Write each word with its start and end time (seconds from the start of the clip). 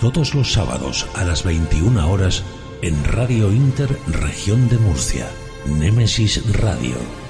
Todos 0.00 0.34
los 0.34 0.52
sábados 0.52 1.06
a 1.14 1.24
las 1.24 1.42
21 1.42 2.10
horas 2.10 2.44
en 2.82 3.02
Radio 3.04 3.50
Inter 3.50 3.98
Región 4.06 4.68
de 4.68 4.76
Murcia. 4.78 5.26
Némesis 5.64 6.42
Radio. 6.60 7.25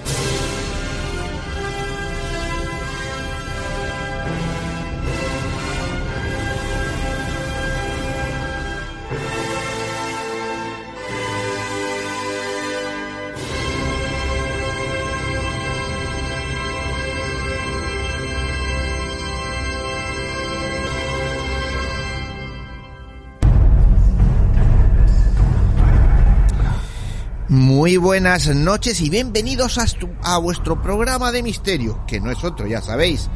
Buenas 27.99 28.55
noches 28.55 29.01
y 29.01 29.09
bienvenidos 29.09 29.79
a, 30.23 30.39
vuestro 30.39 30.83
programa 30.83 31.33
de 31.33 31.43
misterio, 31.43 32.05
que 32.07 32.21
no 32.21 32.31
es 32.31 32.45
otro, 32.45 32.67
ya 32.67 32.83
sabéis, 32.83 33.31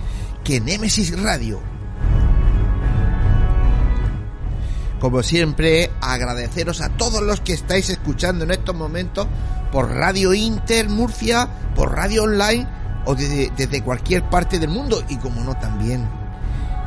que 0.45 0.61
Némesis 0.61 1.19
Radio. 1.19 1.61
Como 5.01 5.23
siempre, 5.23 5.91
agradeceros 6.03 6.83
a 6.83 6.91
todos 6.91 7.23
los 7.23 7.41
que 7.41 7.55
estáis 7.55 7.89
escuchando 7.89 8.45
en 8.45 8.51
estos 8.51 8.75
momentos 8.75 9.27
por 9.73 9.91
Radio 9.91 10.35
Inter 10.35 10.89
Murcia, 10.91 11.49
por 11.75 11.95
Radio 11.97 12.25
Online 12.25 12.69
o 13.07 13.15
desde, 13.15 13.51
desde 13.57 13.83
cualquier 13.83 14.29
parte 14.29 14.59
del 14.59 14.71
mundo 14.71 15.03
y 15.09 15.17
como 15.17 15.43
no 15.43 15.57
también. 15.59 16.07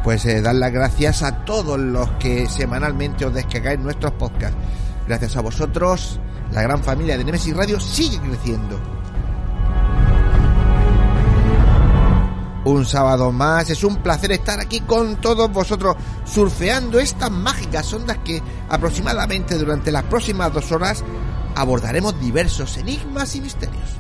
Pues 0.03 0.25
eh, 0.25 0.41
dar 0.41 0.55
las 0.55 0.71
gracias 0.71 1.23
a 1.23 1.44
todos 1.44 1.79
los 1.79 2.09
que 2.19 2.47
semanalmente 2.47 3.25
os 3.25 3.33
descargáis 3.33 3.79
nuestros 3.79 4.11
podcasts. 4.13 4.57
Gracias 5.07 5.35
a 5.38 5.41
vosotros, 5.41 6.19
la 6.52 6.61
gran 6.61 6.83
familia 6.83 7.17
de 7.17 7.23
Nemesis 7.23 7.55
Radio 7.55 7.80
sigue 7.80 8.19
creciendo. 8.19 8.80
Un 12.66 12.85
sábado 12.85 13.31
más, 13.31 13.69
es 13.69 13.83
un 13.83 13.97
placer 13.97 14.31
estar 14.31 14.59
aquí 14.59 14.80
con 14.81 15.17
todos 15.17 15.52
vosotros, 15.52 15.97
surfeando 16.23 16.97
estas 17.00 17.30
mágicas 17.30 17.91
ondas 17.91 18.19
que 18.19 18.41
aproximadamente 18.69 19.57
durante 19.57 19.91
las 19.91 20.03
próximas 20.03 20.53
dos 20.53 20.72
horas 20.72 21.03
abordaremos 21.56 22.19
diversos 22.22 22.78
enigmas 22.78 23.35
y 23.35 23.41
misterios. 23.41 23.97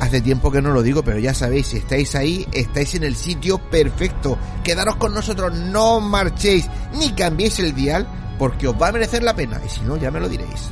Hace 0.00 0.22
tiempo 0.22 0.50
que 0.50 0.62
no 0.62 0.70
lo 0.70 0.82
digo, 0.82 1.02
pero 1.02 1.18
ya 1.18 1.34
sabéis, 1.34 1.66
si 1.68 1.76
estáis 1.76 2.14
ahí, 2.14 2.46
estáis 2.52 2.94
en 2.94 3.04
el 3.04 3.14
sitio 3.14 3.58
perfecto. 3.58 4.38
Quedaros 4.64 4.96
con 4.96 5.12
nosotros, 5.12 5.52
no 5.52 6.00
marchéis, 6.00 6.66
ni 6.94 7.10
cambiéis 7.10 7.58
el 7.58 7.74
dial, 7.74 8.08
porque 8.40 8.66
os 8.66 8.74
va 8.74 8.88
a 8.88 8.92
merecer 8.92 9.22
la 9.22 9.36
pena, 9.36 9.60
y 9.62 9.68
si 9.68 9.82
no, 9.82 9.98
ya 9.98 10.10
me 10.10 10.18
lo 10.18 10.26
diréis. 10.26 10.70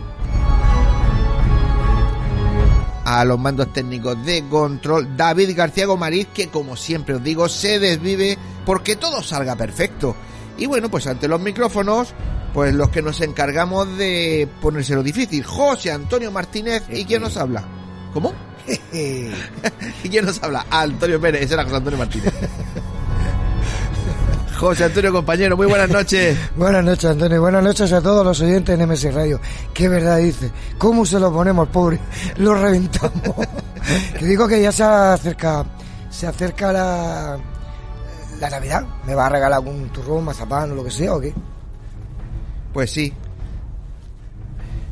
A 3.04 3.26
los 3.26 3.38
mandos 3.38 3.70
técnicos 3.74 4.24
de 4.24 4.42
control, 4.48 5.14
David 5.14 5.54
García 5.54 5.84
Gomariz, 5.84 6.28
que 6.32 6.48
como 6.48 6.76
siempre 6.76 7.16
os 7.16 7.22
digo, 7.22 7.46
se 7.46 7.78
desvive 7.78 8.38
porque 8.64 8.96
todo 8.96 9.22
salga 9.22 9.54
perfecto. 9.54 10.16
Y 10.56 10.64
bueno, 10.64 10.90
pues 10.90 11.06
ante 11.08 11.28
los 11.28 11.42
micrófonos, 11.42 12.14
pues 12.54 12.74
los 12.74 12.88
que 12.88 13.02
nos 13.02 13.20
encargamos 13.20 13.98
de 13.98 14.48
ponérselo 14.62 15.02
difícil, 15.02 15.44
José 15.44 15.92
Antonio 15.92 16.32
Martínez, 16.32 16.84
¿y 16.88 17.04
quién 17.04 17.20
nos 17.20 17.36
habla? 17.36 17.64
¿Cómo? 18.14 18.32
¿Y 18.92 20.08
quién 20.08 20.24
nos 20.24 20.42
habla? 20.42 20.64
Antonio 20.70 21.20
Pérez, 21.20 21.42
ese 21.42 21.52
era 21.52 21.64
José 21.64 21.76
Antonio 21.76 21.98
Martínez. 21.98 22.32
José 24.58 24.84
Antonio, 24.84 25.12
compañero, 25.12 25.56
muy 25.56 25.68
buenas 25.68 25.88
noches. 25.88 26.36
Buenas 26.56 26.84
noches, 26.84 27.04
Antonio. 27.04 27.40
Buenas 27.40 27.62
noches 27.62 27.92
a 27.92 28.00
todos 28.00 28.26
los 28.26 28.40
oyentes 28.40 28.76
de 28.76 28.84
NMS 28.84 29.14
Radio. 29.14 29.40
Qué 29.72 29.88
verdad 29.88 30.16
dice. 30.18 30.50
¿Cómo 30.78 31.06
se 31.06 31.20
lo 31.20 31.32
ponemos, 31.32 31.68
pobre? 31.68 32.00
Lo 32.38 32.54
reventamos. 32.54 33.36
que 34.18 34.26
digo 34.26 34.48
que 34.48 34.60
ya 34.60 34.72
se 34.72 34.82
acerca, 34.82 35.64
se 36.10 36.26
acerca 36.26 36.72
la, 36.72 37.38
la 38.40 38.50
Navidad. 38.50 38.82
¿Me 39.06 39.14
va 39.14 39.26
a 39.26 39.28
regalar 39.28 39.58
algún 39.58 39.90
turrón, 39.90 40.24
mazapán 40.24 40.72
o 40.72 40.74
lo 40.74 40.82
que 40.82 40.90
sea 40.90 41.14
o 41.14 41.20
qué? 41.20 41.32
Pues 42.72 42.90
sí. 42.90 43.12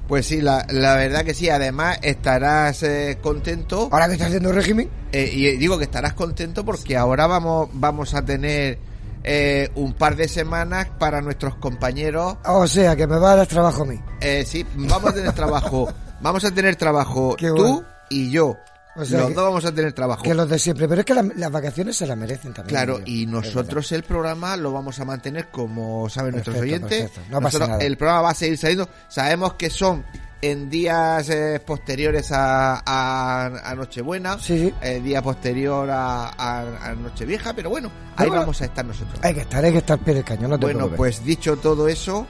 Pues 0.07 0.27
sí, 0.27 0.41
la, 0.43 0.65
la 0.71 0.95
verdad 0.95 1.25
que 1.25 1.35
sí. 1.35 1.51
Además, 1.51 1.99
estarás 2.03 2.85
eh, 2.85 3.19
contento. 3.21 3.89
Ahora 3.91 4.07
que 4.07 4.13
está 4.13 4.27
haciendo 4.27 4.53
régimen, 4.53 4.89
Eh, 5.11 5.29
y 5.33 5.57
digo 5.57 5.77
que 5.77 5.85
estarás 5.85 6.13
contento 6.13 6.65
porque 6.65 6.97
ahora 6.97 7.27
vamos, 7.27 7.69
vamos 7.73 8.15
a 8.15 8.25
tener 8.25 8.79
eh, 9.27 9.71
un 9.75 9.93
par 9.93 10.15
de 10.17 10.29
semanas 10.29 10.87
para 10.99 11.21
nuestros 11.21 11.57
compañeros. 11.57 12.37
o 12.45 12.67
sea, 12.67 12.95
que 12.97 13.07
me 13.07 13.19
va 13.19 13.33
a 13.33 13.37
dar 13.37 13.47
trabajo 13.47 13.83
a 13.83 13.87
mí. 13.87 14.01
Eh, 14.21 14.45
sí, 14.47 14.65
vamos 14.77 15.11
a 15.11 15.15
tener 15.15 15.33
trabajo. 15.33 15.89
Vamos 16.19 16.43
a 16.47 16.51
tener 16.51 16.77
trabajo 16.77 17.37
Qué 17.37 17.49
tú 17.49 17.57
bueno. 17.57 17.85
y 18.09 18.31
yo. 18.31 18.57
O 18.97 19.05
sea 19.05 19.19
Los 19.21 19.29
que- 19.29 19.35
dos 19.35 19.45
vamos 19.45 19.65
a 19.65 19.73
tener 19.75 19.93
trabajo. 19.93 20.23
Que 20.23 20.35
los 20.35 20.49
de 20.49 20.59
siempre. 20.59 20.89
Pero 20.89 21.01
es 21.01 21.05
que 21.05 21.15
la- 21.15 21.29
las 21.37 21.51
vacaciones 21.53 21.97
se 21.97 22.07
las 22.07 22.17
merecen 22.17 22.53
también. 22.55 22.69
Claro, 22.77 23.01
y 23.05 23.27
nosotros 23.27 23.91
el 23.93 24.03
programa 24.05 24.57
lo 24.57 24.73
vamos 24.73 24.99
a 25.01 25.05
mantener 25.05 25.49
como 25.49 26.09
saben 26.09 26.33
nuestros 26.33 26.57
oyentes. 26.57 27.11
perfecto. 27.11 27.21
No 27.31 27.41
pasa 27.41 27.59
Nosotros- 27.59 27.69
nada. 27.69 27.85
El 27.85 27.97
programa 27.97 28.23
va 28.23 28.31
a 28.31 28.35
seguir 28.35 28.57
saliendo. 28.59 28.89
Sabemos 29.09 29.55
que 29.55 29.69
son 29.71 30.05
en 30.43 30.69
días 30.71 31.29
eh, 31.31 31.61
posteriores 31.65 32.31
a, 32.31 32.83
a, 32.87 33.71
a 33.71 33.75
Nochebuena, 33.75 34.39
Sí, 34.39 34.59
sí. 34.69 34.75
eh, 34.83 35.01
día 35.01 35.23
posterior 35.23 35.89
a, 35.91 36.95
Nochevieja, 37.03 37.53
pero 37.55 37.71
bueno, 37.71 37.91
ahí 38.17 38.29
Bueno, 38.29 38.43
vamos 38.43 38.61
a 38.61 38.67
estar 38.67 38.85
nosotros. 38.85 39.19
Hay 39.23 39.35
que 39.35 39.41
estar, 39.41 39.65
hay 39.65 39.73
que 39.73 39.79
estar 39.79 39.99
pie 39.99 40.15
del 40.15 40.25
cañón, 40.25 40.51
no 40.51 40.59
te 40.59 40.67
Bueno, 40.67 40.79
preocupes. 40.81 40.97
pues 40.99 41.25
dicho 41.25 41.57
todo 41.57 41.89
eso, 41.89 42.27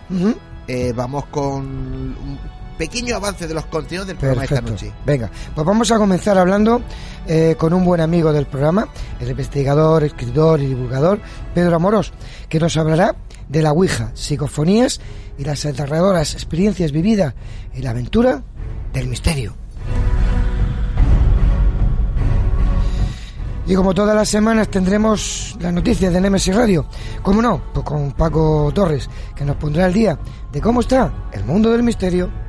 eh, 0.68 0.92
vamos 0.94 1.26
con 1.26 2.16
pequeño 2.76 3.16
avance 3.16 3.46
de 3.46 3.54
los 3.54 3.66
contenidos 3.66 4.06
del 4.06 4.16
programa 4.16 4.42
Perfecto. 4.42 4.74
esta 4.74 4.86
noche. 4.86 5.02
Venga, 5.04 5.30
pues 5.54 5.66
vamos 5.66 5.90
a 5.90 5.98
comenzar 5.98 6.38
hablando 6.38 6.82
eh, 7.26 7.56
con 7.58 7.72
un 7.72 7.84
buen 7.84 8.00
amigo 8.00 8.32
del 8.32 8.46
programa, 8.46 8.88
el 9.20 9.30
investigador, 9.30 10.04
escritor 10.04 10.60
y 10.60 10.66
divulgador 10.66 11.20
Pedro 11.54 11.76
Amorós, 11.76 12.12
que 12.48 12.60
nos 12.60 12.76
hablará 12.76 13.16
de 13.48 13.62
la 13.62 13.72
Ouija, 13.72 14.10
psicofonías 14.14 15.00
y 15.38 15.44
las 15.44 15.64
aterradoras 15.66 16.34
experiencias 16.34 16.92
vividas 16.92 17.34
en 17.74 17.84
la 17.84 17.90
aventura 17.90 18.42
del 18.92 19.08
misterio. 19.08 19.54
Y 23.68 23.74
como 23.74 23.94
todas 23.94 24.14
las 24.14 24.28
semanas 24.28 24.68
tendremos 24.68 25.56
las 25.60 25.72
noticias 25.72 26.12
de 26.12 26.20
Nemesis 26.20 26.54
Radio. 26.54 26.86
¿Cómo 27.22 27.42
no? 27.42 27.60
Pues 27.74 27.84
con 27.84 28.12
Paco 28.12 28.70
Torres, 28.72 29.10
que 29.34 29.44
nos 29.44 29.56
pondrá 29.56 29.86
al 29.86 29.92
día 29.92 30.16
de 30.52 30.60
cómo 30.60 30.80
está 30.80 31.12
el 31.32 31.44
mundo 31.44 31.72
del 31.72 31.82
misterio. 31.82 32.45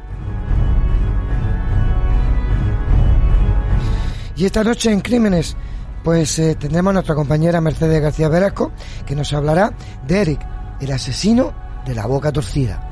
Y 4.38 4.45
esta 4.45 4.63
noche 4.63 4.92
en 4.92 5.01
Crímenes, 5.01 5.57
pues 6.04 6.38
eh, 6.38 6.56
tendremos 6.56 6.92
a 6.92 6.94
nuestra 6.94 7.16
compañera 7.16 7.60
Mercedes 7.60 8.00
García 8.00 8.30
Velasco, 8.30 8.72
que 9.06 9.16
nos 9.16 9.34
hablará 9.34 9.74
de 10.07 10.22
Eric, 10.22 10.39
el 10.80 10.92
asesino 10.92 11.54
de 11.88 11.95
la 11.95 12.06
boca 12.06 12.31
torcida. 12.31 12.84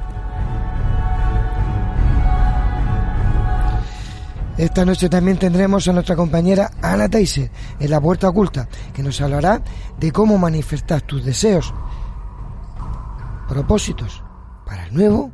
Esta 4.57 4.85
noche 4.85 5.07
también 5.07 5.37
tendremos 5.37 5.87
a 5.87 5.93
nuestra 5.93 6.15
compañera 6.15 6.71
Ana 6.81 7.09
Taise 7.09 7.51
en 7.79 7.91
la 7.91 8.01
puerta 8.01 8.29
oculta, 8.29 8.67
que 8.93 9.03
nos 9.03 9.21
hablará 9.21 9.61
de 9.99 10.11
cómo 10.11 10.39
manifestar 10.39 11.03
tus 11.03 11.23
deseos, 11.23 11.73
propósitos 13.47 14.23
para 14.65 14.87
el 14.87 14.95
nuevo 14.95 15.31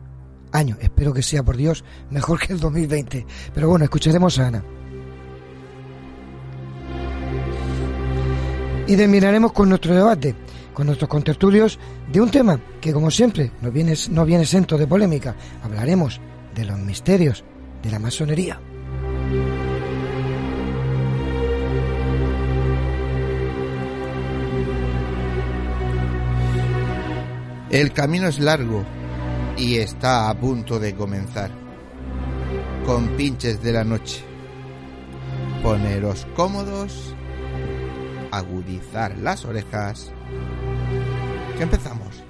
año. 0.51 0.75
Espero 0.81 1.13
que 1.13 1.23
sea, 1.23 1.43
por 1.43 1.55
Dios, 1.55 1.85
mejor 2.09 2.39
que 2.39 2.51
el 2.51 2.59
2020. 2.59 3.25
Pero 3.53 3.69
bueno, 3.69 3.85
escucharemos 3.85 4.37
a 4.39 4.47
Ana. 4.47 4.63
Y 8.87 8.95
terminaremos 8.95 9.51
con 9.51 9.69
nuestro 9.69 9.95
debate, 9.95 10.35
con 10.73 10.87
nuestros 10.87 11.09
contertulios 11.09 11.79
de 12.11 12.21
un 12.21 12.29
tema 12.29 12.59
que, 12.79 12.93
como 12.93 13.11
siempre, 13.11 13.51
no 13.61 13.71
viene, 13.71 13.93
no 14.09 14.25
viene 14.25 14.43
exento 14.43 14.77
de 14.77 14.87
polémica. 14.87 15.35
Hablaremos 15.63 16.19
de 16.55 16.65
los 16.65 16.77
misterios 16.79 17.43
de 17.81 17.91
la 17.91 17.99
masonería. 17.99 18.59
El 27.69 27.93
camino 27.93 28.27
es 28.27 28.37
largo 28.39 28.83
y 29.57 29.77
está 29.77 30.29
a 30.29 30.37
punto 30.37 30.77
de 30.77 30.93
comenzar. 30.93 31.49
Con 32.85 33.15
pinches 33.15 33.63
de 33.63 33.71
la 33.71 33.85
noche. 33.85 34.25
Poneros 35.63 36.27
cómodos, 36.35 37.15
agudizar 38.31 39.17
las 39.17 39.45
orejas. 39.45 40.11
Que 41.57 41.63
empezamos. 41.63 42.23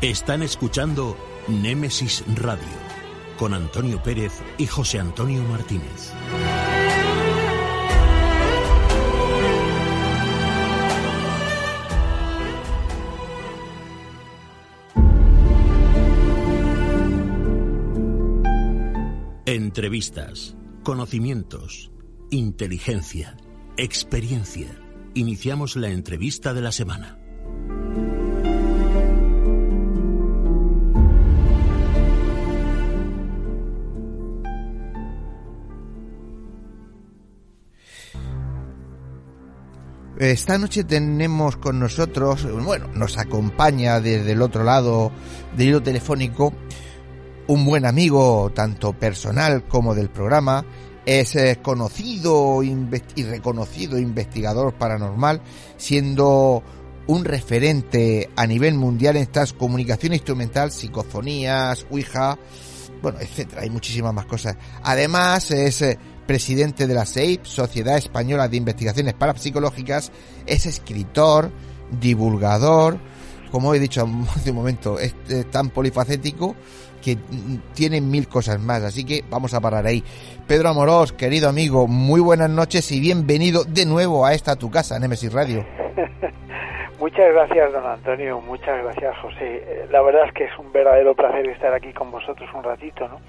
Están 0.00 0.42
escuchando 0.42 1.16
Némesis 1.48 2.24
Radio 2.36 2.62
con 3.38 3.54
Antonio 3.54 4.02
Pérez 4.02 4.32
y 4.58 4.66
José 4.66 5.00
Antonio 5.00 5.42
Martínez. 5.44 6.12
Entrevistas, 19.76 20.54
conocimientos, 20.84 21.90
inteligencia, 22.30 23.36
experiencia. 23.76 24.68
Iniciamos 25.14 25.74
la 25.74 25.88
entrevista 25.88 26.54
de 26.54 26.60
la 26.60 26.70
semana. 26.70 27.18
Esta 40.20 40.56
noche 40.56 40.84
tenemos 40.84 41.56
con 41.56 41.80
nosotros, 41.80 42.46
bueno, 42.62 42.86
nos 42.94 43.18
acompaña 43.18 43.98
desde 43.98 44.30
el 44.30 44.42
otro 44.42 44.62
lado 44.62 45.10
del 45.56 45.70
hilo 45.70 45.82
telefónico 45.82 46.54
un 47.48 47.64
buen 47.64 47.84
amigo, 47.84 48.50
tanto 48.54 48.92
personal 48.92 49.66
como 49.66 49.94
del 49.94 50.10
programa. 50.10 50.64
Es 51.06 51.36
eh, 51.36 51.58
conocido 51.62 52.62
y 52.62 52.74
reconocido 53.24 53.98
investigador 53.98 54.74
paranormal, 54.74 55.42
siendo 55.76 56.62
un 57.06 57.24
referente 57.24 58.30
a 58.36 58.46
nivel 58.46 58.74
mundial 58.74 59.16
en 59.16 59.22
estas 59.22 59.52
comunicación 59.52 60.14
instrumental, 60.14 60.70
psicofonías, 60.70 61.86
Ouija, 61.90 62.38
bueno, 63.02 63.18
etcétera. 63.20 63.62
Hay 63.62 63.70
muchísimas 63.70 64.14
más 64.14 64.24
cosas. 64.24 64.56
Además, 64.82 65.50
es 65.50 65.82
eh, 65.82 65.98
presidente 66.26 66.86
de 66.86 66.94
la 66.94 67.04
SEIP, 67.04 67.44
Sociedad 67.44 67.98
Española 67.98 68.48
de 68.48 68.56
Investigaciones 68.56 69.14
Parapsicológicas, 69.14 70.10
es 70.46 70.64
escritor, 70.64 71.52
divulgador, 72.00 72.98
como 73.50 73.74
he 73.74 73.78
dicho 73.78 74.08
hace 74.34 74.50
un 74.50 74.56
momento, 74.56 74.98
es, 74.98 75.14
tan 75.50 75.70
polifacético 75.70 76.56
que 77.04 77.18
tiene 77.74 78.00
mil 78.00 78.26
cosas 78.28 78.58
más, 78.60 78.82
así 78.82 79.04
que 79.04 79.22
vamos 79.28 79.52
a 79.52 79.60
parar 79.60 79.86
ahí. 79.86 80.02
Pedro 80.48 80.70
Amorós, 80.70 81.12
querido 81.12 81.48
amigo, 81.50 81.86
muy 81.86 82.20
buenas 82.20 82.48
noches 82.48 82.90
y 82.92 83.00
bienvenido 83.00 83.64
de 83.64 83.84
nuevo 83.84 84.24
a 84.24 84.32
esta 84.32 84.56
tu 84.56 84.70
casa, 84.70 84.98
Nemesis 84.98 85.32
Radio. 85.32 85.66
Muchas 86.98 87.32
gracias, 87.34 87.72
don 87.72 87.84
Antonio, 87.84 88.40
muchas 88.40 88.82
gracias, 88.82 89.14
José. 89.18 89.86
La 89.90 90.00
verdad 90.00 90.26
es 90.26 90.32
que 90.32 90.44
es 90.44 90.58
un 90.58 90.72
verdadero 90.72 91.14
placer 91.14 91.46
estar 91.48 91.74
aquí 91.74 91.92
con 91.92 92.10
vosotros 92.10 92.48
un 92.54 92.62
ratito, 92.62 93.06
¿no? 93.08 93.20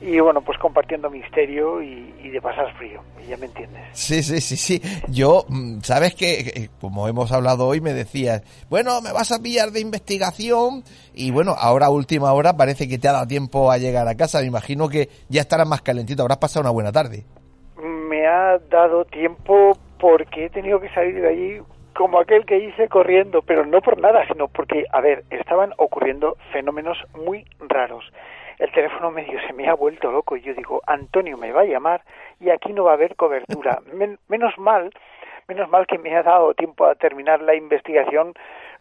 Y 0.00 0.18
bueno, 0.18 0.40
pues 0.40 0.58
compartiendo 0.58 1.10
misterio 1.10 1.82
y, 1.82 2.30
de 2.30 2.40
pasar 2.40 2.72
frío, 2.76 3.02
ya 3.28 3.36
me 3.36 3.46
entiendes. 3.46 3.82
Sí, 3.92 4.22
sí, 4.22 4.40
sí, 4.40 4.56
sí. 4.56 4.80
Yo, 5.08 5.44
mm, 5.48 5.80
sabes 5.80 6.14
que, 6.14 6.70
como 6.80 7.08
hemos 7.08 7.32
hablado 7.32 7.66
hoy, 7.66 7.80
me 7.80 7.92
decías, 7.92 8.42
bueno, 8.70 9.00
me 9.02 9.12
vas 9.12 9.32
a 9.32 9.42
pillar 9.42 9.70
de 9.70 9.80
investigación 9.80 10.84
y 11.12 11.32
bueno, 11.32 11.54
ahora 11.58 11.90
última 11.90 12.32
hora 12.32 12.56
parece 12.56 12.88
que 12.88 12.98
te 12.98 13.08
ha 13.08 13.12
dado 13.12 13.26
tiempo 13.26 13.70
a 13.70 13.78
llegar 13.78 14.08
a 14.08 14.16
casa. 14.16 14.40
Me 14.40 14.46
imagino 14.46 14.88
que 14.88 15.08
ya 15.28 15.42
estarás 15.42 15.68
más 15.68 15.82
calentito, 15.82 16.22
habrás 16.22 16.38
pasado 16.38 16.62
una 16.62 16.70
buena 16.70 16.92
tarde. 16.92 17.24
Me 18.08 18.26
ha 18.26 18.58
dado 18.70 19.04
tiempo 19.04 19.76
porque 19.98 20.46
he 20.46 20.50
tenido 20.50 20.80
que 20.80 20.88
salir 20.90 21.20
de 21.20 21.28
allí 21.28 21.60
como 21.94 22.20
aquel 22.20 22.46
que 22.46 22.58
hice 22.58 22.88
corriendo, 22.88 23.42
pero 23.42 23.66
no 23.66 23.82
por 23.82 24.00
nada, 24.00 24.26
sino 24.26 24.48
porque, 24.48 24.84
a 24.92 25.00
ver, 25.00 25.24
estaban 25.28 25.72
ocurriendo 25.76 26.36
fenómenos 26.52 26.96
muy 27.14 27.44
raros 27.58 28.04
el 28.60 28.70
teléfono 28.72 29.10
medio 29.10 29.40
se 29.46 29.54
me 29.54 29.68
ha 29.68 29.74
vuelto 29.74 30.12
loco 30.12 30.36
y 30.36 30.42
yo 30.42 30.54
digo, 30.54 30.82
Antonio 30.86 31.38
me 31.38 31.50
va 31.50 31.62
a 31.62 31.64
llamar 31.64 32.02
y 32.38 32.50
aquí 32.50 32.72
no 32.72 32.84
va 32.84 32.92
a 32.92 32.94
haber 32.94 33.16
cobertura. 33.16 33.80
menos 34.28 34.58
mal, 34.58 34.90
menos 35.48 35.68
mal 35.70 35.86
que 35.86 35.98
me 35.98 36.14
ha 36.14 36.22
dado 36.22 36.52
tiempo 36.54 36.86
a 36.86 36.94
terminar 36.94 37.40
la 37.40 37.54
investigación 37.54 38.34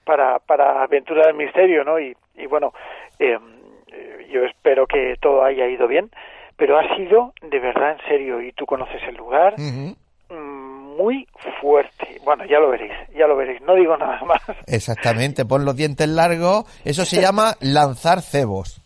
para, 0.03 0.39
para 0.39 0.83
Aventura 0.83 1.27
del 1.27 1.35
Misterio, 1.35 1.85
¿no? 1.85 1.97
Y, 1.97 2.15
y 2.35 2.45
bueno, 2.45 2.73
em, 3.19 3.41
eh, 3.91 4.27
yo 4.29 4.43
espero 4.43 4.85
que 4.85 5.15
todo 5.21 5.43
haya 5.43 5.65
ido 5.67 5.87
bien, 5.87 6.11
pero 6.57 6.77
ha 6.77 6.95
sido 6.97 7.33
de 7.41 7.59
verdad 7.59 7.93
en 7.93 8.07
serio 8.09 8.41
y 8.41 8.51
tú 8.51 8.65
conoces 8.65 9.01
el 9.07 9.15
lugar. 9.15 9.55
Muy 10.29 11.25
fuerte. 11.61 12.19
Bueno, 12.25 12.43
ya 12.43 12.59
lo 12.59 12.71
veréis, 12.71 12.91
ya 13.17 13.25
lo 13.25 13.37
veréis, 13.37 13.61
no 13.61 13.73
digo 13.75 13.95
nada 13.95 14.21
más. 14.25 14.41
Exactamente, 14.67 15.45
pon 15.45 15.63
los 15.63 15.77
dientes 15.77 16.09
largos, 16.09 16.65
eso 16.83 17.05
se 17.05 17.21
llama 17.21 17.55
lanzar 17.61 18.21
cebos. 18.21 18.81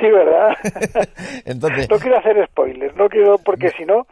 Sí, 0.00 0.10
¿verdad? 0.10 0.56
Entonces... 1.44 1.88
No 1.90 1.98
quiero 1.98 2.18
hacer 2.18 2.46
spoilers, 2.46 2.96
no 2.96 3.08
quiero, 3.08 3.38
porque 3.38 3.70
si 3.70 3.84
no, 3.84 4.06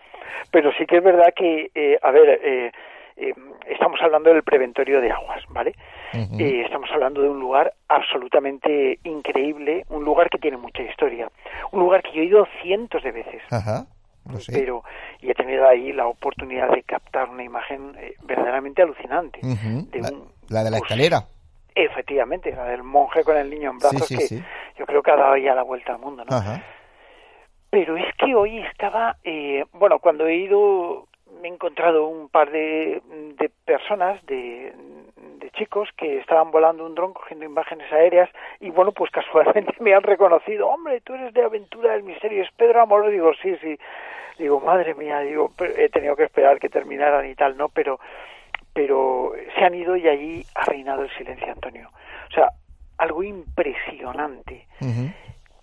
pero 0.51 0.73
sí 0.73 0.87
que 0.87 0.99
es 0.99 1.05
verdad 1.05 1.33
que, 1.35 1.71
eh, 1.75 1.99
a 2.03 2.11
ver, 2.11 2.41
eh, 2.43 2.73
eh, 3.17 3.35
estamos 3.69 4.01
hablando 4.03 4.33
del 4.33 4.43
preventorio 4.43 5.01
de 5.01 5.11
aguas, 5.11 5.43
¿vale? 5.49 5.75
estamos 6.39 6.89
hablando 6.93 7.21
de 7.21 7.29
un 7.29 7.41
lugar 7.41 7.75
absolutamente 7.89 8.99
increíble, 9.05 9.85
un 9.91 10.05
lugar 10.05 10.31
que 10.31 10.39
tiene 10.39 10.57
mucha 10.57 10.83
historia, 10.83 11.31
un 11.73 11.81
lugar 11.81 12.03
que 12.03 12.13
yo 12.13 12.23
he 12.23 12.27
ido 12.27 12.49
cientos 12.63 13.03
de 13.03 13.13
veces. 13.13 13.43
Ajá. 13.51 13.87
Pero 14.49 14.83
y 15.21 15.31
he 15.31 15.35
tenido 15.35 15.69
ahí 15.69 15.93
la 15.93 16.07
oportunidad 16.07 16.71
de 16.71 16.83
captar 16.83 17.29
una 17.29 17.45
imagen 17.45 17.93
verdaderamente 18.25 18.83
alucinante. 18.83 19.41
de 19.43 20.01
la, 20.49 20.65
de 20.65 20.71
la 20.71 20.79
escalera. 20.79 21.27
Efectivamente, 21.79 22.51
la 22.53 22.65
del 22.65 22.83
monje 22.83 23.23
con 23.23 23.37
el 23.37 23.51
niño 23.51 23.71
en 23.71 23.79
brazos, 23.79 24.09
que 24.09 24.43
yo 24.79 24.87
creo 24.87 25.03
que 25.03 25.11
ha 25.11 25.17
dado 25.17 25.37
ya 25.37 25.55
la 25.55 25.63
vuelta 25.63 25.93
al 25.93 25.99
mundo, 25.99 26.25
¿no? 26.25 26.43
Pero 27.69 27.99
es 27.99 28.07
que 28.17 28.35
hoy 28.35 28.61
estaba, 28.61 29.17
eh, 29.25 29.63
bueno, 29.75 29.99
cuando 29.99 30.27
he 30.27 30.37
ido, 30.37 31.07
me 31.43 31.49
he 31.49 31.53
encontrado 31.53 32.07
un 32.07 32.31
par 32.31 32.51
de, 32.51 33.03
de 33.39 33.51
personas, 33.67 34.25
de, 34.25 34.73
de 35.39 35.51
chicos 35.51 35.91
que 35.99 36.17
estaban 36.19 36.51
volando 36.51 36.87
un 36.87 36.95
dron 36.95 37.13
cogiendo 37.13 37.45
imágenes 37.45 37.93
aéreas 37.93 38.31
y 38.59 38.71
bueno, 38.71 38.93
pues 38.93 39.11
casualmente 39.11 39.75
me 39.81 39.93
han 39.93 40.03
reconocido, 40.03 40.69
hombre, 40.69 41.03
tú 41.03 41.13
eres 41.13 41.35
de 41.35 41.43
Aventura 41.43 41.93
del 41.93 42.05
Misterio, 42.05 42.43
es 42.43 42.51
Pedro 42.53 42.81
Amor, 42.81 43.11
digo, 43.11 43.33
sí, 43.43 43.55
sí, 43.61 43.79
digo, 44.39 44.61
madre 44.61 44.95
mía, 44.95 45.21
digo, 45.21 45.53
he 45.77 45.91
tenido 45.91 46.17
que 46.17 46.25
esperar 46.25 46.59
que 46.59 46.71
terminaran 46.71 47.29
y 47.29 47.35
tal, 47.35 47.59
¿no? 47.59 47.69
Pero 47.69 48.01
pero 48.77 49.33
se 49.55 49.65
han 49.65 49.75
ido 49.75 49.97
y 49.97 50.07
allí 50.07 50.47
ha 50.55 50.65
reinado 50.67 51.03
el 51.03 51.11
silencio, 51.17 51.51
Antonio. 51.51 51.89
O 52.29 52.35
sea, 52.35 52.53
algo 52.99 53.23
impresionante. 53.23 54.69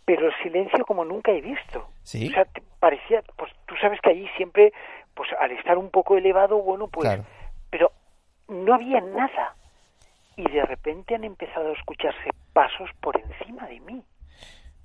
Pero 0.04 0.26
el 0.26 0.34
silencio 0.42 0.84
como 0.84 1.06
nunca 1.06 1.32
he 1.32 1.40
visto. 1.40 1.90
¿Sí? 2.02 2.28
O 2.30 2.32
sea, 2.32 2.48
parecía, 2.80 3.22
pues 3.38 3.52
tú 3.68 3.76
sabes 3.80 4.02
que 4.02 4.10
allí 4.10 4.28
siempre, 4.36 4.74
pues 5.14 5.30
al 5.40 5.52
estar 5.52 5.78
un 5.78 5.92
poco 5.92 6.18
elevado, 6.18 6.60
bueno, 6.64 6.88
pues, 6.88 7.08
pero 7.70 7.92
no 8.48 8.74
había 8.74 9.00
nada. 9.00 9.56
Y 10.36 10.50
de 10.50 10.66
repente 10.66 11.14
han 11.14 11.24
empezado 11.24 11.70
a 11.70 11.74
escucharse 11.74 12.32
pasos 12.52 12.90
por 13.00 13.16
encima 13.16 13.68
de 13.68 13.80
mí. 13.82 14.04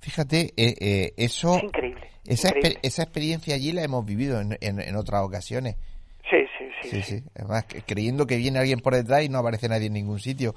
Fíjate, 0.01 0.53
eh, 0.55 0.75
eh, 0.79 1.13
eso... 1.17 1.57
Es 1.57 1.63
increíble. 1.63 2.07
Esa, 2.25 2.49
esa 2.83 3.01
experiencia 3.01 3.55
allí 3.55 3.71
la 3.71 3.81
hemos 3.81 4.05
vivido 4.05 4.39
en, 4.39 4.55
en 4.61 4.95
otras 4.95 5.23
ocasiones. 5.23 5.77
Sí, 6.29 6.37
sí, 6.57 6.65
sí. 6.81 6.89
Sí, 6.89 7.01
sí. 7.01 7.23
Además, 7.35 7.65
creyendo 7.85 8.27
que 8.27 8.37
viene 8.37 8.59
alguien 8.59 8.81
por 8.81 8.93
detrás 8.93 9.23
y 9.23 9.29
no 9.29 9.39
aparece 9.39 9.67
nadie 9.67 9.87
en 9.87 9.93
ningún 9.93 10.19
sitio. 10.19 10.53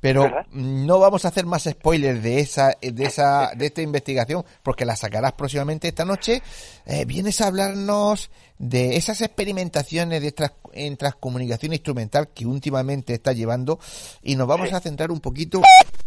Pero 0.00 0.30
no 0.52 0.98
vamos 0.98 1.24
a 1.24 1.28
hacer 1.28 1.46
más 1.46 1.64
spoilers 1.64 2.22
de 2.22 2.40
esa, 2.40 2.76
de 2.80 3.04
esa, 3.04 3.52
de 3.56 3.66
esta 3.66 3.80
investigación, 3.80 4.44
porque 4.62 4.84
la 4.84 4.96
sacarás 4.96 5.32
próximamente 5.32 5.88
esta 5.88 6.04
noche. 6.04 6.42
Eh, 6.84 7.06
vienes 7.06 7.40
a 7.40 7.46
hablarnos 7.46 8.30
de 8.58 8.96
esas 8.96 9.20
experimentaciones 9.22 10.20
de 10.20 10.34
en 10.74 10.96
transcomunicación 10.96 11.72
instrumental 11.72 12.28
que 12.28 12.46
últimamente 12.46 13.14
está 13.14 13.32
llevando 13.32 13.78
y 14.22 14.36
nos 14.36 14.46
vamos 14.46 14.72
a 14.72 14.80
centrar 14.80 15.10
un 15.10 15.20
poquito. 15.20 15.62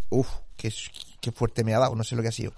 Uf, 0.10 0.28
qué, 0.56 0.72
qué 1.20 1.32
fuerte 1.32 1.64
me 1.64 1.74
ha 1.74 1.80
dado, 1.80 1.96
no 1.96 2.04
sé 2.04 2.16
lo 2.16 2.22
que 2.22 2.28
ha 2.28 2.34
sido. 2.34 2.54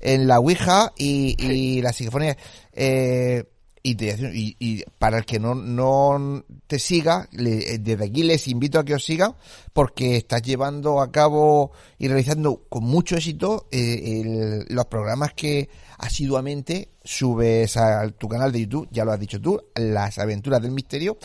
En 0.00 0.26
la 0.26 0.40
Ouija 0.40 0.92
y, 0.96 1.36
y 1.38 1.80
la 1.80 1.92
psicofonía. 1.92 2.36
Eh, 2.72 3.44
y, 3.82 4.56
y, 4.58 4.84
para 4.98 5.18
el 5.18 5.24
que 5.24 5.40
no, 5.40 5.54
no 5.54 6.44
te 6.66 6.78
siga, 6.78 7.28
desde 7.32 8.04
aquí 8.04 8.22
les 8.22 8.46
invito 8.46 8.78
a 8.78 8.84
que 8.84 8.94
os 8.94 9.04
sigan 9.04 9.34
porque 9.72 10.16
estás 10.16 10.42
llevando 10.42 11.00
a 11.00 11.10
cabo 11.10 11.72
y 11.98 12.06
realizando 12.06 12.62
con 12.68 12.84
mucho 12.84 13.16
éxito 13.16 13.66
eh, 13.72 14.64
los 14.68 14.86
programas 14.86 15.32
que 15.34 15.68
asiduamente 15.98 16.90
subes 17.02 17.76
a 17.76 18.08
tu 18.10 18.28
canal 18.28 18.52
de 18.52 18.60
YouTube, 18.60 18.88
ya 18.90 19.04
lo 19.04 19.12
has 19.12 19.20
dicho 19.20 19.40
tú, 19.40 19.60
las 19.74 20.18
aventuras 20.18 20.62
del 20.62 20.72
misterio. 20.72 21.18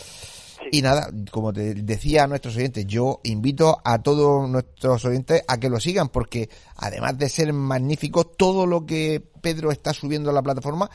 Y 0.72 0.82
nada, 0.82 1.10
como 1.32 1.54
te 1.54 1.76
decía 1.76 2.24
a 2.24 2.28
nuestros 2.28 2.58
oyentes, 2.58 2.86
yo 2.88 3.22
invito 3.24 3.80
a 3.86 4.02
todos 4.02 4.50
nuestros 4.50 5.06
oyentes 5.06 5.44
a 5.48 5.58
que 5.60 5.70
lo 5.70 5.80
sigan 5.80 6.10
porque 6.10 6.50
además 6.76 7.18
de 7.18 7.30
ser 7.30 7.54
magnífico, 7.54 8.26
todo 8.26 8.66
lo 8.66 8.86
que 8.86 9.24
Pedro 9.42 9.72
está 9.72 9.94
subiendo 9.94 10.30
a 10.30 10.34
la 10.34 10.42
plataforma 10.42 10.90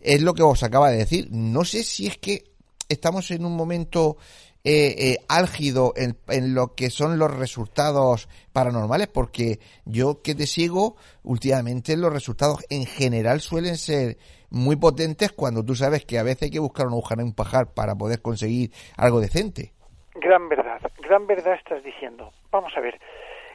es 0.00 0.22
lo 0.22 0.34
que 0.34 0.42
os 0.42 0.62
acaba 0.62 0.90
de 0.90 0.98
decir. 0.98 1.28
No 1.30 1.64
sé 1.64 1.82
si 1.82 2.06
es 2.06 2.18
que 2.18 2.44
estamos 2.88 3.30
en 3.30 3.44
un 3.44 3.56
momento 3.56 4.16
eh, 4.64 4.94
eh, 4.98 5.16
álgido 5.28 5.94
en, 5.96 6.54
lo 6.54 6.74
que 6.74 6.90
son 6.90 7.18
los 7.18 7.34
resultados 7.34 8.28
paranormales, 8.52 9.06
porque 9.06 9.60
yo 9.84 10.20
que 10.20 10.34
te 10.34 10.46
sigo, 10.46 10.96
últimamente 11.22 11.96
los 11.96 12.12
resultados 12.12 12.64
en 12.68 12.84
general 12.84 13.40
suelen 13.40 13.76
ser 13.76 14.18
muy 14.50 14.76
potentes 14.76 15.32
cuando 15.32 15.64
tú 15.64 15.74
sabes 15.74 16.04
que 16.04 16.18
a 16.18 16.22
veces 16.22 16.44
hay 16.44 16.50
que 16.50 16.58
buscar 16.58 16.86
una 16.86 16.96
aguja 16.96 17.14
en 17.14 17.22
un 17.22 17.34
pajar 17.34 17.72
para 17.72 17.94
poder 17.94 18.20
conseguir 18.20 18.72
algo 18.96 19.20
decente. 19.20 19.72
Gran 20.16 20.48
verdad, 20.48 20.80
gran 21.02 21.26
verdad 21.26 21.54
estás 21.54 21.82
diciendo. 21.84 22.32
Vamos 22.50 22.72
a 22.76 22.80
ver. 22.80 22.98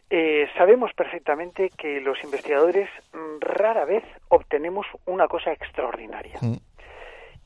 Eh, 0.10 0.48
sabemos 0.58 0.94
perfectamente 0.94 1.70
que 1.70 2.00
los 2.02 2.24
investigadores 2.24 2.90
mm, 3.14 3.40
rara 3.40 3.86
vez 3.86 4.04
obtenemos 4.30 4.86
una 5.06 5.28
cosa 5.28 5.52
extraordinaria. 5.52 6.38
Mm. 6.42 6.58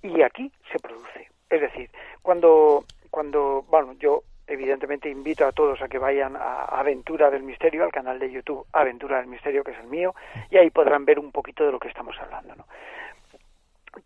Y 0.04 0.22
aquí 0.22 0.52
se 0.72 0.80
produce. 0.80 1.30
Es 1.50 1.62
decir, 1.62 1.90
cuando, 2.22 2.84
cuando, 3.10 3.64
bueno, 3.70 3.94
yo 3.94 4.24
evidentemente 4.48 5.10
invito 5.10 5.46
a 5.46 5.52
todos 5.52 5.82
a 5.82 5.88
que 5.88 5.98
vayan 5.98 6.36
a 6.36 6.64
Aventura 6.66 7.30
del 7.30 7.44
Misterio, 7.44 7.84
al 7.84 7.92
canal 7.92 8.18
de 8.18 8.32
YouTube 8.32 8.66
Aventura 8.72 9.18
del 9.18 9.28
Misterio, 9.28 9.64
que 9.64 9.72
es 9.72 9.80
el 9.80 9.88
mío, 9.88 10.16
y 10.50 10.58
ahí 10.58 10.70
podrán 10.70 11.06
ver 11.06 11.20
un 11.20 11.32
poquito 11.32 11.66
de 11.66 11.72
lo 11.72 11.80
que 11.80 11.90
estamos 11.90 12.16
hablando. 12.20 12.56
¿no? 12.56 12.66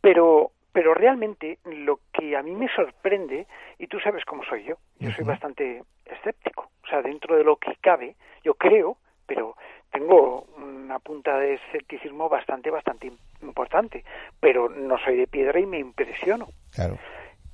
Pero, 0.01 0.51
pero 0.71 0.93
realmente 0.93 1.59
lo 1.65 1.99
que 2.11 2.35
a 2.35 2.41
mí 2.41 2.55
me 2.55 2.67
sorprende, 2.69 3.45
y 3.77 3.87
tú 3.87 3.99
sabes 3.99 4.25
cómo 4.25 4.43
soy 4.43 4.63
yo, 4.63 4.75
yo 4.99 5.11
soy 5.11 5.23
bastante 5.23 5.83
escéptico, 6.05 6.71
o 6.91 6.93
sea, 6.93 7.01
dentro 7.01 7.37
de 7.37 7.45
lo 7.45 7.55
que 7.55 7.75
cabe, 7.79 8.15
yo 8.43 8.55
creo, 8.55 8.97
pero 9.25 9.55
tengo 9.91 10.41
una 10.57 10.99
punta 10.99 11.37
de 11.37 11.53
escepticismo 11.53 12.27
bastante, 12.27 12.69
bastante 12.69 13.13
importante, 13.41 14.03
pero 14.41 14.67
no 14.67 14.97
soy 14.99 15.15
de 15.15 15.27
piedra 15.27 15.57
y 15.57 15.65
me 15.65 15.79
impresiono. 15.79 16.49
Claro. 16.75 16.97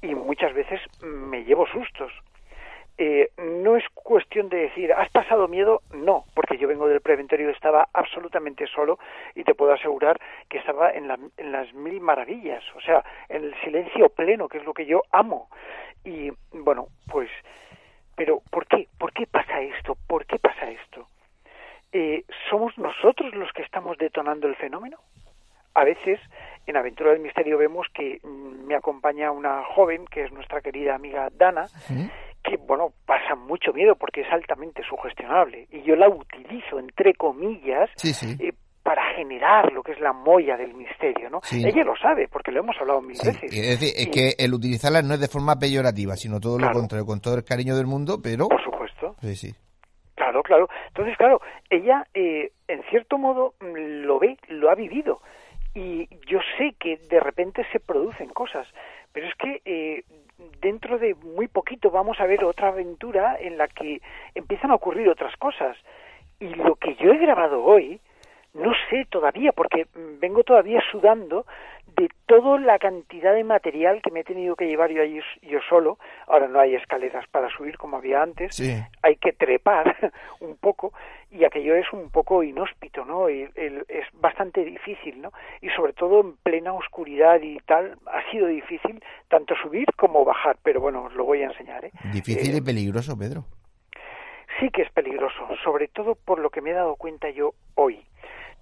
Y 0.01 0.15
muchas 0.15 0.56
veces 0.56 0.82
me 1.03 1.44
llevo 1.44 1.67
sustos. 1.67 2.12
Eh, 2.98 3.29
no 3.38 3.75
es 3.75 3.84
cuestión 3.94 4.50
de 4.50 4.58
decir, 4.58 4.91
¿has 4.91 5.12
pasado 5.12 5.48
miedo? 5.48 5.84
No, 5.94 6.25
porque 6.34 6.58
yo 6.58 6.67
vengo 6.67 6.88
del 6.88 7.01
preventorio, 7.01 7.51
estaba 7.51 7.88
absolutamente 7.94 8.65
solo 8.65 8.98
y 9.36 9.44
te 9.44 9.53
puedo 9.53 9.72
asegurar 9.72 10.20
que 10.50 10.58
estaba 10.58 10.89
en, 10.89 11.12
en 11.38 11.51
las 11.51 11.72
mil 11.75 12.01
maravillas, 12.01 12.63
o 12.75 12.82
sea, 12.82 13.06
en 13.29 13.44
el 13.44 13.56
silencio 13.62 14.10
pleno, 14.10 14.48
que 14.48 14.58
es 14.58 14.65
lo 14.65 14.74
que 14.74 14.88
yo 14.88 15.03
amo. 15.12 15.48
Y 16.03 16.32
bueno, 16.53 16.88
pues, 17.12 17.29
pero 18.17 18.41
¿por 18.50 18.65
qué? 18.65 18.88
¿Por 18.97 19.13
qué 19.13 19.27
pasa 19.27 19.62
esto? 19.62 19.95
¿Por 20.07 20.25
qué 20.25 20.39
pasa 20.39 20.69
esto? 20.69 21.07
Eh, 21.93 22.25
¿Somos 22.50 22.77
nosotros 22.77 23.33
los 23.36 23.51
que 23.53 23.62
estamos 23.62 23.97
detonando 23.97 24.47
el 24.47 24.55
fenómeno? 24.55 24.97
A 25.75 25.83
veces 25.83 26.19
en 26.65 26.75
Aventura 26.75 27.12
del 27.12 27.21
Misterio 27.21 27.59
vemos 27.59 27.86
que 27.93 28.19
mm, 28.24 28.65
me 28.65 28.75
acompaña 28.75 29.31
una 29.31 29.63
joven, 29.63 30.05
que 30.07 30.24
es 30.24 30.31
nuestra 30.31 30.62
querida 30.62 30.95
amiga 30.95 31.29
Dana, 31.31 31.67
que, 32.43 32.57
bueno, 32.57 32.91
pasa 33.05 33.36
mucho 33.36 33.71
miedo 33.71 33.95
porque 33.95 34.21
es 34.21 34.31
altamente 34.31 34.81
sugestionable. 34.83 35.67
Y 35.71 35.83
yo 35.83 35.95
la 35.95 36.09
utilizo, 36.09 36.79
entre 36.79 37.13
comillas, 37.13 37.89
eh, 38.03 38.51
para 38.88 39.03
generar 39.15 39.74
lo 39.74 39.84
que 39.84 39.91
es 39.91 40.00
la 40.00 40.13
molla 40.13 40.56
del 40.56 40.74
misterio, 40.74 41.29
¿no? 41.29 41.41
Ella 41.51 41.84
lo 41.84 41.98
sabe, 41.98 42.29
porque 42.29 42.53
lo 42.53 42.62
hemos 42.62 42.77
hablado 42.79 43.01
mil 43.01 43.17
veces. 43.22 43.51
Es 43.51 43.82
decir, 43.82 43.94
es 43.98 44.08
que 44.08 44.41
el 44.41 44.53
utilizarla 44.53 45.01
no 45.01 45.15
es 45.15 45.20
de 45.20 45.27
forma 45.27 45.60
peyorativa, 45.60 46.15
sino 46.15 46.39
todo 46.39 46.58
lo 46.58 46.72
contrario, 46.72 47.06
con 47.06 47.20
todo 47.20 47.36
el 47.36 47.44
cariño 47.44 47.75
del 47.75 47.86
mundo, 47.86 48.22
pero... 48.24 48.48
Por 48.48 48.63
supuesto. 48.63 49.17
Sí, 49.20 49.36
sí. 49.36 49.53
Claro, 50.15 50.41
claro. 50.41 50.70
Entonces, 50.88 51.17
claro, 51.17 51.41
ella, 51.70 52.08
eh, 52.13 52.53
en 52.70 52.82
cierto 52.84 53.17
modo, 53.17 53.56
lo 53.60 54.20
ve, 54.20 54.38
lo 54.48 54.72
ha 54.72 54.75
vivido. 54.75 55.20
Y 55.75 56.08
yo 56.25 56.39
sé 56.58 56.74
que 56.79 56.96
de 57.10 57.20
repente 57.20 57.65
se 57.74 57.82
producen 57.82 58.29
cosas, 58.29 58.70
pero 59.12 59.27
es 59.27 59.36
que 59.36 59.62
eh, 59.65 60.06
dentro 60.62 60.98
de 60.98 61.13
muy 61.13 61.50
poquito 61.50 61.91
vamos 61.91 62.22
a 62.22 62.25
ver 62.25 62.46
otra 62.46 62.70
aventura 62.70 63.36
en 63.38 63.58
la 63.58 63.67
que 63.67 64.00
empiezan 64.34 64.72
a 64.72 64.75
ocurrir 64.75 65.10
otras 65.10 65.36
cosas. 65.36 65.75
Y 66.39 66.48
lo 66.56 66.75
que 66.75 66.96
yo 66.96 67.12
he 67.12 67.17
grabado 67.17 67.62
hoy, 67.65 68.00
no 68.57 68.73
sé 68.89 69.05
todavía, 69.09 69.51
porque 69.51 69.87
vengo 70.19 70.43
todavía 70.43 70.81
sudando 70.91 71.45
de 71.95 72.09
toda 72.27 72.59
la 72.59 72.77
cantidad 72.77 73.33
de 73.33 73.43
material 73.43 74.01
que 74.03 74.11
me 74.11 74.19
he 74.19 74.23
tenido 74.23 74.55
que 74.55 74.67
llevar 74.67 74.91
yo 74.91 75.01
allí 75.01 75.19
yo 75.41 75.59
solo. 75.67 75.97
Ahora 76.27 76.47
no 76.47 76.59
hay 76.59 76.75
escaleras 76.75 77.25
para 77.29 77.49
subir 77.49 77.77
como 77.77 77.97
había 77.97 78.21
antes, 78.21 78.61
hay 79.01 79.15
que 79.15 79.33
trepar 79.33 79.95
un 80.39 80.57
poco 80.57 80.93
y 81.31 81.43
aquello 81.43 81.75
es 81.75 81.91
un 81.91 82.09
poco 82.09 82.43
inhóspito, 82.43 83.03
¿no? 83.03 83.29
Y, 83.29 83.49
es 83.87 84.05
bastante 84.13 84.63
difícil, 84.63 85.21
¿no? 85.21 85.31
Y 85.61 85.69
sobre 85.69 85.93
todo 85.93 86.21
en 86.21 86.37
plena 86.37 86.73
oscuridad 86.73 87.41
y 87.41 87.57
tal, 87.65 87.97
ha 88.05 88.29
sido 88.31 88.47
difícil 88.47 89.03
tanto 89.27 89.55
subir 89.55 89.87
como 89.95 90.23
bajar, 90.23 90.57
pero 90.63 90.79
bueno, 90.79 91.05
os 91.05 91.13
lo 91.15 91.25
voy 91.25 91.41
a 91.41 91.47
enseñar, 91.47 91.85
¿eh? 91.85 91.91
Difícil 92.13 92.53
y 92.53 92.57
eh, 92.57 92.61
peligroso, 92.61 93.17
Pedro. 93.17 93.45
Sí 94.59 94.69
que 94.69 94.83
es 94.83 94.91
peligroso, 94.91 95.47
sobre 95.63 95.87
todo 95.87 96.15
por 96.15 96.39
lo 96.39 96.49
que 96.49 96.61
me 96.61 96.71
he 96.71 96.73
dado 96.73 96.95
cuenta 96.95 97.29
yo 97.29 97.53
hoy. 97.75 98.05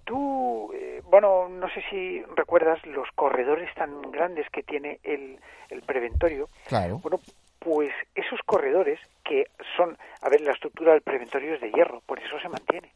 Tú, 0.06 0.72
eh, 0.72 1.02
bueno, 1.04 1.48
no 1.48 1.68
sé 1.68 1.82
si 1.90 2.22
recuerdas 2.36 2.78
los 2.86 3.08
corredores 3.16 3.74
tan 3.74 4.00
grandes 4.12 4.48
que 4.50 4.62
tiene 4.62 5.00
el, 5.02 5.38
el 5.68 5.82
preventorio. 5.82 6.48
Claro. 6.68 7.00
Bueno, 7.02 7.20
pues 7.58 7.92
esos 8.14 8.38
corredores 8.46 9.00
que 9.24 9.48
son, 9.76 9.98
a 10.22 10.28
ver, 10.28 10.40
la 10.42 10.52
estructura 10.52 10.92
del 10.92 11.02
preventorio 11.02 11.54
es 11.54 11.60
de 11.60 11.72
hierro, 11.72 12.00
por 12.06 12.20
eso 12.20 12.38
se 12.38 12.48
mantiene. 12.48 12.92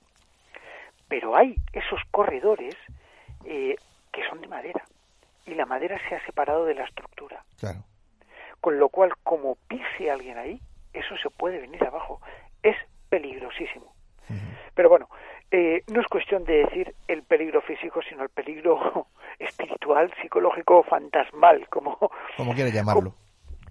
Pero 1.08 1.34
hay 1.34 1.56
esos 1.72 2.00
corredores 2.12 2.76
eh, 3.44 3.74
que 4.12 4.28
son 4.28 4.40
de 4.40 4.46
madera 4.46 4.84
y 5.46 5.54
la 5.54 5.66
madera 5.66 5.98
se 6.08 6.14
ha 6.14 6.24
separado 6.24 6.64
de 6.64 6.74
la 6.74 6.84
estructura. 6.84 7.42
Claro. 7.58 7.80
Con 8.60 8.78
lo 8.78 8.88
cual, 8.88 9.12
como 9.24 9.56
pise 9.66 10.12
alguien 10.12 10.38
ahí, 10.38 10.60
eso 10.92 11.16
se 11.16 11.30
puede 11.30 11.58
venir 11.58 11.82
abajo. 11.84 12.20
Es 12.62 12.76
peligrosísimo. 13.08 13.92
Pero 14.74 14.88
bueno, 14.88 15.08
eh, 15.50 15.82
no 15.92 16.00
es 16.00 16.06
cuestión 16.06 16.44
de 16.44 16.58
decir 16.58 16.94
el 17.08 17.22
peligro 17.22 17.60
físico, 17.62 18.00
sino 18.08 18.22
el 18.22 18.28
peligro 18.28 19.06
espiritual, 19.38 20.12
psicológico, 20.20 20.82
fantasmal, 20.84 21.68
como... 21.68 21.98
Como 22.36 22.54
quiere 22.54 22.72
llamarlo. 22.72 23.14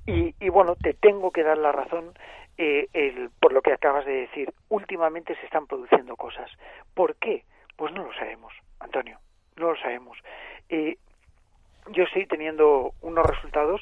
Y, 0.06 0.34
y, 0.40 0.50
bueno, 0.50 0.76
te 0.76 0.94
tengo 0.94 1.32
que 1.32 1.44
dar 1.44 1.58
la 1.58 1.72
razón 1.72 2.14
eh, 2.58 2.88
el, 2.94 3.30
por 3.40 3.54
lo 3.54 3.62
que 3.62 3.72
acabas 3.72 4.06
de 4.06 4.14
decir. 4.14 4.54
Últimamente 4.70 5.36
se 5.36 5.46
están 5.46 5.68
produciendo 5.68 6.16
cosas. 6.16 6.52
¿Por 6.94 7.16
qué? 7.16 7.46
Pues 7.76 7.94
no 7.94 8.04
lo 8.04 8.14
sabemos, 8.14 8.52
Antonio, 8.80 9.20
no 9.56 9.72
lo 9.72 9.80
sabemos. 9.80 10.18
Eh, 10.68 10.98
yo 11.92 12.04
estoy 12.04 12.26
teniendo 12.26 12.92
unos 13.02 13.26
resultados 13.26 13.82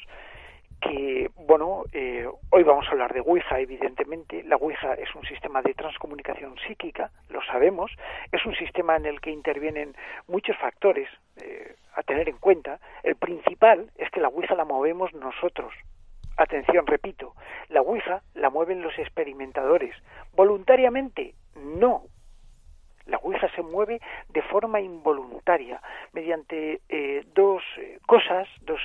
que, 0.80 1.30
bueno, 1.36 1.84
eh, 1.92 2.28
hoy 2.52 2.64
vamos 2.64 2.88
a 2.88 2.92
hablar 2.92 3.14
de 3.14 3.22
Ouija, 3.22 3.60
evidentemente. 3.60 4.44
La 4.44 4.58
Ouija 4.58 4.94
es 4.94 5.14
un 5.16 5.24
sistema 5.24 5.62
de 5.62 5.74
transcomunicación 5.74 6.56
psíquica, 6.68 7.12
lo 7.30 7.42
sabemos. 7.44 7.92
Es 8.32 8.46
un 8.46 8.56
sistema 8.56 8.96
en 8.96 9.06
el 9.06 9.20
que 9.20 9.32
intervienen 9.32 9.96
muchos 10.28 10.58
factores 10.58 11.10
eh, 11.42 11.76
a 11.96 12.04
tener 12.04 12.30
en 12.30 12.38
cuenta. 12.38 12.80
El 13.04 13.16
principal 13.16 13.92
es 13.98 14.10
que 14.12 14.22
la 14.22 14.30
Ouija 14.30 14.56
la 14.56 14.66
movemos 14.66 15.14
nosotros. 15.14 15.74
Atención, 16.38 16.86
repito, 16.86 17.34
la 17.70 17.82
Ouija 17.82 18.22
la 18.36 18.50
mueven 18.50 18.82
los 18.82 18.98
experimentadores. 19.00 19.96
Voluntariamente, 20.36 21.34
no. 21.56 22.04
La 23.08 23.18
Ouija 23.18 23.50
se 23.56 23.64
mueve 23.64 24.00
de 24.30 24.42
forma 24.44 24.80
involuntaria, 24.82 25.82
mediante 26.14 26.82
eh, 26.90 27.24
dos 27.34 27.64
cosas, 28.06 28.48
dos 28.62 28.82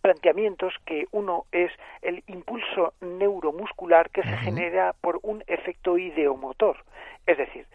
planteamientos 0.00 0.74
que 0.84 1.06
uno 1.10 1.46
es 1.52 1.70
el 2.02 2.22
impulso 2.26 2.94
neuromuscular 3.00 4.10
que 4.10 4.22
se 4.22 4.36
genera 4.38 4.94
por 5.00 5.20
un 5.22 5.44
efecto 5.46 5.98
ideomotor, 5.98 6.84
es 7.26 7.38
decir, 7.38 7.66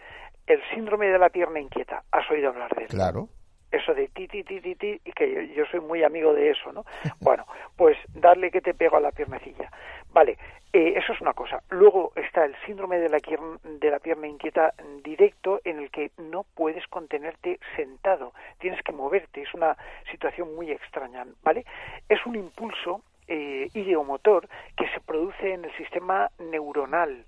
el 0.48 0.62
síndrome 0.74 1.08
de 1.08 1.20
la 1.20 1.30
pierna 1.30 1.60
inquieta. 1.60 2.04
¿Has 2.12 2.30
oído 2.30 2.50
hablar 2.50 2.74
de 2.76 2.86
eso? 2.86 2.96
Claro. 2.96 3.30
Eso 3.72 3.94
de 3.94 4.08
ti, 4.08 4.28
ti, 4.28 4.44
ti, 4.44 4.62
ti, 4.62 4.76
ti, 4.76 5.02
y 5.04 5.12
que 5.12 5.54
yo, 5.54 5.66
soy 5.66 5.82
muy 5.82 6.04
amigo 6.04 6.34
de 6.34 6.52
eso, 6.52 6.72
¿no? 6.72 6.86
Bueno, 7.20 7.46
pues 7.76 7.98
darle 8.14 8.52
que 8.52 8.62
te 8.62 8.74
pego 8.74 8.98
a 8.98 9.02
la 9.02 9.12
piernecilla. 9.12 9.72
Vale, 10.16 10.38
eh, 10.72 10.94
eso 10.96 11.12
es 11.12 11.20
una 11.20 11.34
cosa. 11.34 11.62
Luego 11.72 12.14
está 12.16 12.46
el 12.46 12.56
síndrome 12.66 13.00
de 13.00 13.10
la, 13.10 13.20
de 13.20 13.92
la 13.92 14.00
pierna 14.00 14.28
inquieta 14.28 14.74
directo 15.04 15.60
en 15.66 15.80
el 15.80 15.92
que 15.92 16.12
no 16.18 16.46
puedes 16.56 16.88
contenerte 16.88 17.60
sentado, 17.76 18.32
tienes 18.60 18.82
que 18.82 18.94
moverte, 18.94 19.42
es 19.42 19.54
una 19.54 19.76
situación 20.10 20.56
muy 20.56 20.72
extraña, 20.72 21.26
¿vale? 21.44 21.66
Es 22.08 22.26
un 22.26 22.38
impulso 22.38 23.02
eh, 23.28 23.68
ideomotor 23.74 24.48
que 24.78 24.88
se 24.92 25.02
produce 25.02 25.54
en 25.54 25.66
el 25.66 25.76
sistema 25.76 26.32
neuronal 26.40 27.26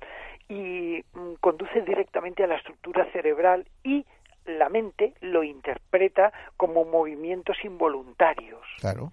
y 0.47 1.03
mm, 1.13 1.33
conduce 1.41 1.81
directamente 1.81 2.45
a 2.45 2.47
la 2.47 2.55
estructura 2.55 3.03
cerebral 3.11 3.67
y 3.83 4.05
la 4.45 4.69
mente 4.69 5.13
lo 5.19 5.43
interpreta 5.43 6.31
como 6.55 6.85
movimientos 6.85 7.57
involuntarios. 7.65 8.65
Claro. 8.79 9.11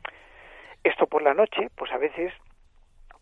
Esto 0.84 1.08
por 1.08 1.22
la 1.22 1.34
noche, 1.34 1.70
pues 1.74 1.90
a 1.90 1.98
veces 1.98 2.32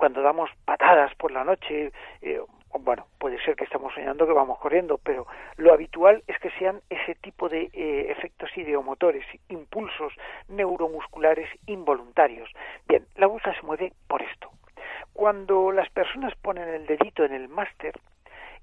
cuando 0.03 0.21
damos 0.21 0.51
patadas 0.65 1.15
por 1.15 1.31
la 1.31 1.45
noche, 1.45 1.93
eh, 2.23 2.41
bueno, 2.81 3.07
puede 3.21 3.41
ser 3.45 3.55
que 3.55 3.63
estamos 3.63 3.95
soñando 3.95 4.27
que 4.27 4.33
vamos 4.33 4.59
corriendo, 4.59 4.99
pero 4.99 5.29
lo 5.59 5.73
habitual 5.73 6.25
es 6.27 6.41
que 6.41 6.51
sean 6.59 6.81
ese 6.91 7.15
tipo 7.15 7.49
de 7.49 7.71
eh, 7.73 8.11
efectos 8.11 8.51
ideomotores, 8.57 9.25
impulsos 9.49 10.13
neuromusculares 10.49 11.49
involuntarios. 11.67 12.51
Bien, 12.89 13.07
la 13.15 13.27
aguja 13.27 13.55
se 13.55 13.63
mueve 13.65 13.93
por 14.09 14.23
esto. 14.23 14.51
Cuando 15.13 15.71
las 15.71 15.89
personas 15.91 16.35
ponen 16.43 16.69
el 16.69 16.85
dedito 16.85 17.25
en 17.25 17.33
el 17.33 17.49
máster, 17.49 17.95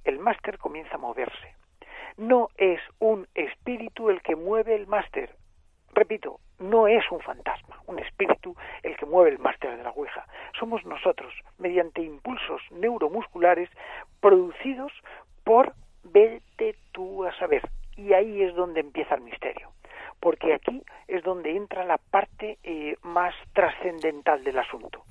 el 0.04 0.20
máster 0.20 0.58
comienza 0.58 0.96
a 0.96 0.98
moverse. 0.98 1.56
No 2.18 2.50
es 2.58 2.82
un 3.00 3.30
espíritu 3.34 4.10
el 4.10 4.22
que 4.24 4.36
mueve 4.36 4.76
el 4.76 4.88
máster. 4.88 5.34
Repito, 5.94 6.42
no 6.60 6.88
es 6.88 7.10
un 7.12 7.22
fantasma, 7.22 7.82
un 7.88 8.00
espíritu 8.00 8.56
el 8.84 8.98
que 8.98 9.06
mueve 9.06 9.32
el 9.32 9.40
máster 9.40 9.78
de 9.78 9.84
la 9.84 9.92
Ouija. 9.92 10.26
Somos 10.60 10.86
nosotros, 10.86 11.34
mediante 11.58 12.02
impulsos 12.02 12.62
neuromusculares 12.72 13.70
producidos 14.20 14.92
por 15.44 15.74
vete 16.04 16.76
tú 16.92 17.26
a 17.26 17.34
saber. 17.38 17.62
Y 17.96 18.14
ahí 18.14 18.42
es 18.44 18.54
donde 18.56 18.82
empieza 18.82 19.16
el 19.16 19.22
misterio, 19.22 19.72
porque 20.20 20.54
aquí 20.54 20.84
es 21.08 21.24
donde 21.24 21.56
entra 21.56 21.86
la 21.86 21.98
parte 21.98 22.58
eh, 22.64 22.98
más 23.04 23.34
trascendental 23.54 24.44
del 24.44 24.60
asunto. 24.60 25.04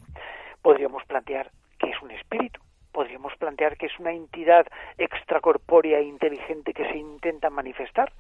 Podríamos 0.62 1.04
plantear 1.04 1.50
que 1.78 1.90
es 1.90 2.02
un 2.02 2.10
espíritu, 2.10 2.60
podríamos 2.92 3.34
plantear 3.36 3.76
que 3.76 3.86
es 3.86 3.98
una 3.98 4.12
entidad 4.12 4.66
extracorpórea 4.98 5.98
e 5.98 6.04
inteligente 6.04 6.74
que 6.74 6.90
se 6.90 6.98
intenta 6.98 7.48
manifestar, 7.48 8.12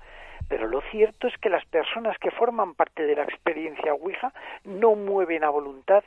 pero 0.48 0.66
lo 0.66 0.80
cierto 0.90 1.26
es 1.26 1.36
que 1.38 1.50
las 1.50 1.64
personas 1.66 2.16
que 2.18 2.30
forman 2.30 2.74
parte 2.74 3.04
de 3.04 3.16
la 3.16 3.24
experiencia 3.24 3.92
Ouija 3.92 4.32
no 4.64 4.94
mueven 4.94 5.44
a 5.44 5.50
voluntad 5.50 6.04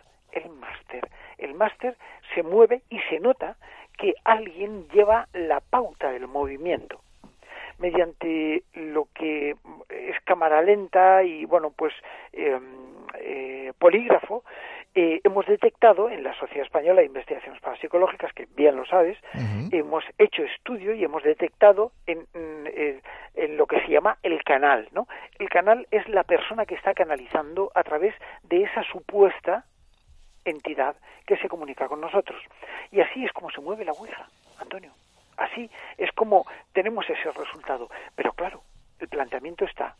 máster 1.62 1.96
se 2.34 2.42
mueve 2.42 2.82
y 2.90 3.00
se 3.10 3.20
nota 3.20 3.56
que 3.96 4.16
alguien 4.24 4.88
lleva 4.90 5.28
la 5.34 5.60
pauta 5.60 6.12
del 6.12 6.28
movimiento 6.28 7.02
mediante 7.78 8.64
lo 8.74 9.08
que 9.14 9.56
es 9.90 10.20
cámara 10.24 10.62
lenta 10.64 11.24
y 11.24 11.46
bueno 11.46 11.72
pues 11.76 11.94
em, 12.34 12.64
eh, 13.20 13.74
polígrafo 13.78 14.44
eh, 14.96 15.22
hemos 15.24 15.46
detectado 15.46 16.10
en 16.10 16.24
la 16.24 16.34
Sociedad 16.34 16.66
Española 16.66 17.00
de 17.02 17.08
Investigaciones 17.08 17.62
Parapsicológicas, 17.62 18.34
que 18.34 18.46
bien 18.58 18.76
lo 18.76 18.86
sabes, 18.86 19.18
hemos 19.72 20.04
hecho 20.18 20.44
estudio 20.44 20.94
y 20.94 21.02
hemos 21.06 21.24
detectado 21.24 21.94
en, 22.08 22.26
en, 22.34 23.02
en, 23.36 23.56
lo 23.56 23.68
que 23.68 23.80
se 23.82 23.88
llama 23.88 24.18
el 24.22 24.44
canal, 24.44 24.90
¿no? 24.92 25.08
El 25.40 25.50
canal 25.50 25.88
es 25.92 26.06
la 26.10 26.24
persona 26.24 26.66
que 26.66 26.76
está 26.76 26.94
canalizando 26.94 27.72
a 27.74 27.84
través 27.84 28.14
de 28.44 28.64
esa 28.64 28.84
supuesta 28.84 29.64
entidad 30.46 30.96
que 31.26 31.38
se 31.38 31.48
comunica 31.48 31.88
con 31.88 32.02
nosotros. 32.02 32.42
Y 32.92 33.02
así 33.02 33.24
es 33.26 33.32
como 33.32 33.52
se 33.52 33.62
mueve 33.62 33.86
la 33.86 33.94
Ouija, 33.94 34.28
Antonio. 34.60 34.92
Así 35.38 35.70
es 35.98 36.12
como 36.14 36.46
tenemos 36.74 37.10
ese 37.10 37.32
resultado. 37.32 37.90
Pero 38.16 38.34
claro, 38.34 38.62
el 39.00 39.08
planteamiento 39.08 39.66
está, 39.66 39.96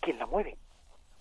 ¿quién 0.00 0.18
la 0.18 0.26
mueve? 0.26 0.56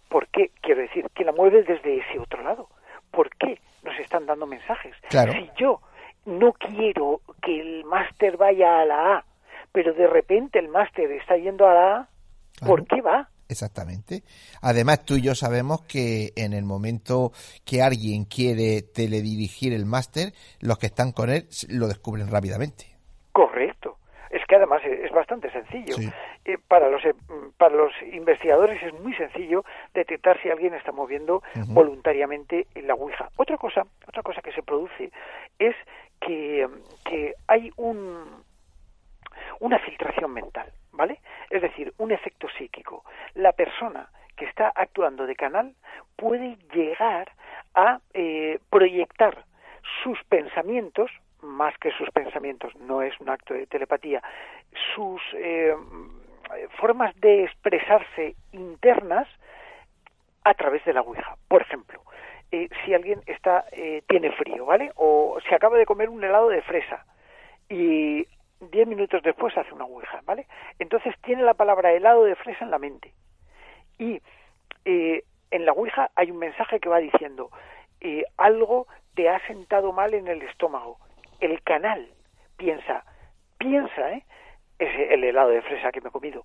¿Por 0.10 0.28
qué? 0.28 0.52
Quiero 0.62 0.82
decir, 0.82 1.06
¿quién 1.14 1.26
la 1.26 1.34
mueve 1.34 1.64
desde 1.64 1.98
ese 1.98 2.20
otro 2.20 2.42
lado? 2.44 2.70
¿por 3.12 3.30
qué 3.38 3.60
nos 3.84 3.98
están 4.00 4.26
dando 4.26 4.46
mensajes? 4.46 4.96
Si 5.10 5.50
yo 5.58 5.82
no 6.26 6.54
quiero 6.54 7.22
que 7.42 7.60
el 7.60 7.84
máster 7.86 8.38
vaya 8.38 8.82
a 8.82 8.86
la 8.86 9.16
A, 9.16 9.26
pero 9.72 9.94
de 9.94 10.08
repente 10.08 10.60
el 10.60 10.68
máster 10.68 11.12
está 11.12 11.38
yendo 11.38 11.68
a 11.68 11.74
la 11.74 11.96
A, 11.96 12.08
¿por 12.66 12.86
qué 12.86 13.02
va? 13.02 13.30
Exactamente. 13.50 14.24
Además, 14.62 15.06
tú 15.06 15.16
y 15.16 15.22
yo 15.22 15.36
sabemos 15.36 15.82
que 15.84 16.34
en 16.36 16.54
el 16.54 16.66
momento 16.66 17.32
que 17.66 17.82
alguien 17.82 18.26
quiere 18.26 18.82
teledirigir 18.82 19.74
el 19.74 19.86
máster, 19.86 20.34
los 20.60 20.78
que 20.78 20.88
están 20.88 21.12
con 21.12 21.30
él 21.30 21.48
lo 21.70 21.88
descubren 21.88 22.30
rápidamente. 22.30 22.98
Correcto 23.32 23.98
es 24.30 24.46
que 24.46 24.56
además 24.56 24.82
es 24.84 25.12
bastante 25.12 25.50
sencillo. 25.52 25.96
Eh, 26.46 26.58
para, 26.68 26.90
los, 26.90 27.04
eh, 27.06 27.14
para 27.58 27.76
los 27.76 27.92
investigadores 28.12 28.82
es 28.84 28.94
muy 29.00 29.14
sencillo 29.16 29.64
detectar 29.94 30.42
si 30.42 30.50
alguien 30.50 30.74
está 30.74 30.92
moviendo 30.92 31.42
voluntariamente 31.68 32.68
la 32.76 32.94
Ouija. 32.94 33.30
Otra 33.38 33.58
cosa, 33.58 33.84
otra 34.08 34.24
cosa 34.24 34.42
que 34.42 34.52
se 34.52 34.64
produce 34.64 35.12
es 35.60 35.76
que, 36.20 36.68
que 37.06 37.34
hay 37.48 37.72
un, 37.78 38.44
una 39.60 39.80
filtración 39.80 40.34
mental, 40.34 40.72
¿vale? 40.98 41.20
Es 41.50 41.62
decir, 41.62 41.94
un 41.98 42.12
efecto 42.12 42.50
psíquico. 42.58 43.06
La 43.36 43.54
persona 43.54 44.10
que 44.36 44.46
está 44.46 44.72
actuando 44.76 45.26
de 45.26 45.36
canal 45.36 45.74
puede 46.16 46.58
llegar 46.74 47.32
a 47.74 48.00
eh, 48.14 48.60
proyectar 48.70 49.46
sus 50.04 50.22
pensamientos 50.26 51.12
más 51.42 51.78
que 51.78 51.92
sus 51.92 52.10
pensamientos, 52.10 52.76
no 52.78 53.04
es 53.04 53.18
un 53.20 53.30
acto 53.30 53.54
de 53.54 53.68
telepatía, 53.68 54.24
sus 54.96 55.22
eh, 55.36 55.74
formas 56.80 57.16
de 57.22 57.44
expresarse 57.44 58.36
internas 58.54 59.28
a 60.44 60.56
través 60.56 60.84
de 60.84 60.94
la 60.94 61.02
Ouija. 61.02 61.38
Por 61.48 61.62
ejemplo, 61.62 62.02
eh, 62.52 62.68
si 62.84 62.94
alguien 62.96 63.22
está 63.28 63.66
tiene 64.08 64.32
frío, 64.32 64.66
¿vale? 64.66 64.92
O 64.96 65.38
se 65.48 65.54
acaba 65.54 65.78
de 65.78 65.86
comer 65.86 66.10
un 66.10 66.24
helado 66.24 66.50
de 66.50 66.64
fresa 66.64 67.06
y 67.70 68.26
diez 68.60 68.88
minutos 68.88 69.22
después 69.24 69.58
hace 69.58 69.74
una 69.74 69.86
Ouija, 69.86 70.22
¿vale? 70.26 70.48
Entonces 70.80 71.16
tiene 71.24 71.44
la 71.44 71.54
palabra 71.54 71.92
helado 71.92 72.24
de 72.24 72.36
fresa 72.36 72.66
en 72.66 72.72
la 72.72 72.80
mente. 72.80 73.14
Y 74.00 74.22
en 74.86 75.66
la 75.66 75.72
Ouija 75.72 76.12
hay 76.16 76.32
un 76.32 76.38
mensaje 76.38 76.80
que 76.80 76.90
va 76.90 77.00
diciendo 77.00 77.50
algo 78.38 78.88
te 79.16 79.30
ha 79.30 79.40
sentado 79.48 79.92
mal 79.92 80.14
en 80.14 80.28
el 80.28 80.42
estómago 80.44 81.00
el 81.40 81.62
canal 81.64 82.08
piensa, 82.58 83.04
piensa, 83.58 84.12
¿eh? 84.14 84.24
Es 84.80 85.12
el 85.12 85.24
helado 85.24 85.50
de 85.50 85.62
fresa 85.62 85.92
que 85.92 86.02
me 86.02 86.10
he 86.10 86.12
comido. 86.12 86.44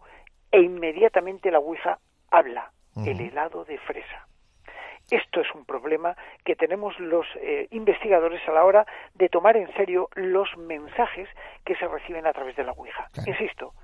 E 0.51 0.61
inmediatamente 0.61 1.51
la 1.51 1.59
Ouija 1.59 1.99
habla, 2.31 2.73
el 3.07 3.21
helado 3.21 3.65
de 3.65 3.79
fresa. 3.79 4.27
Esto 5.13 5.43
es 5.43 5.55
un 5.55 5.67
problema 5.67 6.17
que 6.43 6.57
tenemos 6.57 6.99
los 6.99 7.27
eh, 7.37 7.69
investigadores 7.71 8.41
a 8.49 8.53
la 8.53 8.65
hora 8.65 8.87
de 9.15 9.29
tomar 9.29 9.59
en 9.59 9.71
serio 9.75 10.09
los 10.15 10.57
mensajes 10.57 11.29
que 11.67 11.77
se 11.77 11.87
reciben 11.87 12.27
a 12.27 12.33
través 12.33 12.57
de 12.57 12.65
la 12.65 12.73
Ouija. 12.73 13.09
Insisto, 13.27 13.75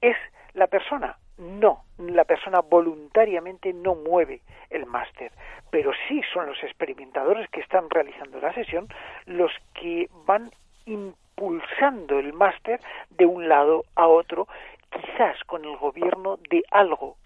¿es 0.00 0.16
la 0.54 0.66
persona? 0.66 1.16
No, 1.38 1.84
la 1.98 2.24
persona 2.24 2.62
voluntariamente 2.62 3.72
no 3.72 3.94
mueve 3.94 4.40
el 4.70 4.84
máster, 4.86 5.30
pero 5.70 5.92
sí 6.08 6.20
son 6.34 6.46
los 6.46 6.60
experimentadores 6.64 7.48
que 7.50 7.60
están 7.60 7.88
realizando 7.88 8.40
la 8.40 8.52
sesión 8.52 8.88
los 9.26 9.52
que 9.74 10.10
van 10.26 10.50
impulsando 10.86 12.18
el 12.18 12.32
máster 12.32 12.80
de 13.10 13.24
un 13.24 13.48
lado 13.48 13.84
a 13.94 14.08
otro, 14.08 14.48
quizás 14.90 15.36
con 15.44 15.64
el 15.64 15.76
gobierno 15.76 16.38
de 16.50 16.64
algo. 16.72 17.18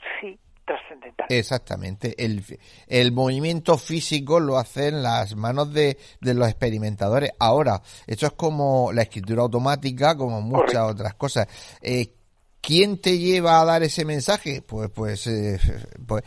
Exactamente. 1.29 2.15
El, 2.23 2.45
el 2.87 3.12
movimiento 3.12 3.79
físico 3.79 4.41
lo 4.41 4.59
hacen 4.59 5.03
las 5.03 5.35
manos 5.37 5.73
de, 5.73 5.99
de, 6.21 6.35
los 6.35 6.49
experimentadores. 6.49 7.31
Ahora, 7.39 7.83
eso 8.07 8.27
es 8.27 8.33
como 8.33 8.93
la 8.93 9.03
escritura 9.03 9.43
automática, 9.43 10.17
como 10.17 10.41
muchas 10.41 10.83
otras 10.83 11.15
cosas. 11.15 11.47
Eh, 11.81 12.12
¿Quién 12.61 13.01
te 13.01 13.19
lleva 13.19 13.61
a 13.61 13.65
dar 13.65 13.85
ese 13.85 14.05
mensaje? 14.05 14.61
Pues, 14.61 14.91
pues, 14.91 15.27
eh, 15.29 15.61
pues 16.05 16.25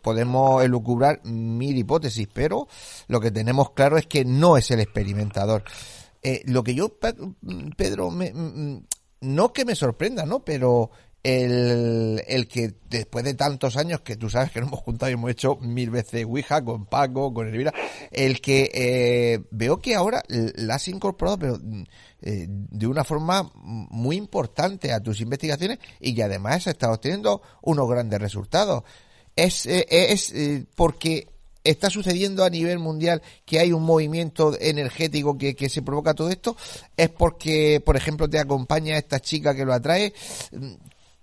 podemos 0.00 0.64
elucubrar 0.64 1.22
mil 1.24 1.76
hipótesis, 1.76 2.26
pero 2.32 2.68
lo 3.08 3.20
que 3.20 3.30
tenemos 3.30 3.72
claro 3.72 3.98
es 3.98 4.06
que 4.06 4.24
no 4.24 4.56
es 4.56 4.70
el 4.70 4.80
experimentador. 4.80 5.62
Eh, 6.22 6.40
lo 6.46 6.64
que 6.64 6.74
yo, 6.74 6.96
Pedro, 7.76 8.10
me, 8.10 8.32
no 9.20 9.52
que 9.52 9.64
me 9.66 9.74
sorprenda, 9.74 10.24
¿no? 10.24 10.42
Pero 10.42 10.90
el, 11.24 12.22
el, 12.28 12.46
que 12.46 12.74
después 12.90 13.24
de 13.24 13.32
tantos 13.32 13.78
años 13.78 14.02
que 14.02 14.16
tú 14.16 14.28
sabes 14.28 14.52
que 14.52 14.60
nos 14.60 14.68
hemos 14.68 14.80
juntado 14.80 15.10
y 15.10 15.14
hemos 15.14 15.30
hecho 15.30 15.56
mil 15.56 15.90
veces 15.90 16.24
Ouija 16.24 16.62
con 16.62 16.84
Paco, 16.84 17.32
con 17.32 17.48
Elvira, 17.48 17.72
el 18.12 18.42
que 18.42 18.70
eh, 18.74 19.40
veo 19.50 19.78
que 19.78 19.94
ahora 19.94 20.22
la 20.28 20.74
has 20.74 20.86
incorporado, 20.88 21.38
pero 21.38 21.58
eh, 22.20 22.46
de 22.48 22.86
una 22.86 23.04
forma 23.04 23.50
muy 23.54 24.16
importante 24.16 24.92
a 24.92 25.00
tus 25.00 25.20
investigaciones 25.22 25.78
y 25.98 26.14
que 26.14 26.22
además 26.22 26.66
estado 26.66 26.92
obteniendo 26.92 27.40
unos 27.62 27.88
grandes 27.88 28.20
resultados. 28.20 28.84
Es, 29.34 29.66
eh, 29.66 29.86
es 29.88 30.32
porque 30.76 31.28
está 31.64 31.88
sucediendo 31.88 32.44
a 32.44 32.50
nivel 32.50 32.78
mundial 32.78 33.22
que 33.46 33.58
hay 33.58 33.72
un 33.72 33.82
movimiento 33.82 34.54
energético 34.60 35.38
que, 35.38 35.56
que 35.56 35.70
se 35.70 35.80
provoca 35.80 36.12
todo 36.12 36.28
esto, 36.28 36.54
es 36.96 37.08
porque, 37.08 37.82
por 37.84 37.96
ejemplo, 37.96 38.28
te 38.28 38.38
acompaña 38.38 38.98
esta 38.98 39.20
chica 39.20 39.54
que 39.54 39.64
lo 39.64 39.72
atrae. 39.72 40.12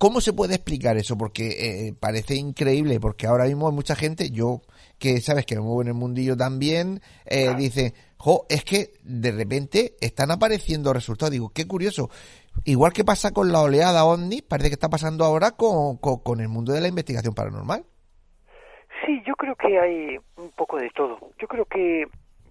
¿Cómo 0.02 0.20
se 0.20 0.34
puede 0.34 0.56
explicar 0.56 0.98
eso? 0.98 1.16
Porque 1.16 1.44
eh, 1.60 1.94
parece 1.94 2.34
increíble, 2.34 3.00
porque 3.00 3.28
ahora 3.28 3.46
mismo 3.46 3.70
hay 3.70 3.76
mucha 3.76 3.96
gente, 3.96 4.32
yo 4.32 4.62
que 4.98 5.22
sabes 5.22 5.46
que 5.46 5.54
me 5.54 5.62
muevo 5.62 5.84
en 5.84 5.90
el 5.90 5.94
mundillo 5.94 6.36
también, 6.36 7.02
eh, 7.28 7.54
dice, 7.56 7.94
jo, 8.18 8.48
es 8.50 8.66
que 8.66 8.94
de 9.04 9.32
repente 9.32 9.94
están 10.02 10.32
apareciendo 10.32 10.92
resultados. 10.92 11.32
Digo, 11.32 11.52
qué 11.54 11.68
curioso. 11.68 12.10
Igual 12.66 12.94
que 12.94 13.04
pasa 13.04 13.30
con 13.30 13.52
la 13.52 13.62
oleada 13.62 14.04
OVNI, 14.04 14.42
parece 14.42 14.70
que 14.70 14.74
está 14.74 14.90
pasando 14.90 15.24
ahora 15.24 15.52
con, 15.52 15.98
con, 15.98 16.40
el 16.40 16.50
mundo 16.50 16.74
de 16.74 16.82
la 16.82 16.88
investigación 16.88 17.36
paranormal. 17.36 17.86
Sí, 19.06 19.22
yo 19.24 19.36
creo 19.36 19.56
que 19.56 19.80
hay 19.80 20.18
un 20.36 20.50
poco 20.58 20.78
de 20.78 20.90
todo. 20.96 21.20
Yo 21.40 21.48
creo 21.48 21.66
que, 21.66 22.08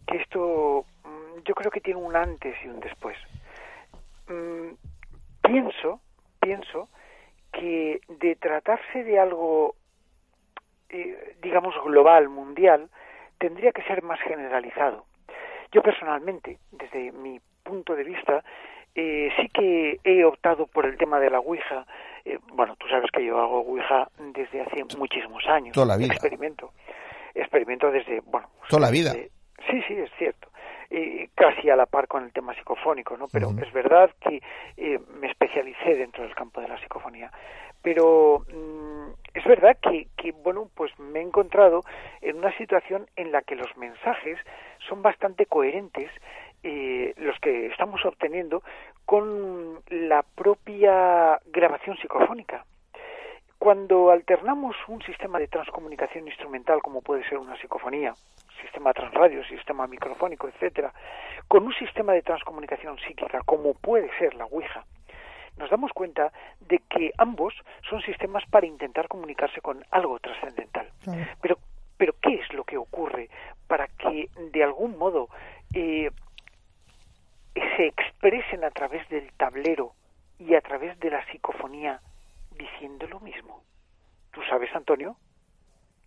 que 0.06 0.18
esto, 0.18 0.84
mm, 1.02 1.42
yo 1.44 1.54
creo 1.56 1.72
que 1.72 1.80
tiene 1.80 1.98
un 1.98 2.14
antes 2.14 2.54
y 2.64 2.68
un 2.68 2.78
después. 2.78 3.16
Mm, 4.28 4.74
pienso, 5.42 6.00
pienso 6.38 6.88
que 7.52 8.00
de 8.08 8.36
tratarse 8.36 9.04
de 9.04 9.18
algo, 9.18 9.74
eh, 10.88 11.36
digamos, 11.42 11.74
global, 11.84 12.28
mundial, 12.28 12.88
tendría 13.38 13.72
que 13.72 13.82
ser 13.82 14.02
más 14.02 14.20
generalizado. 14.20 15.04
Yo 15.72 15.82
personalmente, 15.82 16.58
desde 16.72 17.12
mi 17.12 17.40
punto 17.62 17.94
de 17.94 18.04
vista, 18.04 18.44
eh, 18.94 19.30
sí 19.36 19.48
que 19.48 20.00
he 20.04 20.24
optado 20.24 20.66
por 20.66 20.86
el 20.86 20.96
tema 20.96 21.20
de 21.20 21.30
la 21.30 21.38
Ouija. 21.38 21.86
Eh, 22.24 22.38
bueno, 22.52 22.76
tú 22.76 22.88
sabes 22.88 23.10
que 23.12 23.24
yo 23.24 23.38
hago 23.38 23.60
Ouija 23.60 24.08
desde 24.18 24.62
hace 24.62 24.84
muchísimos 24.98 25.46
años. 25.46 25.72
Toda 25.72 25.86
la 25.86 25.96
vida. 25.96 26.12
Experimento. 26.12 26.72
Experimento 27.34 27.90
desde, 27.90 28.20
bueno. 28.20 28.48
Toda 28.68 28.82
la 28.82 28.90
vida. 28.90 29.12
sí, 29.12 29.82
sí, 29.86 29.94
es 29.94 30.10
cierto. 30.18 30.49
Eh, 30.92 31.28
casi 31.36 31.70
a 31.70 31.76
la 31.76 31.86
par 31.86 32.08
con 32.08 32.24
el 32.24 32.32
tema 32.32 32.52
psicofónico, 32.52 33.16
¿no? 33.16 33.28
Pero 33.28 33.50
es 33.62 33.72
verdad 33.72 34.10
que 34.20 34.42
eh, 34.76 34.98
me 35.20 35.28
especialicé 35.28 35.94
dentro 35.94 36.24
del 36.24 36.34
campo 36.34 36.60
de 36.60 36.66
la 36.66 36.80
psicofonía. 36.80 37.30
Pero 37.80 38.44
mm, 38.52 39.12
es 39.34 39.44
verdad 39.44 39.78
que, 39.80 40.08
que, 40.16 40.32
bueno, 40.32 40.68
pues 40.74 40.90
me 40.98 41.20
he 41.20 41.22
encontrado 41.22 41.82
en 42.22 42.38
una 42.38 42.50
situación 42.58 43.06
en 43.14 43.30
la 43.30 43.42
que 43.42 43.54
los 43.54 43.76
mensajes 43.76 44.38
son 44.88 45.00
bastante 45.00 45.46
coherentes, 45.46 46.10
eh, 46.64 47.14
los 47.18 47.38
que 47.38 47.66
estamos 47.66 48.04
obteniendo, 48.04 48.64
con 49.06 49.78
la 49.90 50.24
propia 50.34 51.38
grabación 51.46 51.96
psicofónica. 51.98 52.64
Cuando 53.60 54.10
alternamos 54.10 54.74
un 54.88 55.00
sistema 55.02 55.38
de 55.38 55.46
transcomunicación 55.46 56.26
instrumental, 56.26 56.82
como 56.82 57.00
puede 57.00 57.22
ser 57.28 57.38
una 57.38 57.56
psicofonía, 57.60 58.14
sistema 58.60 58.92
transradio, 58.92 59.44
sistema 59.44 59.86
microfónico, 59.86 60.48
etcétera, 60.48 60.92
con 61.48 61.64
un 61.64 61.74
sistema 61.74 62.12
de 62.12 62.22
transcomunicación 62.22 62.98
psíquica, 62.98 63.40
como 63.44 63.74
puede 63.74 64.10
ser 64.18 64.34
la 64.34 64.46
Ouija, 64.46 64.84
nos 65.56 65.70
damos 65.70 65.92
cuenta 65.92 66.32
de 66.60 66.78
que 66.88 67.12
ambos 67.18 67.54
son 67.88 68.00
sistemas 68.02 68.44
para 68.50 68.66
intentar 68.66 69.08
comunicarse 69.08 69.60
con 69.60 69.84
algo 69.90 70.18
trascendental. 70.18 70.88
Pero, 71.42 71.58
pero 71.96 72.14
¿qué 72.22 72.34
es 72.34 72.52
lo 72.54 72.64
que 72.64 72.76
ocurre 72.78 73.28
para 73.66 73.86
que 73.88 74.28
de 74.52 74.64
algún 74.64 74.96
modo 74.96 75.28
eh, 75.74 76.10
se 77.54 77.86
expresen 77.86 78.64
a 78.64 78.70
través 78.70 79.08
del 79.08 79.32
tablero 79.32 79.92
y 80.38 80.54
a 80.54 80.60
través 80.60 80.98
de 80.98 81.10
la 81.10 81.24
psicofonía 81.26 82.00
diciendo 82.56 83.06
lo 83.06 83.20
mismo. 83.20 83.62
¿Tú 84.32 84.40
sabes, 84.48 84.74
Antonio? 84.74 85.16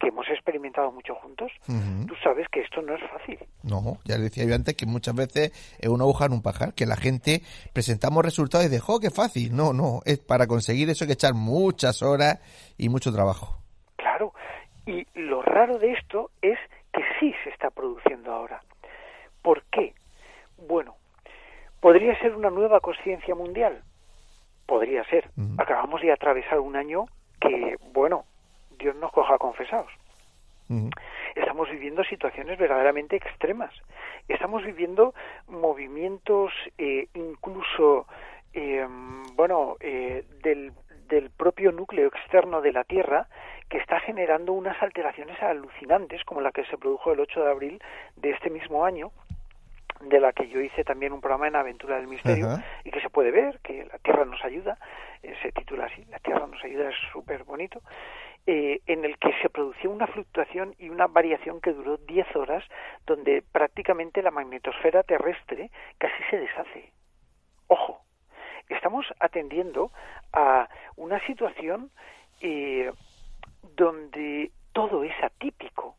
Que 0.03 0.09
hemos 0.09 0.27
experimentado 0.27 0.91
mucho 0.91 1.15
juntos, 1.15 1.49
tú 1.65 2.13
sabes 2.21 2.45
que 2.49 2.59
esto 2.59 2.81
no 2.81 2.93
es 2.93 3.01
fácil. 3.09 3.39
No, 3.63 3.99
ya 4.03 4.17
le 4.17 4.23
decía 4.23 4.43
yo 4.43 4.53
antes 4.53 4.75
que 4.75 4.85
muchas 4.85 5.15
veces 5.15 5.51
es 5.79 5.87
una 5.87 6.03
aguja 6.03 6.25
en 6.25 6.33
un 6.33 6.41
pajar, 6.41 6.73
que 6.73 6.85
la 6.85 6.97
gente 6.97 7.41
presentamos 7.71 8.23
resultados 8.25 8.65
y 8.65 8.69
dice, 8.69 8.81
¡jo, 8.81 8.99
qué 8.99 9.11
fácil! 9.11 9.55
No, 9.55 9.71
no, 9.71 10.01
es 10.05 10.19
para 10.19 10.45
conseguir 10.45 10.89
eso 10.89 11.05
hay 11.05 11.07
que 11.07 11.13
echar 11.13 11.33
muchas 11.33 12.01
horas 12.01 12.39
y 12.77 12.89
mucho 12.89 13.13
trabajo. 13.13 13.59
Claro, 13.95 14.33
y 14.85 15.07
lo 15.17 15.41
raro 15.41 15.79
de 15.79 15.93
esto 15.93 16.31
es 16.41 16.59
que 16.91 17.01
sí 17.21 17.33
se 17.45 17.51
está 17.51 17.69
produciendo 17.69 18.33
ahora. 18.33 18.61
¿Por 19.41 19.63
qué? 19.71 19.93
Bueno, 20.67 20.95
¿podría 21.79 22.19
ser 22.19 22.35
una 22.35 22.49
nueva 22.49 22.81
conciencia 22.81 23.35
mundial? 23.35 23.81
Podría 24.65 25.05
ser. 25.05 25.29
Acabamos 25.57 26.01
de 26.01 26.11
atravesar 26.11 26.59
un 26.59 26.75
año 26.75 27.05
que, 27.39 27.77
bueno, 27.93 28.25
Dios 28.77 28.95
nos 28.95 29.11
coja 29.11 29.37
confesados. 29.37 29.91
Estamos 31.35 31.69
viviendo 31.69 32.03
situaciones 32.03 32.57
verdaderamente 32.57 33.15
extremas. 33.15 33.73
Estamos 34.27 34.63
viviendo 34.63 35.13
movimientos 35.47 36.51
eh, 36.77 37.07
incluso, 37.13 38.07
eh, 38.53 38.85
bueno, 39.35 39.75
eh, 39.79 40.23
del, 40.41 40.71
del 41.07 41.29
propio 41.31 41.71
núcleo 41.71 42.07
externo 42.07 42.61
de 42.61 42.71
la 42.71 42.83
Tierra 42.83 43.27
que 43.69 43.77
está 43.77 43.99
generando 43.99 44.53
unas 44.53 44.81
alteraciones 44.81 45.41
alucinantes 45.41 46.23
como 46.23 46.41
la 46.41 46.51
que 46.51 46.65
se 46.65 46.77
produjo 46.77 47.11
el 47.11 47.19
8 47.19 47.43
de 47.43 47.51
abril 47.51 47.81
de 48.15 48.31
este 48.31 48.49
mismo 48.49 48.85
año 48.85 49.11
de 50.01 50.19
la 50.19 50.33
que 50.33 50.47
yo 50.49 50.59
hice 50.59 50.83
también 50.83 51.13
un 51.13 51.21
programa 51.21 51.47
en 51.47 51.55
Aventura 51.55 51.95
del 51.95 52.07
Misterio 52.07 52.59
y 52.83 52.91
que 52.91 52.99
se 52.99 53.09
puede 53.09 53.31
ver, 53.31 53.59
que 53.63 53.85
la 53.85 53.97
Tierra 53.99 54.25
nos 54.25 54.43
ayuda, 54.43 54.77
se 55.41 55.51
titula 55.53 55.85
así, 55.85 56.03
la 56.09 56.19
Tierra 56.19 56.45
nos 56.45 56.61
ayuda, 56.63 56.89
es 56.89 56.95
súper 57.13 57.45
bonito, 57.45 57.81
eh, 58.45 58.81
en 58.87 59.05
el 59.05 59.17
que 59.19 59.31
se 59.41 59.49
producía 59.49 59.89
una 59.89 60.05
fluctuación 60.07 60.75
y 60.77 60.89
una 60.89 61.07
variación 61.07 61.61
que 61.61 61.71
duró 61.71 61.95
10 61.95 62.35
horas, 62.35 62.63
donde 63.05 63.41
prácticamente 63.41 64.21
la 64.21 64.31
magnetosfera 64.31 65.03
terrestre 65.03 65.71
casi 65.97 66.21
se 66.29 66.39
deshace. 66.39 66.91
Ojo, 67.67 68.01
estamos 68.67 69.05
atendiendo 69.19 69.91
a 70.33 70.67
una 70.97 71.25
situación 71.25 71.89
eh, 72.41 72.91
donde 73.77 74.51
todo 74.73 75.03
es 75.03 75.15
atípico. 75.23 75.95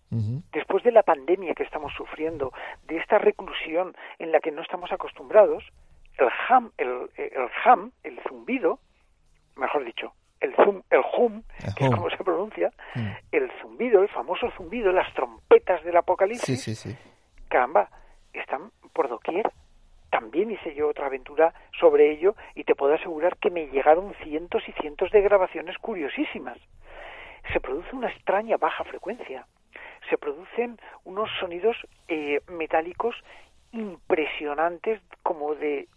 Después 0.53 0.85
de 0.85 0.93
la 0.93 1.03
pandemia 1.03 1.55
que 1.55 1.65
estamos 1.65 1.93
sufriendo, 1.95 2.53
de 2.87 2.99
esta 2.99 3.19
reclusión 3.19 3.97
en 4.21 4.31
la 4.31 4.39
que 4.39 4.53
no 4.53 4.63
estamos 4.63 4.93
acostumbrados, 4.93 5.65
el 6.19 6.29
ham, 6.49 6.71
el, 6.79 7.11
el 7.17 7.49
ham, 7.65 7.91
el 8.05 8.21
zumbido, 8.29 8.79
mejor 9.57 9.85
dicho, 9.85 10.13
el 10.45 10.55
zum, 10.57 10.83
el 10.91 11.01
hum, 11.17 11.43
que 11.77 11.85
es 11.85 11.91
como 11.91 12.11
se 12.11 12.23
pronuncia, 12.23 12.71
mm. 12.95 13.09
el 13.33 13.51
zumbido, 13.61 14.03
el 14.03 14.09
famoso 14.09 14.51
zumbido, 14.57 14.93
las 14.93 15.13
trompetas 15.15 15.83
del 15.85 15.97
apocalipsis, 15.97 16.63
sí, 16.63 16.75
sí, 16.75 16.97
caramba, 17.49 17.89
están 18.33 18.71
por 18.93 19.09
doquier. 19.09 19.51
También 20.11 20.51
hice 20.51 20.75
yo 20.75 20.89
otra 20.89 21.07
aventura 21.07 21.53
sobre 21.81 22.13
ello 22.13 22.37
y 22.55 22.63
te 22.65 22.77
puedo 22.77 22.95
asegurar 22.95 23.37
que 23.39 23.51
me 23.51 23.67
llegaron 23.67 24.15
cientos 24.23 24.63
y 24.69 24.73
cientos 24.73 25.11
de 25.11 25.23
grabaciones 25.23 25.77
curiosísimas. 25.79 26.59
Se 27.53 27.59
produce 27.59 27.97
una 27.97 28.11
extraña 28.11 28.57
baja 28.57 28.85
frecuencia. 28.85 29.47
Se 30.09 30.17
producen 30.17 30.79
unos 31.05 31.29
sonidos 31.41 31.77
eh, 32.07 32.41
metálicos 32.49 33.17
impresionantes 33.73 35.01
como 35.23 35.57
de 35.57 35.89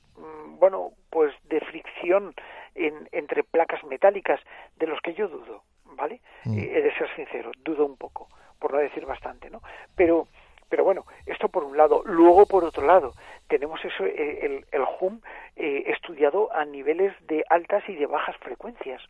bueno 0.60 0.92
pues 1.10 1.34
de 1.46 1.60
fricción 1.62 2.34
entre 2.76 3.44
placas 3.44 3.84
metálicas, 3.84 4.40
de 4.76 4.88
los 4.88 5.02
que 5.02 5.14
yo 5.14 5.28
dudo, 5.28 5.64
¿vale? 5.86 6.22
Mm. 6.46 6.58
Eh, 6.58 6.72
he 6.78 6.82
de 6.82 6.94
ser 6.96 7.14
sincero, 7.16 7.52
dudo 7.64 7.86
un 7.86 7.98
poco, 7.98 8.28
por 8.60 8.74
no 8.74 8.80
decir 8.80 9.06
bastante, 9.06 9.50
¿no? 9.50 9.62
Pero, 9.96 10.28
pero 10.70 10.84
bueno, 10.84 11.06
esto 11.26 11.50
por 11.50 11.64
un 11.64 11.76
lado. 11.76 12.04
Luego, 12.06 12.46
por 12.46 12.64
otro 12.64 12.86
lado, 12.86 13.14
tenemos 13.48 13.84
eso, 13.84 14.06
eh, 14.06 14.40
el, 14.44 14.66
el 14.72 14.86
hum 15.00 15.22
eh, 15.56 15.86
estudiado 15.88 16.54
a 16.54 16.66
niveles 16.66 17.14
de 17.28 17.44
altas 17.50 17.84
y 17.88 17.96
de 17.96 18.06
bajas 18.06 18.38
frecuencias. 18.38 19.02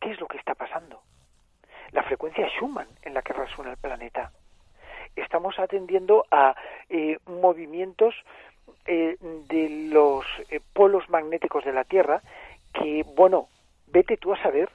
¿Qué 0.00 0.10
es 0.10 0.20
lo 0.20 0.26
que 0.26 0.38
está 0.38 0.54
pasando? 0.54 1.02
La 1.90 2.02
frecuencia 2.02 2.48
Schumann 2.48 2.88
en 3.02 3.14
la 3.14 3.22
que 3.22 3.34
resuena 3.34 3.72
el 3.72 3.76
planeta. 3.76 4.32
Estamos 5.14 5.58
atendiendo 5.58 6.24
a 6.30 6.56
movimientos 7.26 8.14
de 8.86 9.88
los 9.90 10.24
polos 10.72 11.08
magnéticos 11.08 11.64
de 11.64 11.72
la 11.72 11.84
Tierra 11.84 12.22
que, 12.72 13.04
bueno, 13.14 13.48
vete 13.86 14.16
tú 14.16 14.32
a 14.32 14.42
saber 14.42 14.70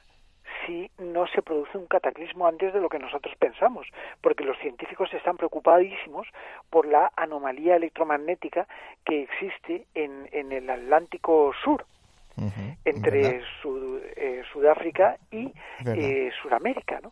si 0.66 0.90
no 0.98 1.28
se 1.28 1.42
produce 1.42 1.78
un 1.78 1.88
cataclismo 1.88 2.48
antes 2.48 2.74
de 2.74 2.82
lo 2.82 2.90
que 2.90 3.00
nosotros 3.00 3.36
pensamos, 3.38 3.88
porque 4.22 4.44
los 4.44 4.58
científicos 4.60 5.14
están 5.14 5.38
preocupadísimos 5.38 6.28
por 6.70 6.88
la 6.88 7.12
anomalía 7.16 7.76
electromagnética 7.76 8.68
que 9.06 9.24
existe 9.24 9.86
en, 9.94 10.28
en 10.32 10.52
el 10.52 10.70
Atlántico 10.70 11.52
Sur, 11.64 11.86
entre 12.86 13.42
eh, 13.42 14.44
Sudáfrica 14.54 15.18
y 15.32 15.52
eh, 15.86 16.30
Sudamérica, 16.42 17.00
¿no? 17.02 17.12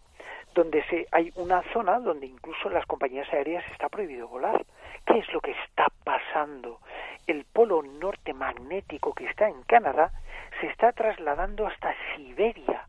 donde 0.53 0.83
se, 0.85 1.07
hay 1.11 1.33
una 1.35 1.63
zona 1.73 1.99
donde 1.99 2.27
incluso 2.27 2.69
las 2.69 2.85
compañías 2.85 3.27
aéreas 3.33 3.63
está 3.71 3.89
prohibido 3.89 4.27
volar. 4.27 4.65
¿Qué 5.05 5.19
es 5.19 5.33
lo 5.33 5.41
que 5.41 5.51
está 5.51 5.87
pasando? 6.03 6.79
El 7.27 7.45
polo 7.45 7.81
norte 7.81 8.33
magnético 8.33 9.13
que 9.13 9.25
está 9.25 9.47
en 9.47 9.61
Canadá 9.63 10.11
se 10.59 10.67
está 10.67 10.91
trasladando 10.91 11.67
hasta 11.67 11.93
Siberia. 12.15 12.87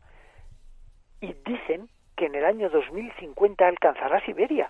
Y 1.21 1.33
dicen 1.45 1.89
que 2.15 2.25
en 2.25 2.35
el 2.35 2.45
año 2.45 2.69
2050 2.69 3.67
alcanzará 3.67 4.23
Siberia. 4.25 4.69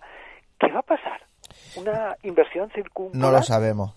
¿qué 0.59 0.71
va 0.71 0.79
a 0.79 0.83
pasar? 0.83 1.21
¿Una 1.75 2.15
inversión 2.23 2.69
circunpolar? 2.71 3.31
No 3.31 3.31
lo 3.31 3.43
sabemos. 3.43 3.95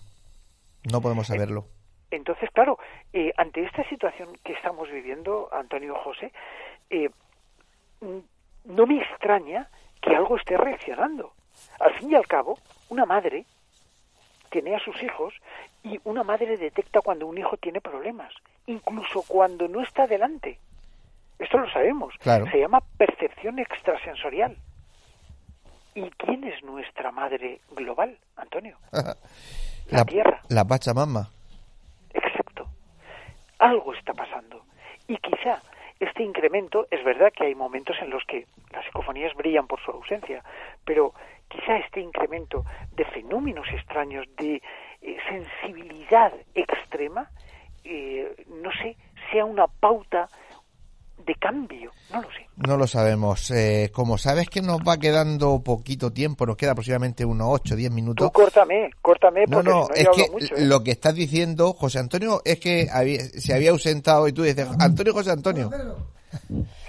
No 0.91 1.01
podemos 1.01 1.27
saberlo. 1.27 1.65
Entonces, 2.09 2.49
claro, 2.51 2.77
eh, 3.13 3.31
ante 3.37 3.63
esta 3.63 3.87
situación 3.87 4.29
que 4.43 4.53
estamos 4.53 4.89
viviendo, 4.89 5.49
Antonio 5.51 5.95
José, 5.95 6.31
eh, 6.89 7.09
no 8.65 8.85
me 8.85 9.01
extraña 9.01 9.69
que 10.01 10.15
algo 10.15 10.37
esté 10.37 10.57
reaccionando. 10.57 11.33
Al 11.79 11.93
fin 11.93 12.11
y 12.11 12.15
al 12.15 12.27
cabo, 12.27 12.57
una 12.91 13.05
madre 13.05 13.45
tiene 14.49 14.75
a 14.75 14.79
sus 14.79 15.01
hijos 15.01 15.33
y 15.81 15.97
una 16.03 16.23
madre 16.23 16.57
detecta 16.57 16.99
cuando 16.99 17.25
un 17.25 17.37
hijo 17.37 17.55
tiene 17.55 17.79
problemas, 17.79 18.33
incluso 18.67 19.23
cuando 19.27 19.69
no 19.69 19.81
está 19.81 20.07
delante. 20.07 20.59
Esto 21.39 21.57
lo 21.57 21.71
sabemos. 21.71 22.13
Se 22.21 22.59
llama 22.59 22.81
percepción 22.97 23.59
extrasensorial. 23.59 24.57
¿Y 25.95 26.09
quién 26.11 26.43
es 26.43 26.61
nuestra 26.63 27.11
madre 27.11 27.61
global, 27.71 28.17
Antonio? 28.35 28.77
la, 29.89 30.05
Tierra. 30.05 30.41
La 30.49 30.65
Pachamama. 30.65 31.29
Exacto. 32.13 32.67
Algo 33.57 33.93
está 33.93 34.13
pasando. 34.13 34.63
Y 35.07 35.15
quizá 35.17 35.61
este 35.99 36.23
incremento, 36.23 36.87
es 36.91 37.03
verdad 37.05 37.31
que 37.33 37.45
hay 37.45 37.55
momentos 37.55 37.95
en 38.01 38.09
los 38.09 38.23
que 38.25 38.47
las 38.71 38.83
psicofonías 38.85 39.33
brillan 39.35 39.67
por 39.67 39.79
su 39.79 39.91
ausencia, 39.91 40.43
pero 40.83 41.13
quizá 41.51 41.77
este 41.77 42.01
incremento 42.01 42.65
de 42.95 43.05
fenómenos 43.05 43.67
extraños, 43.73 44.25
de 44.37 44.61
eh, 45.01 45.17
sensibilidad 45.29 46.31
extrema, 46.53 47.29
eh, 47.83 48.45
no 48.47 48.71
sé, 48.71 48.95
sea 49.31 49.45
una 49.45 49.67
pauta 49.67 50.29
de 51.25 51.35
cambio, 51.35 51.91
no 52.11 52.21
lo 52.21 52.29
sé. 52.31 52.47
No 52.55 52.77
lo 52.77 52.87
sabemos. 52.87 53.51
Eh, 53.51 53.91
como 53.93 54.17
sabes 54.17 54.49
que 54.49 54.61
nos 54.61 54.79
va 54.79 54.97
quedando 54.97 55.61
poquito 55.61 56.11
tiempo, 56.11 56.47
nos 56.47 56.57
queda 56.57 56.71
aproximadamente 56.71 57.25
unos 57.25 57.47
8 57.51 57.75
o 57.75 57.77
10 57.77 57.91
minutos. 57.91 58.27
Tú 58.27 58.31
córtame, 58.31 58.89
córtame. 59.01 59.45
No, 59.47 59.61
no, 59.61 59.87
es 59.93 60.07
que 60.09 60.65
lo 60.65 60.83
que 60.83 60.91
estás 60.91 61.13
diciendo, 61.13 61.73
José 61.73 61.99
Antonio, 61.99 62.41
es 62.43 62.59
que 62.59 62.87
se 63.37 63.53
había 63.53 63.69
ausentado 63.69 64.27
y 64.27 64.33
tú 64.33 64.41
dices, 64.43 64.67
Antonio, 64.79 65.13
José 65.13 65.31
Antonio. 65.31 65.69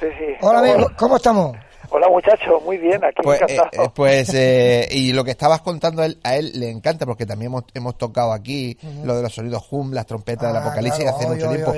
Sí, 0.01 0.07
sí. 0.19 0.35
Hola, 0.41 0.61
amigo, 0.61 0.91
¿cómo 0.97 1.17
estamos? 1.17 1.57
Hola 1.95 2.09
muchacho, 2.09 2.59
muy 2.65 2.79
bien, 2.79 3.05
aquí 3.05 3.21
pues, 3.23 3.43
eh, 3.43 3.59
eh, 3.71 3.79
pues 3.95 4.33
eh, 4.33 4.89
y 4.93 5.13
lo 5.13 5.25
que 5.25 5.33
estabas 5.33 5.61
contando 5.61 6.01
a 6.01 6.07
él, 6.07 6.19
a 6.23 6.37
él 6.37 6.53
le 6.55 6.71
encanta 6.71 7.05
porque 7.05 7.27
también 7.27 7.53
hemos, 7.75 7.99
tocado 7.99 8.33
aquí 8.33 8.79
lo 9.05 9.15
de 9.15 9.23
los 9.23 9.35
sonidos 9.35 9.67
hum, 9.71 9.93
las 9.93 10.07
trompetas 10.07 10.49
del 10.49 10.57
ah, 10.57 10.65
apocalipsis 10.65 11.05
hace 11.07 11.27
mucho 11.27 11.51
tiempo. 11.51 11.75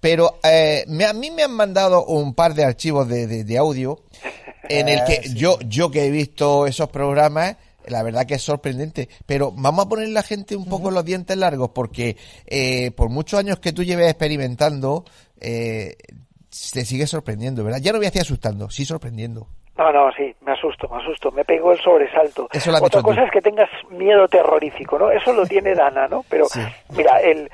Pero 0.00 0.38
me, 0.86 1.04
a 1.04 1.12
mí 1.12 1.30
me 1.30 1.42
han 1.42 1.52
mandado 1.52 2.06
un 2.06 2.32
par 2.32 2.54
de 2.54 2.64
archivos 2.64 3.06
de, 3.08 3.58
audio 3.58 4.00
en 4.70 4.88
el 4.88 5.04
que 5.04 5.28
yo, 5.34 5.58
yo 5.60 5.90
que 5.90 6.06
he 6.06 6.10
visto 6.10 6.66
esos 6.66 6.88
programas, 6.88 7.56
la 7.88 8.02
verdad 8.02 8.24
que 8.24 8.36
es 8.36 8.42
sorprendente. 8.42 9.10
Pero 9.26 9.52
vamos 9.52 9.84
a 9.84 9.88
poner 9.90 10.08
la 10.08 10.22
gente 10.22 10.56
un 10.56 10.64
poco 10.64 10.90
los 10.90 11.04
dientes 11.04 11.36
largos 11.36 11.72
porque 11.74 12.16
por 12.96 13.10
muchos 13.10 13.38
años 13.38 13.58
que 13.58 13.74
tú 13.74 13.84
lleves 13.84 14.08
experimentando, 14.08 15.04
eh, 15.40 15.94
te 16.72 16.84
sigue 16.84 17.06
sorprendiendo, 17.06 17.62
¿verdad? 17.64 17.80
Ya 17.80 17.92
no 17.92 17.98
me 17.98 18.06
hacía 18.06 18.22
asustando, 18.22 18.70
sí 18.70 18.84
sorprendiendo. 18.84 19.48
No, 19.78 19.92
no, 19.92 20.10
sí, 20.10 20.34
me 20.44 20.52
asusto, 20.52 20.88
me 20.88 21.00
asusto, 21.00 21.30
me 21.30 21.44
pegó 21.44 21.70
el 21.70 21.78
sobresalto. 21.78 22.48
Eso 22.52 22.72
Otra 22.82 23.00
cosa 23.00 23.22
es 23.22 23.30
que 23.30 23.40
tengas 23.40 23.70
miedo 23.90 24.26
terrorífico, 24.26 24.98
¿no? 24.98 25.12
Eso 25.12 25.32
lo 25.32 25.46
tiene 25.46 25.72
Dana, 25.76 26.08
¿no? 26.08 26.24
Pero, 26.28 26.46
mira, 26.96 27.20
el, 27.20 27.48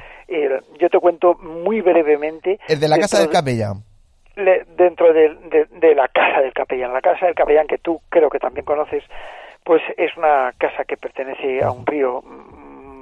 yo 0.80 0.88
te 0.88 0.98
cuento 0.98 1.34
muy 1.34 1.82
brevemente. 1.82 2.58
El 2.66 2.80
de 2.80 2.88
la 2.88 2.98
casa 2.98 3.20
del 3.20 3.28
capellán. 3.28 3.82
dentro 4.34 5.12
de, 5.12 5.36
de, 5.70 5.94
la 5.94 6.08
casa 6.08 6.40
del 6.40 6.54
capellán, 6.54 6.94
la 6.94 7.02
casa 7.02 7.26
del 7.26 7.34
capellán 7.34 7.66
que 7.66 7.76
tú 7.76 8.00
creo 8.08 8.30
que 8.30 8.38
también 8.38 8.64
conoces, 8.64 9.04
pues 9.62 9.82
es 9.98 10.16
una 10.16 10.52
casa 10.56 10.84
que 10.84 10.96
pertenece 10.96 11.62
a 11.62 11.70
un 11.70 11.84
río 11.84 12.22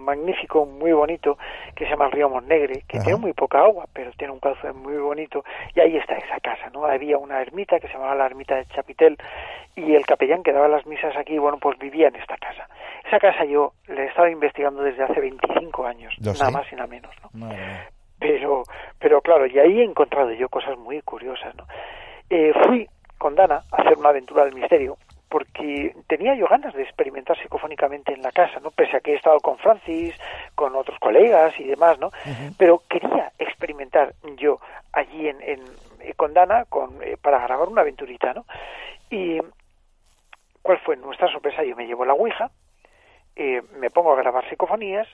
magnífico, 0.03 0.67
muy 0.67 0.93
bonito, 0.93 1.39
que 1.75 1.85
se 1.85 1.91
llama 1.91 2.07
el 2.07 2.13
río 2.13 2.29
Monnegre, 2.29 2.83
que 2.89 3.01
tiene 3.01 3.19
muy 3.19 3.33
poca 3.33 3.61
agua, 3.61 3.87
pero 3.93 4.11
tiene 4.13 4.33
un 4.33 4.41
cauce 4.41 4.73
muy 4.73 4.97
bonito, 4.97 5.45
y 5.75 5.81
ahí 5.81 5.97
está 5.97 6.17
esa 6.17 6.39
casa, 6.41 6.71
¿no? 6.73 6.85
Había 6.85 7.19
una 7.19 7.41
ermita 7.41 7.79
que 7.81 7.87
se 7.89 7.95
llamaba 7.95 8.15
la 8.15 8.27
ermita 8.27 8.57
de 8.57 8.67
Chapitel, 8.67 9.17
y 9.77 9.95
el 9.95 10.05
capellán 10.05 10.43
que 10.43 10.53
daba 10.53 10.69
las 10.69 10.87
misas 10.87 11.17
aquí, 11.17 11.39
bueno, 11.39 11.59
pues 11.59 11.79
vivía 11.79 12.09
en 12.09 12.17
esta 12.17 12.37
casa. 12.37 12.69
Esa 13.07 13.19
casa 13.19 13.45
yo 13.45 13.73
le 13.89 14.05
he 14.05 14.07
estado 14.07 14.29
investigando 14.29 14.83
desde 14.83 15.05
hace 15.05 15.21
25 15.21 15.87
años, 15.87 16.15
nada 16.21 16.51
más 16.51 16.71
y 16.71 16.77
nada 16.77 16.89
menos, 16.89 17.15
¿no? 17.23 17.49
Pero, 18.19 18.63
pero 19.01 19.21
claro, 19.21 19.47
y 19.47 19.59
ahí 19.59 19.81
he 19.81 19.85
encontrado 19.85 20.33
yo 20.33 20.49
cosas 20.49 20.79
muy 20.79 21.01
curiosas, 21.03 21.55
¿no? 21.57 21.65
Eh, 22.31 22.53
fui 22.67 22.89
con 23.19 23.35
Dana 23.35 23.63
a 23.71 23.83
hacer 23.83 23.99
una 23.99 24.11
aventura 24.11 24.45
del 24.45 24.55
misterio 24.55 24.97
porque 25.33 25.97
tenía 26.09 26.35
yo 26.35 26.47
ganas 26.47 26.75
de 26.75 26.83
experimentar 26.83 27.39
psicofónicamente 27.39 28.13
en 28.13 28.21
la 28.21 28.33
casa, 28.33 28.61
¿no? 28.61 28.71
Pese 28.71 28.99
a 28.99 29.01
que 29.01 29.13
he 29.13 29.17
estado 29.17 29.41
con 29.41 29.57
Francis, 29.57 30.15
con 30.55 30.77
otros 30.77 30.99
colegas 30.99 31.59
y 31.59 31.65
demás, 31.65 31.99
¿no? 31.99 32.11
Pero 32.59 32.83
quería 32.87 33.33
experimentar 33.39 34.13
yo 34.37 34.61
allí 34.93 35.29
en, 35.29 35.41
en 35.41 35.61
eh, 36.01 36.13
con 36.13 36.35
Dana 36.35 36.67
con, 36.67 37.03
eh, 37.03 37.17
para 37.17 37.39
grabar 37.39 37.71
una 37.71 37.81
aventurita, 37.81 38.35
¿no? 38.35 38.45
Y 39.09 39.41
¿cuál 40.61 40.79
fue 40.81 40.99
nuestra 40.99 41.33
sorpresa? 41.33 41.65
Yo 41.65 41.77
me 41.77 41.87
llevo 41.87 42.05
la 42.05 42.13
Ouija, 42.13 42.51
eh, 43.35 43.63
me 43.79 43.89
pongo 43.89 44.13
a 44.13 44.17
grabar 44.17 44.47
psicofonías 44.51 45.09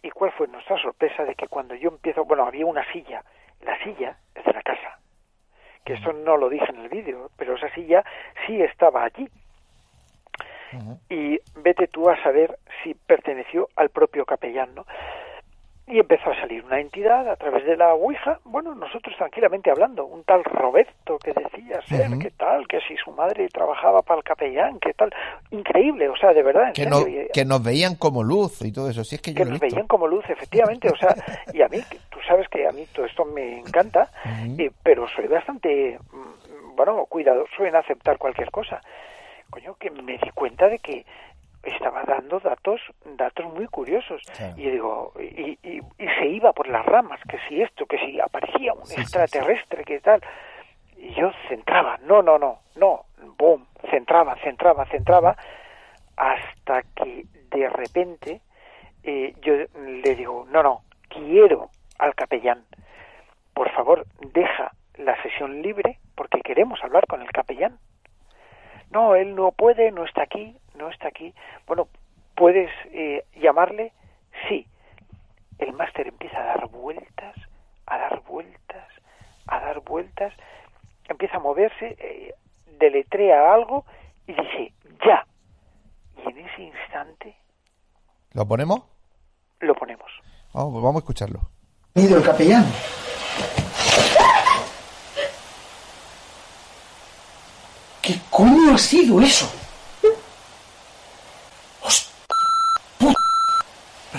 y 0.00 0.10
¿cuál 0.10 0.30
fue 0.30 0.46
nuestra 0.46 0.80
sorpresa 0.80 1.24
de 1.24 1.34
que 1.34 1.48
cuando 1.48 1.74
yo 1.74 1.88
empiezo, 1.88 2.24
bueno, 2.24 2.46
había 2.46 2.66
una 2.66 2.84
silla, 2.92 3.24
la 3.62 3.76
silla 3.82 4.16
es 4.36 4.44
de 4.44 4.52
la 4.52 4.62
casa, 4.62 5.00
que 5.84 5.94
eso 5.94 6.12
no 6.12 6.36
lo 6.36 6.48
dije 6.48 6.66
en 6.68 6.80
el 6.80 6.88
vídeo, 6.88 7.30
pero 7.36 7.56
esa 7.56 7.72
silla 7.74 8.04
sí 8.46 8.60
estaba 8.62 9.04
allí. 9.04 9.28
Y 11.10 11.38
vete 11.56 11.86
tú 11.86 12.08
a 12.08 12.22
saber 12.22 12.58
si 12.82 12.94
perteneció 12.94 13.68
al 13.76 13.90
propio 13.90 14.24
capellán, 14.24 14.74
¿no? 14.74 14.86
Y 15.92 15.98
empezó 15.98 16.30
a 16.30 16.40
salir 16.40 16.64
una 16.64 16.80
entidad 16.80 17.28
a 17.28 17.36
través 17.36 17.66
de 17.66 17.76
la 17.76 17.92
Ouija, 17.92 18.40
bueno, 18.44 18.74
nosotros 18.74 19.14
tranquilamente 19.18 19.70
hablando, 19.70 20.06
un 20.06 20.24
tal 20.24 20.42
Roberto 20.42 21.18
que 21.18 21.34
decía 21.34 21.82
ser, 21.82 22.18
que 22.18 22.30
tal, 22.30 22.66
que 22.66 22.80
si 22.88 22.96
su 22.96 23.10
madre 23.12 23.46
trabajaba 23.48 24.00
para 24.00 24.16
el 24.16 24.24
capellán, 24.24 24.80
que 24.80 24.94
tal, 24.94 25.12
increíble, 25.50 26.08
o 26.08 26.16
sea, 26.16 26.32
de 26.32 26.42
verdad. 26.42 26.72
Que, 26.72 26.88
que 27.30 27.44
nos 27.44 27.62
veían 27.62 27.96
como 27.96 28.22
luz 28.22 28.62
y 28.62 28.72
todo 28.72 28.88
eso, 28.88 29.04
sí 29.04 29.16
es 29.16 29.20
que 29.20 29.34
yo 29.34 29.44
nos 29.44 29.60
veían 29.60 29.86
como 29.86 30.06
luz, 30.06 30.24
efectivamente, 30.30 30.88
o 30.88 30.96
sea, 30.96 31.14
y 31.52 31.60
a 31.60 31.68
mí, 31.68 31.76
tú 32.08 32.18
sabes 32.26 32.48
que 32.48 32.66
a 32.66 32.72
mí 32.72 32.86
todo 32.94 33.04
esto 33.04 33.26
me 33.26 33.58
encanta, 33.58 34.10
pero 34.82 35.06
soy 35.08 35.26
bastante, 35.26 35.98
mm, 36.10 36.74
bueno, 36.74 37.04
cuidadoso 37.04 37.66
en 37.66 37.76
aceptar 37.76 38.16
cualquier 38.16 38.50
cosa. 38.50 38.80
Coño, 39.50 39.74
que 39.74 39.90
me 39.90 40.16
di 40.16 40.30
cuenta 40.30 40.66
de 40.68 40.78
que 40.78 41.04
estaba 41.62 42.02
dando 42.04 42.40
datos 42.40 42.80
datos 43.04 43.46
muy 43.52 43.66
curiosos. 43.68 44.22
Y 44.56 44.70
digo 44.70 45.12
y, 45.18 45.58
y, 45.62 45.80
se 45.98 46.26
iba 46.26 46.52
por 46.52 46.68
las 46.68 46.84
ramas 46.84 47.20
que 47.28 47.38
si 47.48 47.62
esto 47.62 47.86
que 47.86 47.98
si 47.98 48.20
aparecía 48.20 48.72
un 48.72 48.90
extraterrestre 48.90 49.84
que 49.84 50.00
tal. 50.00 50.20
Y 50.96 51.14
yo 51.14 51.30
centraba 51.48 51.98
no 52.04 52.22
no 52.22 52.38
no 52.38 52.60
no 52.76 53.04
boom 53.38 53.66
centraba 53.90 54.36
centraba 54.36 54.86
centraba 54.86 55.36
hasta 56.16 56.82
que 56.94 57.26
de 57.50 57.68
repente 57.68 58.40
eh, 59.04 59.34
yo 59.40 59.54
le 59.80 60.14
digo 60.14 60.46
no 60.50 60.62
no 60.62 60.82
quiero 61.08 61.70
al 61.98 62.14
capellán. 62.14 62.64
Por 63.54 63.70
favor 63.70 64.06
deja 64.32 64.72
la 64.96 65.20
sesión 65.22 65.62
libre 65.62 65.98
porque 66.14 66.40
queremos 66.40 66.82
hablar 66.82 67.06
con 67.06 67.22
el 67.22 67.30
capellán. 67.30 67.78
No, 68.90 69.14
él 69.14 69.34
no 69.34 69.52
puede, 69.52 69.90
no 69.90 70.04
está 70.04 70.22
aquí, 70.22 70.54
no 70.74 70.90
está 70.90 71.08
aquí. 71.08 71.34
Bueno, 71.66 71.88
¿puedes 72.34 72.70
eh, 72.92 73.24
llamarle? 73.40 73.92
Sí. 74.48 74.66
El 75.58 75.72
máster 75.72 76.08
empieza 76.08 76.38
a 76.38 76.44
dar 76.44 76.68
vueltas, 76.68 77.36
a 77.86 77.98
dar 77.98 78.22
vueltas, 78.22 78.88
a 79.46 79.60
dar 79.60 79.80
vueltas, 79.80 80.32
empieza 81.08 81.36
a 81.36 81.40
moverse, 81.40 81.96
eh, 81.98 82.34
deletrea 82.78 83.52
algo 83.52 83.84
y 84.26 84.32
dice, 84.32 84.72
ya. 85.06 85.26
Y 86.24 86.28
en 86.30 86.38
ese 86.38 86.62
instante... 86.62 87.36
¿Lo 88.32 88.46
ponemos? 88.46 88.82
Lo 89.60 89.74
ponemos. 89.74 90.10
Vamos, 90.52 90.72
pues 90.72 90.82
vamos 90.82 90.96
a 90.96 90.98
escucharlo. 91.04 91.40
Ido 91.94 92.16
el 92.18 92.24
capellán. 92.24 92.64
¿Qué 98.00 98.18
coño 98.30 98.74
ha 98.74 98.78
sido 98.78 99.20
eso? 99.20 99.61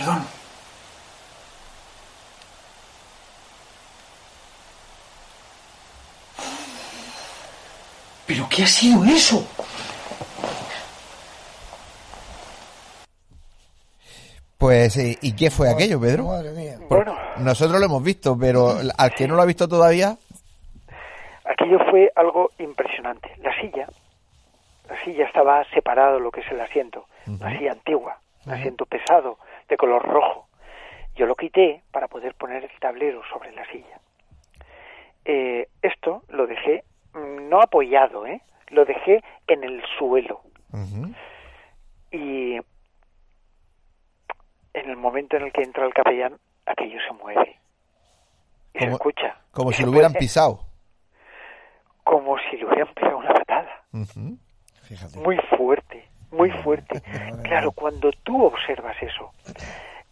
Perdón. 0.04 0.26
¿Pero 8.28 8.48
qué 8.50 8.64
ha 8.64 8.68
sido 8.68 9.06
eso? 9.06 9.48
Pues, 14.58 14.98
eh, 14.98 15.18
¿y 15.22 15.34
qué 15.36 15.50
fue 15.50 15.70
aquello, 15.70 16.02
Pedro? 16.02 16.26
Madre 16.26 16.52
mía. 16.52 16.80
Bueno. 16.90 17.16
Nosotros 17.38 17.80
lo 17.80 17.86
hemos 17.86 18.04
visto, 18.04 18.38
pero 18.38 18.76
al 18.98 19.14
que 19.14 19.26
no 19.26 19.36
lo 19.36 19.42
ha 19.42 19.46
visto 19.46 19.70
todavía. 19.70 20.18
Aquello 21.46 21.80
fue 21.90 22.12
algo 22.16 22.52
impresionante. 22.60 23.30
La 23.42 23.54
silla 23.62 23.88
la 24.90 25.02
silla 25.06 25.26
estaba 25.26 25.64
separado 25.74 26.20
lo 26.20 26.30
que 26.30 26.42
es 26.42 26.52
el 26.52 26.60
asiento, 26.60 27.06
una 27.26 27.58
silla 27.58 27.72
antigua, 27.72 28.20
un 28.46 28.52
asiento 28.52 28.86
pesado, 28.86 29.38
de 29.68 29.78
color 29.78 30.04
rojo. 30.04 30.48
Yo 31.16 31.26
lo 31.26 31.36
quité 31.36 31.84
para 31.92 32.08
poder 32.08 32.36
poner 32.36 32.64
el 32.64 32.80
tablero 32.80 33.22
sobre 33.32 33.52
la 33.52 33.66
silla. 33.72 34.00
Eh, 35.26 35.68
esto 35.82 36.24
lo 36.30 36.48
dejé 36.48 36.84
mm, 37.14 37.50
no 37.50 37.62
apoyado, 37.62 38.26
¿eh? 38.26 38.42
lo 38.70 38.86
dejé 38.86 39.24
en 39.48 39.64
el 39.64 39.84
suelo. 39.98 40.42
Y 42.12 42.58
en 44.74 44.90
el 44.90 44.98
momento 44.98 45.38
en 45.38 45.44
el 45.44 45.52
que 45.52 45.62
entra 45.62 45.86
el 45.86 45.94
capellán, 45.94 46.38
aquello 46.66 47.00
se 47.08 47.14
mueve. 47.14 47.60
Y 48.74 48.80
se 48.80 48.86
escucha. 48.86 49.38
Como 49.52 49.72
si 49.72 49.84
lo 49.84 49.92
hubieran 49.92 50.14
pisado. 50.14 50.62
Como 52.04 52.38
si 52.40 52.58
le 52.58 52.66
hubieran 52.66 52.94
pegado 52.94 53.18
una 53.18 53.34
patada. 53.34 53.84
Muy 55.16 55.38
fuerte, 55.58 56.03
muy 56.34 56.52
fuerte. 56.52 57.02
claro, 57.44 57.72
cuando 57.72 58.12
tú 58.24 58.46
observas 58.46 58.96
eso, 59.02 59.32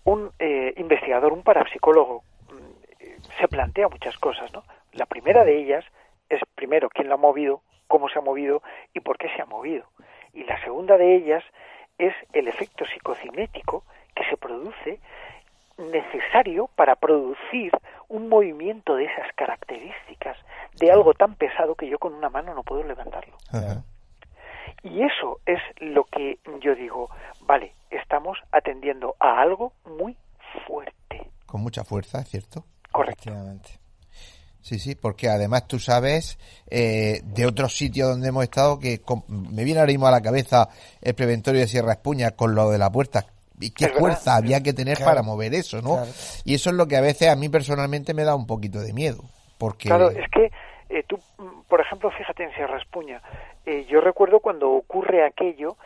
un 0.04 0.32
eh, 0.40 0.74
investigador, 0.78 1.34
un 1.34 1.44
parapsicólogo, 1.44 2.24
mm, 2.50 3.40
se 3.40 3.48
plantea 3.48 3.90
muchas 3.90 4.18
cosas, 4.18 4.52
¿no? 4.54 4.64
La 4.94 5.06
primera 5.06 5.44
de 5.44 5.58
ellas 5.58 5.86
es, 6.30 6.40
primero, 6.56 6.90
quién 6.90 7.10
lo 7.10 7.16
ha 7.16 7.18
movido, 7.18 7.62
cómo 7.88 8.10
se 8.10 8.20
ha 8.20 8.22
movido 8.22 8.62
y 8.94 9.02
por 9.02 9.18
qué 9.18 9.30
se 9.36 9.42
ha 9.42 9.46
movido. 9.46 9.86
Y 10.34 10.44
la 10.46 10.62
segunda 10.64 10.98
de 10.98 11.16
ellas 11.16 11.44
es 11.98 12.14
el 12.34 12.48
efecto 12.48 12.86
psicocinético 12.86 13.84
que 14.16 14.24
se 14.26 14.38
produce 14.38 15.00
necesario 15.78 16.70
para 16.76 16.96
producir 16.96 17.72
un 18.08 18.30
movimiento 18.30 18.96
de 18.96 19.06
esas 19.06 19.32
características 19.36 20.38
de 20.80 20.92
algo 20.92 21.14
tan 21.14 21.36
pesado 21.36 21.76
que 21.76 21.88
yo 21.88 22.00
con 22.00 22.14
una 22.14 22.30
mano 22.30 22.54
no 22.54 22.64
puedo 22.64 22.84
levantarlo. 22.84 23.36
Y 24.84 25.04
eso 25.04 25.40
es 25.46 25.60
lo 25.80 26.04
que 26.06 26.40
yo 26.62 26.74
digo, 26.76 27.10
vale, 27.42 27.74
estamos 27.92 28.38
atendiendo 28.52 29.16
a 29.20 29.42
algo 29.42 29.74
muy 29.86 30.18
fuerte. 30.66 31.30
Con 31.46 31.62
mucha 31.62 31.84
fuerza, 31.84 32.24
¿cierto? 32.24 32.66
Correctamente. 32.92 33.82
Sí, 34.62 34.78
sí, 34.78 34.96
porque 34.96 35.28
además 35.28 35.68
tú 35.68 35.80
sabes 35.80 36.38
eh, 36.70 37.22
de 37.24 37.46
otros 37.46 37.76
sitios 37.76 38.10
donde 38.10 38.30
hemos 38.30 38.44
estado 38.44 38.80
que 38.80 39.02
me 39.28 39.64
viene 39.64 39.80
ahora 39.80 39.92
mismo 39.92 40.08
a 40.08 40.12
la 40.12 40.22
cabeza 40.22 40.70
el 41.02 41.16
preventorio 41.16 41.62
de 41.62 41.68
Sierra 41.68 41.94
Espuña 41.94 42.32
con 42.32 42.54
lo 42.54 42.70
de 42.70 42.78
la 42.78 42.92
puerta. 42.92 43.26
Y 43.60 43.72
qué 43.72 43.90
fuerza 43.90 44.36
había 44.36 44.62
que 44.62 44.74
tener 44.74 44.98
para 45.00 45.22
mover 45.22 45.54
eso, 45.54 45.82
¿no? 45.82 46.04
Y 46.46 46.56
eso 46.56 46.72
es 46.72 46.76
lo 46.76 46.88
que 46.88 46.98
a 46.98 47.02
veces 47.02 47.30
a 47.30 47.36
mí 47.36 47.48
personalmente 47.48 48.14
me 48.14 48.24
da 48.24 48.36
un 48.36 48.48
poquito 48.48 48.80
de 48.80 48.92
miedo. 48.92 49.24
Porque... 49.60 49.90
Claro, 49.90 50.10
es 50.10 50.28
que 50.32 50.52
eh, 50.90 51.04
tú, 51.08 51.20
por 51.68 51.80
ejemplo, 51.80 52.10
fíjate 52.12 52.44
en 52.44 52.54
Sierra 52.54 52.78
Espuña. 52.80 53.22
Eh, 53.66 53.86
yo 53.90 54.02
recuerdo 54.02 54.40
cuando 54.40 54.72
ocurre 54.72 55.24
aquello, 55.26 55.78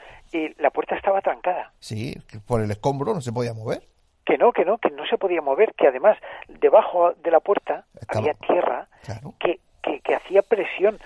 la 0.57 0.69
puerta 0.69 0.95
estaba 0.95 1.21
trancada. 1.21 1.71
Sí, 1.79 2.15
por 2.45 2.61
el 2.61 2.71
escombro 2.71 3.13
no 3.13 3.21
se 3.21 3.31
podía 3.31 3.53
mover 3.53 3.83
que 4.25 4.37
no, 4.37 4.51
que 4.51 4.65
no, 4.65 4.79
que 4.79 4.89
no 4.89 5.05
se 5.05 5.17
podía 5.17 5.41
mover, 5.41 5.73
que 5.75 5.87
además 5.87 6.17
debajo 6.47 7.13
de 7.13 7.31
la 7.31 7.39
puerta 7.39 7.85
había 8.07 8.33
tierra 8.33 8.87
que, 9.39 9.59
que, 10.03 10.15
hacía 10.15 10.41
presión. 10.41 10.97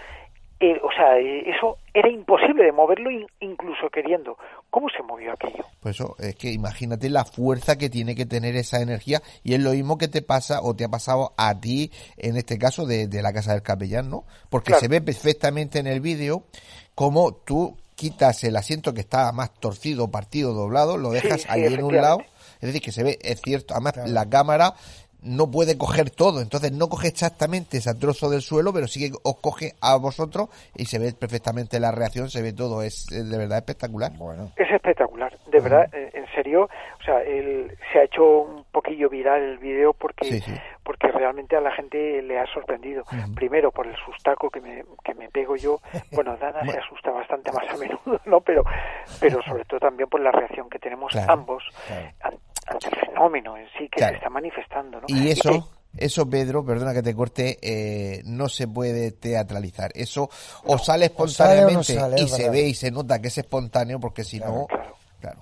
Eh, 0.61 0.77
o 0.83 0.91
sea, 0.91 1.17
eh, 1.17 1.49
eso 1.49 1.77
era 1.93 2.09
imposible 2.09 2.65
de 2.65 2.71
moverlo 2.71 3.09
incluso 3.39 3.89
queriendo. 3.89 4.37
¿Cómo 4.69 4.89
se 4.89 5.01
movió 5.01 5.31
aquello? 5.31 5.63
Pues 5.79 5.95
eso, 5.95 6.15
es 6.19 6.35
que 6.35 6.51
imagínate 6.51 7.09
la 7.09 7.23
fuerza 7.23 7.77
que 7.77 7.89
tiene 7.89 8.13
que 8.13 8.25
tener 8.25 8.55
esa 8.57 8.81
energía 8.81 9.21
y 9.43 9.53
es 9.53 9.61
lo 9.61 9.71
mismo 9.71 9.97
que 9.97 10.09
te 10.09 10.21
pasa 10.21 10.61
o 10.61 10.75
te 10.75 10.83
ha 10.83 10.89
pasado 10.89 11.33
a 11.37 11.59
ti, 11.59 11.91
en 12.17 12.35
este 12.35 12.57
caso 12.57 12.85
de, 12.85 13.07
la 13.21 13.31
casa 13.31 13.53
del 13.53 13.61
capellán, 13.61 14.09
¿no? 14.09 14.25
Porque 14.49 14.73
se 14.73 14.89
ve 14.89 14.99
perfectamente 14.99 15.79
en 15.79 15.87
el 15.87 16.01
vídeo 16.01 16.43
cómo 16.93 17.33
tú 17.33 17.77
quitas 17.95 18.43
el 18.43 18.57
asiento 18.57 18.93
que 18.93 19.01
está 19.01 19.31
más 19.31 19.53
torcido, 19.53 20.11
partido, 20.11 20.53
doblado, 20.53 20.97
lo 20.97 21.11
dejas 21.11 21.49
ahí 21.49 21.63
en 21.63 21.83
un 21.83 21.95
lado 21.95 22.19
es 22.61 22.67
decir, 22.67 22.81
que 22.81 22.91
se 22.91 23.03
ve, 23.03 23.17
es 23.21 23.41
cierto, 23.41 23.73
además 23.73 23.93
la 24.09 24.29
cámara 24.29 24.73
no 25.21 25.51
puede 25.51 25.77
coger 25.77 26.09
todo, 26.09 26.41
entonces 26.41 26.71
no 26.71 26.87
coge 26.87 27.07
exactamente 27.07 27.77
ese 27.77 27.93
trozo 27.95 28.29
del 28.29 28.41
suelo, 28.41 28.71
pero 28.73 28.87
sí 28.87 28.99
que 28.99 29.17
os 29.23 29.39
coge 29.39 29.73
a 29.81 29.97
vosotros 29.97 30.49
y 30.75 30.85
se 30.85 30.99
ve 30.99 31.13
perfectamente 31.13 31.79
la 31.79 31.91
reacción, 31.91 32.29
se 32.29 32.41
ve 32.41 32.53
todo, 32.53 32.81
es, 32.83 33.07
de 33.07 33.37
verdad 33.37 33.57
espectacular. 33.57 34.11
Bueno. 34.17 34.51
Es 34.55 34.71
espectacular, 34.71 35.37
de 35.47 35.59
verdad, 35.59 35.93
eh, 35.93 36.11
en 36.13 36.25
serio, 36.35 36.63
o 36.99 37.03
sea, 37.03 37.21
el, 37.21 37.77
se 37.91 37.99
ha 37.99 38.03
hecho 38.03 38.23
un 38.23 38.63
poquillo 38.71 39.09
viral 39.09 39.41
el 39.41 39.57
video 39.57 39.93
porque 39.93 40.41
porque 40.89 41.11
realmente 41.11 41.55
a 41.55 41.61
la 41.61 41.71
gente 41.71 42.19
le 42.23 42.39
ha 42.39 42.47
sorprendido. 42.47 43.03
Primero 43.35 43.71
por 43.71 43.85
el 43.85 43.95
sustaco 43.97 44.49
que 44.49 44.59
me, 44.59 44.83
que 45.03 45.13
me 45.13 45.29
pego 45.29 45.55
yo, 45.55 45.79
bueno, 46.11 46.35
Dana 46.37 46.65
se 46.65 46.79
asusta 46.79 47.11
bastante 47.11 47.51
más 47.51 47.69
a 47.69 47.77
menudo, 47.77 48.19
¿no? 48.25 48.41
Pero, 48.41 48.63
pero 49.19 49.39
sobre 49.43 49.65
todo 49.65 49.79
también 49.79 50.09
por 50.09 50.19
la 50.19 50.31
reacción 50.31 50.67
que 50.67 50.79
tenemos 50.79 51.15
ambos 51.27 51.63
ante 52.21 52.48
el 52.71 52.99
fenómeno 53.07 53.57
en 53.57 53.67
sí 53.77 53.89
que 53.89 53.99
se 53.99 54.13
está 54.13 54.29
manifestando. 54.29 55.01
¿no? 55.01 55.07
Y 55.07 55.29
eso... 55.29 55.69
eso, 55.97 56.29
Pedro, 56.29 56.63
perdona 56.63 56.93
que 56.93 57.01
te 57.01 57.15
corte, 57.15 57.57
eh, 57.61 58.21
no 58.25 58.47
se 58.47 58.67
puede 58.67 59.11
teatralizar. 59.11 59.91
Eso 59.95 60.29
o 60.65 60.77
sale 60.77 61.05
espontáneamente 61.05 61.97
y 62.17 62.27
se 62.27 62.49
ve 62.49 62.61
y 62.67 62.73
se 62.73 62.91
nota 62.91 63.19
que 63.19 63.29
es 63.29 63.37
espontáneo, 63.39 63.99
porque 63.99 64.23
si 64.23 64.39
no, 64.39 64.67
claro. 65.19 65.41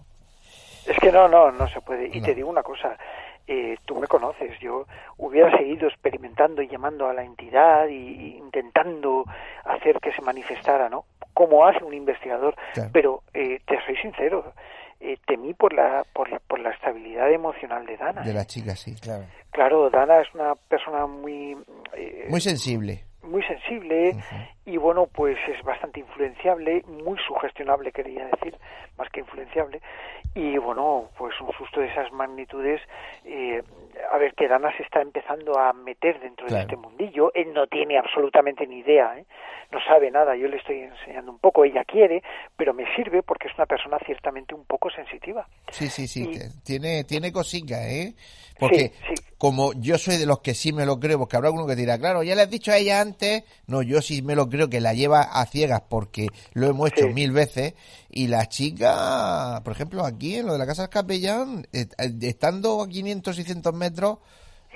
Es 0.88 0.98
que 1.00 1.12
no, 1.12 1.28
no, 1.28 1.52
no 1.52 1.68
se 1.68 1.82
puede. 1.82 2.10
Y 2.14 2.22
te 2.22 2.34
digo 2.34 2.50
una 2.50 2.64
cosa, 2.64 2.98
eh, 3.46 3.78
tú 3.86 3.96
me 3.96 4.08
conoces, 4.08 4.60
yo 4.60 4.86
hubiera 5.18 5.56
seguido 5.58 5.88
experimentando 5.88 6.62
y 6.62 6.68
llamando 6.68 7.08
a 7.08 7.14
la 7.14 7.24
entidad 7.24 7.88
y 7.88 8.38
intentando 8.38 9.26
hacer 9.64 10.00
que 10.00 10.12
se 10.12 10.22
manifestara, 10.22 10.90
¿no? 10.90 11.06
Como 11.34 11.66
hace 11.66 11.84
un 11.84 11.94
investigador. 11.94 12.56
Pero 12.92 13.24
eh, 13.34 13.62
te 13.66 13.80
soy 13.86 13.96
sincero, 13.98 14.54
eh, 15.00 15.18
temí 15.26 15.54
por 15.54 15.74
la, 15.74 16.06
por 16.14 16.30
la, 16.30 16.40
por 16.40 16.60
la 16.60 16.72
estabilidad 16.72 17.32
emocional 17.32 17.86
de 17.86 17.98
Dana. 17.98 18.22
De 18.24 18.34
la 18.34 18.46
chica, 18.46 18.76
sí, 18.76 18.96
claro. 18.96 19.26
Claro, 19.52 19.90
Dana 19.90 20.22
es 20.22 20.28
una 20.34 20.56
persona 20.56 21.06
muy... 21.08 21.58
Eh, 21.94 22.28
muy 22.30 22.42
sensible. 22.42 23.04
Muy 23.28 23.44
sensible 23.44 24.16
y 24.66 24.78
bueno, 24.78 25.08
pues 25.08 25.38
es 25.48 25.64
bastante 25.64 26.00
influenciable, 26.00 26.84
muy 26.88 27.18
sugestionable 27.26 27.92
quería 27.92 28.26
decir, 28.28 28.56
más 28.98 29.10
que 29.10 29.22
influenciable. 29.22 29.82
Y 30.36 30.58
bueno, 30.58 31.10
pues 31.18 31.34
un 31.42 31.52
susto 31.54 31.80
de 31.80 31.88
esas 31.88 32.12
magnitudes, 32.12 32.82
eh, 33.26 33.64
a 34.12 34.18
ver, 34.18 34.34
que 34.36 34.48
Dana 34.48 34.76
se 34.76 34.84
está 34.84 35.02
empezando 35.02 35.58
a 35.58 35.74
meter 35.74 36.20
dentro 36.20 36.48
de 36.48 36.60
este 36.60 36.76
mundillo, 36.76 37.32
él 37.34 37.54
no 37.54 37.68
tiene 37.68 37.98
absolutamente 37.98 38.68
ni 38.68 38.80
idea, 38.80 39.18
¿eh? 39.18 39.26
no 39.72 39.80
sabe 39.86 40.12
nada, 40.12 40.36
yo 40.36 40.48
le 40.48 40.58
estoy 40.58 40.80
enseñando 40.82 41.32
un 41.32 41.40
poco, 41.40 41.66
ella 41.66 41.84
quiere, 41.84 42.22
pero 42.56 42.74
me 42.74 42.84
sirve 42.96 43.24
porque 43.24 43.48
es 43.48 43.56
una 43.56 43.66
persona 43.66 43.98
ciertamente 44.06 44.54
un 44.54 44.66
poco 44.66 44.90
sensitiva. 44.90 45.48
Sí, 45.72 45.88
sí, 45.88 46.08
sí, 46.08 46.32
tiene, 46.64 47.04
tiene 47.04 47.32
cositas, 47.32 47.82
¿eh? 47.82 48.14
Porque 48.60 48.92
como 49.38 49.74
yo 49.74 49.98
soy 49.98 50.18
de 50.18 50.26
los 50.26 50.40
que 50.40 50.54
sí 50.54 50.74
me 50.74 50.86
lo 50.86 51.00
creo, 51.00 51.20
porque 51.20 51.36
habrá 51.36 51.50
alguno 51.50 51.68
que 51.68 51.76
dirá, 51.76 51.98
claro, 51.98 52.24
ya 52.24 52.36
le 52.36 52.42
has 52.42 52.50
dicho 52.50 52.72
a 52.72 52.78
ella 52.78 53.02
antes, 53.02 53.44
no, 53.68 53.82
yo 53.82 54.02
sí 54.02 54.22
me 54.22 54.36
lo 54.36 54.50
creo 54.50 54.70
que 54.70 54.82
la 54.82 54.94
lleva 54.94 55.22
a 55.22 55.46
ciegas 55.46 55.82
porque 55.90 56.28
lo 56.54 56.68
hemos 56.68 56.92
hecho 56.92 57.08
mil 57.10 57.32
veces 57.32 57.74
y 58.10 58.28
la 58.28 58.48
chica, 58.48 59.62
por 59.64 59.74
ejemplo, 59.74 60.06
aquí 60.06 60.36
en 60.36 60.48
lo 60.48 60.54
de 60.54 60.60
la 60.60 60.66
Casa 60.66 60.84
del 60.84 60.90
Capellán, 60.90 61.68
eh, 61.74 61.88
estando 62.22 62.82
a 62.82 62.88
500, 62.88 63.36
600 63.36 63.74
metros, 63.74 64.18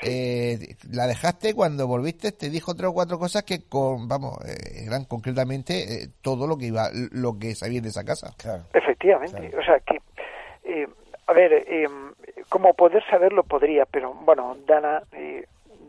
eh, 0.03 0.75
la 0.91 1.05
dejaste 1.05 1.53
cuando 1.53 1.85
volviste 1.85 2.31
te 2.31 2.49
dijo 2.49 2.73
tres 2.73 2.89
o 2.89 2.93
cuatro 2.93 3.19
cosas 3.19 3.43
que 3.43 3.67
con 3.67 4.07
vamos 4.07 4.35
eh, 4.47 4.85
eran 4.87 5.05
concretamente 5.05 6.03
eh, 6.03 6.07
todo 6.21 6.47
lo 6.47 6.57
que 6.57 6.65
iba 6.65 6.89
lo 7.11 7.37
que 7.37 7.53
sabía 7.53 7.81
de 7.81 7.89
esa 7.89 8.03
casa. 8.03 8.33
Efectivamente. 8.73 9.55
O 9.55 9.63
sea 9.63 9.79
que 9.79 10.01
a 11.27 11.33
ver 11.33 11.65
como 12.51 12.73
poder 12.73 13.01
saberlo 13.09 13.43
podría 13.43 13.85
pero 13.85 14.13
bueno 14.13 14.57
Dana 14.67 15.03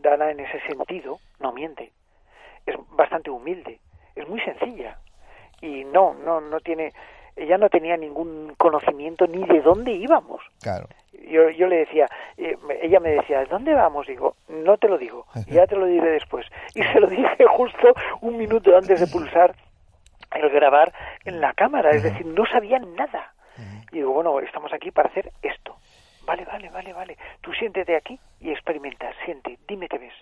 Dana 0.01 0.31
en 0.31 0.39
ese 0.39 0.61
sentido 0.61 1.19
no 1.41 1.51
miente 1.51 1.91
es 2.65 2.75
bastante 2.91 3.29
humilde 3.29 3.79
es 4.15 4.25
muy 4.29 4.39
sencilla 4.39 4.97
y 5.61 5.83
no 5.83 6.13
no 6.13 6.39
no 6.39 6.61
tiene 6.61 6.93
ella 7.35 7.57
no 7.57 7.69
tenía 7.69 7.97
ningún 7.97 8.55
conocimiento 8.57 9.27
ni 9.27 9.43
de 9.45 9.59
dónde 9.59 9.91
íbamos 9.91 10.41
claro 10.61 10.87
yo, 11.29 11.49
yo 11.49 11.67
le 11.67 11.77
decía, 11.77 12.07
eh, 12.37 12.57
ella 12.81 12.99
me 12.99 13.11
decía, 13.11 13.45
¿dónde 13.45 13.73
vamos? 13.73 14.07
Digo, 14.07 14.35
no 14.47 14.77
te 14.77 14.87
lo 14.87 14.97
digo, 14.97 15.25
ya 15.47 15.65
te 15.67 15.75
lo 15.75 15.85
diré 15.85 16.11
después. 16.11 16.45
Y 16.75 16.83
se 16.83 16.99
lo 16.99 17.07
dije 17.07 17.45
justo 17.47 17.93
un 18.21 18.37
minuto 18.37 18.75
antes 18.75 18.99
de 18.99 19.07
pulsar 19.07 19.55
el 20.33 20.49
grabar 20.49 20.91
en 21.25 21.39
la 21.39 21.53
cámara, 21.53 21.91
es 21.91 22.03
decir, 22.03 22.25
no 22.25 22.45
sabía 22.45 22.79
nada. 22.79 23.33
Y 23.91 23.97
digo, 23.97 24.11
bueno, 24.11 24.39
estamos 24.39 24.73
aquí 24.73 24.89
para 24.89 25.09
hacer 25.09 25.31
esto. 25.43 25.75
Vale, 26.25 26.45
vale, 26.45 26.69
vale, 26.69 26.93
vale. 26.93 27.17
Tú 27.41 27.53
siéntete 27.53 27.95
aquí 27.95 28.19
y 28.39 28.51
experimenta, 28.51 29.11
siente, 29.25 29.59
dime 29.67 29.87
qué 29.87 29.97
ves. 29.97 30.13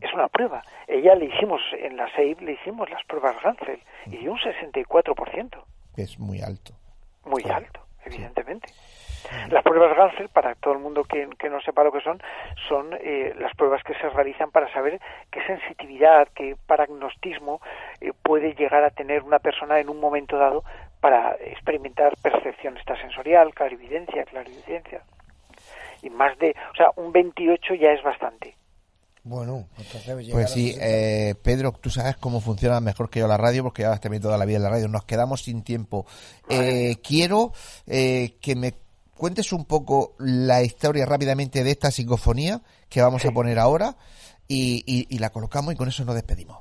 Es 0.00 0.12
una 0.14 0.28
prueba. 0.28 0.62
Ella 0.88 1.14
le 1.14 1.26
hicimos, 1.26 1.60
en 1.72 1.96
la 1.96 2.10
SEIB 2.14 2.40
le 2.40 2.52
hicimos 2.52 2.88
las 2.88 3.04
pruebas 3.04 3.40
Ransel 3.42 3.80
y 4.06 4.16
dio 4.16 4.32
un 4.32 4.38
64%. 4.38 5.64
Es 5.96 6.18
muy 6.18 6.40
alto. 6.40 6.72
Muy 7.24 7.42
alto, 7.44 7.80
evidentemente. 8.04 8.68
Las 9.50 9.62
pruebas 9.64 9.96
Ganser, 9.96 10.28
para 10.28 10.54
todo 10.54 10.74
el 10.74 10.80
mundo 10.80 11.04
que, 11.04 11.26
no 11.50 11.60
sepa 11.60 11.82
lo 11.82 11.92
que 11.92 12.00
son, 12.00 12.22
son 12.68 12.96
eh, 13.00 13.34
las 13.38 13.54
pruebas 13.56 13.82
que 13.82 13.94
se 13.94 14.08
realizan 14.10 14.50
para 14.50 14.72
saber 14.72 15.00
qué 15.30 15.44
sensitividad, 15.46 16.28
qué 16.34 16.56
paragnostismo 16.66 17.60
eh, 18.00 18.12
puede 18.22 18.54
llegar 18.54 18.84
a 18.84 18.90
tener 18.90 19.22
una 19.22 19.38
persona 19.38 19.80
en 19.80 19.88
un 19.88 19.98
momento 19.98 20.36
dado 20.38 20.64
para 21.06 21.36
experimentar 21.36 22.16
percepción 22.20 22.76
extrasensorial, 22.76 23.54
clarividencia, 23.54 24.24
clarividencia. 24.24 25.02
Y 26.02 26.10
más 26.10 26.36
de, 26.40 26.50
o 26.72 26.74
sea, 26.74 26.86
un 26.96 27.12
28 27.12 27.74
ya 27.74 27.92
es 27.92 28.02
bastante. 28.02 28.56
Bueno, 29.22 29.66
pues 30.32 30.50
sí, 30.50 30.74
eh, 30.80 31.36
Pedro, 31.44 31.70
tú 31.80 31.90
sabes 31.90 32.16
cómo 32.16 32.40
funciona 32.40 32.80
mejor 32.80 33.08
que 33.08 33.20
yo 33.20 33.28
la 33.28 33.36
radio, 33.36 33.62
porque 33.62 33.82
ya 33.82 33.92
has 33.92 34.00
tenido 34.00 34.22
toda 34.22 34.36
la 34.36 34.46
vida 34.46 34.56
en 34.56 34.64
la 34.64 34.70
radio. 34.70 34.88
Nos 34.88 35.04
quedamos 35.04 35.44
sin 35.44 35.62
tiempo. 35.62 36.06
Eh, 36.48 36.96
quiero 37.04 37.52
eh, 37.86 38.34
que 38.40 38.56
me 38.56 38.72
cuentes 39.16 39.52
un 39.52 39.64
poco 39.64 40.16
la 40.18 40.62
historia 40.62 41.06
rápidamente 41.06 41.62
de 41.62 41.70
esta 41.70 41.92
psicofonía 41.92 42.62
que 42.90 43.00
vamos 43.00 43.24
a 43.24 43.30
poner 43.30 43.60
ahora 43.60 43.94
y, 44.48 45.16
la 45.20 45.30
colocamos 45.30 45.72
y 45.72 45.76
con 45.76 45.86
eso 45.86 46.04
nos 46.04 46.16
despedimos. 46.16 46.58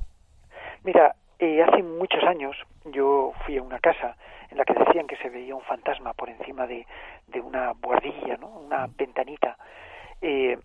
Mira, 0.84 1.16
hace 1.40 1.82
muchos 1.82 2.24
años 2.28 2.56
yo 2.94 3.32
fui 3.44 3.58
a 3.58 3.64
una 3.64 3.80
casa 3.80 4.16
en 4.56 4.60
la 4.60 4.66
que 4.66 4.74
decían 4.74 5.06
que 5.06 5.18
se 5.18 5.30
veía 5.30 5.54
un 5.54 5.62
fantasma 5.64 6.14
por 6.14 6.30
encima 6.30 6.66
de, 6.66 6.88
de 7.28 7.42
una 7.42 7.74
buhardilla, 7.74 8.38
¿no? 8.38 8.48
una 8.48 8.88
ventanita. 8.88 9.58
Eh, 10.22 10.58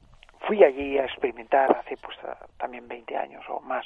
fui 0.46 0.62
allí 0.62 0.96
a 0.96 1.04
experimentar 1.04 1.76
hace 1.76 1.96
pues 1.96 2.16
también 2.56 2.86
20 2.86 3.16
años 3.16 3.44
o 3.48 3.60
más. 3.60 3.84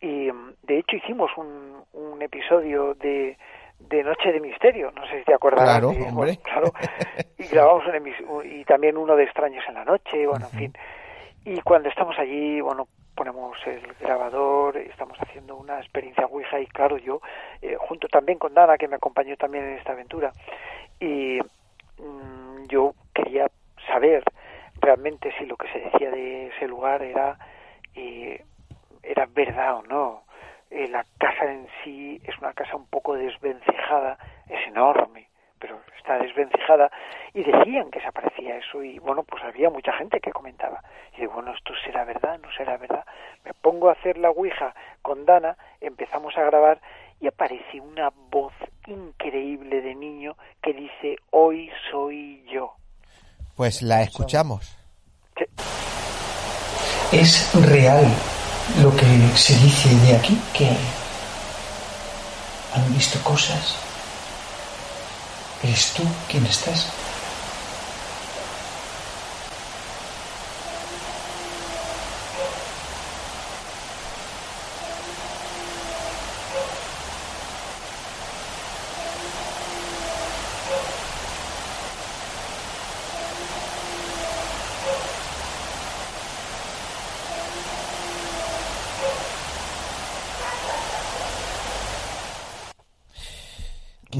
Y 0.00 0.30
mm, 0.30 0.54
de 0.62 0.78
hecho 0.78 0.96
hicimos 0.96 1.32
un, 1.36 1.82
un 1.94 2.22
episodio 2.22 2.94
de, 2.94 3.36
de 3.80 4.04
Noche 4.04 4.30
de 4.30 4.38
Misterio, 4.38 4.92
no 4.92 5.04
sé 5.08 5.18
si 5.18 5.24
te 5.24 5.34
acuerdas. 5.34 5.64
Claro, 5.64 5.88
hombre. 5.88 6.38
claro. 6.42 6.72
Y 7.36 7.48
grabamos 7.48 7.82
un 7.88 8.46
y 8.46 8.64
también 8.64 8.96
uno 8.96 9.16
de 9.16 9.24
Extraños 9.24 9.64
en 9.66 9.74
la 9.74 9.84
Noche, 9.84 10.26
bueno, 10.28 10.46
en 10.52 10.58
fin. 10.58 10.72
Y 11.44 11.60
cuando 11.62 11.88
estamos 11.88 12.16
allí, 12.16 12.60
bueno, 12.60 12.86
ponemos 13.14 13.56
el 13.66 13.80
grabador, 14.00 14.76
estamos 14.76 15.16
haciendo 15.20 15.56
una 15.56 15.78
experiencia 15.78 16.26
Ouija 16.26 16.60
y 16.60 16.66
claro, 16.66 16.98
yo, 16.98 17.20
eh, 17.62 17.76
junto 17.78 18.08
también 18.08 18.38
con 18.38 18.54
Dana, 18.54 18.76
que 18.76 18.88
me 18.88 18.96
acompañó 18.96 19.36
también 19.36 19.64
en 19.64 19.78
esta 19.78 19.92
aventura, 19.92 20.32
y 21.00 21.38
mm, 21.98 22.66
yo 22.68 22.94
quería 23.14 23.50
saber 23.86 24.24
realmente 24.80 25.32
si 25.38 25.46
lo 25.46 25.56
que 25.56 25.68
se 25.68 25.80
decía 25.80 26.10
de 26.10 26.48
ese 26.48 26.66
lugar 26.68 27.02
era, 27.02 27.38
eh, 27.94 28.44
era 29.02 29.26
verdad 29.26 29.76
o 29.76 29.82
no. 29.82 30.24
Eh, 30.70 30.88
la 30.88 31.04
casa 31.18 31.50
en 31.50 31.68
sí 31.82 32.20
es 32.24 32.36
una 32.38 32.52
casa 32.52 32.76
un 32.76 32.86
poco 32.86 33.14
desvencijada, 33.14 34.18
es 34.48 34.66
enorme, 34.66 35.28
pero 35.64 35.80
está 35.96 36.18
desvencijada, 36.18 36.90
y 37.32 37.42
decían 37.42 37.90
que 37.90 37.98
se 37.98 38.06
aparecía 38.06 38.58
eso, 38.58 38.82
y 38.82 38.98
bueno, 38.98 39.22
pues 39.22 39.42
había 39.42 39.70
mucha 39.70 39.94
gente 39.94 40.20
que 40.20 40.30
comentaba. 40.30 40.82
Y 41.16 41.22
digo, 41.22 41.32
bueno, 41.32 41.54
esto 41.54 41.72
será 41.82 42.04
verdad, 42.04 42.38
no 42.38 42.48
será 42.54 42.76
verdad. 42.76 43.02
Me 43.46 43.54
pongo 43.54 43.88
a 43.88 43.92
hacer 43.92 44.18
la 44.18 44.28
Ouija 44.28 44.74
con 45.00 45.24
Dana, 45.24 45.56
empezamos 45.80 46.36
a 46.36 46.42
grabar, 46.42 46.82
y 47.18 47.28
aparece 47.28 47.80
una 47.80 48.10
voz 48.30 48.52
increíble 48.86 49.80
de 49.80 49.94
niño 49.94 50.36
que 50.62 50.74
dice, 50.74 51.16
hoy 51.30 51.70
soy 51.90 52.44
yo. 52.52 52.74
Pues 53.56 53.80
la 53.80 54.02
escuchamos. 54.02 54.76
¿Es 57.10 57.54
real 57.70 58.04
lo 58.82 58.90
que 58.90 59.06
se 59.34 59.54
dice 59.54 59.88
de 60.06 60.18
aquí? 60.18 60.38
Que 60.52 60.68
han 62.74 62.92
visto 62.92 63.18
cosas. 63.24 63.83
¿Eres 65.62 65.92
tú 65.94 66.02
quien 66.28 66.44
estás? 66.46 66.86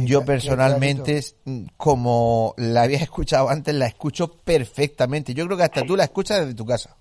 Yo 0.07 0.25
personalmente, 0.25 1.21
mm, 1.45 1.67
como 1.77 2.55
la 2.57 2.83
había 2.83 2.99
escuchado 2.99 3.49
antes, 3.49 3.75
la 3.75 3.87
escucho 3.87 4.29
perfectamente. 4.29 5.35
Yo 5.35 5.47
creo 5.47 5.57
que 5.57 5.65
hasta 5.65 5.83
tú 5.83 5.97
la 5.97 6.05
escuchas 6.05 6.41
desde 6.41 6.55
tu 6.55 6.67
casa. 6.67 6.97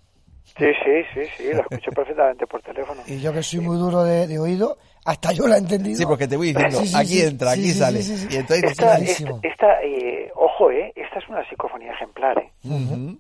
Sí, 0.58 0.66
sí, 0.84 1.04
sí, 1.14 1.22
sí, 1.38 1.54
la 1.54 1.62
escucho 1.62 1.92
perfectamente 1.92 2.46
por 2.46 2.62
teléfono. 2.62 3.02
Y 3.08 3.20
yo 3.20 3.34
que 3.34 3.42
soy 3.42 3.60
muy 3.60 3.78
duro 3.78 4.04
de, 4.04 4.38
oído, 4.38 4.78
hasta 5.06 5.32
yo 5.32 5.48
la 5.48 5.56
he 5.56 5.60
entendido. 5.60 5.98
Sí, 5.98 6.06
porque 6.06 6.28
te 6.28 6.38
voy 6.38 6.54
diciendo, 6.54 6.80
aquí 6.96 7.22
entra, 7.22 7.52
aquí 7.52 7.72
sale. 7.72 8.00
Y 8.02 8.36
entonces 8.36 8.72
esta, 8.72 8.98
esta, 8.98 9.84
eh, 9.84 10.32
ojo, 10.36 10.70
eh, 10.70 10.94
esta 10.96 11.20
es 11.20 11.28
una 11.28 11.48
psicofonía 11.50 11.94
ejemplar. 11.94 12.38
Eh. 12.38 13.16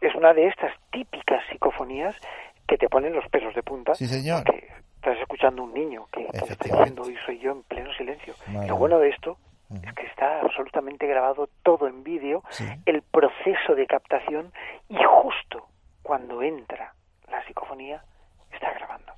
Es 0.00 0.14
una 0.14 0.32
de 0.34 0.46
estas 0.46 0.72
típicas 0.92 1.42
psicofonías 1.50 2.14
que 2.66 2.76
te 2.76 2.88
ponen 2.88 3.14
los 3.14 3.26
pelos 3.30 3.54
de 3.54 3.62
punta. 3.62 3.94
Sí, 3.94 4.06
señor 4.06 4.44
escuchando 5.38 5.62
un 5.62 5.72
niño 5.72 6.08
que, 6.10 6.26
está 6.32 6.64
diciendo 6.64 7.02
hoy 7.02 7.16
soy 7.24 7.38
yo 7.38 7.52
en 7.52 7.62
pleno 7.62 7.92
silencio. 7.94 8.34
Lo 8.66 8.76
bueno 8.76 8.98
de 8.98 9.10
esto 9.10 9.38
es 9.70 9.92
que 9.94 10.06
está 10.06 10.40
absolutamente 10.40 11.06
grabado 11.06 11.48
todo 11.62 11.86
en 11.86 12.02
vídeo, 12.02 12.42
el 12.86 13.02
proceso 13.02 13.76
de 13.76 13.86
captación 13.86 14.52
y 14.88 14.96
justo 14.96 15.68
cuando 16.02 16.42
entra 16.42 16.92
la 17.30 17.44
psicofonía 17.46 18.02
está 18.50 18.72
grabando. 18.72 19.12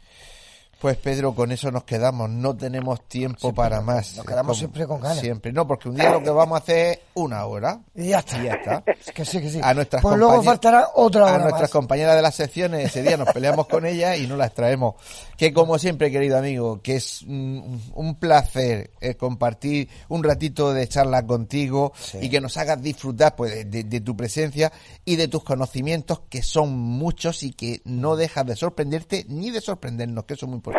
Pues 0.80 0.96
Pedro, 0.96 1.34
con 1.34 1.52
eso 1.52 1.70
nos 1.70 1.84
quedamos, 1.84 2.30
no 2.30 2.56
tenemos 2.56 3.06
tiempo 3.06 3.52
para 3.52 3.82
más. 3.82 4.16
Nos 4.16 4.24
quedamos 4.24 4.56
siempre 4.56 4.86
con 4.86 4.98
ganas. 4.98 5.20
Siempre, 5.20 5.52
no, 5.52 5.66
porque 5.66 5.90
un 5.90 5.94
día 5.94 6.08
lo 6.08 6.22
que 6.22 6.30
vamos 6.30 6.58
a 6.58 6.62
hacer 6.62 6.92
es 6.92 6.98
una 7.12 7.44
hora. 7.44 7.82
Y 7.94 8.08
ya 8.08 8.20
está. 8.20 8.38
Y 8.38 8.44
ya 8.44 8.54
está. 8.54 8.82
que 9.14 9.24
sí, 9.26 9.42
que 9.42 9.50
sí. 9.50 9.60
A 9.62 9.74
nuestras 9.74 10.00
pues 10.00 10.16
luego 10.16 10.42
faltará 10.42 10.88
otra 10.94 11.24
hora 11.24 11.34
A 11.34 11.38
nuestras 11.38 11.68
compañeras 11.68 12.16
de 12.16 12.22
las 12.22 12.34
secciones, 12.34 12.86
ese 12.86 13.02
día 13.02 13.18
nos 13.18 13.30
peleamos 13.30 13.66
con 13.66 13.84
ellas 13.84 14.18
y 14.18 14.26
no 14.26 14.38
las 14.38 14.54
traemos. 14.54 14.94
Que 15.36 15.52
como 15.52 15.78
siempre, 15.78 16.10
querido 16.10 16.38
amigo, 16.38 16.80
que 16.80 16.96
es 16.96 17.24
un, 17.24 18.16
placer 18.18 18.92
eh, 19.02 19.16
compartir 19.16 19.86
un 20.08 20.24
ratito 20.24 20.72
de 20.72 20.88
charla 20.88 21.26
contigo 21.26 21.92
y 22.22 22.30
que 22.30 22.40
nos 22.40 22.56
hagas 22.56 22.80
disfrutar 22.82 23.36
pues, 23.36 23.70
de, 23.70 24.00
tu 24.00 24.16
presencia 24.16 24.72
y 25.04 25.16
de 25.16 25.28
tus 25.28 25.44
conocimientos, 25.44 26.22
que 26.30 26.42
son 26.42 26.70
muchos 26.78 27.42
y 27.42 27.52
que 27.52 27.82
no 27.84 28.16
dejas 28.16 28.46
de 28.46 28.56
sorprenderte 28.56 29.26
ni 29.28 29.50
de 29.50 29.60
sorprendernos, 29.60 30.24
que 30.24 30.32
eso 30.32 30.46
es 30.46 30.48
muy 30.48 30.56
importante. 30.56 30.69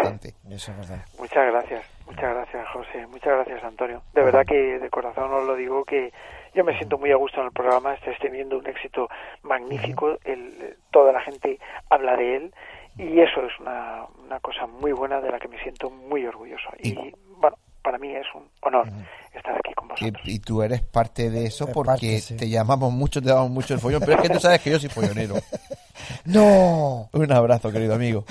Muchas 1.17 1.51
gracias, 1.51 1.85
muchas 2.05 2.33
gracias 2.33 2.67
José, 2.69 3.07
muchas 3.07 3.33
gracias 3.33 3.63
Antonio. 3.63 4.01
De 4.13 4.21
verdad 4.23 4.45
que 4.45 4.79
de 4.79 4.89
corazón 4.89 5.33
os 5.33 5.45
lo 5.45 5.55
digo 5.55 5.83
que 5.85 6.11
yo 6.53 6.63
me 6.63 6.77
siento 6.77 6.97
muy 6.97 7.11
a 7.11 7.15
gusto 7.15 7.39
en 7.39 7.47
el 7.47 7.51
programa, 7.53 7.93
estáis 7.93 8.19
teniendo 8.19 8.57
un 8.57 8.67
éxito 8.67 9.07
magnífico, 9.43 10.17
el, 10.25 10.77
toda 10.91 11.13
la 11.13 11.21
gente 11.21 11.59
habla 11.89 12.15
de 12.17 12.35
él 12.35 12.53
y 12.97 13.19
eso 13.19 13.41
es 13.45 13.59
una, 13.59 14.05
una 14.25 14.39
cosa 14.39 14.67
muy 14.67 14.91
buena 14.91 15.21
de 15.21 15.31
la 15.31 15.39
que 15.39 15.47
me 15.47 15.61
siento 15.61 15.89
muy 15.89 16.25
orgulloso. 16.25 16.69
Y, 16.79 17.13
bueno, 17.37 17.57
para 17.81 17.97
mí 17.97 18.13
es 18.13 18.27
un 18.35 18.47
honor 18.61 18.87
estar 19.33 19.55
aquí 19.55 19.73
con 19.73 19.87
vosotros. 19.87 20.21
Y, 20.25 20.39
tú 20.39 20.61
eres 20.61 20.81
parte 20.81 21.29
de 21.29 21.45
eso 21.45 21.67
porque 21.71 22.21
te 22.37 22.49
llamamos 22.49 22.91
mucho, 22.91 23.21
te 23.21 23.29
damos 23.29 23.49
mucho 23.49 23.73
el 23.73 23.79
follón, 23.79 24.01
pero 24.01 24.13
es 24.13 24.21
que 24.21 24.29
tú 24.29 24.39
sabes 24.39 24.61
que 24.61 24.71
yo 24.71 24.79
soy 24.79 24.89
follonero. 24.89 25.35
no. 26.25 27.09
Un 27.13 27.31
abrazo, 27.31 27.71
querido 27.71 27.95
amigo. 27.95 28.25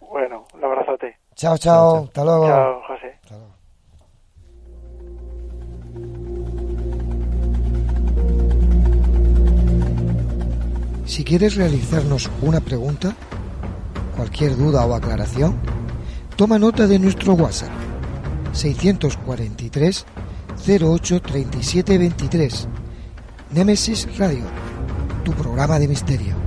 Bueno, 0.00 0.46
un 0.54 0.64
abrazote. 0.64 0.75
Chao, 1.36 1.58
chao. 1.58 2.04
Hasta 2.04 2.24
luego. 2.24 2.46
Chao, 2.46 2.82
José. 2.88 3.20
Si 11.04 11.24
quieres 11.24 11.56
realizarnos 11.56 12.30
una 12.40 12.60
pregunta, 12.60 13.14
cualquier 14.16 14.56
duda 14.56 14.86
o 14.86 14.94
aclaración, 14.94 15.56
toma 16.36 16.58
nota 16.58 16.86
de 16.86 16.98
nuestro 16.98 17.34
WhatsApp 17.34 17.70
643 18.52 20.06
08 20.66 21.20
37 21.22 21.98
23. 21.98 22.68
Nemesis 23.52 24.18
Radio, 24.18 24.44
tu 25.22 25.32
programa 25.32 25.78
de 25.78 25.88
misterio. 25.88 26.45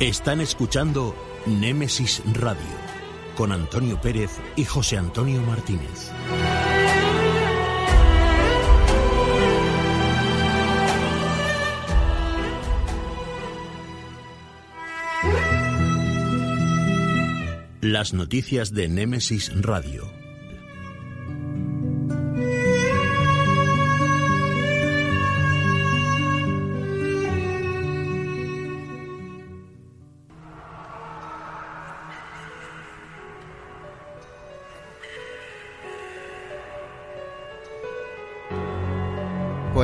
Están 0.00 0.40
escuchando 0.40 1.12
Némesis 1.44 2.22
Radio 2.34 2.62
con 3.36 3.50
Antonio 3.50 4.00
Pérez 4.00 4.30
y 4.54 4.64
José 4.64 4.96
Antonio 4.96 5.42
Martínez. 5.42 6.12
Las 17.80 18.14
noticias 18.14 18.72
de 18.72 18.88
Némesis 18.88 19.50
Radio. 19.60 20.17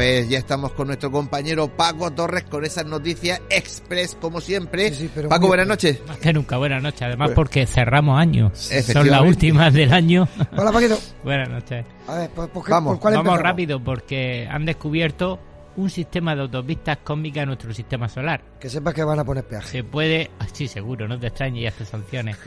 Pues 0.05 0.29
ya 0.29 0.37
estamos 0.37 0.73
con 0.73 0.89
nuestro 0.89 1.11
compañero 1.11 1.67
Paco 1.67 2.11
Torres 2.11 2.45
con 2.45 2.63
esas 2.63 2.85
noticias 2.85 3.41
express 3.49 4.15
como 4.21 4.39
siempre. 4.39 4.93
Paco, 5.31 5.47
buenas 5.47 5.67
noches. 5.67 6.03
Más 6.07 6.19
que 6.19 6.31
nunca, 6.31 6.59
buenas 6.59 6.83
noches. 6.83 7.01
Además 7.01 7.31
porque 7.35 7.67
cerramos 7.67 8.21
años. 8.21 8.53
Son 8.59 9.09
las 9.09 9.23
últimas 9.23 9.73
del 9.73 9.95
año. 9.95 10.29
Hola 10.55 10.73
Paquito. 10.73 10.99
buenas 11.25 11.49
noches. 11.49 11.87
A 12.07 12.17
ver, 12.17 12.31
pues, 12.35 12.51
vamos, 12.69 13.01
vamos 13.01 13.39
rápido 13.41 13.83
porque 13.83 14.47
han 14.51 14.67
descubierto 14.67 15.41
un 15.77 15.91
sistema 15.91 16.35
de 16.35 16.43
autopistas 16.43 16.99
cósmicas 16.99 17.43
en 17.43 17.49
nuestro 17.49 17.75
sistema 17.75 18.09
solar. 18.09 18.43
Que 18.61 18.69
sepas 18.69 18.95
que 18.95 19.05
van 19.05 19.19
a 19.19 19.25
poner 19.25 19.45
peaje. 19.45 19.69
Se 19.69 19.85
puede, 19.85 20.31
ah, 20.39 20.47
sí, 20.53 20.69
seguro, 20.69 21.09
no 21.09 21.19
te 21.19 21.29
extrañes 21.29 21.63
y 21.63 21.67
hace 21.67 21.85
sanciones. 21.85 22.37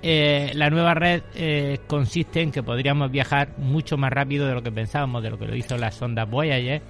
Eh, 0.00 0.52
la 0.54 0.70
nueva 0.70 0.94
red 0.94 1.24
eh, 1.34 1.80
consiste 1.88 2.40
en 2.40 2.52
que 2.52 2.62
podríamos 2.62 3.10
viajar 3.10 3.58
mucho 3.58 3.96
más 3.96 4.12
rápido 4.12 4.46
de 4.46 4.54
lo 4.54 4.62
que 4.62 4.70
pensábamos, 4.70 5.24
de 5.24 5.30
lo 5.30 5.38
que 5.40 5.46
lo 5.46 5.56
hizo 5.56 5.76
la 5.76 5.90
sonda 5.90 6.24
Voyager. 6.24 6.80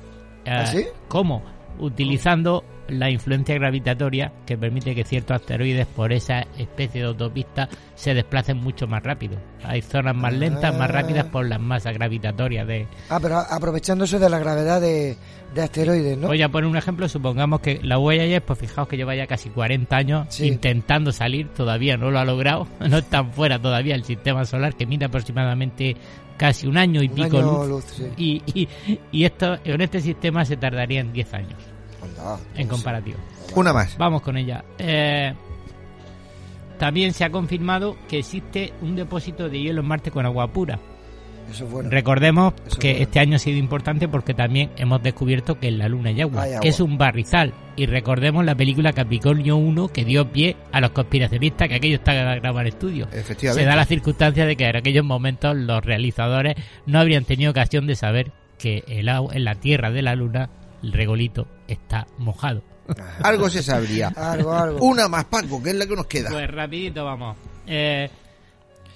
Eh, 0.45 0.51
¿Ah, 0.51 0.67
sí? 0.67 0.85
¿Cómo? 1.09 1.43
Utilizando 1.79 2.65
la 2.89 3.11
influencia 3.11 3.55
gravitatoria 3.55 4.33
que 4.47 4.57
permite 4.57 4.95
que 4.95 5.05
ciertos 5.05 5.37
asteroides 5.37 5.87
por 5.87 6.13
esa 6.13 6.47
especie 6.59 7.03
de 7.03 7.09
autopista 7.09 7.69
se 7.95 8.15
desplacen 8.15 8.59
mucho 8.59 8.87
más 8.87 9.03
rápido. 9.03 9.39
Hay 9.65 9.83
zonas 9.83 10.15
más 10.15 10.33
lentas, 10.33 10.77
más 10.77 10.91
rápidas 10.91 11.27
por 11.27 11.47
las 11.47 11.61
masas 11.61 11.95
gravitatorias 11.95 12.67
de... 12.67 12.87
Ah, 13.11 13.19
pero 13.21 13.39
aprovechándose 13.39 14.19
de 14.19 14.31
la 14.31 14.39
gravedad 14.39 14.81
de, 14.81 15.17
asteroides, 15.61 16.17
¿no? 16.19 16.29
Voy 16.29 16.43
a 16.43 16.49
poner 16.49 16.69
un 16.71 16.77
ejemplo, 16.77 17.09
supongamos 17.09 17.61
que 17.61 17.81
la 17.83 17.97
Voyager, 17.97 18.43
pues 18.43 18.59
fijaos 18.59 18.89
que 18.89 18.97
lleva 18.97 19.15
ya 19.15 19.27
casi 19.27 19.51
40 19.51 19.97
años 19.97 20.41
intentando 20.41 21.13
salir, 21.13 21.49
todavía 21.49 21.97
no 21.97 22.11
lo 22.11 22.19
ha 22.19 22.25
logrado, 22.25 22.67
no 22.81 22.99
están 22.99 23.33
fuera 23.33 23.61
todavía 23.61 23.95
el 23.95 24.05
sistema 24.05 24.45
solar 24.45 24.75
que 24.75 24.87
mide 24.87 25.07
aproximadamente 25.07 25.97
casi 26.37 26.69
un 26.69 26.79
año 26.79 27.03
y 27.03 27.09
pico 27.09 27.41
luz, 27.43 28.01
y, 28.17 28.43
y, 28.47 28.69
y 29.11 29.25
esto 29.25 29.59
en 29.65 29.81
este 29.81 30.01
sistema 30.01 30.45
se 30.45 30.57
tardaría 30.57 31.01
en 31.01 31.13
10 31.13 31.35
años 31.35 31.78
en 32.55 32.69
comparativo. 32.69 33.19
Una 33.55 33.73
más. 33.73 33.97
Vamos 33.99 34.23
con 34.23 34.37
ella. 34.37 34.65
Eh, 34.79 35.35
también 36.79 37.13
se 37.13 37.25
ha 37.25 37.31
confirmado 37.31 37.97
que 38.09 38.19
existe 38.19 38.73
un 38.83 38.95
depósito 38.95 39.49
de 39.49 39.61
hielo 39.61 39.81
en 39.81 39.89
Marte 39.89 40.11
con 40.11 40.25
agua 40.25 40.47
pura. 40.53 40.79
Recordemos 41.89 42.53
que 42.79 43.03
este 43.03 43.21
año 43.21 43.37
ha 43.37 43.39
sido 43.39 43.59
importante 43.59 44.07
porque 44.07 44.35
también 44.35 44.71
hemos 44.77 45.03
descubierto 45.03 45.59
que 45.59 45.69
en 45.69 45.79
la 45.79 45.89
Luna 45.89 46.11
hay 46.11 46.21
agua, 46.21 46.45
que 46.61 46.69
es 46.69 46.81
un 46.81 46.99
barrizal. 46.99 47.55
Y 47.75 47.87
recordemos 47.87 48.45
la 48.45 48.55
película 48.55 48.93
Capricornio 48.93 49.57
1 49.57 49.89
que 49.89 50.05
dio 50.05 50.31
pie 50.31 50.57
a 50.73 50.81
los 50.81 50.91
conspiracionistas 50.91 51.69
que 51.69 51.77
aquello 51.77 51.97
está 51.97 52.13
grabado 52.13 52.61
en 52.61 52.67
estudio. 52.67 53.09
Se 53.11 53.65
da 53.65 53.77
la 53.77 53.87
circunstancia 53.87 54.47
de 54.47 54.57
que 54.57 54.67
en 54.67 54.77
aquellos 54.77 55.05
momentos 55.05 55.57
los 55.57 55.83
realizadores 55.85 56.57
no 56.87 56.99
habrían 57.01 57.25
tenido 57.25 57.51
ocasión 57.51 57.87
de 57.87 57.97
saber 57.97 58.33
que 58.59 58.85
el 58.89 59.09
agua 59.09 59.35
en 59.35 59.45
la 59.45 59.55
Tierra 59.55 59.91
de 59.91 60.03
la 60.03 60.15
Luna 60.17 60.51
el 60.83 60.93
regolito 60.93 61.47
está 61.67 62.07
mojado. 62.19 62.63
algo 63.23 63.51
se 63.51 63.63
sabría. 63.63 64.09
algo, 64.09 64.53
algo. 64.53 64.79
Una 64.85 65.09
más, 65.09 65.25
Paco, 65.27 65.63
que 65.63 65.71
es 65.71 65.77
la 65.77 65.87
que 65.87 65.97
nos 65.97 66.07
queda. 66.07 66.31
Pues 66.31 66.51
rapidito 66.51 67.05
vamos. 67.05 67.37
Eh, 67.67 68.09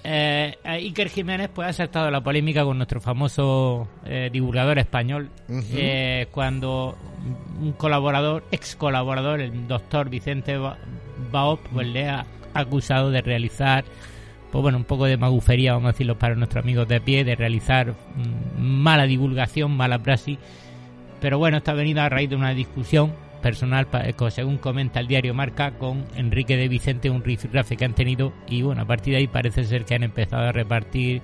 eh, 0.05 0.57
Iker 0.65 1.09
Jiménez 1.09 1.49
pues, 1.53 1.65
ha 1.65 1.69
aceptado 1.69 2.11
la 2.11 2.21
polémica 2.21 2.65
con 2.65 2.77
nuestro 2.77 2.99
famoso 2.99 3.87
eh, 4.05 4.29
divulgador 4.31 4.77
español 4.77 5.29
eh, 5.49 6.27
cuando 6.31 6.97
un 7.61 7.71
colaborador, 7.73 8.43
ex 8.51 8.75
colaborador, 8.75 9.39
el 9.39 9.65
doctor 9.65 10.09
Vicente 10.09 10.57
Baop, 11.31 11.59
pues 11.71 11.87
le 11.87 12.09
ha 12.09 12.25
acusado 12.53 13.11
de 13.11 13.21
realizar 13.21 13.85
pues 14.51 14.61
bueno, 14.61 14.77
un 14.77 14.83
poco 14.83 15.05
de 15.05 15.17
magufería, 15.17 15.73
vamos 15.73 15.89
a 15.89 15.91
decirlo 15.93 16.19
para 16.19 16.35
nuestros 16.35 16.63
amigos 16.63 16.87
de 16.87 17.01
pie, 17.01 17.23
de 17.23 17.35
realizar 17.35 17.91
mm, 17.91 18.61
mala 18.61 19.05
divulgación, 19.05 19.71
mala 19.71 20.03
praxis 20.03 20.37
pero 21.23 21.37
bueno, 21.37 21.55
está 21.55 21.71
venida 21.71 22.03
a 22.03 22.09
raíz 22.09 22.29
de 22.29 22.35
una 22.35 22.53
discusión 22.53 23.13
personal, 23.41 23.87
eh, 23.93 24.13
según 24.29 24.57
comenta 24.57 24.99
el 24.99 25.07
diario 25.07 25.33
Marca, 25.33 25.71
con 25.71 26.03
Enrique 26.17 26.57
de 26.57 26.67
Vicente, 26.67 27.09
un 27.09 27.23
rifirrafe 27.23 27.77
que 27.77 27.85
han 27.85 27.93
tenido. 27.93 28.33
Y 28.45 28.61
bueno, 28.61 28.81
a 28.81 28.85
partir 28.85 29.13
de 29.13 29.19
ahí 29.19 29.27
parece 29.27 29.63
ser 29.63 29.85
que 29.85 29.95
han 29.95 30.03
empezado 30.03 30.43
a 30.43 30.51
repartir 30.51 31.21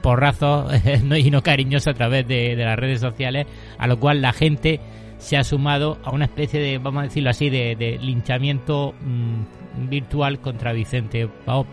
porrazos 0.00 0.72
y 1.18 1.30
no 1.30 1.42
cariñosos 1.42 1.88
a 1.88 1.92
través 1.92 2.26
de, 2.26 2.56
las 2.56 2.78
redes 2.78 3.02
sociales, 3.02 3.46
a 3.76 3.86
lo 3.86 4.00
cual 4.00 4.22
la 4.22 4.32
gente 4.32 4.80
se 5.18 5.36
ha 5.36 5.44
sumado 5.44 5.98
a 6.02 6.12
una 6.12 6.24
especie 6.24 6.58
de, 6.58 6.78
vamos 6.78 7.00
a 7.00 7.02
decirlo 7.04 7.28
así, 7.28 7.50
de, 7.50 7.98
linchamiento 8.00 8.94
mm, 8.98 9.90
virtual 9.90 10.40
contra 10.40 10.72
Vicente 10.72 11.28
Paop. 11.44 11.66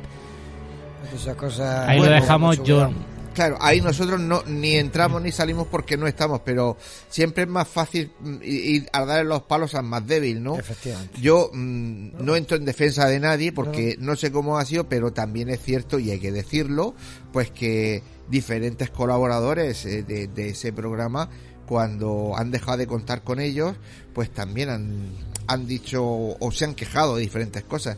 Ahí 1.87 1.99
lo 1.99 2.09
dejamos, 2.09 2.61
yo 2.61 2.91
Claro, 3.33 3.57
ahí 3.59 3.81
nosotros 3.81 4.19
no 4.19 4.43
ni 4.45 4.75
entramos 4.75 5.21
ni 5.21 5.31
salimos 5.31 5.67
porque 5.67 5.97
no 5.97 6.07
estamos, 6.07 6.41
pero 6.45 6.77
siempre 7.09 7.43
es 7.43 7.49
más 7.49 7.67
fácil 7.67 8.11
ir 8.43 8.87
a 8.93 9.05
darle 9.05 9.25
los 9.25 9.43
palos 9.43 9.75
al 9.75 9.83
más 9.83 10.05
débil, 10.05 10.41
¿no? 10.43 10.57
Efectivamente. 10.57 11.19
Yo 11.19 11.49
mm, 11.53 12.23
no 12.23 12.35
entro 12.35 12.57
en 12.57 12.65
defensa 12.65 13.07
de 13.07 13.19
nadie 13.19 13.51
porque 13.51 13.97
no. 13.99 14.15
sé 14.15 14.31
cómo 14.31 14.59
ha 14.59 14.65
sido, 14.65 14.87
pero 14.87 15.11
también 15.11 15.49
es 15.49 15.61
cierto 15.61 15.97
y 15.97 16.11
hay 16.11 16.19
que 16.19 16.31
decirlo, 16.31 16.93
pues 17.31 17.49
que 17.49 18.03
diferentes 18.29 18.89
colaboradores 18.89 19.85
eh, 19.85 20.03
de, 20.03 20.27
de 20.27 20.49
ese 20.49 20.71
programa 20.71 21.29
cuando 21.65 22.33
han 22.37 22.51
dejado 22.51 22.77
de 22.77 22.87
contar 22.87 23.23
con 23.23 23.39
ellos, 23.39 23.75
pues 24.13 24.29
también 24.31 24.69
han, 24.69 25.09
han 25.47 25.65
dicho 25.67 26.03
o 26.03 26.51
se 26.51 26.65
han 26.65 26.75
quejado 26.75 27.15
de 27.15 27.21
diferentes 27.21 27.63
cosas. 27.63 27.97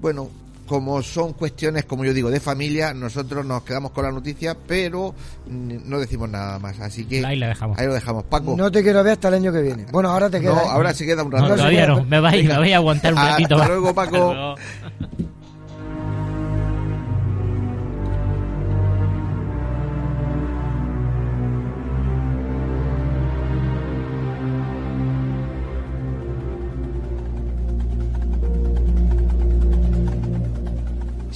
Bueno, 0.00 0.30
como 0.66 1.02
son 1.02 1.32
cuestiones, 1.32 1.84
como 1.84 2.04
yo 2.04 2.14
digo, 2.14 2.30
de 2.30 2.40
familia, 2.40 2.94
nosotros 2.94 3.44
nos 3.44 3.62
quedamos 3.62 3.90
con 3.90 4.04
la 4.04 4.12
noticia, 4.12 4.56
pero 4.66 5.14
no 5.46 5.98
decimos 5.98 6.28
nada 6.30 6.58
más. 6.58 6.80
Así 6.80 7.04
que 7.04 7.24
ahí, 7.24 7.36
la 7.36 7.48
dejamos. 7.48 7.78
ahí 7.78 7.86
lo 7.86 7.94
dejamos. 7.94 8.24
Paco. 8.24 8.54
No 8.56 8.70
te 8.70 8.82
quiero 8.82 9.02
ver 9.02 9.14
hasta 9.14 9.28
el 9.28 9.34
año 9.34 9.52
que 9.52 9.60
viene. 9.60 9.86
Bueno, 9.90 10.10
ahora 10.10 10.30
te 10.30 10.40
queda. 10.40 10.54
No, 10.54 10.60
ahora 10.60 10.94
se 10.94 11.04
queda 11.04 11.22
un 11.22 11.32
rato. 11.32 11.54
todavía 11.54 11.86
no, 11.86 12.04
me 12.04 12.20
vais, 12.20 12.44
me 12.44 12.56
voy 12.56 12.72
a 12.72 12.76
aguantar 12.76 13.12
un 13.14 13.20
ratito. 13.20 13.56
Hasta 13.56 13.68
luego, 13.68 13.94
Paco. 13.94 14.56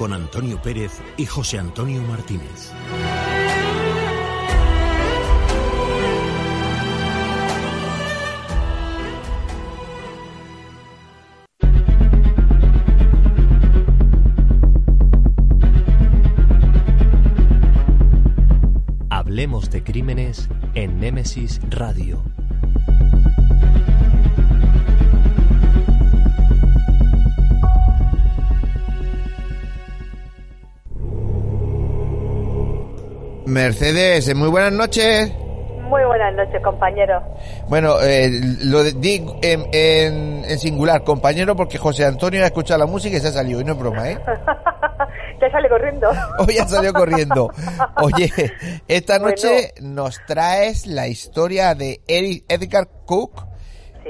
con 0.00 0.14
Antonio 0.14 0.58
Pérez 0.62 0.92
y 1.18 1.26
José 1.26 1.58
Antonio 1.58 2.00
Martínez. 2.00 2.72
Hablemos 19.10 19.70
de 19.70 19.84
crímenes 19.84 20.48
en 20.74 20.98
Némesis 20.98 21.60
Radio. 21.68 22.22
Mercedes, 33.50 34.32
muy 34.34 34.48
buenas 34.48 34.72
noches. 34.72 35.32
Muy 35.82 36.04
buenas 36.04 36.32
noches, 36.34 36.62
compañero. 36.62 37.20
Bueno, 37.68 38.00
eh, 38.00 38.30
lo 38.62 38.84
digo 38.84 39.38
en, 39.42 40.44
singular, 40.56 41.02
compañero, 41.02 41.56
porque 41.56 41.78
José 41.78 42.04
Antonio 42.04 42.44
ha 42.44 42.46
escuchado 42.46 42.78
la 42.78 42.86
música 42.86 43.16
y 43.16 43.20
se 43.20 43.28
ha 43.28 43.32
salido, 43.32 43.60
y 43.60 43.64
no 43.64 43.72
es 43.72 43.78
broma, 43.78 44.08
¿eh? 44.08 44.18
Ya 45.40 45.50
sale 45.50 45.68
corriendo. 45.68 46.10
Hoy 46.38 46.54
ya 46.54 46.68
salió 46.68 46.92
corriendo. 46.92 47.50
Oye, 47.96 48.30
esta 48.86 49.18
noche 49.18 49.72
nos 49.80 50.20
traes 50.26 50.86
la 50.86 51.08
historia 51.08 51.74
de 51.74 52.02
Edgar 52.06 52.88
Cook, 53.06 53.46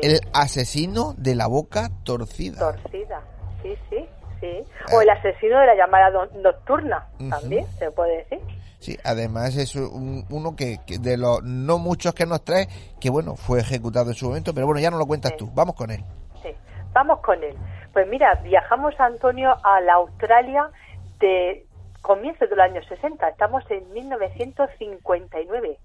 el 0.02 0.20
asesino 0.34 1.14
de 1.16 1.36
la 1.36 1.46
boca 1.46 1.88
torcida. 2.04 2.58
Torcida, 2.58 3.22
sí, 3.62 3.74
sí, 3.88 4.08
sí. 4.40 4.64
O 4.92 5.00
el 5.00 5.08
asesino 5.08 5.60
de 5.60 5.66
la 5.66 5.76
llamada 5.76 6.10
nocturna, 6.42 7.06
también 7.30 7.64
se 7.78 7.90
puede 7.92 8.18
decir. 8.18 8.59
Sí, 8.80 8.96
además 9.04 9.56
es 9.56 9.76
uno 9.76 10.56
que, 10.56 10.78
de 11.00 11.18
los 11.18 11.42
no 11.42 11.78
muchos 11.78 12.14
que 12.14 12.24
nos 12.24 12.42
trae, 12.42 12.66
que 12.98 13.10
bueno, 13.10 13.36
fue 13.36 13.60
ejecutado 13.60 14.08
en 14.08 14.14
su 14.14 14.26
momento, 14.28 14.54
pero 14.54 14.66
bueno, 14.66 14.80
ya 14.80 14.90
no 14.90 14.96
lo 14.96 15.06
cuentas 15.06 15.36
tú. 15.36 15.50
Vamos 15.54 15.74
con 15.74 15.90
él. 15.90 16.02
Sí, 16.42 16.48
vamos 16.94 17.20
con 17.20 17.44
él. 17.44 17.54
Pues 17.92 18.08
mira, 18.08 18.34
viajamos, 18.42 18.98
Antonio, 18.98 19.54
a 19.62 19.80
la 19.82 19.94
Australia 19.94 20.70
de 21.18 21.66
comienzos 22.00 22.48
de 22.48 22.56
los 22.56 22.64
años 22.64 22.86
60. 22.86 23.28
Estamos 23.28 23.62
en 23.70 23.92
1959. 23.92 25.78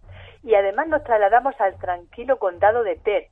Y 0.44 0.56
además 0.56 0.88
nos 0.88 1.04
trasladamos 1.04 1.54
al 1.60 1.76
tranquilo 1.80 2.40
condado 2.40 2.84
de 2.84 2.96
Perth, 2.96 3.28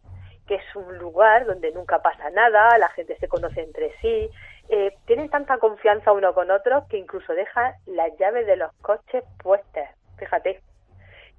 que 0.45 0.55
es 0.55 0.76
un 0.76 0.97
lugar 0.97 1.45
donde 1.45 1.72
nunca 1.72 2.01
pasa 2.01 2.30
nada, 2.32 2.78
la 2.78 2.89
gente 2.89 3.16
se 3.18 3.30
conoce 3.30 3.61
entre 3.61 3.93
sí, 4.01 4.30
eh, 4.70 4.95
tienen 5.05 5.30
tanta 5.30 5.57
confianza 5.57 6.11
uno 6.11 6.34
con 6.34 6.49
otro 6.51 6.86
que 6.89 6.97
incluso 6.97 7.34
dejan 7.34 7.74
las 7.86 8.18
llaves 8.18 8.47
de 8.47 8.55
los 8.55 8.72
coches 8.82 9.24
puestas, 9.41 9.89
fíjate. 10.18 10.61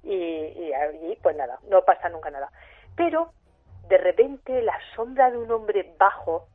Y, 0.03 0.13
y 0.13 1.17
pues 1.21 1.35
nada, 1.35 1.59
no 1.69 1.83
pasa 1.83 2.09
nunca 2.09 2.29
nada. 2.29 2.51
Pero 2.95 3.31
de 3.87 3.97
repente 3.97 4.61
la 4.61 4.77
sombra 4.95 5.31
de 5.31 5.37
un 5.37 5.51
hombre 5.51 5.93
bajo, 5.97 6.47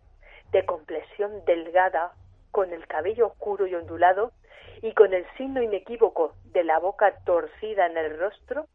de 0.53 0.65
complexión 0.65 1.45
delgada, 1.45 2.13
con 2.51 2.73
el 2.73 2.87
cabello 2.87 3.29
oscuro 3.29 3.67
y 3.67 3.75
ondulado, 3.75 4.33
y 4.83 4.93
con 4.95 5.13
el 5.13 5.27
signo 5.37 5.63
inequívoco 5.63 6.35
de 6.45 6.65
la 6.65 6.79
boca 6.79 7.15
torcida 7.25 7.87
en 7.87 7.97
el 7.97 8.19
rostro, 8.19 8.67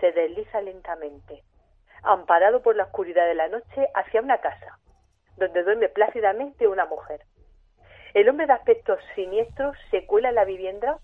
se 0.00 0.12
desliza 0.12 0.60
lentamente, 0.60 1.42
amparado 2.02 2.62
por 2.62 2.76
la 2.76 2.84
oscuridad 2.84 3.26
de 3.26 3.34
la 3.34 3.48
noche, 3.48 3.88
hacia 3.94 4.20
una 4.20 4.38
casa, 4.38 4.78
donde 5.36 5.62
duerme 5.62 5.88
plácidamente 5.88 6.66
una 6.66 6.86
mujer. 6.86 7.22
El 8.14 8.28
hombre 8.28 8.46
de 8.46 8.54
aspecto 8.54 8.96
siniestro 9.14 9.72
se 9.90 10.06
cuela 10.06 10.30
en 10.30 10.36
la 10.36 10.44
vivienda 10.44 10.98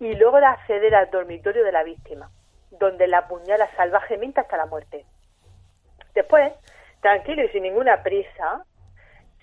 y 0.00 0.14
logra 0.14 0.52
acceder 0.52 0.94
al 0.94 1.10
dormitorio 1.10 1.62
de 1.62 1.72
la 1.72 1.82
víctima, 1.82 2.30
donde 2.70 3.06
la 3.06 3.18
apuñala 3.18 3.68
salvajemente 3.76 4.40
hasta 4.40 4.56
la 4.56 4.66
muerte. 4.66 5.04
Después, 6.14 6.52
tranquilo 7.02 7.44
y 7.44 7.48
sin 7.48 7.64
ninguna 7.64 8.02
prisa, 8.02 8.64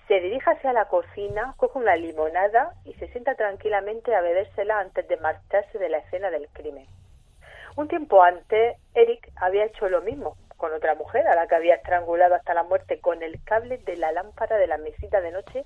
se 0.08 0.20
dirige 0.20 0.50
hacia 0.50 0.72
la 0.72 0.86
cocina, 0.86 1.54
coge 1.58 1.78
una 1.78 1.94
limonada 1.94 2.74
y 2.84 2.92
se 2.94 3.06
sienta 3.08 3.36
tranquilamente 3.36 4.14
a 4.14 4.20
bebérsela 4.20 4.80
antes 4.80 5.06
de 5.06 5.16
marcharse 5.18 5.78
de 5.78 5.88
la 5.88 5.98
escena 5.98 6.30
del 6.30 6.48
crimen. 6.48 6.86
Un 7.76 7.88
tiempo 7.88 8.22
antes, 8.22 8.76
Eric 8.94 9.30
había 9.36 9.64
hecho 9.64 9.88
lo 9.88 10.02
mismo 10.02 10.36
con 10.62 10.72
otra 10.74 10.94
mujer 10.94 11.26
a 11.26 11.34
la 11.34 11.48
que 11.48 11.56
había 11.56 11.74
estrangulado 11.74 12.36
hasta 12.36 12.54
la 12.54 12.62
muerte 12.62 13.00
con 13.00 13.20
el 13.24 13.42
cable 13.42 13.78
de 13.78 13.96
la 13.96 14.12
lámpara 14.12 14.58
de 14.58 14.68
la 14.68 14.78
mesita 14.78 15.20
de 15.20 15.32
noche 15.32 15.64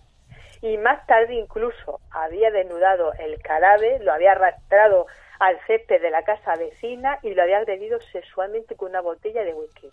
y 0.63 0.79
más 0.79 1.07
tarde 1.07 1.35
incluso 1.35 2.01
había 2.11 2.51
desnudado 2.51 3.13
el 3.19 3.39
cadáver, 3.43 4.03
lo 4.03 4.15
había 4.15 4.33
arrastrado 4.33 5.07
al 5.39 5.61
césped 5.67 6.01
de 6.01 6.09
la 6.09 6.23
casa 6.23 6.57
vecina 6.57 7.19
y 7.21 7.35
lo 7.35 7.43
había 7.43 7.59
agredido 7.59 8.01
sexualmente 8.11 8.75
con 8.75 8.89
una 8.89 9.03
botella 9.03 9.45
de 9.45 9.53
whisky. 9.53 9.91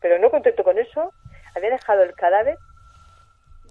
Pero 0.00 0.18
no 0.18 0.30
contento 0.30 0.64
con 0.64 0.78
eso, 0.78 1.12
había 1.54 1.68
dejado 1.68 2.02
el 2.02 2.14
cadáver 2.14 2.56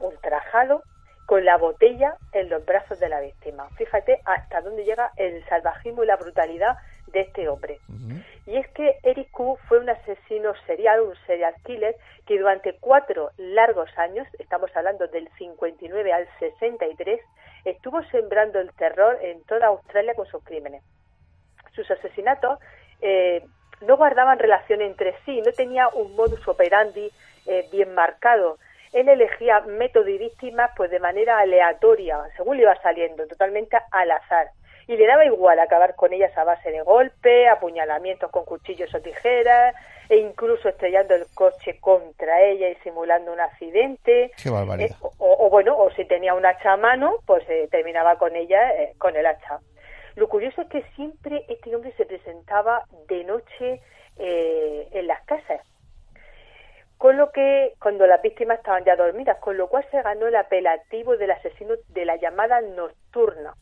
ultrajado 0.01 0.83
con 1.25 1.45
la 1.45 1.57
botella 1.57 2.17
en 2.31 2.47
los 2.47 2.63
brazos 2.63 2.99
de 2.99 3.09
la 3.09 3.21
víctima. 3.21 3.67
Fíjate 3.75 4.21
hasta 4.23 4.61
dónde 4.61 4.85
llega 4.85 5.09
el 5.15 5.43
salvajismo 5.45 6.03
y 6.03 6.05
la 6.05 6.17
brutalidad 6.17 6.77
de 7.07 7.21
este 7.21 7.47
hombre. 7.47 7.79
Y 8.45 8.57
es 8.57 8.67
que 8.69 8.97
Eric 9.03 9.31
Q 9.31 9.57
fue 9.67 9.79
un 9.79 9.89
asesino 9.89 10.53
serial, 10.65 11.01
un 11.01 11.15
serial 11.25 11.53
killer, 11.63 11.95
que 12.25 12.37
durante 12.37 12.73
cuatro 12.79 13.31
largos 13.37 13.89
años, 13.97 14.27
estamos 14.39 14.75
hablando 14.75 15.07
del 15.07 15.29
59 15.37 16.13
al 16.13 16.27
63, 16.39 17.19
estuvo 17.65 18.03
sembrando 18.05 18.59
el 18.59 18.71
terror 18.73 19.17
en 19.21 19.43
toda 19.43 19.67
Australia 19.67 20.13
con 20.15 20.25
sus 20.27 20.43
crímenes. 20.43 20.83
Sus 21.73 21.89
asesinatos 21.89 22.59
eh, 23.01 23.43
no 23.81 23.97
guardaban 23.97 24.39
relación 24.39 24.81
entre 24.81 25.15
sí, 25.25 25.41
no 25.41 25.51
tenía 25.51 25.87
un 25.89 26.15
modus 26.15 26.47
operandi 26.47 27.11
eh, 27.45 27.67
bien 27.71 27.93
marcado, 27.93 28.57
él 28.95 29.09
elegía 29.09 29.59
método 29.59 30.07
y 30.07 30.17
víctimas 30.17 30.71
pues 30.77 30.89
de 30.89 31.01
manera 31.01 31.39
aleatoria, 31.39 32.17
según 32.37 32.55
le 32.55 32.63
iba 32.63 32.81
saliendo, 32.81 33.27
totalmente 33.27 33.77
al 33.91 34.09
azar. 34.09 34.47
Y 34.87 34.95
le 34.97 35.07
daba 35.07 35.25
igual 35.25 35.59
acabar 35.59 35.95
con 35.95 36.13
ellas 36.13 36.37
a 36.37 36.43
base 36.43 36.71
de 36.71 36.81
golpe, 36.81 37.47
apuñalamientos 37.47 38.29
con 38.31 38.45
cuchillos 38.45 38.93
o 38.93 39.01
tijeras, 39.01 39.75
e 40.09 40.17
incluso 40.17 40.69
estrellando 40.69 41.15
el 41.15 41.25
coche 41.33 41.79
contra 41.79 42.41
ella 42.41 42.69
y 42.69 42.75
simulando 42.75 43.33
un 43.33 43.39
accidente. 43.39 44.31
Qué 44.41 44.49
barbaridad. 44.49 44.91
Eh, 44.91 45.07
o, 45.17 45.49
bueno, 45.49 45.77
o 45.77 45.89
si 45.91 46.05
tenía 46.05 46.33
un 46.35 46.45
hacha 46.45 46.73
a 46.73 46.77
mano, 46.77 47.17
pues 47.25 47.43
eh, 47.49 47.67
terminaba 47.71 48.17
con 48.17 48.35
ella 48.35 48.69
eh, 48.75 48.93
con 48.97 49.15
el 49.15 49.25
hacha. 49.25 49.59
Lo 50.15 50.29
curioso 50.29 50.61
es 50.61 50.67
que 50.69 50.83
siempre 50.95 51.45
este 51.49 51.75
hombre 51.75 51.91
se 51.97 52.05
presentaba 52.05 52.83
de 53.07 53.23
noche 53.23 53.81
en 54.17 55.07
las 55.07 55.21
casas 55.25 55.59
con 56.97 57.17
lo 57.17 57.31
que 57.31 57.73
cuando 57.81 58.07
las 58.07 58.21
víctimas 58.21 58.59
estaban 58.59 58.85
ya 58.85 58.95
dormidas, 58.95 59.37
con 59.39 59.57
lo 59.57 59.67
cual 59.67 59.85
se 59.91 60.01
ganó 60.01 60.27
el 60.27 60.35
apelativo 60.35 61.17
del 61.17 61.31
asesino 61.31 61.73
de 61.89 62.05
la 62.05 62.15
llamada 62.15 62.61
nocturna. 62.61 63.53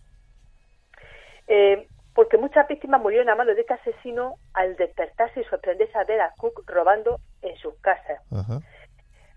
Eh, 1.48 1.88
porque 2.14 2.38
muchas 2.38 2.68
víctimas 2.68 3.02
murieron 3.02 3.30
a 3.30 3.36
manos 3.36 3.56
de 3.56 3.62
este 3.62 3.74
asesino 3.74 4.36
al 4.54 4.76
despertarse 4.76 5.42
y 5.42 5.44
sorprenderse 5.46 5.98
a 5.98 6.04
ver 6.04 6.22
a 6.22 6.32
Cook 6.38 6.64
robando 6.68 7.20
en 7.42 7.56
sus 7.58 7.74
casas. 7.82 8.22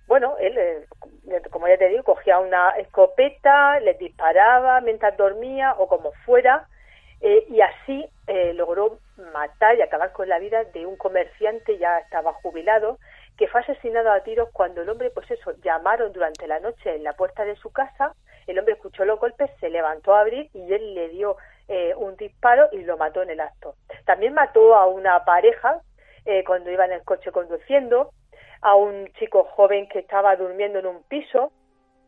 Bueno, 0.06 0.36
él, 0.38 0.56
eh, 0.58 0.86
como 1.50 1.66
ya 1.68 1.78
te 1.78 1.88
digo, 1.88 2.04
cogía 2.04 2.38
una 2.38 2.70
escopeta, 2.76 3.80
les 3.80 3.98
disparaba 3.98 4.80
mientras 4.82 5.16
dormía 5.16 5.74
o 5.78 5.88
como 5.88 6.12
fuera, 6.24 6.68
eh, 7.22 7.46
y 7.48 7.60
así 7.60 8.08
logró 8.54 8.98
matar 9.32 9.76
y 9.76 9.82
acabar 9.82 10.12
con 10.12 10.28
la 10.28 10.38
vida 10.38 10.64
de 10.64 10.84
un 10.84 10.96
comerciante, 10.96 11.78
ya 11.78 11.98
estaba 12.00 12.34
jubilado, 12.34 12.98
que 13.36 13.48
fue 13.48 13.60
asesinado 13.60 14.10
a 14.12 14.20
tiros 14.20 14.48
cuando 14.52 14.82
el 14.82 14.88
hombre, 14.88 15.10
pues 15.10 15.30
eso, 15.30 15.52
llamaron 15.62 16.12
durante 16.12 16.46
la 16.46 16.60
noche 16.60 16.94
en 16.94 17.04
la 17.04 17.14
puerta 17.14 17.44
de 17.44 17.56
su 17.56 17.70
casa, 17.70 18.14
el 18.46 18.58
hombre 18.58 18.74
escuchó 18.74 19.04
los 19.04 19.18
golpes, 19.18 19.50
se 19.60 19.70
levantó 19.70 20.14
a 20.14 20.20
abrir 20.20 20.48
y 20.54 20.72
él 20.72 20.94
le 20.94 21.08
dio 21.08 21.36
eh, 21.68 21.94
un 21.96 22.16
disparo 22.16 22.68
y 22.72 22.82
lo 22.82 22.96
mató 22.96 23.22
en 23.22 23.30
el 23.30 23.40
acto. 23.40 23.74
También 24.04 24.34
mató 24.34 24.74
a 24.74 24.86
una 24.86 25.24
pareja 25.24 25.80
eh, 26.24 26.44
cuando 26.44 26.70
iba 26.70 26.84
en 26.84 26.92
el 26.92 27.04
coche 27.04 27.32
conduciendo, 27.32 28.10
a 28.62 28.74
un 28.74 29.08
chico 29.18 29.44
joven 29.44 29.88
que 29.88 30.00
estaba 30.00 30.34
durmiendo 30.36 30.78
en 30.78 30.86
un 30.86 31.02
piso, 31.04 31.52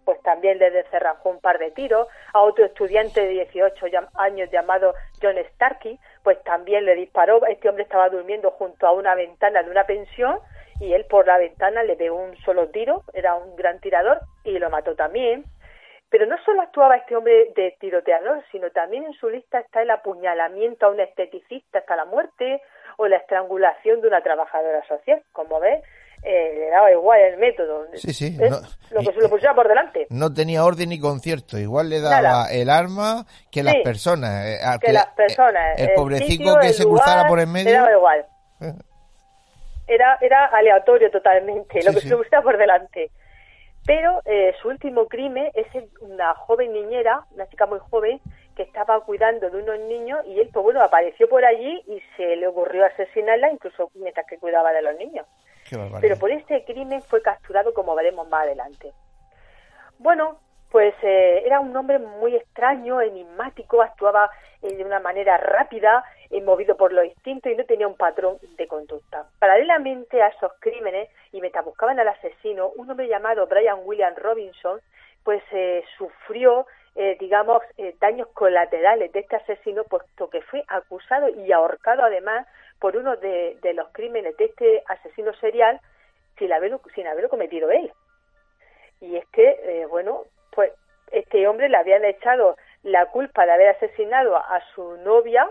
pues 0.04 0.22
también 0.22 0.58
le 0.58 0.70
descerrajó 0.70 1.28
un 1.28 1.40
par 1.40 1.58
de 1.58 1.70
tiros, 1.70 2.08
a 2.32 2.40
otro 2.40 2.64
estudiante 2.64 3.20
de 3.20 3.28
18 3.28 3.86
años 4.14 4.50
llamado 4.50 4.94
John 5.20 5.36
Starkey, 5.54 5.98
pues 6.22 6.42
también 6.44 6.86
le 6.86 6.94
disparó, 6.94 7.44
este 7.46 7.68
hombre 7.68 7.84
estaba 7.84 8.08
durmiendo 8.08 8.50
junto 8.52 8.86
a 8.86 8.92
una 8.92 9.14
ventana 9.14 9.62
de 9.62 9.70
una 9.70 9.84
pensión, 9.84 10.38
y 10.80 10.92
él 10.94 11.04
por 11.04 11.26
la 11.26 11.38
ventana 11.38 11.82
le 11.82 11.96
dio 11.96 12.14
un 12.14 12.36
solo 12.38 12.68
tiro, 12.68 13.02
era 13.12 13.34
un 13.34 13.56
gran 13.56 13.80
tirador 13.80 14.20
y 14.44 14.58
lo 14.58 14.70
mató 14.70 14.94
también. 14.94 15.44
Pero 16.10 16.26
no 16.26 16.36
solo 16.44 16.62
actuaba 16.62 16.96
este 16.96 17.14
hombre 17.16 17.52
de 17.54 17.76
tiroteador, 17.80 18.42
sino 18.50 18.70
también 18.70 19.04
en 19.04 19.12
su 19.12 19.28
lista 19.28 19.60
está 19.60 19.82
el 19.82 19.90
apuñalamiento 19.90 20.86
a 20.86 20.90
un 20.90 21.00
esteticista 21.00 21.80
hasta 21.80 21.96
la 21.96 22.06
muerte 22.06 22.62
o 22.96 23.06
la 23.06 23.16
estrangulación 23.18 24.00
de 24.00 24.08
una 24.08 24.22
trabajadora 24.22 24.86
social. 24.88 25.22
Como 25.32 25.60
ves, 25.60 25.84
eh, 26.22 26.54
le 26.58 26.70
daba 26.70 26.90
igual 26.90 27.20
el 27.20 27.36
método. 27.36 27.86
Sí, 27.94 28.12
sí. 28.12 28.38
lo 28.90 29.00
que 29.00 29.12
se 29.12 29.20
lo 29.20 29.28
pusiera 29.28 29.54
por 29.54 29.68
delante. 29.68 30.06
No 30.08 30.32
tenía 30.32 30.64
orden 30.64 30.88
ni 30.88 30.98
concierto. 30.98 31.58
Igual 31.58 31.90
le 31.90 32.00
daba 32.00 32.50
el 32.50 32.70
arma 32.70 33.26
que 33.52 33.62
las 33.62 33.76
personas. 33.84 34.46
Eh, 34.46 34.58
que, 34.80 34.92
las 34.92 35.08
personas. 35.08 35.78
El, 35.78 35.90
pobrecito 35.94 36.56
que 36.58 36.72
se 36.72 36.84
cruzara 36.84 37.28
por 37.28 37.38
el 37.38 37.48
medio. 37.48 37.70
Le 37.70 37.76
daba 37.76 37.92
igual. 37.92 38.26
Eh 38.60 38.72
era, 39.88 40.18
era 40.20 40.44
aleatorio 40.46 41.10
totalmente, 41.10 41.82
lo 41.82 41.92
que 41.92 42.00
se 42.00 42.14
gusta 42.14 42.42
por 42.42 42.58
delante. 42.58 43.10
Pero 43.88 44.20
eh, 44.26 44.54
su 44.60 44.68
último 44.68 45.06
crimen 45.08 45.50
es 45.54 45.66
una 46.00 46.34
joven 46.34 46.74
niñera, 46.74 47.22
una 47.30 47.48
chica 47.48 47.64
muy 47.64 47.78
joven, 47.78 48.20
que 48.54 48.62
estaba 48.62 49.00
cuidando 49.00 49.48
de 49.48 49.62
unos 49.62 49.80
niños 49.80 50.20
y 50.26 50.38
él, 50.38 50.50
pues 50.52 50.62
bueno, 50.62 50.82
apareció 50.82 51.26
por 51.26 51.42
allí 51.42 51.82
y 51.86 51.98
se 52.14 52.36
le 52.36 52.46
ocurrió 52.48 52.84
asesinarla, 52.84 53.50
incluso 53.50 53.90
mientras 53.94 54.26
que 54.26 54.36
cuidaba 54.36 54.74
de 54.74 54.82
los 54.82 54.94
niños. 54.98 55.26
Pero 56.02 56.18
por 56.18 56.30
este 56.30 56.66
crimen 56.66 57.00
fue 57.00 57.22
capturado, 57.22 57.72
como 57.72 57.94
veremos 57.94 58.28
más 58.28 58.42
adelante. 58.42 58.92
Bueno, 59.98 60.38
pues 60.70 60.92
eh, 61.00 61.42
era 61.46 61.58
un 61.58 61.74
hombre 61.74 61.98
muy 61.98 62.36
extraño, 62.36 63.00
enigmático, 63.00 63.80
actuaba 63.80 64.28
eh, 64.62 64.76
de 64.76 64.84
una 64.84 65.00
manera 65.00 65.36
rápida, 65.36 66.04
eh, 66.30 66.40
movido 66.40 66.76
por 66.76 66.92
lo 66.92 67.04
instintos 67.04 67.52
y 67.52 67.56
no 67.56 67.64
tenía 67.64 67.88
un 67.88 67.96
patrón 67.96 68.38
de 68.56 68.66
conducta. 68.66 69.26
Paralelamente 69.38 70.22
a 70.22 70.28
esos 70.28 70.52
crímenes, 70.60 71.08
y 71.32 71.40
mientras 71.40 71.64
buscaban 71.64 71.98
al 72.00 72.08
asesino, 72.08 72.70
un 72.76 72.90
hombre 72.90 73.08
llamado 73.08 73.46
Brian 73.46 73.80
William 73.84 74.14
Robinson, 74.16 74.80
pues 75.24 75.42
sufrió 75.98 76.66
eh, 77.00 77.16
digamos, 77.20 77.62
eh, 77.76 77.94
daños 78.00 78.26
colaterales 78.34 79.12
de 79.12 79.20
este 79.20 79.36
asesino, 79.36 79.84
puesto 79.84 80.28
que 80.28 80.42
fue 80.42 80.64
acusado 80.66 81.28
y 81.28 81.52
ahorcado 81.52 82.02
además 82.02 82.44
por 82.80 82.96
uno 82.96 83.14
de, 83.14 83.56
los 83.72 83.88
crímenes 83.92 84.36
de 84.36 84.46
este 84.46 84.82
asesino 84.88 85.32
serial 85.34 85.80
sin 86.38 86.52
haberlo, 86.52 86.80
sin 86.96 87.06
haberlo 87.06 87.28
cometido 87.28 87.70
él. 87.70 87.92
Y 89.00 89.14
es 89.14 89.24
que, 89.28 89.60
eh, 89.62 89.86
bueno, 89.86 90.24
pues 90.50 90.72
este 91.12 91.46
hombre 91.46 91.68
le 91.68 91.76
habían 91.76 92.04
echado 92.04 92.56
la 92.82 93.06
culpa 93.06 93.44
de 93.44 93.52
haber 93.52 93.68
asesinado 93.68 94.36
a 94.36 94.62
su 94.74 94.96
novia 94.98 95.48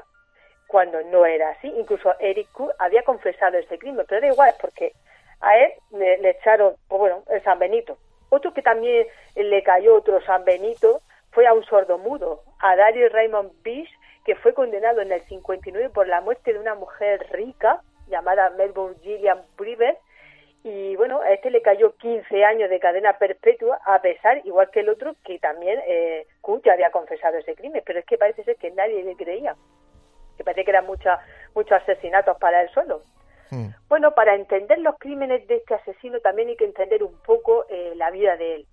cuando 0.67 1.01
no 1.03 1.25
era 1.25 1.49
así. 1.51 1.67
Incluso 1.67 2.13
Eric 2.19 2.51
Kuh 2.51 2.71
había 2.79 3.03
confesado 3.03 3.57
ese 3.57 3.77
crimen, 3.77 4.05
pero 4.07 4.21
da 4.21 4.27
igual, 4.27 4.53
porque 4.59 4.93
a 5.41 5.57
él 5.57 5.71
le, 5.91 6.29
echaron, 6.29 6.75
pues 6.87 6.99
bueno, 6.99 7.23
el 7.29 7.43
San 7.43 7.59
Benito. 7.59 7.97
Otro 8.29 8.53
que 8.53 8.61
también 8.61 9.07
le 9.35 9.63
cayó 9.63 9.95
otro 9.95 10.21
San 10.21 10.43
Benito 10.43 11.01
fue 11.31 11.47
a 11.47 11.53
un 11.53 11.63
sordomudo, 11.65 12.41
a 12.59 12.75
Darius 12.75 13.11
Raymond 13.11 13.51
Beach, 13.63 13.89
que 14.25 14.35
fue 14.35 14.53
condenado 14.53 15.01
en 15.01 15.11
el 15.11 15.21
59 15.21 15.89
por 15.89 16.07
la 16.07 16.19
muerte 16.19 16.51
de 16.51 16.59
una 16.59 16.75
mujer 16.75 17.25
rica 17.31 17.81
llamada 18.07 18.49
Melbourne 18.51 18.97
Gillian 19.01 19.41
Brewer. 19.57 19.97
Y 20.69 20.97
bueno, 20.97 21.21
a 21.21 21.31
este 21.31 21.49
le 21.49 21.61
cayó 21.61 21.95
15 21.95 22.43
años 22.43 22.69
de 22.69 22.81
cadena 22.81 23.17
perpetua, 23.17 23.79
a 23.85 24.01
pesar, 24.01 24.41
igual 24.43 24.69
que 24.69 24.81
el 24.81 24.89
otro, 24.89 25.15
que 25.23 25.39
también 25.39 25.79
eh, 25.87 26.27
ya 26.65 26.73
había 26.73 26.91
confesado 26.91 27.37
ese 27.37 27.55
crimen. 27.55 27.81
Pero 27.85 27.99
es 27.99 28.05
que 28.05 28.17
parece 28.17 28.43
ser 28.43 28.57
que 28.57 28.71
nadie 28.71 29.01
le 29.01 29.15
creía. 29.15 29.55
Que 30.35 30.43
parece 30.43 30.65
que 30.65 30.71
eran 30.71 30.85
muchos 30.85 31.71
asesinatos 31.71 32.37
para 32.37 32.63
él 32.63 32.69
solo. 32.73 33.01
Hmm. 33.49 33.67
Bueno, 33.87 34.11
para 34.11 34.35
entender 34.35 34.79
los 34.79 34.97
crímenes 34.97 35.47
de 35.47 35.55
este 35.55 35.73
asesino 35.73 36.19
también 36.19 36.49
hay 36.49 36.57
que 36.57 36.65
entender 36.65 37.01
un 37.01 37.17
poco 37.21 37.65
eh, 37.69 37.93
la 37.95 38.11
vida 38.11 38.35
de 38.35 38.55
él. 38.55 38.67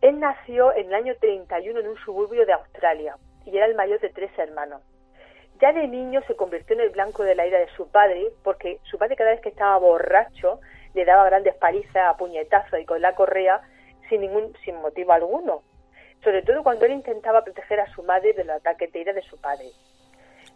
Él 0.00 0.18
nació 0.18 0.74
en 0.74 0.88
el 0.88 0.94
año 0.94 1.14
31 1.20 1.78
en 1.78 1.86
un 1.86 1.96
suburbio 1.98 2.44
de 2.44 2.54
Australia 2.54 3.18
y 3.44 3.56
era 3.56 3.66
el 3.66 3.76
mayor 3.76 4.00
de 4.00 4.08
tres 4.08 4.36
hermanos. 4.36 4.82
Ya 5.60 5.72
de 5.72 5.86
niño 5.86 6.22
se 6.26 6.34
convirtió 6.34 6.74
en 6.74 6.82
el 6.82 6.90
blanco 6.90 7.22
de 7.22 7.36
la 7.36 7.46
ira 7.46 7.60
de 7.60 7.68
su 7.76 7.88
padre 7.88 8.32
porque 8.42 8.80
su 8.82 8.98
padre 8.98 9.14
cada 9.14 9.30
vez 9.30 9.40
que 9.40 9.50
estaba 9.50 9.78
borracho 9.78 10.58
le 10.96 11.04
daba 11.04 11.26
grandes 11.26 11.54
palizas 11.54 12.08
a 12.08 12.16
puñetazos 12.16 12.80
y 12.80 12.86
con 12.86 13.00
la 13.02 13.14
correa 13.14 13.60
sin 14.08 14.22
ningún 14.22 14.52
sin 14.64 14.76
motivo 14.80 15.12
alguno. 15.12 15.62
Sobre 16.24 16.42
todo 16.42 16.62
cuando 16.62 16.86
él 16.86 16.92
intentaba 16.92 17.44
proteger 17.44 17.80
a 17.80 17.92
su 17.92 18.02
madre 18.02 18.32
de 18.32 18.44
los 18.44 18.56
ataques 18.56 18.90
de 18.92 19.00
ira 19.00 19.12
de 19.12 19.22
su 19.22 19.38
padre. 19.38 19.66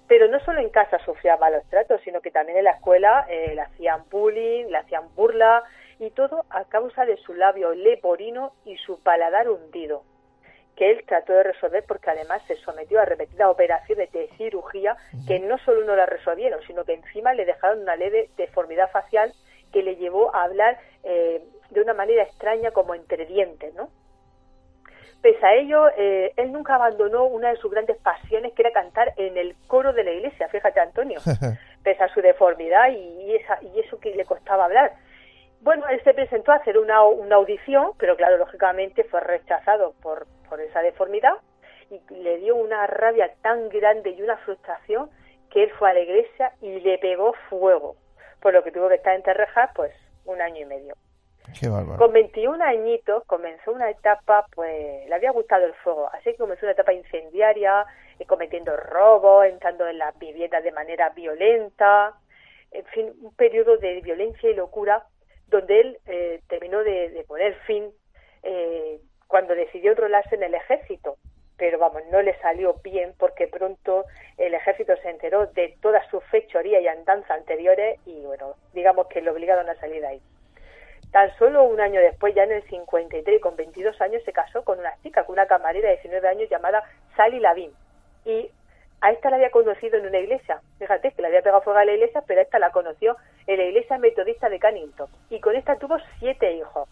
Pero 0.09 0.29
no 0.29 0.41
solo 0.41 0.61
en 0.61 0.71
casa 0.71 0.99
sufría 1.05 1.37
malos 1.37 1.63
tratos, 1.69 2.01
sino 2.03 2.21
que 2.23 2.31
también 2.31 2.59
en 2.59 2.65
la 2.65 2.73
escuela 2.73 3.27
eh, 3.29 3.53
le 3.55 3.61
hacían 3.61 4.03
bullying, 4.11 4.67
le 4.67 4.79
hacían 4.79 5.15
burla, 5.15 5.63
y 5.99 6.11
todo 6.11 6.47
a 6.49 6.65
causa 6.65 7.05
de 7.05 7.19
su 7.19 7.35
labio 7.35 7.75
leporino 7.75 8.55
y 8.65 8.79
su 8.79 9.03
paladar 9.03 9.51
hundido, 9.51 10.03
que 10.75 10.91
él 10.91 11.05
trató 11.07 11.35
de 11.35 11.43
resolver 11.43 11.85
porque 11.87 12.11
además 12.11 12.43
se 12.49 12.57
sometió 12.57 12.99
a 12.99 13.05
repetidas 13.05 13.51
operaciones 13.51 14.11
de 14.11 14.31
cirugía 14.39 14.97
que 15.29 15.39
no 15.39 15.59
solo 15.59 15.85
no 15.85 15.95
la 15.95 16.07
resolvieron, 16.07 16.63
sino 16.67 16.85
que 16.85 16.95
encima 16.95 17.35
le 17.35 17.45
dejaron 17.45 17.83
una 17.83 17.97
leve 17.97 18.31
deformidad 18.39 18.91
facial 18.91 19.35
que 19.73 19.83
le 19.83 19.97
llevó 19.97 20.35
a 20.35 20.45
hablar 20.45 20.79
eh, 21.05 21.43
de 21.71 21.81
una 21.81 21.95
manera 21.95 22.23
extraña 22.23 22.71
como 22.71 22.95
entre 22.95 23.27
dientes, 23.27 23.75
¿no? 23.75 23.89
Pese 25.23 25.45
a 25.45 25.55
ello, 25.55 25.89
eh, 25.99 26.33
él 26.37 26.51
nunca 26.51 26.77
abandonó 26.77 27.25
una 27.27 27.51
de 27.51 27.57
sus 27.57 27.71
grandes 27.71 27.99
pasiones, 27.99 28.55
que 28.55 28.63
era 28.63 28.73
cantar 28.73 29.13
en 29.17 29.37
el 29.37 29.55
coro 29.67 29.93
de 29.93 30.03
la 30.03 30.13
iglesia, 30.13 30.49
fíjate 30.49 30.81
Antonio, 30.81 31.21
pese 31.85 32.03
a 32.03 32.13
su 32.15 32.23
deformidad 32.23 32.91
y, 32.91 33.35
esa, 33.35 33.59
y 33.63 33.81
eso 33.81 34.01
que 34.01 34.15
le 34.15 34.25
costaba 34.25 34.65
hablar. 34.65 34.93
Bueno, 35.61 35.87
él 35.89 36.03
se 36.05 36.15
presentó 36.15 36.53
a 36.53 36.57
hacer 36.57 36.79
una, 36.79 37.03
una 37.05 37.37
audición, 37.37 37.93
pero 37.99 38.17
claro, 38.17 38.39
lógicamente 38.39 39.05
fue 39.05 39.21
rechazado 39.21 39.93
por, 40.01 40.27
por 40.49 40.59
esa 40.61 40.81
deformidad 40.81 41.35
y 41.91 42.01
le 42.15 42.39
dio 42.39 42.57
una 42.57 42.87
rabia 42.87 43.31
tan 43.43 43.69
grande 43.69 44.11
y 44.11 44.23
una 44.23 44.39
frustración 44.39 45.11
que 45.51 45.65
él 45.65 45.71
fue 45.79 45.91
a 45.91 45.95
la 45.95 46.01
iglesia 46.01 46.53
y 46.63 46.81
le 46.81 46.97
pegó 46.99 47.35
fuego, 47.51 47.97
por 48.41 48.53
lo 48.53 48.63
que 48.65 48.73
tuvo 48.73 48.89
que 48.89 48.97
estar 48.97 49.15
en 49.15 49.23
Terrejas 49.23 49.71
pues 49.75 49.93
un 50.25 50.41
año 50.41 50.63
y 50.63 50.65
medio. 50.65 50.95
Con 51.99 52.13
21 52.13 52.63
añitos 52.63 53.25
comenzó 53.25 53.73
una 53.73 53.91
etapa, 53.91 54.47
pues 54.55 55.09
le 55.09 55.15
había 55.15 55.33
gustado 55.33 55.67
el 55.67 55.75
fuego, 55.75 56.09
así 56.13 56.31
que 56.31 56.37
comenzó 56.37 56.65
una 56.65 56.73
etapa 56.73 56.93
incendiaria, 56.93 57.85
eh, 58.19 58.25
cometiendo 58.25 58.77
robos, 58.77 59.47
entrando 59.47 59.89
en 59.89 59.99
las 59.99 60.17
viviendas 60.19 60.63
de 60.63 60.71
manera 60.71 61.11
violenta, 61.11 62.15
en 62.71 62.85
fin, 62.87 63.13
un 63.21 63.35
periodo 63.35 63.79
de 63.79 64.01
violencia 64.01 64.49
y 64.49 64.55
locura 64.55 65.05
donde 65.49 65.81
él 65.81 65.99
eh, 66.07 66.41
terminó 66.49 66.85
de, 66.85 67.25
poner 67.27 67.55
fin 67.67 67.91
eh, 68.45 69.01
cuando 69.27 69.55
decidió 69.55 69.91
enrolarse 69.93 70.37
en 70.37 70.45
el 70.45 70.55
ejército. 70.55 71.17
Pero 71.61 71.79
vamos, 71.79 72.03
no 72.11 72.23
le 72.23 72.35
salió 72.39 72.75
bien 72.83 73.13
porque 73.19 73.47
pronto 73.47 74.07
el 74.39 74.55
ejército 74.55 74.97
se 74.97 75.11
enteró 75.11 75.47
de 75.49 75.77
todas 75.83 76.09
sus 76.09 76.25
fechorías 76.25 76.83
y 76.83 76.89
andanzas 76.89 77.33
anteriores 77.33 78.01
y 78.07 78.19
bueno, 78.23 78.55
digamos 78.73 79.09
que 79.09 79.21
le 79.21 79.31
obligaron 79.31 79.69
a 79.69 79.75
salir 79.75 80.01
de 80.01 80.07
ahí. 80.07 80.23
Tan 81.13 81.37
solo 81.37 81.65
un 81.65 81.79
año 81.79 82.01
después, 82.01 82.35
ya 82.35 82.45
en 82.45 82.53
el 82.53 82.63
53, 82.63 83.43
con 83.43 83.57
22 83.57 84.01
años, 84.01 84.23
se 84.25 84.33
casó 84.33 84.65
con 84.65 84.79
una 84.79 84.95
chica, 85.03 85.25
con 85.25 85.35
una 85.35 85.47
camarera 85.47 85.91
de 85.91 85.97
19 85.97 86.29
años 86.29 86.49
llamada 86.49 86.83
Sally 87.15 87.41
Lavin. 87.41 87.73
Y 88.25 88.51
a 89.03 89.11
esta 89.11 89.29
la 89.29 89.37
había 89.37 89.51
conocido 89.51 89.99
en 89.99 90.07
una 90.07 90.19
iglesia. 90.19 90.63
Fíjate 90.79 91.13
que 91.13 91.21
la 91.21 91.29
había 91.29 91.43
pegado 91.43 91.61
fuego 91.61 91.79
a 91.79 91.85
la 91.85 91.93
iglesia, 91.93 92.23
pero 92.27 92.41
a 92.41 92.45
esta 92.45 92.59
la 92.59 92.71
conoció 92.71 93.19
en 93.47 93.59
la 93.59 93.65
iglesia 93.65 93.99
metodista 93.99 94.49
de 94.49 94.59
Cannington. 94.59 95.11
Y 95.29 95.41
con 95.41 95.55
esta 95.57 95.77
tuvo 95.77 95.99
siete 96.21 96.53
hijos. 96.53 96.89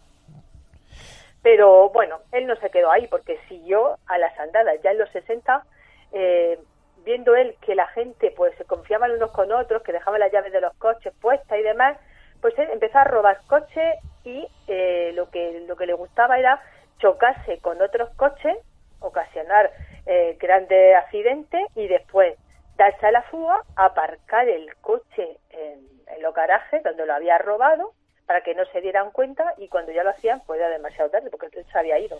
Pero 1.50 1.88
bueno, 1.88 2.18
él 2.32 2.46
no 2.46 2.56
se 2.56 2.68
quedó 2.68 2.90
ahí 2.90 3.06
porque 3.06 3.40
siguió 3.48 3.96
a 4.06 4.18
las 4.18 4.38
andadas. 4.38 4.82
Ya 4.82 4.90
en 4.90 4.98
los 4.98 5.08
60, 5.12 5.64
eh, 6.12 6.58
viendo 7.06 7.34
él 7.34 7.56
que 7.62 7.74
la 7.74 7.86
gente 7.86 8.34
pues 8.36 8.54
se 8.58 8.66
confiaban 8.66 9.12
unos 9.12 9.30
con 9.30 9.50
otros, 9.50 9.82
que 9.82 9.94
dejaban 9.94 10.20
las 10.20 10.30
llaves 10.30 10.52
de 10.52 10.60
los 10.60 10.74
coches 10.74 11.10
puestas 11.22 11.58
y 11.58 11.62
demás, 11.62 11.96
pues 12.42 12.52
él 12.58 12.68
empezó 12.70 12.98
a 12.98 13.04
robar 13.04 13.40
coches 13.46 13.94
y 14.24 14.46
eh, 14.66 15.12
lo 15.14 15.30
que 15.30 15.64
lo 15.66 15.74
que 15.76 15.86
le 15.86 15.94
gustaba 15.94 16.38
era 16.38 16.60
chocarse 16.98 17.60
con 17.60 17.80
otros 17.80 18.10
coches, 18.16 18.58
ocasionar 19.00 19.70
eh, 20.04 20.36
grandes 20.38 20.96
accidentes 20.96 21.62
y 21.74 21.88
después 21.88 22.36
darse 22.76 23.06
a 23.06 23.12
la 23.12 23.22
fuga, 23.22 23.62
aparcar 23.74 24.46
el 24.50 24.76
coche 24.82 25.38
en, 25.48 25.88
los 26.20 26.34
garajes 26.34 26.82
donde 26.82 27.06
lo 27.06 27.14
había 27.14 27.38
robado 27.38 27.94
para 28.28 28.42
que 28.42 28.54
no 28.54 28.66
se 28.66 28.82
dieran 28.82 29.10
cuenta 29.10 29.54
y 29.56 29.68
cuando 29.68 29.90
ya 29.90 30.04
lo 30.04 30.10
hacían 30.10 30.42
pues 30.46 30.60
era 30.60 30.68
demasiado 30.68 31.08
tarde 31.08 31.30
porque 31.30 31.48
se 31.48 31.78
había 31.78 31.98
ido. 31.98 32.18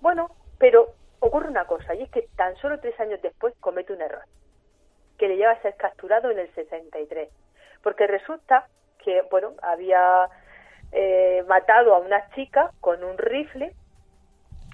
Bueno, 0.00 0.32
pero 0.58 0.88
ocurre 1.20 1.48
una 1.48 1.64
cosa 1.64 1.94
y 1.94 2.02
es 2.02 2.10
que 2.10 2.28
tan 2.36 2.56
solo 2.56 2.80
tres 2.80 2.98
años 2.98 3.22
después 3.22 3.54
comete 3.60 3.92
un 3.92 4.02
error 4.02 4.24
que 5.16 5.28
le 5.28 5.36
lleva 5.36 5.52
a 5.52 5.62
ser 5.62 5.76
capturado 5.76 6.32
en 6.32 6.40
el 6.40 6.52
63 6.56 7.28
porque 7.84 8.08
resulta 8.08 8.66
que 8.98 9.22
bueno 9.30 9.52
había 9.62 10.28
eh, 10.90 11.44
matado 11.46 11.94
a 11.94 12.00
una 12.00 12.28
chica 12.30 12.72
con 12.80 13.04
un 13.04 13.16
rifle 13.16 13.72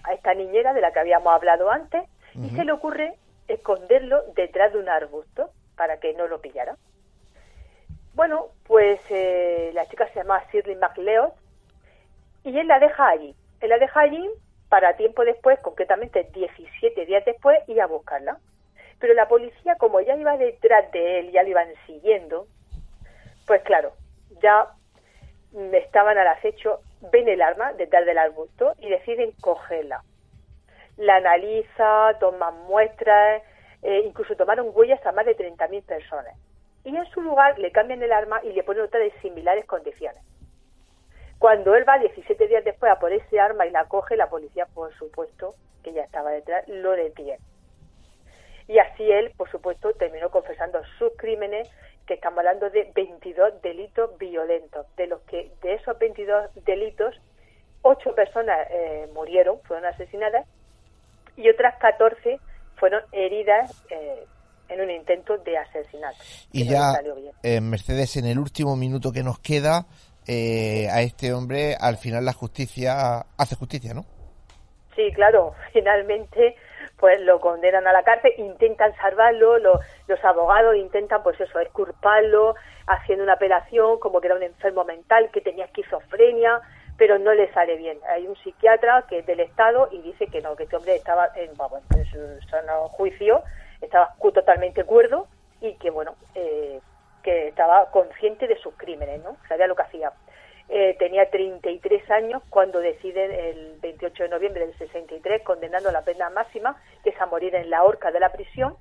a 0.04 0.14
esta 0.14 0.32
niñera 0.32 0.72
de 0.72 0.80
la 0.80 0.92
que 0.92 1.00
habíamos 1.00 1.34
hablado 1.34 1.70
antes 1.70 2.04
y 2.34 2.48
se 2.56 2.64
le 2.64 2.72
ocurre 2.72 3.18
esconderlo 3.48 4.22
detrás 4.34 4.72
de 4.72 4.78
un 4.78 4.88
arbusto 4.88 5.50
para 5.76 6.00
que 6.00 6.14
no 6.14 6.26
lo 6.26 6.40
pillara. 6.40 6.76
Bueno, 8.16 8.46
pues 8.66 8.98
eh, 9.10 9.72
la 9.74 9.84
chica 9.86 10.08
se 10.08 10.20
llama 10.20 10.42
Shirley 10.50 10.76
MacLeod 10.76 11.32
y 12.44 12.58
él 12.58 12.66
la 12.66 12.78
deja 12.78 13.08
allí. 13.08 13.34
Él 13.60 13.68
la 13.68 13.76
deja 13.76 14.00
allí 14.00 14.26
para 14.70 14.96
tiempo 14.96 15.22
después, 15.22 15.58
concretamente 15.60 16.24
17 16.32 17.04
días 17.04 17.26
después, 17.26 17.58
ir 17.68 17.78
a 17.82 17.86
buscarla. 17.86 18.38
Pero 18.98 19.12
la 19.12 19.28
policía, 19.28 19.76
como 19.76 20.00
ya 20.00 20.16
iba 20.16 20.38
detrás 20.38 20.90
de 20.92 21.20
él, 21.20 21.30
ya 21.30 21.42
lo 21.42 21.50
iban 21.50 21.68
siguiendo, 21.86 22.46
pues 23.46 23.60
claro, 23.64 23.92
ya 24.40 24.66
estaban 25.74 26.16
al 26.16 26.28
acecho 26.28 26.80
ven 27.12 27.28
el 27.28 27.42
arma 27.42 27.74
detrás 27.74 28.06
del 28.06 28.16
arbusto 28.16 28.72
y 28.78 28.88
deciden 28.88 29.32
cogerla. 29.42 30.02
La 30.96 31.16
analiza, 31.16 32.16
toman 32.18 32.64
muestras, 32.66 33.42
eh, 33.82 34.04
incluso 34.06 34.36
tomaron 34.36 34.70
huellas 34.72 35.04
a 35.04 35.12
más 35.12 35.26
de 35.26 35.36
30.000 35.36 35.82
personas. 35.84 36.34
Y 36.86 36.96
en 36.96 37.04
su 37.06 37.20
lugar 37.20 37.58
le 37.58 37.72
cambian 37.72 38.00
el 38.00 38.12
arma 38.12 38.40
y 38.44 38.52
le 38.52 38.62
ponen 38.62 38.84
otra 38.84 39.00
de 39.00 39.10
similares 39.20 39.64
condiciones. 39.64 40.22
Cuando 41.40 41.74
él 41.74 41.84
va 41.86 41.98
17 41.98 42.46
días 42.46 42.62
después 42.62 42.92
a 42.92 43.00
por 43.00 43.12
ese 43.12 43.40
arma 43.40 43.66
y 43.66 43.70
la 43.70 43.86
coge, 43.86 44.14
la 44.14 44.30
policía, 44.30 44.66
por 44.72 44.94
supuesto, 44.94 45.56
que 45.82 45.92
ya 45.92 46.04
estaba 46.04 46.30
detrás, 46.30 46.62
lo 46.68 46.92
detiene. 46.92 47.40
Y 48.68 48.78
así 48.78 49.10
él, 49.10 49.32
por 49.36 49.50
supuesto, 49.50 49.94
terminó 49.94 50.30
confesando 50.30 50.80
sus 50.96 51.10
crímenes 51.16 51.68
que 52.06 52.14
estamos 52.14 52.38
hablando 52.38 52.70
de 52.70 52.88
22 52.94 53.60
delitos 53.62 54.16
violentos, 54.18 54.86
de 54.94 55.08
los 55.08 55.20
que 55.22 55.50
de 55.62 55.74
esos 55.74 55.98
22 55.98 56.54
delitos, 56.64 57.20
8 57.82 58.14
personas 58.14 58.64
eh, 58.70 59.08
murieron, 59.12 59.60
fueron 59.62 59.86
asesinadas, 59.86 60.46
y 61.36 61.50
otras 61.50 61.78
14 61.78 62.38
fueron 62.76 63.02
heridas 63.10 63.84
eh, 63.90 64.24
en 64.68 64.80
un 64.80 64.90
intento 64.90 65.36
de 65.38 65.58
asesinato. 65.58 66.16
Y 66.52 66.66
ya, 66.68 66.92
eh, 67.42 67.60
Mercedes, 67.60 68.16
en 68.16 68.26
el 68.26 68.38
último 68.38 68.76
minuto 68.76 69.12
que 69.12 69.22
nos 69.22 69.38
queda, 69.38 69.86
a 70.28 71.00
este 71.02 71.32
hombre 71.32 71.76
al 71.78 71.98
final 71.98 72.24
la 72.24 72.32
justicia 72.32 73.24
hace 73.38 73.54
justicia, 73.54 73.94
¿no? 73.94 74.04
Sí, 74.96 75.12
claro, 75.12 75.54
finalmente 75.72 76.56
pues 76.98 77.20
lo 77.20 77.40
condenan 77.40 77.86
a 77.86 77.92
la 77.92 78.02
cárcel, 78.02 78.32
intentan 78.38 78.94
salvarlo, 78.96 79.58
los 79.58 80.24
abogados 80.24 80.76
intentan 80.76 81.22
pues 81.22 81.38
eso, 81.40 81.60
exculparlo, 81.60 82.54
haciendo 82.86 83.24
una 83.24 83.34
apelación 83.34 83.98
como 83.98 84.20
que 84.20 84.28
era 84.28 84.36
un 84.36 84.42
enfermo 84.42 84.84
mental, 84.84 85.30
que 85.30 85.42
tenía 85.42 85.66
esquizofrenia, 85.66 86.60
pero 86.96 87.18
no 87.18 87.34
le 87.34 87.52
sale 87.52 87.76
bien. 87.76 87.98
Hay 88.08 88.26
un 88.26 88.36
psiquiatra 88.36 89.04
que 89.08 89.18
es 89.18 89.26
del 89.26 89.40
Estado 89.40 89.90
y 89.92 90.00
dice 90.00 90.26
que 90.28 90.40
no, 90.40 90.56
que 90.56 90.62
este 90.62 90.76
hombre 90.76 90.96
estaba 90.96 91.28
en, 91.36 91.54
bueno, 91.54 91.82
en 91.94 92.04
su 92.06 92.48
sano 92.48 92.88
juicio, 92.88 93.42
estaba 93.80 94.14
totalmente 94.34 94.84
cuerdo 94.84 95.28
y 95.60 95.74
que 95.74 95.90
bueno, 95.90 96.16
eh, 96.34 96.80
que 97.22 97.48
estaba 97.48 97.90
consciente 97.90 98.46
de 98.46 98.56
sus 98.58 98.74
crímenes, 98.76 99.22
¿no? 99.22 99.36
Sabía 99.48 99.66
lo 99.66 99.74
que 99.74 99.82
hacía. 99.82 100.12
Eh, 100.68 100.96
tenía 100.98 101.30
33 101.30 102.10
años 102.10 102.42
cuando 102.50 102.80
deciden 102.80 103.30
el 103.30 103.78
28 103.80 104.24
de 104.24 104.28
noviembre 104.28 104.66
del 104.66 104.76
63 104.78 105.42
condenando 105.42 105.88
a 105.88 105.92
la 105.92 106.02
pena 106.02 106.28
máxima, 106.30 106.80
que 107.04 107.10
es 107.10 107.20
a 107.20 107.26
morir 107.26 107.54
en 107.54 107.70
la 107.70 107.84
horca 107.84 108.10
de 108.10 108.20
la 108.20 108.32
prisión. 108.32 108.76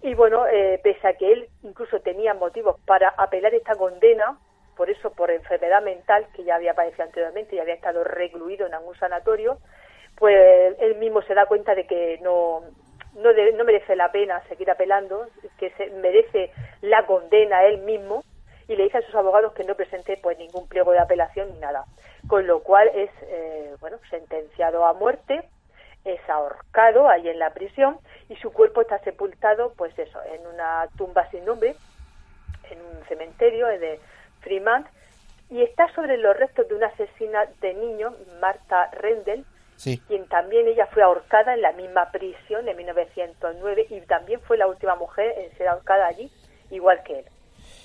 Y 0.00 0.14
bueno, 0.14 0.46
eh, 0.46 0.80
pese 0.82 1.06
a 1.06 1.14
que 1.14 1.32
él 1.32 1.48
incluso 1.62 2.00
tenía 2.00 2.34
motivos 2.34 2.80
para 2.86 3.08
apelar 3.10 3.54
esta 3.54 3.74
condena, 3.74 4.38
por 4.76 4.90
eso 4.90 5.12
por 5.12 5.30
enfermedad 5.30 5.82
mental 5.82 6.26
que 6.34 6.44
ya 6.44 6.56
había 6.56 6.74
padecido 6.74 7.04
anteriormente 7.04 7.56
y 7.56 7.60
había 7.60 7.74
estado 7.74 8.02
recluido 8.04 8.66
en 8.66 8.74
algún 8.74 8.96
sanatorio, 8.96 9.58
pues 10.16 10.76
él 10.80 10.96
mismo 10.96 11.22
se 11.22 11.34
da 11.34 11.46
cuenta 11.46 11.74
de 11.74 11.86
que 11.86 12.18
no, 12.22 12.62
no, 13.14 13.32
no 13.32 13.64
merece 13.64 13.96
la 13.96 14.10
pena 14.10 14.42
seguir 14.48 14.70
apelando, 14.70 15.26
que 15.58 15.70
se 15.70 15.90
merece 15.90 16.50
la 16.80 17.06
condena 17.06 17.64
él 17.64 17.78
mismo 17.78 18.24
y 18.68 18.76
le 18.76 18.84
dice 18.84 18.98
a 18.98 19.02
sus 19.02 19.14
abogados 19.14 19.52
que 19.52 19.64
no 19.64 19.74
presente 19.74 20.18
pues 20.22 20.38
ningún 20.38 20.68
pliego 20.68 20.92
de 20.92 21.00
apelación 21.00 21.52
ni 21.52 21.58
nada, 21.58 21.84
con 22.28 22.46
lo 22.46 22.60
cual 22.60 22.88
es 22.94 23.10
eh, 23.22 23.74
bueno 23.80 23.98
sentenciado 24.08 24.86
a 24.86 24.94
muerte, 24.94 25.42
es 26.04 26.20
ahorcado 26.28 27.08
ahí 27.08 27.28
en 27.28 27.38
la 27.38 27.50
prisión 27.50 27.98
y 28.28 28.36
su 28.36 28.52
cuerpo 28.52 28.80
está 28.80 28.98
sepultado 29.00 29.72
pues 29.76 29.96
eso 29.98 30.20
en 30.24 30.46
una 30.46 30.88
tumba 30.96 31.28
sin 31.30 31.44
nombre 31.44 31.74
en 32.70 32.78
un 32.80 33.04
cementerio 33.06 33.66
de 33.66 34.00
Fremont 34.40 34.86
y 35.50 35.62
está 35.62 35.92
sobre 35.94 36.16
los 36.16 36.36
restos 36.36 36.68
de 36.68 36.74
una 36.74 36.86
asesina 36.86 37.44
de 37.60 37.74
niños, 37.74 38.14
Marta 38.40 38.90
Rendell, 38.92 39.44
quien 39.82 40.28
también 40.28 40.68
ella 40.68 40.86
fue 40.92 41.02
ahorcada 41.02 41.54
en 41.54 41.62
la 41.62 41.72
misma 41.72 42.10
prisión 42.10 42.68
en 42.68 42.76
1909 42.76 43.86
y 43.90 44.00
también 44.02 44.40
fue 44.42 44.56
la 44.56 44.66
última 44.66 44.94
mujer 44.96 45.34
en 45.38 45.56
ser 45.56 45.68
ahorcada 45.68 46.06
allí, 46.06 46.30
igual 46.70 47.02
que 47.04 47.20
él. 47.20 47.24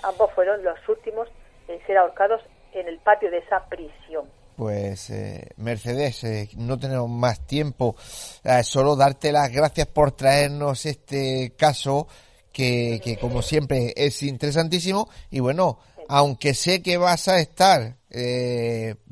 Ambos 0.03 0.31
fueron 0.33 0.63
los 0.63 0.77
últimos 0.87 1.27
en 1.67 1.85
ser 1.85 1.97
ahorcados 1.97 2.41
en 2.73 2.87
el 2.87 2.99
patio 2.99 3.31
de 3.31 3.39
esa 3.39 3.67
prisión. 3.67 4.29
Pues 4.55 5.11
eh, 5.11 5.51
Mercedes, 5.57 6.23
eh, 6.23 6.49
no 6.57 6.79
tenemos 6.79 7.09
más 7.09 7.45
tiempo, 7.45 7.95
eh, 8.43 8.63
solo 8.63 8.95
darte 8.95 9.31
las 9.31 9.51
gracias 9.51 9.87
por 9.87 10.13
traernos 10.13 10.85
este 10.85 11.53
caso 11.55 12.07
que, 12.51 12.99
que 13.03 13.17
como 13.17 13.43
siempre 13.43 13.93
es 13.95 14.23
interesantísimo 14.23 15.09
y 15.29 15.41
bueno, 15.41 15.77
aunque 16.07 16.53
sé 16.53 16.81
que 16.81 16.97
vas 16.97 17.27
a 17.27 17.39
estar, 17.39 17.97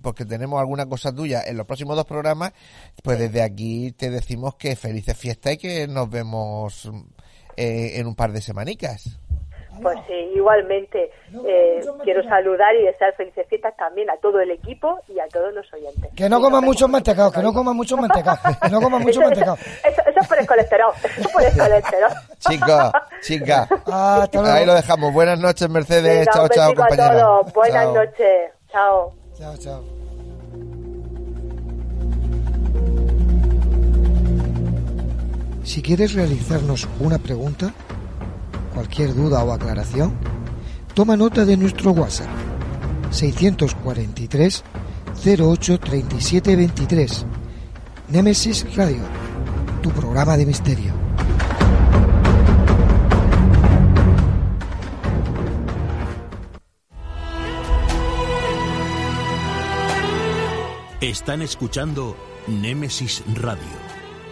porque 0.02 0.26
tenemos 0.26 0.60
alguna 0.60 0.86
cosa 0.88 1.14
tuya 1.14 1.44
en 1.46 1.58
los 1.58 1.66
próximos 1.66 1.96
dos 1.96 2.06
programas, 2.06 2.54
pues 3.04 3.20
desde 3.20 3.42
aquí 3.42 3.92
te 3.92 4.10
decimos 4.10 4.56
que 4.56 4.76
felices 4.76 5.18
fiestas 5.18 5.54
y 5.54 5.58
que 5.58 5.88
nos 5.88 6.10
vemos 6.10 6.90
en 7.58 8.08
un 8.08 8.16
par 8.16 8.32
de 8.32 8.42
semanicas. 8.42 9.20
Pues 9.82 9.98
sí, 10.08 10.14
igualmente 10.36 11.12
eh, 11.46 11.82
quiero 12.04 12.24
saludar 12.24 12.76
y 12.76 12.84
desear 12.84 13.14
felices 13.16 13.46
fiestas 13.48 13.76
también 13.76 14.10
a 14.10 14.18
todo 14.18 14.40
el 14.40 14.52
equipo 14.52 15.00
y 15.08 15.20
a 15.20 15.28
todos 15.28 15.54
los 15.54 15.72
oyentes. 15.74 16.12
Que 16.16 16.30
no 16.30 16.42
coman 16.42 16.64
muchos 16.64 16.90
mantecados, 16.90 17.34
que 17.34 17.42
no 17.42 17.54
coman 17.54 17.76
muchos 17.76 18.00
mantecados, 18.00 18.40
que 18.62 18.70
no 18.70 18.82
coman 18.82 19.02
muchos 19.02 19.24
mantecados. 19.24 19.60
Eso, 19.84 20.02
es 20.06 20.28
por 20.28 20.40
el 20.40 20.48
colesterol, 20.48 20.94
eso 21.04 21.22
es 21.22 21.28
por 21.28 21.44
el 21.44 21.54
colesterol. 21.58 22.12
Chicos, 22.40 22.92
chicas, 23.22 23.70
ahí 24.46 24.66
lo 24.66 24.74
dejamos. 24.74 25.14
Buenas 25.14 25.40
noches, 25.40 25.70
Mercedes. 25.70 26.28
chao, 26.34 26.48
chao, 26.50 26.74
compañera. 26.74 27.42
Buenas 27.54 27.94
noches. 27.94 28.52
Chao. 28.72 29.14
Chao, 29.38 29.58
chao. 29.58 29.96
Si 35.64 35.82
quieres 35.82 36.14
realizarnos 36.14 36.88
una 37.00 37.18
pregunta, 37.18 37.74
cualquier 38.76 39.16
duda 39.16 39.44
o 39.44 39.54
aclaración, 39.54 40.14
toma 40.94 41.16
nota 41.16 41.46
de 41.46 41.56
nuestro 41.58 41.92
WhatsApp 41.92 42.30
643 43.10 44.64
08 45.26 45.80
37 45.80 46.56
23. 46.56 47.26
Nemesis 48.10 48.76
Radio, 48.76 49.02
tu 49.82 49.90
programa 49.92 50.38
de 50.38 50.46
misterio. 50.46 50.94
Están 61.02 61.42
escuchando 61.42 62.18
Némesis 62.48 63.24
Radio 63.36 63.60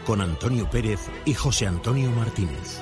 con 0.06 0.22
Antonio 0.22 0.70
Pérez 0.70 1.00
y 1.24 1.34
José 1.34 1.68
Antonio 1.68 2.12
Martínez. 2.12 2.82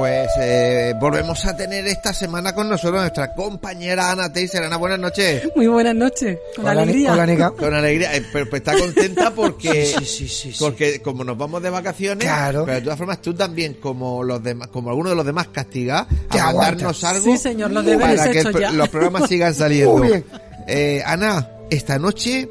Taiser. 0.00 0.96
volvemos 0.96 1.44
a 1.44 1.56
tener 1.56 1.86
esta 1.86 2.12
semana 2.12 2.54
con 2.54 2.68
nosotros 2.68 3.00
nuestra 3.00 3.34
compañera 3.34 4.10
Ana 4.10 4.32
Teiser. 4.32 4.62
Ana, 4.62 4.76
buenas 4.76 4.98
noches. 4.98 5.48
Muy 5.54 5.66
buenas 5.66 5.94
noches. 5.94 6.38
Con 6.56 6.66
alegría. 6.66 7.10
Con 7.56 7.74
alegría. 7.74 8.16
Eh, 8.16 8.24
pero, 8.32 8.48
pues 8.48 8.60
está 8.60 8.78
contenta 8.78 9.30
porque, 9.34 9.86
sí, 9.86 10.04
sí, 10.04 10.28
sí, 10.28 10.54
porque 10.58 11.00
como 11.02 11.24
nos 11.24 11.36
vamos 11.36 11.62
de 11.62 11.70
vacaciones, 11.70 12.28
pero 12.46 12.66
de 12.66 12.80
todas 12.82 12.98
formas 12.98 13.20
tú 13.20 13.34
también, 13.34 13.74
como 13.74 14.22
los 14.22 14.42
demás, 14.42 14.68
como 14.68 14.90
algunos 14.90 15.12
de 15.12 15.16
los 15.16 15.26
demás 15.26 15.48
castigas, 15.48 16.06
a 16.30 16.52
darnos 16.52 17.02
algo 17.04 17.24
sí, 17.24 17.36
señor, 17.36 17.70
los 17.70 17.84
para 17.84 18.30
que 18.30 18.42
los 18.72 18.88
programas 18.88 19.28
sigan 19.28 19.54
saliendo. 19.54 19.98
Muy 19.98 20.08
bien. 20.08 20.24
Eh, 20.66 21.02
Ana, 21.04 21.48
esta 21.70 21.98
noche, 21.98 22.48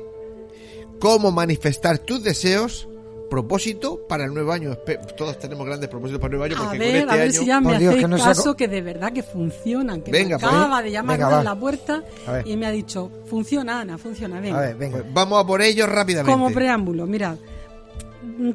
¿cómo 1.00 1.32
manifestar 1.32 2.00
tus 2.00 2.24
deseos 2.24 2.89
propósito 3.30 4.06
para 4.08 4.26
el 4.26 4.34
nuevo 4.34 4.52
año. 4.52 4.76
Todos 5.16 5.38
tenemos 5.40 5.66
grandes 5.66 5.90
propósitos 5.90 6.20
para 6.20 6.34
el 6.34 6.40
nuevo 6.40 6.54
año. 6.54 6.64
Porque 6.64 6.78
a 6.78 6.80
ver, 6.80 6.96
este 6.96 7.12
a 7.12 7.16
ver 7.16 7.34
si 7.34 7.46
ya 7.46 7.62
me 7.62 7.76
hacéis 7.76 8.24
caso 8.24 8.56
que 8.56 8.68
de 8.68 8.82
verdad 8.82 9.14
que 9.14 9.24
funcionan. 9.24 10.02
Que 10.02 10.12
venga, 10.12 10.38
me 10.38 10.42
pues, 10.42 10.54
acaba 10.54 10.82
de 10.82 10.92
llamar 10.92 11.22
a 11.22 11.44
la 11.44 11.58
puerta 11.58 12.04
y 12.46 12.58
me 12.58 12.66
ha 12.66 12.72
dicho, 12.72 13.12
funciona 13.26 13.82
Ana, 13.82 13.98
funciona, 13.98 14.40
venga. 14.40 14.58
A 14.58 14.62
ver, 14.62 14.76
venga. 14.76 14.98
Pues 15.00 15.14
vamos 15.14 15.44
a 15.44 15.48
por 15.48 15.62
ello 15.62 15.86
rápidamente. 15.88 16.32
Como 16.32 16.52
preámbulo, 16.52 17.06
mirad, 17.06 17.38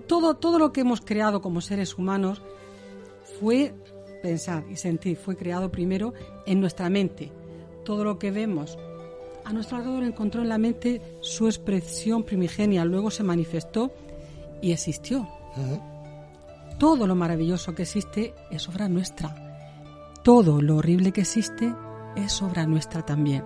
todo, 0.07 0.35
todo 0.35 0.59
lo 0.59 0.73
que 0.73 0.83
hemos 0.83 1.01
creado 1.01 1.41
como 1.41 1.61
seres 1.61 1.97
humanos 1.97 2.43
fue 3.41 3.75
pensar 4.23 4.65
y 4.71 4.77
sentir, 4.77 5.17
fue 5.17 5.37
creado 5.37 5.71
primero 5.71 6.15
en 6.47 6.61
nuestra 6.61 6.89
mente. 6.91 7.31
Todo 7.85 8.05
lo 8.05 8.19
que 8.19 8.31
vemos 8.31 8.79
a 9.45 9.53
nuestro 9.53 9.77
alrededor 9.77 10.05
encontró 10.05 10.41
en 10.41 10.49
la 10.49 10.59
mente 10.59 11.03
su 11.21 11.47
expresión 11.47 12.25
primigenia, 12.25 12.85
luego 12.85 13.11
se 13.11 13.23
manifestó 13.23 13.93
y 14.65 14.73
existió. 14.73 15.29
Todo 16.79 17.07
lo 17.07 17.15
maravilloso 17.15 17.75
que 17.75 17.83
existe 17.83 18.35
es 18.51 18.67
obra 18.67 18.89
nuestra. 18.89 19.35
Todo 20.23 20.63
lo 20.63 20.77
horrible 20.77 21.13
que 21.13 21.21
existe 21.21 21.75
es 22.17 22.41
obra 22.41 22.67
nuestra 22.67 23.03
también. 23.03 23.45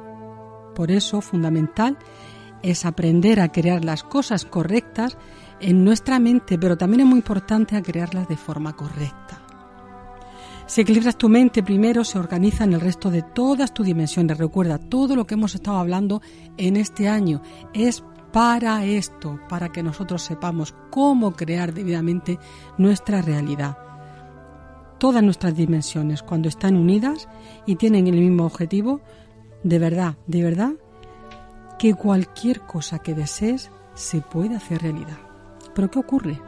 Por 0.76 0.92
eso, 0.92 1.20
fundamental 1.20 1.98
es 2.62 2.84
aprender 2.84 3.40
a 3.40 3.50
crear 3.50 3.84
las 3.84 4.04
cosas 4.04 4.44
correctas 4.44 5.18
en 5.60 5.84
nuestra 5.84 6.20
mente, 6.20 6.56
pero 6.56 6.76
también 6.76 7.00
es 7.00 7.06
muy 7.06 7.18
importante 7.18 7.74
a 7.74 7.82
crearlas 7.82 8.28
de 8.28 8.36
forma 8.36 8.76
correcta. 8.76 9.42
Si 10.66 10.82
equilibras 10.82 11.18
tu 11.18 11.28
mente 11.28 11.64
primero, 11.64 12.04
se 12.04 12.18
organiza 12.18 12.62
en 12.62 12.74
el 12.74 12.80
resto 12.80 13.10
de 13.10 13.22
todas 13.22 13.74
tus 13.74 13.86
dimensiones. 13.86 14.38
Recuerda, 14.38 14.78
todo 14.78 15.16
lo 15.16 15.26
que 15.26 15.34
hemos 15.34 15.56
estado 15.56 15.78
hablando 15.78 16.22
en 16.58 16.76
este 16.76 17.08
año 17.08 17.42
es 17.74 18.04
para 18.38 18.84
esto, 18.84 19.40
para 19.48 19.72
que 19.72 19.82
nosotros 19.82 20.22
sepamos 20.22 20.72
cómo 20.90 21.32
crear 21.32 21.74
debidamente 21.74 22.38
nuestra 22.76 23.20
realidad. 23.20 23.76
Todas 24.98 25.24
nuestras 25.24 25.56
dimensiones, 25.56 26.22
cuando 26.22 26.48
están 26.48 26.76
unidas 26.76 27.28
y 27.66 27.74
tienen 27.74 28.06
el 28.06 28.14
mismo 28.14 28.46
objetivo, 28.46 29.00
de 29.64 29.80
verdad, 29.80 30.14
de 30.28 30.44
verdad, 30.44 30.70
que 31.80 31.94
cualquier 31.94 32.60
cosa 32.60 33.00
que 33.00 33.12
desees 33.12 33.72
se 33.94 34.20
puede 34.20 34.54
hacer 34.54 34.82
realidad. 34.82 35.18
Pero 35.74 35.90
¿qué 35.90 35.98
ocurre? 35.98 36.40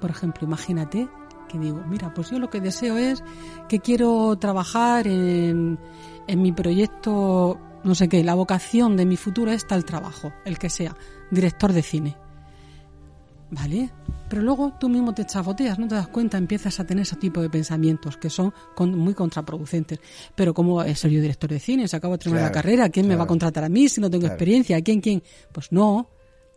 Por 0.00 0.10
ejemplo, 0.10 0.48
imagínate 0.48 1.08
que 1.48 1.60
digo, 1.60 1.80
mira, 1.88 2.12
pues 2.12 2.30
yo 2.30 2.40
lo 2.40 2.50
que 2.50 2.60
deseo 2.60 2.96
es 2.96 3.22
que 3.68 3.78
quiero 3.78 4.36
trabajar 4.40 5.06
en, 5.06 5.78
en 6.26 6.42
mi 6.42 6.50
proyecto, 6.50 7.60
no 7.84 7.94
sé 7.94 8.08
qué, 8.08 8.24
la 8.24 8.34
vocación 8.34 8.96
de 8.96 9.06
mi 9.06 9.16
futuro 9.16 9.52
es 9.52 9.66
tal 9.66 9.84
trabajo, 9.84 10.32
el 10.44 10.58
que 10.58 10.70
sea, 10.70 10.96
director 11.30 11.72
de 11.72 11.82
cine. 11.82 12.16
¿Vale? 13.50 13.90
Pero 14.28 14.42
luego 14.42 14.72
tú 14.80 14.88
mismo 14.88 15.14
te 15.14 15.24
chafoteas, 15.24 15.78
no 15.78 15.86
te 15.86 15.94
das 15.94 16.08
cuenta, 16.08 16.38
empiezas 16.38 16.80
a 16.80 16.84
tener 16.86 17.02
ese 17.02 17.16
tipo 17.16 17.40
de 17.40 17.50
pensamientos 17.50 18.16
que 18.16 18.30
son 18.30 18.52
muy 18.78 19.14
contraproducentes. 19.14 20.00
Pero 20.34 20.54
¿cómo 20.54 20.82
es 20.82 21.02
yo 21.02 21.08
director 21.08 21.50
de 21.50 21.60
cine? 21.60 21.86
Se 21.86 21.94
acabo 21.94 22.14
de 22.14 22.18
terminar 22.18 22.46
la 22.46 22.52
carrera, 22.52 22.88
¿quién 22.88 23.06
me 23.06 23.14
va 23.14 23.24
a 23.24 23.28
contratar 23.28 23.62
a 23.62 23.68
mí 23.68 23.88
si 23.88 24.00
no 24.00 24.10
tengo 24.10 24.26
experiencia? 24.26 24.80
¿Quién, 24.82 25.00
quién? 25.00 25.22
Pues 25.52 25.70
no, 25.70 26.08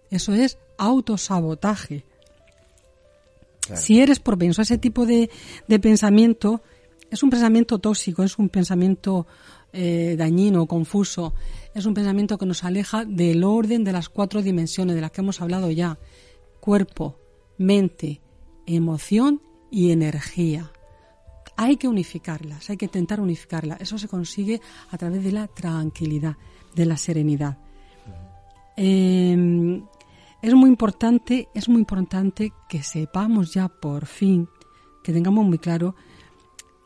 eso 0.10 0.34
es 0.34 0.58
autosabotaje. 0.78 2.06
Si 3.76 4.00
eres 4.00 4.20
propenso 4.20 4.62
a 4.62 4.64
ese 4.64 4.78
tipo 4.78 5.06
de, 5.06 5.30
pensamiento, 5.82 6.62
es 7.12 7.22
un 7.24 7.30
pensamiento 7.30 7.80
tóxico, 7.80 8.24
es 8.24 8.38
un 8.38 8.50
pensamiento 8.50 9.28
eh, 9.80 10.16
dañino, 10.18 10.66
confuso, 10.66 11.36
es 11.76 11.86
un 11.86 11.94
pensamiento 11.94 12.40
que 12.40 12.48
nos 12.48 12.64
aleja 12.64 13.06
del 13.06 13.44
orden 13.44 13.84
de 13.84 13.92
las 13.92 14.10
cuatro 14.10 14.42
dimensiones 14.42 14.96
de 14.96 15.02
las 15.02 15.12
que 15.12 15.22
hemos 15.22 15.40
hablado 15.40 15.70
ya. 15.70 16.00
Cuerpo, 16.60 17.20
mente, 17.60 18.20
emoción 18.66 19.40
y 19.70 19.92
energía. 19.92 20.72
Hay 21.58 21.78
que 21.78 21.88
unificarlas, 21.88 22.72
hay 22.72 22.78
que 22.78 22.86
intentar 22.86 23.22
unificarlas. 23.22 23.80
Eso 23.80 24.00
se 24.00 24.08
consigue 24.08 24.62
a 24.90 24.98
través 24.98 25.24
de 25.24 25.32
la 25.32 25.48
tranquilidad, 25.48 26.38
de 26.74 26.86
la 26.88 26.98
serenidad. 26.98 27.60
Eh, 28.78 29.84
es 30.42 30.54
muy 30.56 30.70
importante, 30.70 31.50
es 31.54 31.70
muy 31.70 31.80
importante 31.80 32.52
que 32.68 32.82
sepamos 32.82 33.54
ya 33.54 33.68
por 33.68 34.08
fin, 34.08 34.50
que 35.04 35.14
tengamos 35.14 35.46
muy 35.46 35.60
claro 35.60 35.96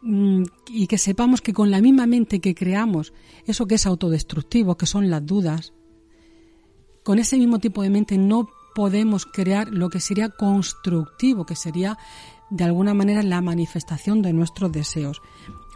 y 0.03 0.87
que 0.87 0.97
sepamos 0.97 1.41
que 1.41 1.53
con 1.53 1.69
la 1.69 1.81
misma 1.81 2.07
mente 2.07 2.39
que 2.39 2.55
creamos 2.55 3.13
eso 3.45 3.67
que 3.67 3.75
es 3.75 3.85
autodestructivo, 3.85 4.75
que 4.75 4.85
son 4.85 5.09
las 5.09 5.25
dudas, 5.25 5.73
con 7.03 7.19
ese 7.19 7.37
mismo 7.37 7.59
tipo 7.59 7.83
de 7.83 7.89
mente 7.89 8.17
no 8.17 8.49
podemos 8.75 9.25
crear 9.25 9.69
lo 9.69 9.89
que 9.89 9.99
sería 9.99 10.29
constructivo, 10.29 11.45
que 11.45 11.55
sería 11.55 11.97
de 12.49 12.63
alguna 12.63 12.93
manera 12.93 13.23
la 13.23 13.41
manifestación 13.41 14.21
de 14.21 14.33
nuestros 14.33 14.71
deseos. 14.71 15.21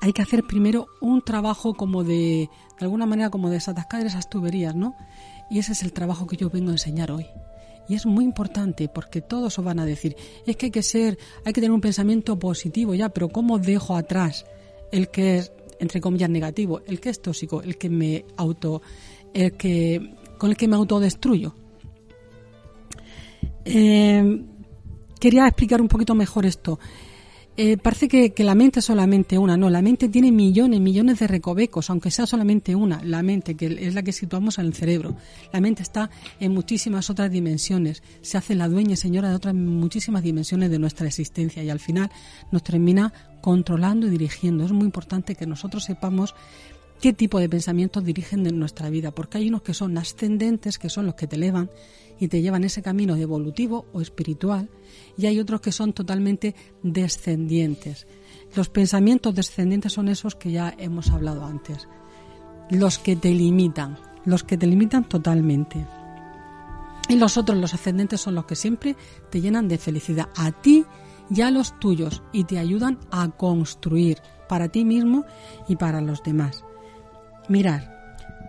Hay 0.01 0.13
que 0.13 0.21
hacer 0.21 0.43
primero 0.43 0.87
un 1.01 1.21
trabajo 1.21 1.73
como 1.73 2.03
de, 2.03 2.49
de 2.79 2.85
alguna 2.85 3.05
manera 3.05 3.29
como 3.29 3.49
de 3.49 3.55
desatascar 3.55 4.05
esas 4.05 4.29
tuberías, 4.29 4.75
¿no? 4.75 4.95
Y 5.49 5.59
ese 5.59 5.71
es 5.71 5.83
el 5.83 5.93
trabajo 5.93 6.27
que 6.27 6.37
yo 6.37 6.49
vengo 6.49 6.69
a 6.69 6.73
enseñar 6.73 7.11
hoy. 7.11 7.25
Y 7.87 7.95
es 7.95 8.05
muy 8.05 8.25
importante 8.25 8.87
porque 8.87 9.21
todos 9.21 9.57
os 9.59 9.65
van 9.65 9.79
a 9.79 9.85
decir, 9.85 10.15
es 10.45 10.55
que 10.55 10.67
hay 10.67 10.71
que 10.71 10.83
ser, 10.83 11.17
hay 11.45 11.53
que 11.53 11.61
tener 11.61 11.71
un 11.71 11.81
pensamiento 11.81 12.37
positivo 12.37 12.95
ya, 12.95 13.09
pero 13.09 13.29
¿cómo 13.29 13.59
dejo 13.59 13.95
atrás 13.95 14.45
el 14.91 15.09
que 15.09 15.37
es, 15.37 15.51
entre 15.79 16.01
comillas, 16.01 16.29
negativo, 16.29 16.81
el 16.87 16.99
que 16.99 17.09
es 17.09 17.21
tóxico, 17.21 17.61
el 17.61 17.77
que 17.77 17.89
me 17.89 18.25
auto, 18.37 18.81
el 19.33 19.53
que, 19.53 20.15
con 20.37 20.49
el 20.49 20.57
que 20.57 20.67
me 20.67 20.75
autodestruyo? 20.75 21.53
Eh, 23.65 24.41
quería 25.19 25.47
explicar 25.47 25.81
un 25.81 25.87
poquito 25.87 26.15
mejor 26.15 26.45
esto. 26.45 26.79
Eh, 27.57 27.77
parece 27.77 28.09
que, 28.09 28.43
la 28.43 28.53
mente 28.53 28.79
es 28.79 28.85
solamente 28.85 29.37
una, 29.37 29.55
no, 29.55 29.69
la 29.69 29.81
mente 29.81 30.09
tiene 30.09 30.29
millones, 30.29 30.81
millones 30.81 31.19
de 31.19 31.27
recovecos, 31.27 31.89
aunque 31.89 32.11
sea 32.11 32.25
solamente 32.25 32.75
una, 32.75 33.01
la 33.01 33.23
mente, 33.23 33.55
que 33.55 33.67
es 33.67 33.93
la 33.93 34.03
que 34.03 34.11
situamos 34.11 34.59
en 34.59 34.65
el 34.65 34.73
cerebro. 34.73 35.15
La 35.53 35.61
mente 35.61 35.81
está 35.81 36.09
en 36.41 36.53
muchísimas 36.53 37.09
otras 37.09 37.31
dimensiones, 37.31 38.03
se 38.21 38.37
hace 38.37 38.55
la 38.55 38.67
dueña 38.67 38.93
y 38.93 38.97
señora 38.97 39.29
de 39.29 39.35
otras 39.35 39.55
muchísimas 39.55 40.21
dimensiones 40.21 40.69
de 40.69 40.79
nuestra 40.79 41.07
existencia 41.07 41.63
y 41.63 41.69
al 41.69 41.79
final 41.79 42.11
nos 42.51 42.61
termina 42.61 43.13
controlando 43.39 44.07
y 44.07 44.09
dirigiendo. 44.09 44.65
Es 44.65 44.73
muy 44.73 44.85
importante 44.85 45.35
que 45.35 45.45
nosotros 45.45 45.85
sepamos 45.85 46.35
qué 46.99 47.13
tipo 47.13 47.39
de 47.39 47.47
pensamientos 47.47 48.03
dirigen 48.03 48.45
en 48.47 48.59
nuestra 48.59 48.89
vida, 48.89 49.11
porque 49.11 49.37
hay 49.37 49.47
unos 49.47 49.61
que 49.61 49.73
son 49.73 49.97
ascendentes, 49.97 50.77
que 50.77 50.89
son 50.89 51.05
los 51.05 51.15
que 51.15 51.27
te 51.27 51.37
elevan 51.37 51.69
y 52.19 52.27
te 52.27 52.41
llevan 52.41 52.63
ese 52.63 52.81
camino 52.81 53.15
evolutivo 53.15 53.85
o 53.93 54.01
espiritual, 54.01 54.69
y 55.17 55.25
hay 55.25 55.39
otros 55.39 55.61
que 55.61 55.71
son 55.71 55.93
totalmente 55.93 56.55
descendientes. 56.83 58.07
Los 58.55 58.69
pensamientos 58.69 59.35
descendientes 59.35 59.93
son 59.93 60.07
esos 60.07 60.35
que 60.35 60.51
ya 60.51 60.73
hemos 60.77 61.09
hablado 61.11 61.45
antes, 61.45 61.87
los 62.69 62.99
que 62.99 63.15
te 63.15 63.31
limitan, 63.31 63.97
los 64.25 64.43
que 64.43 64.57
te 64.57 64.67
limitan 64.67 65.07
totalmente. 65.07 65.85
Y 67.07 67.15
los 67.15 67.37
otros, 67.37 67.57
los 67.57 67.73
ascendentes, 67.73 68.21
son 68.21 68.35
los 68.35 68.45
que 68.45 68.55
siempre 68.55 68.95
te 69.29 69.41
llenan 69.41 69.67
de 69.67 69.77
felicidad 69.77 70.29
a 70.35 70.51
ti 70.51 70.85
y 71.29 71.41
a 71.41 71.51
los 71.51 71.79
tuyos 71.79 72.23
y 72.31 72.45
te 72.45 72.57
ayudan 72.57 72.99
a 73.11 73.29
construir 73.29 74.19
para 74.47 74.69
ti 74.69 74.85
mismo 74.85 75.25
y 75.67 75.75
para 75.75 76.01
los 76.01 76.23
demás. 76.23 76.63
Mirar, 77.47 77.94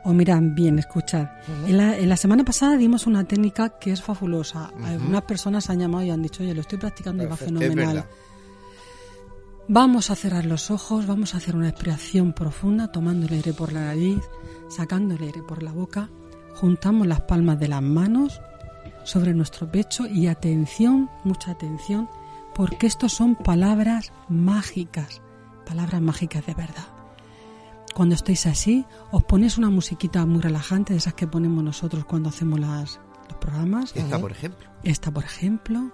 o 0.07 0.13
miran 0.13 0.55
bien, 0.55 0.79
escuchar. 0.79 1.43
en, 1.67 2.09
la, 2.09 2.17
semana 2.17 2.45
pasada 2.45 2.77
dimos 2.77 3.09
una 3.09 3.25
técnica 3.25 3.71
que 3.81 3.91
es 3.91 4.01
fabulosa. 4.01 4.71
Algunas 4.85 5.23
personas 5.23 5.69
han 5.69 5.81
llamado 5.81 6.05
y 6.05 6.11
han 6.11 6.23
dicho, 6.23 6.45
oye, 6.45 6.55
lo 6.55 6.61
estoy 6.61 6.79
practicando 6.79 7.25
y 7.25 7.27
va 7.27 7.37
fenomenal. 7.37 8.07
Vamos 9.67 10.11
a 10.13 10.15
cerrar 10.15 10.47
los 10.47 10.71
ojos, 10.71 11.09
vamos 11.09 11.35
a 11.35 11.39
hacer 11.39 11.57
una 11.57 11.69
expiración 11.69 12.33
profunda, 12.33 12.93
tomando 12.93 13.27
el 13.27 13.33
aire 13.33 13.53
por 13.53 13.73
la 13.73 13.87
nariz, 13.87 14.23
sacando 14.69 15.17
el 15.17 15.23
aire 15.25 15.43
por 15.43 15.65
la 15.65 15.73
boca. 15.73 16.09
Juntamos 16.55 17.09
las 17.09 17.23
palmas 17.23 17.59
de 17.59 17.67
las 17.67 17.83
manos 17.83 18.41
sobre 19.03 19.35
nuestro 19.35 19.69
pecho 19.69 20.07
y 20.07 20.29
atención, 20.29 21.11
mucha 21.25 21.51
atención, 21.51 22.09
porque 22.55 22.87
estos 22.87 23.13
son 23.13 23.35
palabras 23.35 24.13
mágicas, 24.29 25.21
palabras 25.67 26.01
mágicas 26.01 26.47
de 26.47 26.55
verdad. 26.55 26.96
Cuando 27.97 28.15
estéis 28.15 28.45
así, 28.45 28.85
os 29.11 29.25
ponéis 29.25 29.57
una 29.57 29.71
musiquita 29.71 30.27
muy 30.27 30.43
relajante, 30.43 30.93
de 30.93 30.99
esas 30.99 31.15
que 31.15 31.27
ponemos 31.27 31.65
nosotros 31.65 32.05
cuando 32.05 32.29
hacemos 32.29 32.61
las, 32.61 33.01
los 33.27 33.39
programas. 33.39 33.97
Esta, 33.97 34.21
por 34.21 34.33
ejemplo. 34.33 34.69
Esta, 34.83 35.11
por 35.11 35.25
ejemplo. 35.25 35.91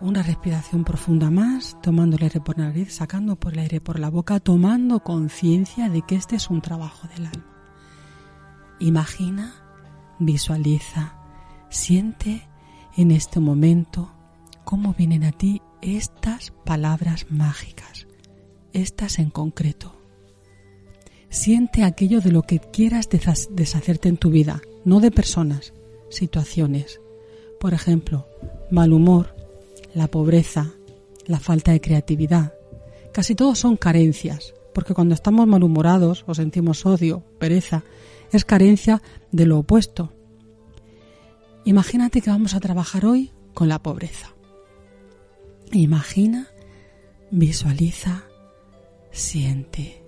Una 0.00 0.22
respiración 0.22 0.84
profunda 0.84 1.32
más, 1.32 1.76
tomando 1.82 2.16
el 2.16 2.22
aire 2.22 2.40
por 2.40 2.56
la 2.56 2.66
nariz, 2.66 2.94
sacando 2.94 3.34
por 3.34 3.54
el 3.54 3.58
aire 3.58 3.80
por 3.80 3.98
la 3.98 4.08
boca, 4.08 4.38
tomando 4.38 5.00
conciencia 5.00 5.88
de 5.88 6.02
que 6.02 6.14
este 6.14 6.36
es 6.36 6.48
un 6.48 6.60
trabajo 6.60 7.08
del 7.08 7.26
alma. 7.26 7.56
Imagina, 8.78 9.52
visualiza, 10.20 11.18
siente 11.70 12.48
en 12.96 13.10
este 13.10 13.40
momento 13.40 14.12
cómo 14.62 14.94
vienen 14.94 15.24
a 15.24 15.32
ti 15.32 15.60
estas 15.82 16.52
palabras 16.64 17.26
mágicas 17.30 17.97
estas 18.72 19.18
en 19.18 19.30
concreto. 19.30 19.94
Siente 21.30 21.84
aquello 21.84 22.20
de 22.20 22.32
lo 22.32 22.42
que 22.42 22.58
quieras 22.58 23.08
deshacerte 23.10 24.08
en 24.08 24.16
tu 24.16 24.30
vida, 24.30 24.62
no 24.84 25.00
de 25.00 25.10
personas, 25.10 25.74
situaciones. 26.08 27.00
Por 27.60 27.74
ejemplo, 27.74 28.26
mal 28.70 28.92
humor, 28.92 29.34
la 29.94 30.08
pobreza, 30.08 30.72
la 31.26 31.38
falta 31.38 31.72
de 31.72 31.80
creatividad. 31.80 32.54
Casi 33.12 33.34
todos 33.34 33.58
son 33.58 33.76
carencias, 33.76 34.54
porque 34.72 34.94
cuando 34.94 35.14
estamos 35.14 35.46
malhumorados 35.46 36.24
o 36.26 36.34
sentimos 36.34 36.86
odio, 36.86 37.22
pereza, 37.38 37.84
es 38.32 38.44
carencia 38.44 39.02
de 39.32 39.46
lo 39.46 39.58
opuesto. 39.58 40.12
Imagínate 41.64 42.22
que 42.22 42.30
vamos 42.30 42.54
a 42.54 42.60
trabajar 42.60 43.04
hoy 43.04 43.32
con 43.52 43.68
la 43.68 43.82
pobreza. 43.82 44.34
Imagina, 45.72 46.48
visualiza, 47.30 48.24
siente. 49.10 50.04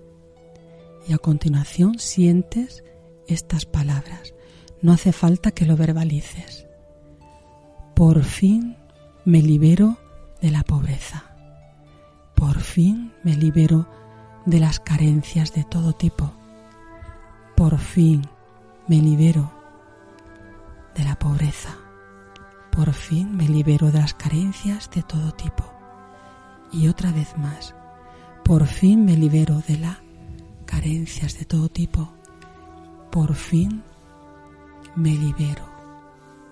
Y 1.07 1.13
a 1.13 1.17
continuación 1.17 1.99
sientes 1.99 2.83
estas 3.27 3.65
palabras. 3.65 4.33
No 4.81 4.93
hace 4.93 5.11
falta 5.11 5.51
que 5.51 5.65
lo 5.65 5.77
verbalices. 5.77 6.67
Por 7.95 8.23
fin 8.23 8.77
me 9.25 9.41
libero 9.41 9.97
de 10.41 10.51
la 10.51 10.63
pobreza. 10.63 11.35
Por 12.35 12.59
fin 12.59 13.13
me 13.23 13.35
libero 13.35 13.87
de 14.45 14.59
las 14.59 14.79
carencias 14.79 15.53
de 15.53 15.63
todo 15.63 15.93
tipo. 15.93 16.33
Por 17.55 17.77
fin 17.77 18.27
me 18.87 18.97
libero 18.97 19.51
de 20.95 21.03
la 21.03 21.17
pobreza. 21.19 21.77
Por 22.71 22.93
fin 22.93 23.35
me 23.35 23.47
libero 23.47 23.91
de 23.91 23.99
las 23.99 24.13
carencias 24.13 24.89
de 24.89 25.03
todo 25.03 25.31
tipo. 25.33 25.65
y 26.73 26.87
otra 26.87 27.11
vez 27.11 27.37
más. 27.37 27.75
Por 28.43 28.67
fin 28.67 29.05
me 29.05 29.15
libero 29.15 29.61
de 29.67 29.77
las 29.77 29.97
carencias 30.65 31.37
de 31.37 31.45
todo 31.45 31.69
tipo. 31.69 32.11
Por 33.11 33.35
fin 33.35 33.83
me 34.95 35.11
libero 35.11 35.63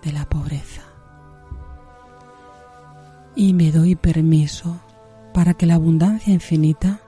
de 0.02 0.12
la 0.12 0.28
pobreza. 0.28 0.82
Y 3.34 3.54
me 3.54 3.70
doy 3.70 3.96
permiso 3.96 4.80
para 5.32 5.54
que 5.54 5.66
la 5.66 5.74
abundancia 5.74 6.32
infinita 6.32 7.00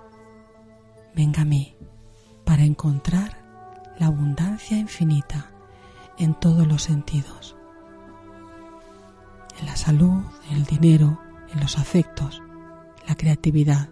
venga 1.14 1.42
a 1.42 1.44
mí, 1.46 1.74
para 2.44 2.64
encontrar 2.64 3.38
la 3.98 4.06
abundancia 4.06 4.78
infinita 4.78 5.50
en 6.18 6.34
todos 6.34 6.66
los 6.66 6.82
sentidos. 6.82 7.56
En 9.60 9.66
la 9.66 9.76
salud, 9.76 10.22
en 10.50 10.56
el 10.56 10.64
dinero, 10.64 11.20
en 11.52 11.60
los 11.60 11.78
afectos, 11.78 12.42
la 13.06 13.14
creatividad, 13.14 13.88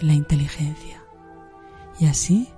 en 0.00 0.08
la 0.08 0.14
inteligencia. 0.14 1.02
Y 1.98 2.06
así, 2.06 2.48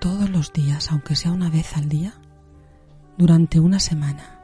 todos 0.00 0.28
los 0.30 0.52
días, 0.52 0.90
aunque 0.90 1.16
sea 1.16 1.32
una 1.32 1.48
vez 1.48 1.76
al 1.76 1.88
día, 1.88 2.14
durante 3.16 3.60
una 3.60 3.78
semana, 3.78 4.40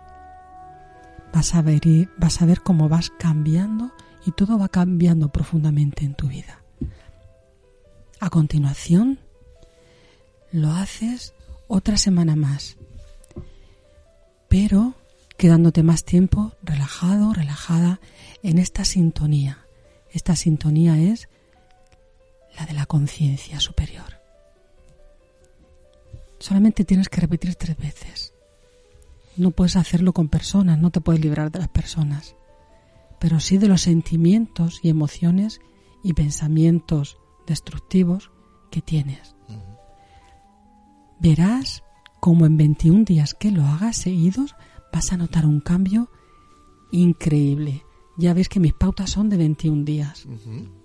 vas 1.32 1.54
a 1.54 1.62
ver, 1.62 1.80
vas 2.16 2.40
a 2.42 2.46
ver 2.46 2.62
cómo 2.62 2.88
vas 2.88 3.10
cambiando 3.10 3.92
y 4.24 4.32
todo 4.32 4.58
va 4.58 4.68
cambiando 4.68 5.30
profundamente 5.30 6.04
en 6.04 6.14
tu 6.14 6.28
vida. 6.28 6.62
A 8.20 8.30
continuación, 8.30 9.18
lo 10.52 10.70
haces 10.72 11.34
otra 11.66 11.96
semana 11.96 12.36
más, 12.36 12.76
pero 14.48 14.94
quedándote 15.36 15.82
más 15.82 16.04
tiempo 16.04 16.52
relajado, 16.62 17.32
relajada 17.32 18.00
en 18.42 18.58
esta 18.58 18.84
sintonía. 18.84 19.67
Esta 20.10 20.36
sintonía 20.36 20.98
es 20.98 21.28
la 22.58 22.66
de 22.66 22.72
la 22.72 22.86
conciencia 22.86 23.60
superior. 23.60 24.20
Solamente 26.38 26.84
tienes 26.84 27.08
que 27.08 27.20
repetir 27.20 27.54
tres 27.56 27.76
veces. 27.76 28.34
No 29.36 29.50
puedes 29.50 29.76
hacerlo 29.76 30.12
con 30.12 30.28
personas, 30.28 30.78
no 30.78 30.90
te 30.90 31.00
puedes 31.00 31.20
librar 31.20 31.50
de 31.50 31.60
las 31.60 31.68
personas, 31.68 32.34
pero 33.18 33.40
sí 33.40 33.58
de 33.58 33.68
los 33.68 33.82
sentimientos 33.82 34.80
y 34.82 34.88
emociones 34.88 35.60
y 36.02 36.14
pensamientos 36.14 37.18
destructivos 37.46 38.30
que 38.70 38.80
tienes. 38.80 39.34
Verás 41.20 41.82
como 42.20 42.46
en 42.46 42.56
21 42.56 43.04
días 43.04 43.34
que 43.34 43.50
lo 43.50 43.64
hagas 43.64 43.96
seguidos 43.96 44.54
vas 44.92 45.12
a 45.12 45.16
notar 45.16 45.46
un 45.46 45.60
cambio 45.60 46.10
increíble. 46.90 47.84
Ya 48.18 48.34
ves 48.34 48.48
que 48.48 48.58
mis 48.58 48.74
pautas 48.74 49.10
son 49.10 49.28
de 49.28 49.36
21 49.36 49.84
días. 49.84 50.26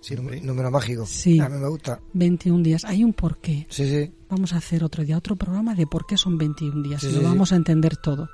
Sí, 0.01 0.15
número, 0.15 0.69
mágico. 0.69 1.05
Sí. 1.07 1.39
A 1.39 1.49
mí 1.49 1.57
me 1.57 1.67
gusta. 1.67 1.99
21 2.13 2.63
días. 2.63 2.85
Hay 2.85 3.03
un 3.03 3.13
porqué. 3.13 3.65
Sí, 3.69 3.89
sí. 3.89 4.11
Vamos 4.29 4.53
a 4.53 4.57
hacer 4.57 4.83
otro 4.83 5.03
día, 5.03 5.17
otro 5.17 5.35
programa 5.35 5.73
de 5.73 5.87
por 5.87 6.05
qué 6.05 6.15
son 6.15 6.37
21 6.37 6.83
días. 6.83 7.03
y 7.03 7.11
lo 7.11 7.23
vamos 7.23 7.51
a 7.51 7.55
entender 7.55 7.97
todo. 7.97 8.29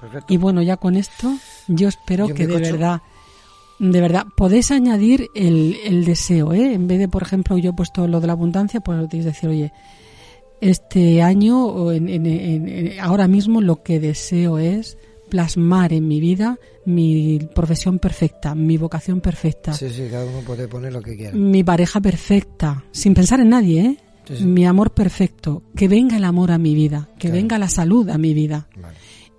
Perfecto. 0.00 0.34
Y 0.34 0.36
bueno, 0.36 0.62
ya 0.62 0.76
con 0.78 0.96
esto, 0.96 1.32
yo 1.68 1.86
espero 1.86 2.26
que 2.26 2.48
de 2.48 2.58
verdad, 2.58 3.02
de 3.78 4.00
verdad, 4.00 4.26
podéis 4.36 4.72
añadir 4.72 5.28
el, 5.36 5.78
el 5.84 6.04
deseo, 6.04 6.52
¿eh? 6.52 6.74
En 6.74 6.88
vez 6.88 6.98
de, 6.98 7.08
por 7.08 7.22
ejemplo, 7.22 7.56
yo 7.56 7.70
he 7.70 7.72
puesto 7.72 8.08
lo 8.08 8.20
de 8.20 8.26
la 8.26 8.32
abundancia, 8.32 8.80
pues 8.80 8.98
podéis 8.98 9.24
decir, 9.24 9.48
oye, 9.48 9.72
este 10.60 11.22
año 11.22 11.66
o 11.66 11.92
en, 11.92 12.94
ahora 13.00 13.28
mismo 13.28 13.60
lo 13.60 13.82
que 13.82 13.98
deseo 13.98 14.58
es 14.58 14.96
plasmar 15.32 15.94
en 15.94 16.06
mi 16.06 16.20
vida 16.20 16.58
mi 16.84 17.38
profesión 17.54 17.98
perfecta, 17.98 18.54
mi 18.54 18.76
vocación 18.76 19.22
perfecta. 19.22 19.72
Sí, 19.72 19.88
sí, 19.88 20.08
cada 20.10 20.26
uno 20.26 20.40
puede 20.40 20.68
poner 20.68 20.92
lo 20.92 21.00
que 21.00 21.16
quiera. 21.16 21.34
Mi 21.34 21.64
pareja 21.64 22.02
perfecta, 22.02 22.84
sin 22.90 23.14
pensar 23.14 23.40
en 23.40 23.48
nadie, 23.48 23.80
¿eh? 23.80 23.96
Mi 24.44 24.66
amor 24.66 24.92
perfecto, 24.92 25.62
que 25.74 25.88
venga 25.88 26.18
el 26.18 26.24
amor 26.24 26.50
a 26.50 26.58
mi 26.58 26.74
vida, 26.74 27.08
que 27.18 27.30
venga 27.30 27.56
la 27.58 27.70
salud 27.70 28.10
a 28.10 28.18
mi 28.18 28.34
vida. 28.34 28.68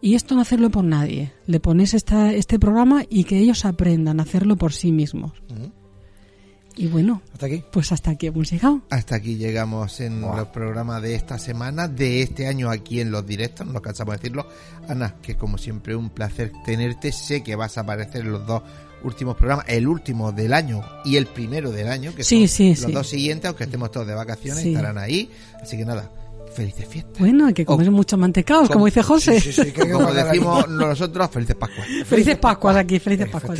Y 0.02 0.16
esto 0.16 0.34
no 0.34 0.42
hacerlo 0.42 0.72
por 0.72 0.84
nadie. 0.84 1.32
Le 1.46 1.60
pones 1.60 1.94
esta, 1.94 2.34
este 2.34 2.58
programa 2.58 3.04
y 3.08 3.26
que 3.26 3.38
ellos 3.38 3.64
aprendan 3.64 4.20
a 4.20 4.24
hacerlo 4.24 4.56
por 4.56 4.74
sí 4.74 4.92
mismos. 4.92 5.32
Y 6.76 6.88
bueno, 6.88 7.22
hasta 7.34 7.46
aquí. 7.46 7.64
Pues 7.72 7.92
hasta 7.92 8.12
aquí 8.12 8.28
hemos 8.28 8.52
llegado. 8.52 8.82
Hasta 8.90 9.16
aquí 9.16 9.36
llegamos 9.36 10.00
en 10.00 10.22
los 10.22 10.48
programas 10.48 11.02
de 11.02 11.16
esta 11.16 11.38
semana, 11.38 11.88
de 11.88 12.22
este 12.22 12.48
año 12.48 12.70
aquí 12.70 13.00
en 13.00 13.12
los 13.12 13.26
directos, 13.26 13.66
no 13.68 13.74
nos 13.74 13.82
cansamos 13.82 14.14
de 14.14 14.18
decirlo. 14.18 14.48
Ana, 14.88 15.16
que 15.22 15.36
como 15.36 15.58
siempre 15.58 15.96
un 15.96 16.10
placer 16.10 16.52
tenerte, 16.66 17.12
sé 17.12 17.44
que 17.44 17.56
vas 17.56 17.78
a 17.78 17.82
aparecer 17.82 18.22
en 18.22 18.32
los 18.32 18.46
dos 18.46 18.64
últimos 19.04 19.36
programas, 19.36 19.66
el 19.68 19.88
último 19.88 20.32
del 20.32 20.54
año 20.54 20.82
y 21.04 21.18
el 21.18 21.28
primero 21.28 21.72
del 21.72 21.90
año, 21.90 22.16
que 22.16 22.24
sí, 22.24 22.48
son 22.48 22.76
sí, 22.76 22.76
los 22.82 22.94
dos 22.94 23.10
siguientes, 23.10 23.48
aunque 23.48 23.66
estemos 23.66 23.92
todos 23.92 24.08
de 24.08 24.16
vacaciones, 24.16 24.66
estarán 24.66 24.98
ahí. 24.98 25.30
Así 25.62 25.78
que 25.78 25.86
nada, 25.86 26.10
felices 26.54 26.88
fiestas. 26.88 27.20
Bueno, 27.20 27.48
hay 27.48 27.54
que 27.54 27.66
comer 27.66 27.92
muchos 27.92 28.18
mantecados, 28.18 28.70
como, 28.70 28.86
dice 28.86 29.04
José. 29.04 29.42
como 29.92 30.12
decimos 30.14 30.68
nosotros, 30.70 31.30
felices 31.32 31.56
Pascuas. 31.56 31.88
Felices 32.06 32.38
Pascuas 32.38 32.76
aquí, 32.78 33.00
felices 33.00 33.30
Pascuas. 33.30 33.60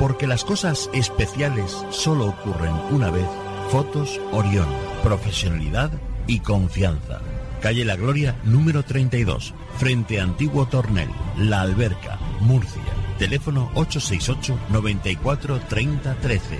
porque 0.00 0.26
las 0.26 0.44
cosas 0.44 0.88
especiales 0.94 1.76
solo 1.90 2.28
ocurren 2.28 2.72
una 2.90 3.10
vez. 3.10 3.26
Fotos 3.70 4.18
Orión. 4.32 4.66
Profesionalidad 5.04 5.92
y 6.26 6.40
confianza. 6.40 7.20
Calle 7.60 7.84
La 7.84 7.96
Gloria, 7.96 8.34
número 8.44 8.82
32, 8.82 9.52
frente 9.76 10.18
a 10.18 10.22
Antiguo 10.22 10.66
Tornel, 10.66 11.10
La 11.36 11.60
Alberca, 11.60 12.18
Murcia. 12.40 12.80
Teléfono 13.18 13.70
868 13.74 14.58
94 14.70 15.60
30 15.68 16.14
13. 16.14 16.58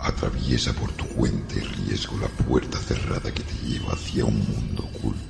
Atraviesa 0.00 0.72
por 0.72 0.90
tu 0.92 1.04
cuenta 1.06 1.54
y 1.54 1.60
riesgo 1.60 2.18
la 2.18 2.26
puerta 2.44 2.78
cerrada 2.78 3.32
que 3.32 3.44
te 3.44 3.54
lleva 3.68 3.92
hacia 3.92 4.24
un 4.24 4.38
mundo 4.38 4.82
oculto 4.92 5.29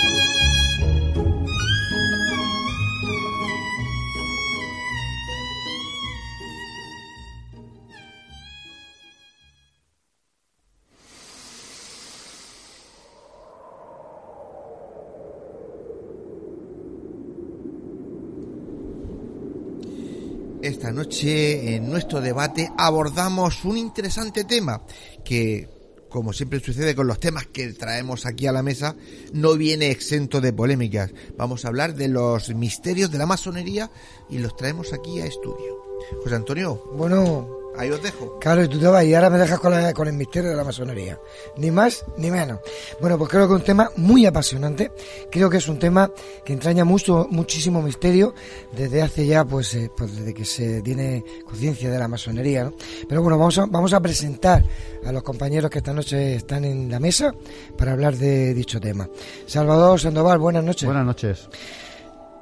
Noche 20.91 21.75
en 21.75 21.89
nuestro 21.89 22.21
debate 22.21 22.71
abordamos 22.77 23.63
un 23.65 23.77
interesante 23.77 24.43
tema 24.43 24.81
que, 25.23 25.69
como 26.09 26.33
siempre 26.33 26.59
sucede 26.59 26.95
con 26.95 27.07
los 27.07 27.19
temas 27.19 27.47
que 27.47 27.73
traemos 27.73 28.25
aquí 28.25 28.47
a 28.47 28.51
la 28.51 28.63
mesa, 28.63 28.95
no 29.33 29.55
viene 29.55 29.91
exento 29.91 30.41
de 30.41 30.53
polémicas. 30.53 31.13
Vamos 31.37 31.63
a 31.63 31.69
hablar 31.69 31.95
de 31.95 32.07
los 32.07 32.53
misterios 32.55 33.11
de 33.11 33.17
la 33.17 33.25
masonería 33.25 33.91
y 34.29 34.39
los 34.39 34.55
traemos 34.55 34.93
aquí 34.93 35.19
a 35.19 35.25
estudio. 35.25 35.81
José 36.23 36.35
Antonio. 36.35 36.83
Bueno, 36.93 37.60
Ahí 37.77 37.89
os 37.89 38.01
dejo. 38.03 38.37
Claro, 38.39 38.63
y 38.63 38.67
tú 38.67 38.79
te 38.79 38.87
vas 38.87 39.03
y 39.05 39.13
ahora 39.15 39.29
me 39.29 39.37
dejas 39.37 39.59
con, 39.59 39.73
con, 39.93 40.07
el 40.07 40.13
misterio 40.13 40.49
de 40.49 40.55
la 40.55 40.63
masonería. 40.63 41.17
Ni 41.57 41.71
más 41.71 42.05
ni 42.17 42.29
menos. 42.29 42.59
Bueno, 42.99 43.17
pues 43.17 43.29
creo 43.29 43.47
que 43.47 43.53
es 43.55 43.59
un 43.59 43.65
tema 43.65 43.89
muy 43.95 44.25
apasionante. 44.25 44.91
Creo 45.31 45.49
que 45.49 45.57
es 45.57 45.67
un 45.67 45.79
tema 45.79 46.11
que 46.43 46.53
entraña 46.53 46.83
mucho, 46.83 47.27
muchísimo 47.29 47.81
misterio 47.81 48.33
desde 48.75 49.01
hace 49.01 49.25
ya, 49.25 49.45
pues, 49.45 49.73
eh, 49.75 49.89
pues 49.95 50.15
desde 50.15 50.33
que 50.33 50.45
se 50.45 50.81
tiene 50.81 51.23
conciencia 51.45 51.89
de 51.89 51.97
la 51.97 52.07
masonería, 52.07 52.65
¿no? 52.65 52.73
Pero 53.07 53.21
bueno, 53.21 53.37
vamos 53.37 53.57
a, 53.57 53.65
vamos 53.65 53.93
a 53.93 53.99
presentar 53.99 54.63
a 55.05 55.11
los 55.11 55.23
compañeros 55.23 55.71
que 55.71 55.79
esta 55.79 55.93
noche 55.93 56.35
están 56.35 56.65
en 56.65 56.89
la 56.89 56.99
mesa 56.99 57.33
para 57.77 57.93
hablar 57.93 58.15
de 58.17 58.53
dicho 58.53 58.79
tema. 58.79 59.09
Salvador 59.45 59.99
Sandoval, 59.99 60.39
buenas 60.39 60.63
noches. 60.63 60.85
Buenas 60.85 61.05
noches. 61.05 61.49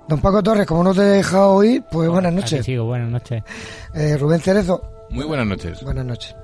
Don 0.07 0.19
Paco 0.19 0.41
Torres, 0.41 0.65
como 0.65 0.83
no 0.83 0.93
te 0.93 1.01
he 1.01 1.05
dejado 1.05 1.51
oír, 1.51 1.83
pues 1.91 2.09
buenas 2.09 2.33
noches. 2.33 2.65
sigo, 2.65 2.85
buenas 2.85 3.11
noches. 3.11 3.43
Eh, 3.93 4.17
Rubén 4.17 4.41
Cerezo. 4.41 4.98
Muy 5.09 5.25
buenas 5.25 5.47
noches. 5.47 5.83
Buenas 5.83 6.05
noches. 6.05 6.35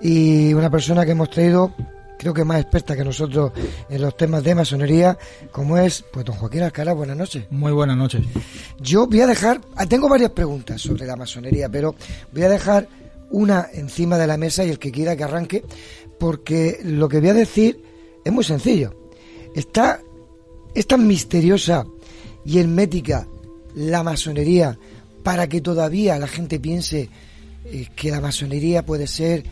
Y 0.00 0.52
una 0.54 0.70
persona 0.70 1.04
que 1.04 1.12
hemos 1.12 1.30
traído, 1.30 1.74
creo 2.18 2.32
que 2.32 2.44
más 2.44 2.60
experta 2.60 2.96
que 2.96 3.04
nosotros 3.04 3.52
en 3.88 4.00
los 4.00 4.16
temas 4.16 4.42
de 4.42 4.54
masonería, 4.54 5.18
como 5.52 5.76
es, 5.76 6.04
pues 6.12 6.24
don 6.24 6.36
Joaquín 6.36 6.62
Alcalá, 6.62 6.94
buenas 6.94 7.16
noches. 7.16 7.46
Muy 7.50 7.72
buenas 7.72 7.96
noches. 7.96 8.24
Yo 8.80 9.06
voy 9.06 9.20
a 9.20 9.26
dejar, 9.26 9.60
ah, 9.76 9.86
tengo 9.86 10.08
varias 10.08 10.30
preguntas 10.30 10.80
sobre 10.80 11.06
la 11.06 11.16
masonería, 11.16 11.68
pero 11.68 11.94
voy 12.32 12.42
a 12.42 12.48
dejar 12.48 12.88
una 13.30 13.66
encima 13.72 14.16
de 14.16 14.26
la 14.26 14.36
mesa 14.36 14.64
y 14.64 14.70
el 14.70 14.78
que 14.78 14.92
quiera 14.92 15.16
que 15.16 15.24
arranque, 15.24 15.64
porque 16.18 16.80
lo 16.84 17.08
que 17.08 17.20
voy 17.20 17.30
a 17.30 17.34
decir 17.34 17.82
es 18.24 18.32
muy 18.32 18.44
sencillo. 18.44 18.94
Está, 19.54 20.00
es 20.74 20.86
tan 20.86 21.06
misteriosa 21.06 21.84
y 22.44 22.58
hermética 22.58 23.28
la 23.74 24.02
masonería 24.02 24.78
para 25.22 25.48
que 25.48 25.60
todavía 25.60 26.18
la 26.18 26.28
gente 26.28 26.60
piense 26.60 27.10
que 27.94 28.10
la 28.10 28.20
masonería 28.20 28.84
puede 28.84 29.06
ser 29.06 29.44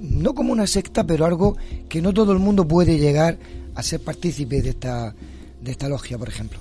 no 0.00 0.34
como 0.34 0.52
una 0.52 0.66
secta, 0.66 1.06
pero 1.06 1.24
algo 1.24 1.56
que 1.88 2.02
no 2.02 2.12
todo 2.12 2.32
el 2.32 2.38
mundo 2.38 2.66
puede 2.66 2.98
llegar 2.98 3.38
a 3.74 3.82
ser 3.82 4.00
partícipe 4.00 4.62
de 4.62 4.70
esta, 4.70 5.14
de 5.60 5.70
esta 5.70 5.88
logia, 5.88 6.18
por 6.18 6.28
ejemplo. 6.28 6.58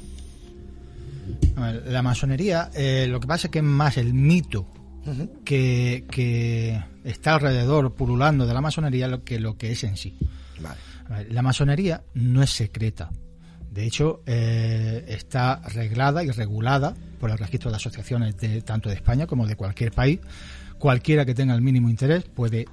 La 1.88 2.02
masonería, 2.02 2.69
eh, 2.73 3.07
lo 3.10 3.19
que 3.19 3.27
pasa 3.27 3.48
es 3.48 3.52
que 3.52 3.60
es 3.60 3.65
más 3.65 3.98
el 3.98 4.14
mito 4.14 4.68
que, 5.44 6.06
que, 6.10 6.84
está 7.03 7.36
alrededor, 7.36 7.94
pululando 7.94 8.45
de 8.45 8.53
la 8.53 8.61
masonería, 8.61 9.19
que 9.23 9.40
lo 9.40 9.57
que 9.57 9.72
es 9.72 9.84
en 9.84 9.98
sí. 9.98 10.18
La 11.30 11.41
masonería 11.41 12.03
no 12.14 12.41
es 12.41 12.49
secreta. 12.49 13.11
De 13.72 13.86
hecho, 13.86 14.22
eh, 14.26 15.03
está 15.07 15.61
reglada 15.73 16.23
y 16.23 16.32
regulada 16.32 16.95
por 17.19 17.30
el 17.30 17.38
registro 17.38 17.69
de 17.69 17.77
asociaciones 17.77 18.38
de, 18.38 18.61
tanto 18.61 18.90
de 18.90 18.95
España 18.95 19.27
como 19.27 19.45
de 19.45 19.56
cualquier 19.56 19.91
país 19.91 20.19
cualquiera 20.86 21.26
que 21.26 21.34
tenga 21.34 21.56
el 21.56 21.64
mínimo 21.64 21.90
interés 21.90 22.26
puede 22.26 22.68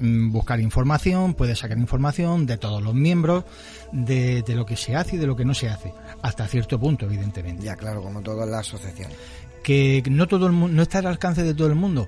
mm, 0.00 0.32
buscar 0.32 0.60
información, 0.60 1.32
puede 1.32 1.56
sacar 1.56 1.78
información 1.78 2.44
de 2.44 2.58
todos 2.58 2.82
los 2.82 2.92
miembros, 2.92 3.44
de, 3.90 4.44
lo 4.48 4.66
que 4.66 4.76
se 4.76 4.96
hace 4.96 5.16
y 5.16 5.18
de 5.18 5.26
lo 5.26 5.34
que 5.34 5.46
no 5.46 5.54
se 5.54 5.70
hace, 5.70 5.94
hasta 6.20 6.46
cierto 6.46 6.78
punto, 6.78 7.06
evidentemente. 7.06 7.64
Ya, 7.64 7.74
claro, 7.74 8.02
como 8.02 8.20
todas 8.20 8.46
las 8.46 8.68
asociaciones. 8.68 9.16
Que 9.62 10.02
no 10.10 10.28
todo 10.28 10.46
el 10.46 10.76
no 10.76 10.82
está 10.82 10.98
al 10.98 11.06
alcance 11.06 11.42
de 11.42 11.54
todo 11.54 11.68
el 11.68 11.74
mundo, 11.74 12.06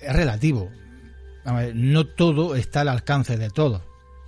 es 0.00 0.12
relativo. 0.12 0.70
no 1.74 2.06
todo 2.06 2.54
está 2.54 2.82
al 2.82 2.90
alcance 2.90 3.36
de 3.36 3.50
todos. 3.50 3.82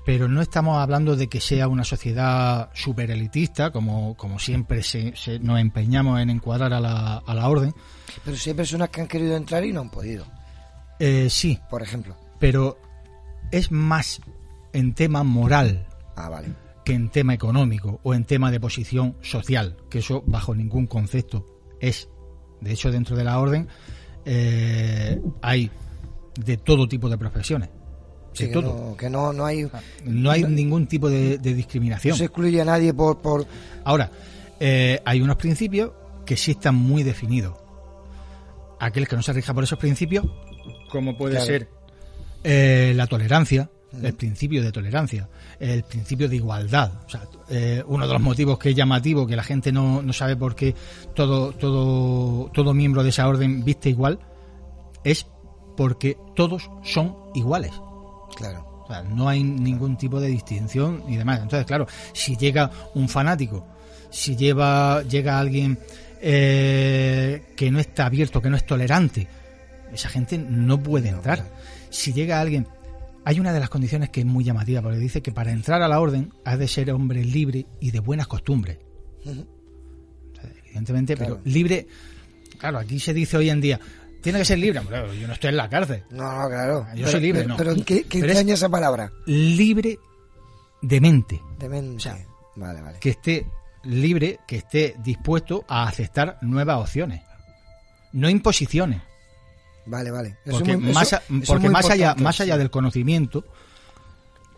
Pero 0.07 0.29
no 0.29 0.41
estamos 0.41 0.79
hablando 0.79 1.17
de 1.17 1.29
que 1.29 1.41
sea 1.41 1.69
una 1.69 1.85
sociedad 1.85 2.71
super 2.73 3.11
elitista, 3.11 3.73
como, 3.73 4.17
como 4.17 4.39
siempre 4.39 4.83
se, 4.83 5.13
nos 5.41 5.61
empeñamos 5.61 6.21
en 6.21 6.31
encuadrar 6.31 6.73
a 6.73 6.81
la, 6.81 7.19
a 7.19 7.35
la 7.35 7.49
orden, 7.49 7.75
pero 8.25 8.37
si 8.37 8.51
hay 8.51 8.57
personas 8.57 8.91
que 8.91 9.01
han 9.01 9.09
querido 9.09 9.37
entrar 9.37 9.65
y 9.65 9.73
no 9.73 9.81
han 9.83 9.91
podido. 9.91 10.25
Eh, 10.99 11.29
sí. 11.31 11.59
Por 11.69 11.83
ejemplo. 11.83 12.17
Pero 12.39 12.79
es 13.51 13.71
más 13.71 14.21
en 14.73 14.95
tema 14.95 15.23
moral. 15.23 15.87
Ah, 16.17 16.29
vale. 16.29 16.49
Que 16.85 16.95
en 16.95 17.09
tema 17.09 17.35
económico 17.35 18.01
o 18.03 18.15
en 18.15 18.25
tema 18.25 18.51
de 18.51 18.61
posición 18.61 19.17
social, 19.23 19.77
que 19.91 19.99
eso 19.99 20.23
bajo 20.27 20.55
ningún 20.55 20.87
concepto 20.87 21.47
es. 21.81 22.09
De 22.61 22.73
hecho, 22.73 22.91
dentro 22.91 23.17
de 23.17 23.25
la 23.25 23.39
orden 23.39 23.69
eh, 24.25 25.21
hay 25.43 25.71
de 26.37 26.57
todo 26.57 26.89
tipo 26.89 27.09
de 27.09 27.19
profesiones. 27.19 27.71
Que, 28.37 28.49
todo. 28.49 28.91
No, 28.91 28.97
que 28.97 29.11
no, 29.11 29.33
no 29.33 29.45
hay. 29.45 29.69
No 30.05 30.31
hay 30.31 30.45
ningún 30.45 30.87
tipo 30.87 31.09
de, 31.09 31.39
discriminación. 31.39 32.13
No 32.13 32.19
se 32.19 32.25
excluye 32.27 32.61
a 32.61 32.65
nadie 32.65 32.93
por. 32.95 33.19
por... 33.19 33.47
Ahora, 33.85 34.11
eh, 34.61 35.01
hay 35.05 35.21
unos 35.21 35.37
principios 35.37 35.93
que 36.25 36.37
sí 36.37 36.53
están 36.53 36.75
muy 36.75 37.03
definidos. 37.03 37.55
Aquel 38.79 39.09
que 39.09 39.17
no 39.17 39.23
se 39.23 39.33
rija 39.33 39.55
por 39.55 39.65
esos 39.65 39.79
principios, 39.79 40.27
como 40.91 41.17
puede 41.17 41.41
ser 41.41 41.69
eh, 42.45 42.93
la 42.95 43.07
tolerancia, 43.07 43.71
el 44.03 44.15
principio 44.15 44.63
de 44.63 44.73
tolerancia, 44.73 45.29
el 45.59 45.83
principio 45.85 46.29
de 46.29 46.37
igualdad. 46.37 46.93
O 47.07 47.09
sea, 47.09 47.23
eh, 47.49 47.83
uno 47.87 48.07
de 48.07 48.13
los 48.13 48.23
motivos 48.23 48.59
que 48.59 48.71
es 48.71 48.77
llamativo, 48.77 49.27
que 49.27 49.37
la 49.37 49.43
gente 49.43 49.73
no, 49.73 50.03
no 50.03 50.13
sabe 50.13 50.37
por 50.37 50.55
qué 50.55 50.75
todo, 51.15 51.53
todo, 51.53 52.51
todo 52.53 52.75
miembro 52.75 53.03
de 53.03 53.11
esa 53.11 53.27
orden 53.29 53.65
viste 53.65 53.89
igual, 53.89 54.19
es 55.05 55.27
porque 55.77 56.17
todos 56.35 56.71
son 56.83 57.17
iguales. 57.35 57.73
Claro. 58.37 58.85
O 58.85 58.87
sea, 58.87 59.03
no 59.03 59.29
hay 59.29 59.43
ningún 59.43 59.97
tipo 59.97 60.21
de 60.21 60.29
distinción 60.29 61.03
y 61.09 61.17
demás. 61.17 61.41
Entonces, 61.43 61.67
claro, 61.67 61.87
si 62.13 62.37
llega 62.37 62.71
un 62.95 63.09
fanático, 63.09 63.67
si 64.11 64.37
lleva, 64.37 65.03
llega 65.03 65.41
alguien 65.41 65.79
eh, 66.21 67.53
que 67.57 67.71
no 67.71 67.81
está 67.81 68.07
abierto, 68.07 68.41
que 68.41 68.49
no 68.49 68.57
es 68.57 68.65
tolerante, 68.65 69.27
esa 69.93 70.09
gente 70.09 70.39
no 70.39 70.81
puede 70.81 71.09
entrar. 71.09 71.45
Si 71.91 72.13
llega 72.13 72.41
alguien 72.41 72.69
hay 73.27 73.41
una 73.41 73.53
de 73.53 73.59
las 73.59 73.69
condiciones 73.69 74.11
que 74.11 74.21
es 74.21 74.27
muy 74.27 74.45
llamativa, 74.45 74.81
porque 74.81 74.99
dice 74.99 75.21
que 75.21 75.33
para 75.33 75.51
entrar 75.51 75.83
a 75.83 75.89
la 75.89 75.99
orden 75.99 76.33
has 76.45 76.61
de 76.61 76.69
ser 76.69 76.93
hombre 76.93 77.25
libre 77.25 77.67
y 77.81 77.91
de 77.91 77.99
buenas 77.99 78.29
costumbres. 78.29 78.79
evidentemente, 80.65 81.17
pero 81.17 81.41
libre. 81.43 81.89
Claro, 82.57 82.79
aquí 82.79 83.01
se 83.01 83.13
dice 83.13 83.37
hoy 83.37 83.51
en 83.51 83.61
día, 83.61 83.81
tiene 84.27 84.41
que 84.41 84.45
ser 84.45 84.59
libre. 84.59 84.83
yo 85.21 85.29
no 85.29 85.35
estoy 85.35 85.51
en 85.51 85.57
la 85.57 85.69
cárcel. 85.69 86.03
No, 86.11 86.43
no, 86.43 86.49
claro. 86.49 86.87
Yo 86.97 87.07
soy 87.07 87.21
libre, 87.21 87.47
pero, 87.57 87.77
no. 87.77 87.85
¿qué, 87.85 88.03
qué 88.03 88.19
enseña 88.19 88.55
esa 88.55 88.69
palabra? 88.69 89.13
Libre 89.25 90.01
de 90.83 91.01
mente. 91.01 91.41
De 91.61 91.69
mente. 91.69 92.11
vale, 92.57 92.83
vale. 92.83 92.99
Que 92.99 93.11
esté 93.11 93.47
libre, 93.85 94.41
que 94.45 94.57
esté 94.57 94.97
dispuesto 94.99 95.65
a 95.69 95.87
aceptar 95.87 96.39
nuevas 96.43 96.79
opciones. 96.79 97.23
No 98.15 98.29
imposiciones. 98.29 99.01
Vale, 99.87 100.11
vale. 100.11 100.39
porque 100.51 100.77
más, 100.77 101.23
porque 101.47 101.69
más 101.69 101.89
allá, 101.89 102.17
más 102.17 102.41
allá 102.41 102.59
del 102.59 102.71
conocimiento, 102.71 103.45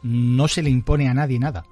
no 0.03 0.49
se 0.49 0.63
le 0.63 0.71
impone 0.71 1.11
a 1.11 1.15
nadie 1.15 1.39
nada. 1.39 1.67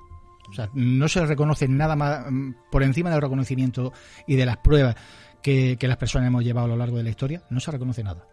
O 0.51 0.52
sea, 0.52 0.68
no 0.74 1.09
se 1.09 1.20
le 1.20 1.27
reconoce 1.28 1.66
nada 1.66 1.97
más 1.97 2.31
mm, 2.31 2.51
por 2.70 2.82
encima 2.82 3.09
del 3.09 3.23
reconocimiento 3.23 3.94
y 4.27 4.36
de 4.36 4.44
las 4.44 4.59
pruebas 4.59 4.97
que, 5.43 5.77
las 5.81 5.97
personas 5.97 6.29
hemos 6.29 6.45
llevado 6.45 6.67
a 6.67 6.71
lo 6.71 6.77
largo 6.77 6.97
de 6.97 7.05
la 7.05 7.11
historia, 7.11 7.43
no 7.51 7.61
se 7.61 7.71
reconoce 7.71 8.03
nada. 8.03 8.25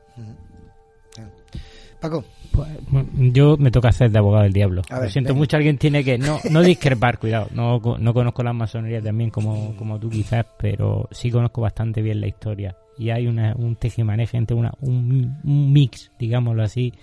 Paco. 2.00 2.26
Pues, 2.52 2.70
yo 3.32 3.56
me 3.58 3.72
toca 3.72 3.90
hacer 3.90 4.12
de 4.12 4.20
abogado 4.20 4.44
del 4.44 4.54
diablo. 4.54 4.82
lo 4.90 5.10
siento 5.10 5.34
mucho, 5.34 5.58
alguien 5.58 5.78
tiene 5.78 6.04
que 6.04 6.18
no, 6.18 6.40
no 6.50 6.62
discrepar, 6.62 7.18
cuidado. 7.18 7.48
No, 7.54 7.80
no 7.98 8.14
conozco 8.14 8.44
las 8.44 8.56
masonerías 8.56 9.04
también 9.04 9.30
como, 9.30 9.76
como 9.78 10.00
tú 10.00 10.10
quizás, 10.10 10.46
pero 10.58 11.08
sí 11.12 11.32
conozco 11.32 11.62
bastante 11.62 12.02
bien 12.02 12.20
la 12.20 12.28
historia 12.28 12.76
y 12.98 13.10
hay 13.10 13.28
una, 13.28 13.56
un 13.56 13.76
tejimaneje 13.76 14.38
entre 14.38 14.56
una, 14.56 14.74
un, 14.82 15.40
mix, 15.44 16.12
digámoslo 16.20 16.64
así, 16.64 16.94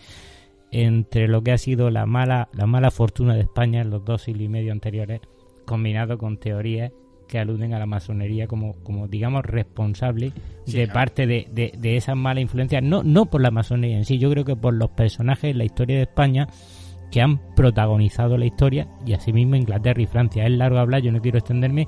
entre 0.71 1.29
lo 1.29 1.43
que 1.43 1.53
ha 1.53 1.59
sido 1.59 1.91
la 1.91 2.07
mala, 2.07 2.49
la 2.53 2.67
mala 2.67 2.91
fortuna 2.91 3.35
de 3.35 3.43
España 3.43 3.81
en 3.81 3.91
los 3.91 4.05
dos 4.05 4.23
siglos 4.23 4.45
y 4.45 4.49
medio 4.49 4.73
anteriores, 4.73 5.21
combinado 5.67 6.19
con 6.19 6.39
teorías 6.39 6.93
que 7.31 7.39
aluden 7.39 7.73
a 7.73 7.79
la 7.79 7.87
masonería 7.87 8.47
como, 8.47 8.75
como 8.83 9.07
digamos, 9.07 9.45
responsable 9.45 10.33
de 10.67 10.89
parte 10.89 11.27
de, 11.27 11.49
de, 11.53 11.73
de 11.79 11.97
esas 11.97 12.17
malas 12.17 12.43
influencias, 12.43 12.83
no, 12.83 13.03
no 13.03 13.27
por 13.27 13.41
la 13.41 13.51
masonería 13.51 13.97
en 13.97 14.05
sí, 14.05 14.19
yo 14.19 14.31
creo 14.31 14.45
que 14.45 14.57
por 14.57 14.75
los 14.75 14.91
personajes 14.91 15.53
en 15.53 15.59
la 15.59 15.65
historia 15.65 15.97
de 15.97 16.03
España 16.03 16.49
que 17.11 17.21
han 17.21 17.39
protagonizado 17.55 18.37
la 18.37 18.47
historia 18.47 18.89
y 19.07 19.13
asimismo 19.13 19.57
Inglaterra 19.57 20.03
y 20.03 20.07
Francia. 20.07 20.45
Es 20.45 20.51
largo 20.51 20.79
hablar, 20.79 21.03
yo 21.03 21.13
no 21.13 21.21
quiero 21.21 21.39
extenderme, 21.39 21.87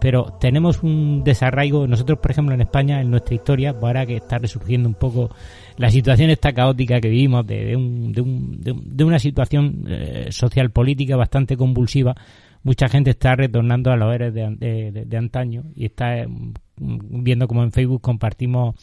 pero 0.00 0.36
tenemos 0.40 0.82
un 0.82 1.22
desarraigo, 1.24 1.86
nosotros 1.86 2.18
por 2.18 2.30
ejemplo 2.30 2.54
en 2.54 2.60
España, 2.60 3.00
en 3.00 3.10
nuestra 3.10 3.34
historia, 3.34 3.72
pues 3.72 3.84
ahora 3.84 4.06
que 4.06 4.16
está 4.16 4.38
resurgiendo 4.38 4.88
un 4.88 4.94
poco 4.94 5.30
la 5.76 5.90
situación 5.90 6.30
esta 6.30 6.52
caótica 6.52 7.00
que 7.00 7.08
vivimos, 7.08 7.46
de, 7.46 7.64
de, 7.64 7.76
un, 7.76 8.12
de, 8.12 8.20
un, 8.20 8.60
de 8.60 9.04
una 9.04 9.18
situación 9.18 9.84
eh, 9.88 10.28
social 10.30 10.70
política 10.70 11.16
bastante 11.16 11.56
convulsiva, 11.56 12.14
mucha 12.64 12.88
gente 12.88 13.10
está 13.10 13.36
retornando 13.36 13.92
a 13.92 13.96
los 13.96 14.12
héroes 14.12 14.34
de, 14.34 15.04
de, 15.06 15.16
antaño 15.16 15.64
y 15.76 15.84
está 15.84 16.18
eh, 16.18 16.26
viendo 16.76 17.46
como 17.46 17.62
en 17.62 17.70
Facebook 17.70 18.00
compartimos 18.00 18.74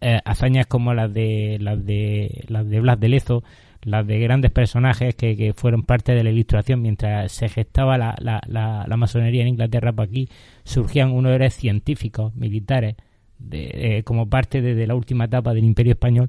eh, 0.00 0.20
hazañas 0.24 0.66
como 0.66 0.94
las 0.94 1.12
de 1.12 1.56
las 1.60 1.84
de 1.84 2.44
las 2.48 2.68
de 2.68 2.80
Blas 2.80 3.00
de 3.00 3.08
Lezo, 3.08 3.42
las 3.82 4.06
de 4.06 4.18
grandes 4.18 4.50
personajes 4.50 5.14
que, 5.14 5.36
que, 5.36 5.54
fueron 5.54 5.82
parte 5.82 6.12
de 6.14 6.22
la 6.22 6.30
ilustración. 6.30 6.82
Mientras 6.82 7.32
se 7.32 7.48
gestaba 7.48 7.96
la, 7.96 8.14
la, 8.20 8.40
la, 8.46 8.96
masonería 8.96 9.42
en 9.42 9.48
Inglaterra, 9.48 9.92
por 9.92 10.06
pues 10.06 10.10
aquí 10.10 10.28
surgían 10.64 11.10
unos 11.10 11.32
héroes 11.32 11.54
científicos, 11.54 12.34
militares, 12.34 12.96
de, 13.38 14.02
como 14.04 14.28
parte 14.28 14.60
de, 14.60 14.86
la 14.86 14.94
última 14.94 15.24
etapa 15.24 15.54
del 15.54 15.64
Imperio 15.64 15.92
Español 15.92 16.28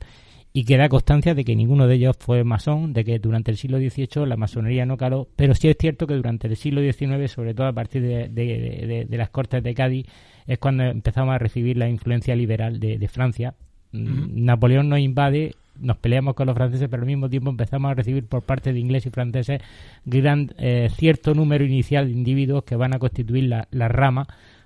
y 0.58 0.64
que 0.64 0.78
da 0.78 0.88
constancia 0.88 1.36
de 1.36 1.44
que 1.44 1.54
ninguno 1.54 1.86
de 1.86 1.96
ellos 1.96 2.16
fue 2.18 2.46
masón, 2.46 2.94
de 2.94 3.04
que 3.04 3.20
durante 3.20 3.52
el 3.52 3.58
siglo 3.58 3.78
XVIII 3.78 4.26
la 4.26 4.38
masonería 4.38 4.86
no 4.86 4.96
caló, 4.96 5.28
pero 5.36 5.54
sí 5.54 5.68
es 5.68 5.76
cierto 5.78 6.08
que 6.08 6.14
durante 6.14 6.48
el 6.48 6.56
siglo 6.56 6.80
XIX, 6.80 7.30
sobre 7.30 7.54
todo 7.54 7.68
a 7.68 7.74
partir 7.74 8.02
de, 8.02 8.30
de 8.30 9.18
las 9.18 9.30
Cortes 9.32 9.62
de 9.62 9.74
Cádiz, 9.74 10.06
es 10.48 10.58
cuando 10.58 10.84
empezamos 10.86 11.36
a 11.36 11.40
recibir 11.40 11.76
la 11.76 11.90
influencia 11.90 12.38
liberal 12.38 12.80
de, 12.80 13.06
Francia. 13.10 13.56
Napoleón 13.92 14.88
nos 14.88 15.00
invade 15.00 15.56
nos 15.78 15.98
peleamos 15.98 16.36
con 16.36 16.48
los 16.48 16.56
franceses, 16.56 16.88
pero 16.90 17.04
al 17.04 17.08
mismo 17.08 17.30
tiempo 17.30 17.50
empezamos 17.50 17.92
a 17.92 17.94
recibir 17.94 18.26
por 18.26 18.44
parte 18.44 18.72
de 18.72 18.80
ingleses 18.80 19.08
y 19.08 19.10
franceses 19.10 19.62
gran, 20.06 20.54
eh, 20.58 20.90
cierto 20.96 21.34
número 21.34 21.66
inicial 21.66 22.06
de 22.06 22.14
individuos 22.14 22.64
que 22.64 22.78
van 22.78 22.96
a 22.96 23.00
constituir 23.00 23.44
la, 23.44 23.88
rama 23.90 24.26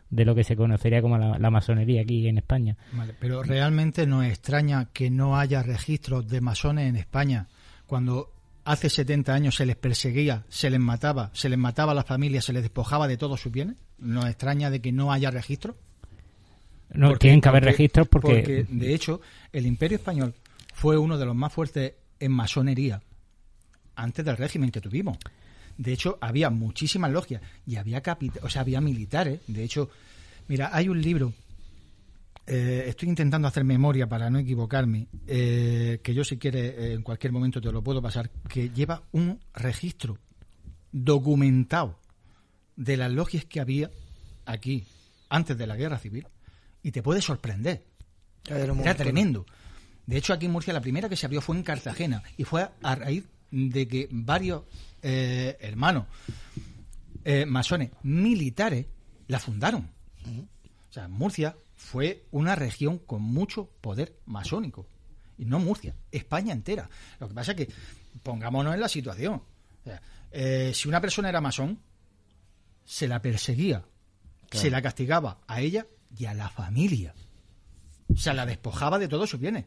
de 0.10 0.26
lo 0.26 0.36
que 0.36 0.44
se 0.44 0.56
conocería 0.56 1.02
como 1.02 1.18
la, 1.18 1.49
masonería 1.49 2.02
aquí 2.02 2.27
en 2.27 2.38
España. 2.38 2.77
pero 3.19 3.44
realmente 3.44 4.07
nos 4.07 4.26
extraña 4.26 4.90
que 4.91 5.10
no 5.10 5.38
haya 5.38 5.61
registros 5.61 6.27
de 6.27 6.41
masones 6.41 6.90
en 6.90 6.95
España 6.95 7.48
cuando 7.86 8.31
hace 8.65 8.90
70 8.90 9.34
años 9.34 9.56
se 9.56 9.65
les 9.65 9.76
perseguía, 9.76 10.45
se 10.49 10.69
les 10.69 10.80
mataba, 10.80 11.31
se 11.34 11.49
les 11.49 11.57
mataba 11.57 11.91
a 11.91 11.95
las 11.95 12.06
familias, 12.06 12.45
se 12.45 12.53
les 12.53 12.64
despojaba 12.64 13.07
de 13.07 13.18
todos 13.18 13.41
sus 13.41 13.52
bienes. 13.52 13.77
¿Nos 13.98 14.26
extraña 14.26 14.69
de 14.69 14.80
que 14.80 14.91
no 14.91 15.11
haya 15.11 15.31
registros? 15.31 15.76
No, 16.91 17.15
tienen 17.18 17.41
que 17.41 17.49
haber 17.49 17.64
registros 17.64 18.07
porque... 18.07 18.36
porque... 18.36 18.65
de 18.69 18.94
hecho, 18.94 19.22
el 19.53 19.65
Imperio 19.65 19.98
Español 19.98 20.34
fue 20.73 20.98
uno 20.98 21.18
de 21.18 21.26
los 21.26 21.36
más 21.36 21.52
fuertes 21.52 21.94
en 22.19 22.31
masonería 22.31 23.02
antes 23.95 24.23
del 24.23 24.38
régimen 24.38 24.72
que 24.72 24.81
tuvimos. 24.81 25.18
De 25.80 25.93
hecho, 25.93 26.18
había 26.19 26.49
muchísimas 26.49 27.10
logias 27.10 27.41
y 27.65 27.77
había 27.77 28.03
o 28.41 28.49
sea, 28.49 28.61
había 28.61 28.81
militares. 28.81 29.39
De 29.47 29.64
hecho, 29.64 29.89
mira, 30.49 30.72
hay 30.73 30.89
un 30.89 31.01
libro. 31.01 31.31
Eh, 32.45 32.84
estoy 32.88 33.07
intentando 33.07 33.47
hacer 33.47 33.64
memoria 33.64 34.06
para 34.06 34.30
no 34.30 34.39
equivocarme, 34.39 35.07
eh, 35.26 36.01
que 36.03 36.14
yo 36.14 36.26
si 36.26 36.38
quiere 36.38 36.68
eh, 36.68 36.93
en 36.95 37.01
cualquier 37.01 37.31
momento 37.31 37.61
te 37.61 37.72
lo 37.72 37.81
puedo 37.81 38.01
pasar, 38.01 38.30
que 38.49 38.72
lleva 38.72 39.03
un 39.14 39.39
registro 39.53 40.18
documentado 40.91 41.97
de 42.76 42.97
las 42.97 43.11
logias 43.11 43.45
que 43.45 43.61
había 43.61 43.89
aquí 44.45 44.84
antes 45.30 45.57
de 45.57 45.65
la 45.65 45.77
guerra 45.77 45.97
civil 45.97 46.27
y 46.84 46.91
te 46.91 47.01
puede 47.01 47.22
sorprender. 47.22 47.85
Era 48.45 48.95
tremendo. 48.95 49.45
De 50.06 50.18
hecho, 50.18 50.34
aquí 50.34 50.47
en 50.47 50.51
Murcia 50.51 50.73
la 50.73 50.81
primera 50.81 51.07
que 51.07 51.15
se 51.15 51.26
abrió 51.26 51.39
fue 51.39 51.56
en 51.56 51.64
Cartagena 51.64 52.22
y 52.35 52.43
fue 52.43 52.68
a 52.81 52.95
raíz 52.95 53.23
de 53.51 53.88
que 53.88 54.10
varios 54.11 54.64
eh, 55.01 55.57
hermanos 55.59 56.05
eh, 57.23 57.45
masones 57.45 57.91
militares 58.03 58.85
la 59.27 59.39
fundaron. 59.39 59.89
O 60.89 60.93
sea, 60.93 61.07
Murcia 61.07 61.55
fue 61.76 62.26
una 62.31 62.55
región 62.55 62.97
con 62.97 63.21
mucho 63.21 63.69
poder 63.81 64.15
masónico. 64.26 64.88
Y 65.38 65.45
no 65.45 65.59
Murcia, 65.59 65.95
España 66.11 66.53
entera. 66.53 66.89
Lo 67.19 67.27
que 67.27 67.34
pasa 67.34 67.51
es 67.51 67.57
que 67.57 67.73
pongámonos 68.23 68.73
en 68.73 68.81
la 68.81 68.89
situación. 68.89 69.41
Eh, 70.31 70.71
si 70.73 70.88
una 70.88 71.01
persona 71.01 71.30
era 71.30 71.41
masón, 71.41 71.80
se 72.85 73.07
la 73.07 73.21
perseguía, 73.21 73.85
se 74.51 74.69
la 74.69 74.81
castigaba 74.81 75.39
a 75.47 75.61
ella 75.61 75.85
y 76.17 76.26
a 76.26 76.34
la 76.34 76.49
familia. 76.49 77.13
O 78.11 78.17
sea, 78.17 78.34
la 78.34 78.45
despojaba 78.45 78.99
de 78.99 79.07
todos 79.07 79.30
sus 79.30 79.39
bienes. 79.39 79.65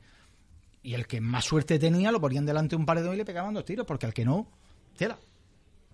Y 0.82 0.94
el 0.94 1.06
que 1.06 1.20
más 1.20 1.44
suerte 1.44 1.78
tenía 1.78 2.10
lo 2.10 2.20
ponían 2.20 2.44
delante 2.44 2.70
de 2.70 2.80
un 2.80 2.86
paredón 2.86 3.14
y 3.14 3.18
le 3.18 3.24
pegaban 3.24 3.54
dos 3.54 3.64
tiros, 3.64 3.86
porque 3.86 4.06
al 4.06 4.12
que 4.12 4.24
no, 4.24 4.50
tela. 4.92 5.18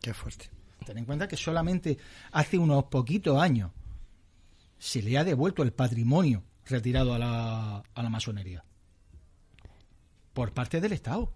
Qué 0.01 0.15
fuerte. 0.15 0.51
Ten 0.85 0.99
en 0.99 1.05
cuenta 1.05 1.29
que 1.29 1.37
solamente 1.37 1.99
hace 2.33 2.59
unos 2.59 2.85
poquitos 2.85 3.41
años 3.41 3.71
se 4.79 5.03
le 5.03 5.19
ha 5.19 5.25
devuelto 5.25 5.63
el 5.63 5.73
patrimonio 5.73 6.43
retirado 6.67 7.15
a 7.15 7.19
la, 7.19 7.83
a 7.95 8.03
la 8.03 8.09
masonería. 8.09 8.65
Por 10.33 10.53
parte 10.53 10.81
del 10.81 10.93
Estado. 10.93 11.33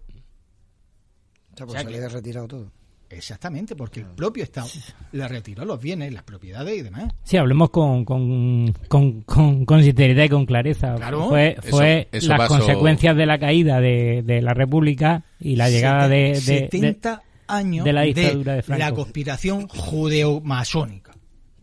O 1.53 1.57
sea, 1.57 1.65
pues 1.65 1.81
se 1.81 1.89
le 1.89 2.03
ha 2.03 2.09
retirado 2.09 2.47
todo. 2.47 2.71
Exactamente, 3.09 3.75
porque 3.75 3.99
el 3.99 4.07
propio 4.07 4.43
Estado 4.43 4.69
le 5.11 5.27
retiró 5.27 5.65
los 5.65 5.79
bienes, 5.79 6.11
las 6.11 6.23
propiedades 6.23 6.79
y 6.79 6.81
demás. 6.81 7.13
Sí, 7.23 7.37
hablemos 7.37 7.69
con, 7.69 8.05
con, 8.05 8.73
con, 8.87 9.83
sinceridad 9.83 10.23
y 10.23 10.29
con 10.29 10.45
clareza. 10.47 10.95
Fue, 11.29 11.57
fue 11.61 12.07
las 12.11 12.47
consecuencias 12.47 13.15
de 13.15 13.25
la 13.27 13.37
caída 13.37 13.79
de, 13.79 14.23
de, 14.23 14.41
la 14.41 14.55
República 14.55 15.25
y 15.39 15.57
la 15.57 15.69
llegada 15.69 16.07
de, 16.07 16.33
70 16.35 17.21
años 17.47 17.85
de 17.85 17.93
la 17.93 18.01
dictadura 18.03 18.55
de, 18.55 18.77
la 18.77 18.91
conspiración 18.91 19.67
judeo-masónica. 19.67 21.13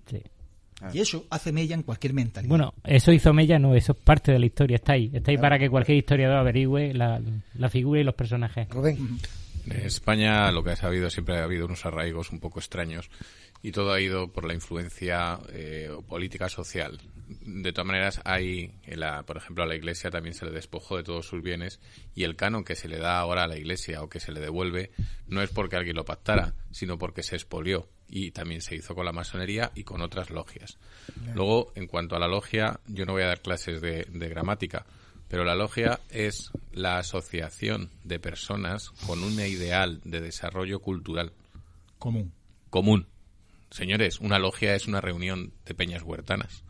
Sí. 0.07 0.23
Y 0.93 1.01
eso 1.01 1.27
hace 1.31 1.53
mella 1.53 1.75
en 1.75 1.83
cualquier 1.83 2.15
mentalidad. 2.15 2.49
Bueno, 2.49 2.75
eso 2.85 3.13
hizo 3.13 3.33
mella, 3.33 3.59
no, 3.59 3.75
eso 3.75 3.93
es 3.93 3.99
parte 3.99 4.33
de 4.33 4.39
la 4.39 4.47
historia, 4.47 4.77
está 4.77 4.95
ahí. 4.95 5.11
Está 5.13 5.31
ahí 5.31 5.39
para 5.39 5.59
que 5.59 5.69
cualquier 5.69 5.99
historiador 5.99 6.39
averigüe 6.39 6.95
la, 6.95 7.21
la 7.55 7.69
figura 7.69 8.01
y 8.01 8.05
los 8.05 8.15
personajes. 8.15 8.69
Rubén. 8.71 9.19
En 9.71 9.87
España 9.87 10.51
lo 10.51 10.65
que 10.65 10.71
ha 10.71 10.77
sabido 10.77 11.11
siempre 11.11 11.39
ha 11.39 11.45
habido 11.45 11.67
unos 11.67 11.87
arraigos 11.87 12.31
un 12.31 12.41
poco 12.41 12.59
extraños 12.59 13.11
y 13.63 13.73
todo 13.73 13.93
ha 13.93 14.01
ido 14.01 14.33
por 14.33 14.45
la 14.45 14.55
influencia 14.55 15.39
eh, 15.53 15.91
política 16.09 16.49
social. 16.49 16.99
De 17.29 17.73
todas 17.73 17.87
maneras, 17.87 18.21
hay, 18.25 18.73
la, 18.87 19.23
por 19.25 19.37
ejemplo, 19.37 19.63
a 19.63 19.67
la 19.67 19.77
Iglesia 19.77 20.11
también 20.11 20.35
se 20.35 20.47
le 20.47 20.51
despojó 20.51 20.97
de 20.97 21.05
todos 21.05 21.27
sus 21.27 21.43
bienes 21.43 21.79
y 22.15 22.25
el 22.25 22.37
canon 22.37 22.65
que 22.65 22.75
se 22.75 22.89
le 22.89 22.99
da 22.99 23.19
ahora 23.19 23.45
a 23.45 23.47
la 23.47 23.57
Iglesia 23.57 24.03
o 24.03 24.09
que 24.09 24.19
se 24.19 24.33
le 24.33 24.41
devuelve 24.41 24.91
no 25.29 25.43
es 25.43 25.51
porque 25.51 25.77
alguien 25.77 25.97
lo 25.97 26.05
pactara, 26.05 26.55
sino 26.73 26.99
porque 26.99 27.23
se 27.23 27.37
expolió 27.37 27.89
y 28.09 28.33
también 28.33 28.63
se 28.63 28.75
hizo 28.75 28.95
con 28.95 29.05
la 29.05 29.13
masonería 29.13 29.71
y 29.75 29.85
con 29.85 30.01
otras 30.01 30.31
logias. 30.31 30.79
Luego, 31.35 31.73
en 31.77 31.87
cuanto 31.87 32.17
a 32.17 32.19
la 32.19 32.27
logia, 32.27 32.81
yo 32.87 33.07
no 33.07 33.13
voy 33.13 33.23
a 33.23 33.29
dar 33.29 33.43
clases 33.43 33.81
de, 33.81 34.07
de 34.11 34.29
gramática, 34.29 34.87
pero 35.31 35.45
la 35.45 35.55
logia 35.55 36.01
es 36.11 36.51
la 36.73 36.99
asociación 36.99 37.89
de 38.03 38.19
personas 38.19 38.91
con 39.07 39.23
un 39.23 39.35
ideal 39.35 40.01
de 40.05 40.21
desarrollo 40.21 40.81
cultural. 40.81 41.33
Común. 42.01 42.33
Común. 42.69 43.07
Señores, 43.71 44.19
una 44.19 44.41
logia 44.41 44.75
es 44.75 44.89
una 44.89 45.01
reunión 45.01 45.53
de 45.65 45.75
peñas 45.75 46.03
huertanas. 46.03 46.65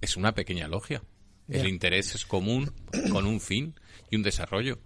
Es 0.00 0.16
una 0.16 0.32
pequeña 0.32 0.66
logia. 0.66 1.02
El 1.46 1.68
interés 1.68 2.14
es 2.14 2.24
común, 2.24 2.72
con 3.12 3.26
un 3.26 3.38
fin 3.38 3.74
y 4.10 4.16
un 4.16 4.22
desarrollo. 4.22 4.78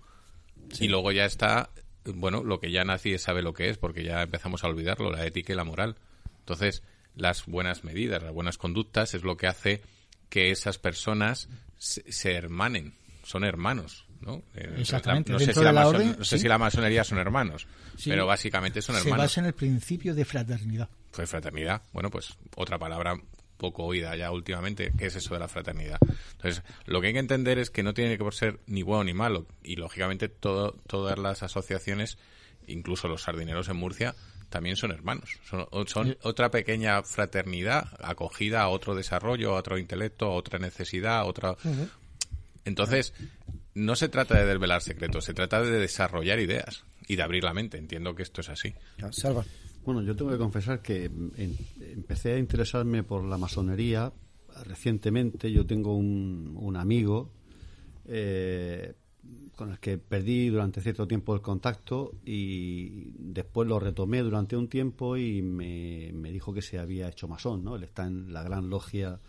Y 0.80 0.88
luego 0.88 1.12
ya 1.12 1.24
está, 1.24 1.70
bueno, 2.04 2.42
lo 2.42 2.58
que 2.58 2.72
ya 2.72 2.82
nadie 2.82 3.18
sabe 3.18 3.42
lo 3.42 3.54
que 3.54 3.68
es, 3.68 3.78
porque 3.78 4.02
ya 4.02 4.22
empezamos 4.22 4.64
a 4.64 4.66
olvidarlo, 4.66 5.12
la 5.12 5.24
ética 5.24 5.52
y 5.52 5.56
la 5.56 5.64
moral. 5.64 5.96
Entonces, 6.40 6.82
las 7.14 7.46
buenas 7.46 7.84
medidas, 7.84 8.24
las 8.24 8.32
buenas 8.32 8.58
conductas 8.58 9.14
es 9.14 9.22
lo 9.22 9.36
que 9.36 9.46
hace 9.46 9.82
que 10.32 10.50
esas 10.50 10.78
personas 10.78 11.50
se, 11.76 12.32
hermanen, 12.32 12.94
son 13.22 13.44
hermanos. 13.44 14.06
¿no? 14.22 14.42
Eh, 14.54 14.76
Exactamente. 14.78 15.30
No, 15.30 15.38
sé, 15.38 15.52
si 15.52 15.60
la, 15.60 15.72
no 15.72 16.24
sé 16.24 16.38
si 16.38 16.48
la 16.48 16.56
masonería 16.56 17.04
son 17.04 17.18
hermanos, 17.18 17.66
pero 18.02 18.26
básicamente 18.26 18.80
son 18.80 18.96
hermanos. 18.96 19.14
Se 19.14 19.22
basa 19.22 19.40
en 19.40 19.46
el 19.48 19.52
principio 19.52 20.14
de 20.14 20.24
fraternidad. 20.24 20.88
Pues 21.10 21.28
fraternidad, 21.28 21.82
bueno, 21.92 22.08
pues 22.08 22.34
otra 22.56 22.78
palabra 22.78 23.14
poco 23.58 23.84
oída 23.84 24.16
ya 24.16 24.30
últimamente, 24.30 24.94
¿qué 24.96 25.06
es 25.06 25.16
eso 25.16 25.34
de 25.34 25.40
la 25.40 25.48
fraternidad? 25.48 25.98
Entonces, 26.30 26.62
lo 26.86 27.02
que 27.02 27.08
hay 27.08 27.12
que 27.12 27.18
entender 27.18 27.58
es 27.58 27.68
que 27.68 27.82
no 27.82 27.92
tiene 27.92 28.16
que 28.16 28.32
ser 28.32 28.58
ni 28.64 28.82
bueno 28.82 29.04
ni 29.04 29.12
malo, 29.12 29.46
y 29.62 29.76
lógicamente 29.76 30.30
todo, 30.30 30.80
todas 30.86 31.18
las 31.18 31.42
asociaciones, 31.42 32.16
incluso 32.66 33.06
los 33.06 33.24
sardineros 33.24 33.68
en 33.68 33.76
Murcia, 33.76 34.14
también 34.52 34.76
son 34.76 34.92
hermanos. 34.92 35.40
Son, 35.50 35.66
son 35.88 36.16
otra 36.22 36.50
pequeña 36.50 37.02
fraternidad 37.02 37.88
acogida 38.00 38.62
a 38.62 38.68
otro 38.68 38.94
desarrollo, 38.94 39.56
a 39.56 39.58
otro 39.58 39.78
intelecto, 39.78 40.26
a 40.26 40.34
otra 40.34 40.60
necesidad, 40.60 41.18
a 41.18 41.24
otra. 41.24 41.56
Entonces, 42.64 43.14
no 43.74 43.96
se 43.96 44.08
trata 44.08 44.38
de 44.38 44.46
desvelar 44.46 44.82
secretos, 44.82 45.24
se 45.24 45.34
trata 45.34 45.60
de 45.62 45.70
desarrollar 45.70 46.38
ideas 46.38 46.84
y 47.08 47.16
de 47.16 47.22
abrir 47.22 47.42
la 47.42 47.54
mente. 47.54 47.78
Entiendo 47.78 48.14
que 48.14 48.22
esto 48.22 48.42
es 48.42 48.50
así. 48.50 48.72
Salva. 49.10 49.44
Bueno, 49.84 50.02
yo 50.02 50.14
tengo 50.14 50.30
que 50.30 50.38
confesar 50.38 50.80
que 50.80 51.10
empecé 51.36 52.34
a 52.34 52.38
interesarme 52.38 53.02
por 53.02 53.24
la 53.24 53.36
masonería 53.36 54.12
recientemente. 54.64 55.50
Yo 55.50 55.66
tengo 55.66 55.96
un, 55.96 56.56
un 56.56 56.76
amigo 56.76 57.32
eh, 58.06 58.94
con 59.56 59.70
el 59.70 59.78
que 59.78 59.98
perdí 59.98 60.48
durante 60.48 60.80
cierto 60.80 61.06
tiempo 61.06 61.34
el 61.34 61.40
contacto 61.40 62.12
y 62.24 63.12
después 63.18 63.68
lo 63.68 63.78
retomé 63.78 64.20
durante 64.20 64.56
un 64.56 64.68
tiempo 64.68 65.16
y 65.16 65.42
me, 65.42 66.32
dijo 66.32 66.52
que 66.52 66.62
se 66.62 66.78
había 66.78 67.08
hecho 67.08 67.28
masón, 67.28 67.62
¿no? 67.62 67.76
Él 67.76 67.84
está 67.84 68.06
en 68.06 68.32
la 68.32 68.42
gran 68.42 68.70
logia 68.70 69.20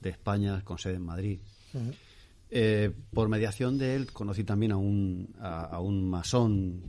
de 0.00 0.10
España 0.10 0.62
con 0.64 0.78
sede 0.78 0.94
en 0.94 1.04
Madrid. 1.04 1.40
Eh, 2.50 2.90
por 3.12 3.28
mediación 3.28 3.78
de 3.78 3.96
él 3.96 4.12
conocí 4.12 4.44
también 4.44 4.72
a 4.72 4.76
un, 4.76 5.34
a, 5.40 5.80
un 5.80 6.08
masón 6.08 6.82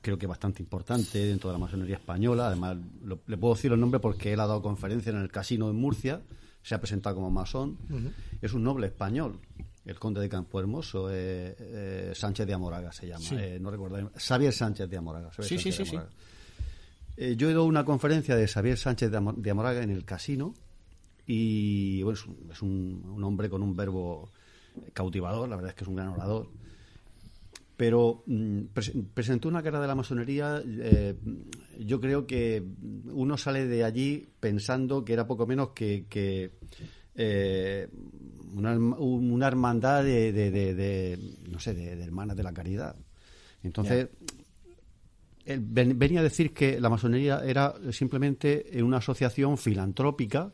creo 0.00 0.16
que 0.16 0.26
bastante 0.26 0.62
importante 0.62 1.18
dentro 1.18 1.50
de 1.50 1.54
la 1.54 1.58
masonería 1.58 1.96
española. 1.96 2.46
Además, 2.46 2.78
le 3.26 3.36
puedo 3.36 3.54
decir 3.54 3.72
el 3.72 3.80
nombre 3.80 4.00
porque 4.00 4.32
él 4.32 4.40
ha 4.40 4.46
dado 4.46 4.62
conferencia 4.62 5.10
en 5.10 5.18
el 5.18 5.30
casino 5.30 5.68
en 5.68 5.76
Murcia, 5.76 6.22
se 6.62 6.74
ha 6.74 6.80
presentado 6.80 7.16
como 7.16 7.30
masón. 7.30 7.78
Es 8.40 8.52
un 8.52 8.62
noble 8.62 8.86
español 8.86 9.40
el 9.88 9.98
conde 9.98 10.20
de 10.20 10.28
Campo 10.28 10.60
Hermoso, 10.60 11.10
eh, 11.10 11.56
eh, 11.58 12.12
Sánchez 12.14 12.46
de 12.46 12.52
Amoraga 12.52 12.92
se 12.92 13.06
llama, 13.06 13.24
eh, 13.32 13.58
no 13.58 13.70
recuerdo, 13.70 14.10
Xavier 14.14 14.52
Sánchez 14.52 14.88
de 14.88 14.98
Amoraga. 14.98 15.30
sí, 15.40 15.58
sí, 15.58 15.72
sí, 15.72 15.98
yo 17.36 17.48
he 17.48 17.50
ido 17.50 17.62
a 17.62 17.64
una 17.64 17.84
conferencia 17.84 18.36
de 18.36 18.46
Xavier 18.46 18.76
Sánchez 18.76 19.10
de, 19.10 19.50
Amoraga 19.50 19.82
en 19.82 19.90
el 19.90 20.04
casino 20.04 20.54
y 21.26 22.02
bueno, 22.02 22.18
es, 22.50 22.62
un, 22.62 23.18
hombre 23.24 23.48
con 23.48 23.62
un 23.62 23.74
verbo 23.74 24.28
cautivador, 24.92 25.48
la 25.48 25.56
verdad 25.56 25.70
es 25.70 25.74
que 25.74 25.84
es 25.84 25.88
un 25.88 25.96
gran 25.96 26.08
orador. 26.08 26.50
Pero 27.76 28.24
mm, 28.26 28.60
presentó 29.14 29.48
una 29.48 29.62
cara 29.62 29.80
de 29.80 29.86
la 29.86 29.94
masonería, 29.94 30.62
yo 31.78 32.00
creo 32.00 32.26
que 32.26 32.62
uno 33.06 33.38
sale 33.38 33.66
de 33.66 33.84
allí 33.84 34.28
pensando 34.38 35.02
que 35.02 35.14
era 35.14 35.26
poco 35.26 35.46
menos 35.46 35.70
que, 35.70 36.04
que 36.10 36.50
una, 38.54 38.76
una 38.76 39.46
hermandad 39.46 40.04
de, 40.04 40.32
de, 40.32 41.18
no 41.48 41.58
sé, 41.60 41.74
de, 41.74 42.02
hermanas 42.02 42.36
de 42.36 42.42
la 42.42 42.52
caridad. 42.52 42.96
Entonces, 43.62 44.08
él 45.44 45.60
venía 45.60 46.20
a 46.20 46.22
decir 46.22 46.52
que 46.52 46.80
la 46.80 46.90
masonería 46.90 47.42
era 47.44 47.74
simplemente 47.90 48.70
una 48.82 48.98
asociación 48.98 49.56
filantrópica 49.56 50.52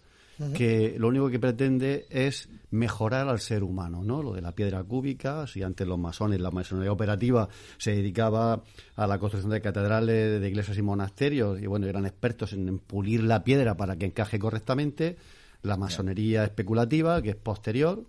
que 0.54 0.96
lo 0.98 1.08
único 1.08 1.30
que 1.30 1.38
pretende 1.38 2.06
es 2.10 2.48
mejorar 2.70 3.28
al 3.28 3.38
ser 3.38 3.62
humano, 3.62 4.02
¿no? 4.02 4.22
Lo 4.22 4.32
de 4.32 4.42
la 4.42 4.52
piedra 4.52 4.82
cúbica, 4.82 5.46
si 5.46 5.62
antes 5.62 5.86
los 5.86 5.98
masones, 5.98 6.40
la 6.40 6.50
masonería 6.50 6.90
operativa 6.90 7.48
se 7.78 7.92
dedicaba 7.92 8.62
a 8.96 9.06
la 9.06 9.18
construcción 9.18 9.52
de 9.52 9.60
catedrales, 9.60 10.40
de 10.40 10.48
iglesias 10.48 10.76
y 10.76 10.82
monasterios, 10.82 11.60
y 11.60 11.66
bueno, 11.66 11.86
eran 11.86 12.04
expertos 12.04 12.52
en 12.52 12.80
pulir 12.80 13.22
la 13.22 13.44
piedra 13.44 13.76
para 13.76 13.96
que 13.96 14.06
encaje 14.06 14.38
correctamente, 14.40 15.16
la 15.64 15.76
masonería 15.76 16.44
especulativa, 16.44 17.20
que 17.22 17.30
es 17.30 17.36
posterior, 17.36 18.04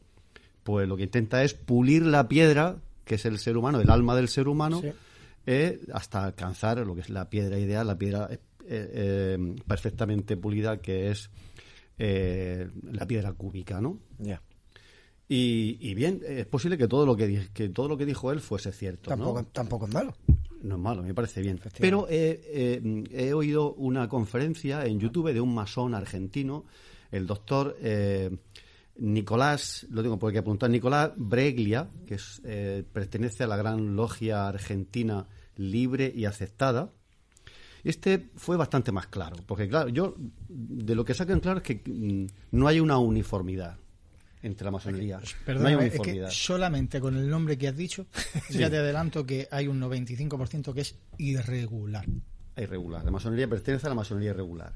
pues 0.63 0.87
lo 0.87 0.97
que 0.97 1.03
intenta 1.03 1.43
es 1.43 1.53
pulir 1.53 2.05
la 2.05 2.27
piedra, 2.27 2.77
que 3.05 3.15
es 3.15 3.25
el 3.25 3.39
ser 3.39 3.55
humano, 3.55 3.79
el 3.79 3.89
alma 3.89 4.15
del 4.15 4.27
ser 4.27 4.47
humano, 4.47 4.81
eh, 5.45 5.79
hasta 5.93 6.25
alcanzar 6.25 6.79
lo 6.79 6.93
que 6.95 7.01
es 7.01 7.09
la 7.09 7.29
piedra 7.29 7.57
ideal, 7.57 7.87
la 7.87 7.97
piedra 7.97 8.27
eh, 8.29 8.39
eh, 8.67 9.55
perfectamente 9.65 10.35
pulida, 10.37 10.77
que 10.77 11.11
es 11.11 11.29
la 11.97 13.07
piedra 13.07 13.31
cúbica, 13.31 13.79
¿no? 13.79 13.99
Ya. 14.19 14.41
Y, 15.29 15.93
bien, 15.95 16.21
es 16.27 16.45
posible 16.45 16.77
que 16.77 16.89
todo 16.89 17.05
lo 17.05 17.15
que, 17.15 17.47
que 17.53 17.69
todo 17.69 17.87
lo 17.87 17.97
que 17.97 18.05
dijo 18.05 18.33
él 18.33 18.41
fuese 18.41 18.73
cierto. 18.73 19.09
Tampoco, 19.09 19.45
tampoco 19.45 19.85
es 19.87 19.93
malo. 19.93 20.13
No 20.61 20.75
es 20.75 20.81
malo, 20.81 21.03
me 21.03 21.13
parece 21.13 21.41
bien. 21.41 21.59
Pero 21.79 22.05
he 22.09 23.33
oído 23.33 23.73
una 23.75 24.09
conferencia 24.09 24.85
en 24.85 24.99
YouTube 24.99 25.31
de 25.31 25.39
un 25.39 25.53
masón 25.53 25.95
argentino 25.95 26.65
el 27.11 27.27
doctor 27.27 27.77
eh, 27.81 28.35
Nicolás, 28.97 29.85
lo 29.89 30.01
tengo 30.01 30.17
porque 30.17 30.37
apuntar, 30.37 30.69
Nicolás 30.69 31.11
Breglia, 31.15 31.89
que 32.05 32.17
eh, 32.45 32.83
pertenece 32.91 33.43
a 33.43 33.47
la 33.47 33.57
gran 33.57 33.95
logia 33.95 34.47
argentina 34.47 35.27
libre 35.57 36.11
y 36.15 36.25
aceptada. 36.25 36.91
Este 37.83 38.29
fue 38.35 38.57
bastante 38.57 38.91
más 38.91 39.07
claro, 39.07 39.35
porque 39.45 39.67
claro, 39.67 39.89
yo 39.89 40.15
de 40.47 40.95
lo 40.95 41.05
que 41.05 41.13
saco 41.13 41.33
en 41.33 41.39
claro 41.39 41.57
es 41.59 41.63
que 41.63 41.83
mm, 41.85 42.57
no 42.57 42.67
hay 42.67 42.79
una 42.79 42.97
uniformidad 42.97 43.77
entre 44.41 44.65
la 44.65 44.71
masonería. 44.71 45.19
no 45.47 45.67
hay 45.67 45.75
uniformidad. 45.75 46.29
solamente 46.31 46.99
con 46.99 47.17
el 47.17 47.29
nombre 47.29 47.57
que 47.57 47.67
has 47.67 47.75
dicho, 47.75 48.07
ya 48.49 48.69
te 48.69 48.77
adelanto 48.77 49.25
que 49.25 49.47
hay 49.51 49.67
un 49.67 49.79
95% 49.81 50.73
que 50.73 50.81
es 50.81 50.95
irregular. 51.17 52.05
Irregular. 52.57 53.03
La 53.03 53.11
masonería 53.11 53.47
pertenece 53.47 53.87
a 53.87 53.89
la 53.89 53.95
masonería 53.95 54.31
irregular. 54.31 54.73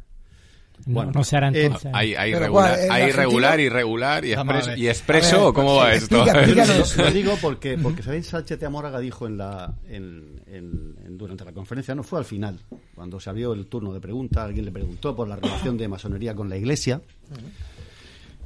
Bueno, 0.85 1.11
no, 1.13 1.23
será 1.23 1.49
eh, 1.49 1.65
entonces. 1.65 1.91
hay, 1.93 2.15
hay, 2.15 2.33
regular, 2.33 2.79
hay 2.89 3.11
regular, 3.11 3.59
irregular 3.59 4.25
y, 4.25 4.33
y 4.77 4.87
expreso. 4.87 5.53
¿Cómo 5.53 5.75
va 5.75 5.93
esto? 5.93 6.25
Lo 6.97 7.11
digo 7.11 7.37
porque, 7.41 7.77
porque 7.77 8.01
Sabéis 8.01 8.27
Sánchez 8.27 8.59
de 8.59 8.65
Amóraga 8.65 8.99
dijo 8.99 9.27
en 9.27 9.37
la, 9.37 9.75
en, 9.87 10.41
en, 10.47 11.17
durante 11.17 11.45
la 11.45 11.51
conferencia, 11.51 11.93
no 11.93 12.03
fue 12.03 12.19
al 12.19 12.25
final, 12.25 12.59
cuando 12.95 13.19
se 13.19 13.29
abrió 13.29 13.53
el 13.53 13.67
turno 13.67 13.93
de 13.93 13.99
preguntas, 13.99 14.45
alguien 14.45 14.65
le 14.65 14.71
preguntó 14.71 15.15
por 15.15 15.27
la 15.27 15.35
relación 15.35 15.77
de 15.77 15.87
masonería 15.87 16.33
con 16.33 16.49
la 16.49 16.57
iglesia. 16.57 17.01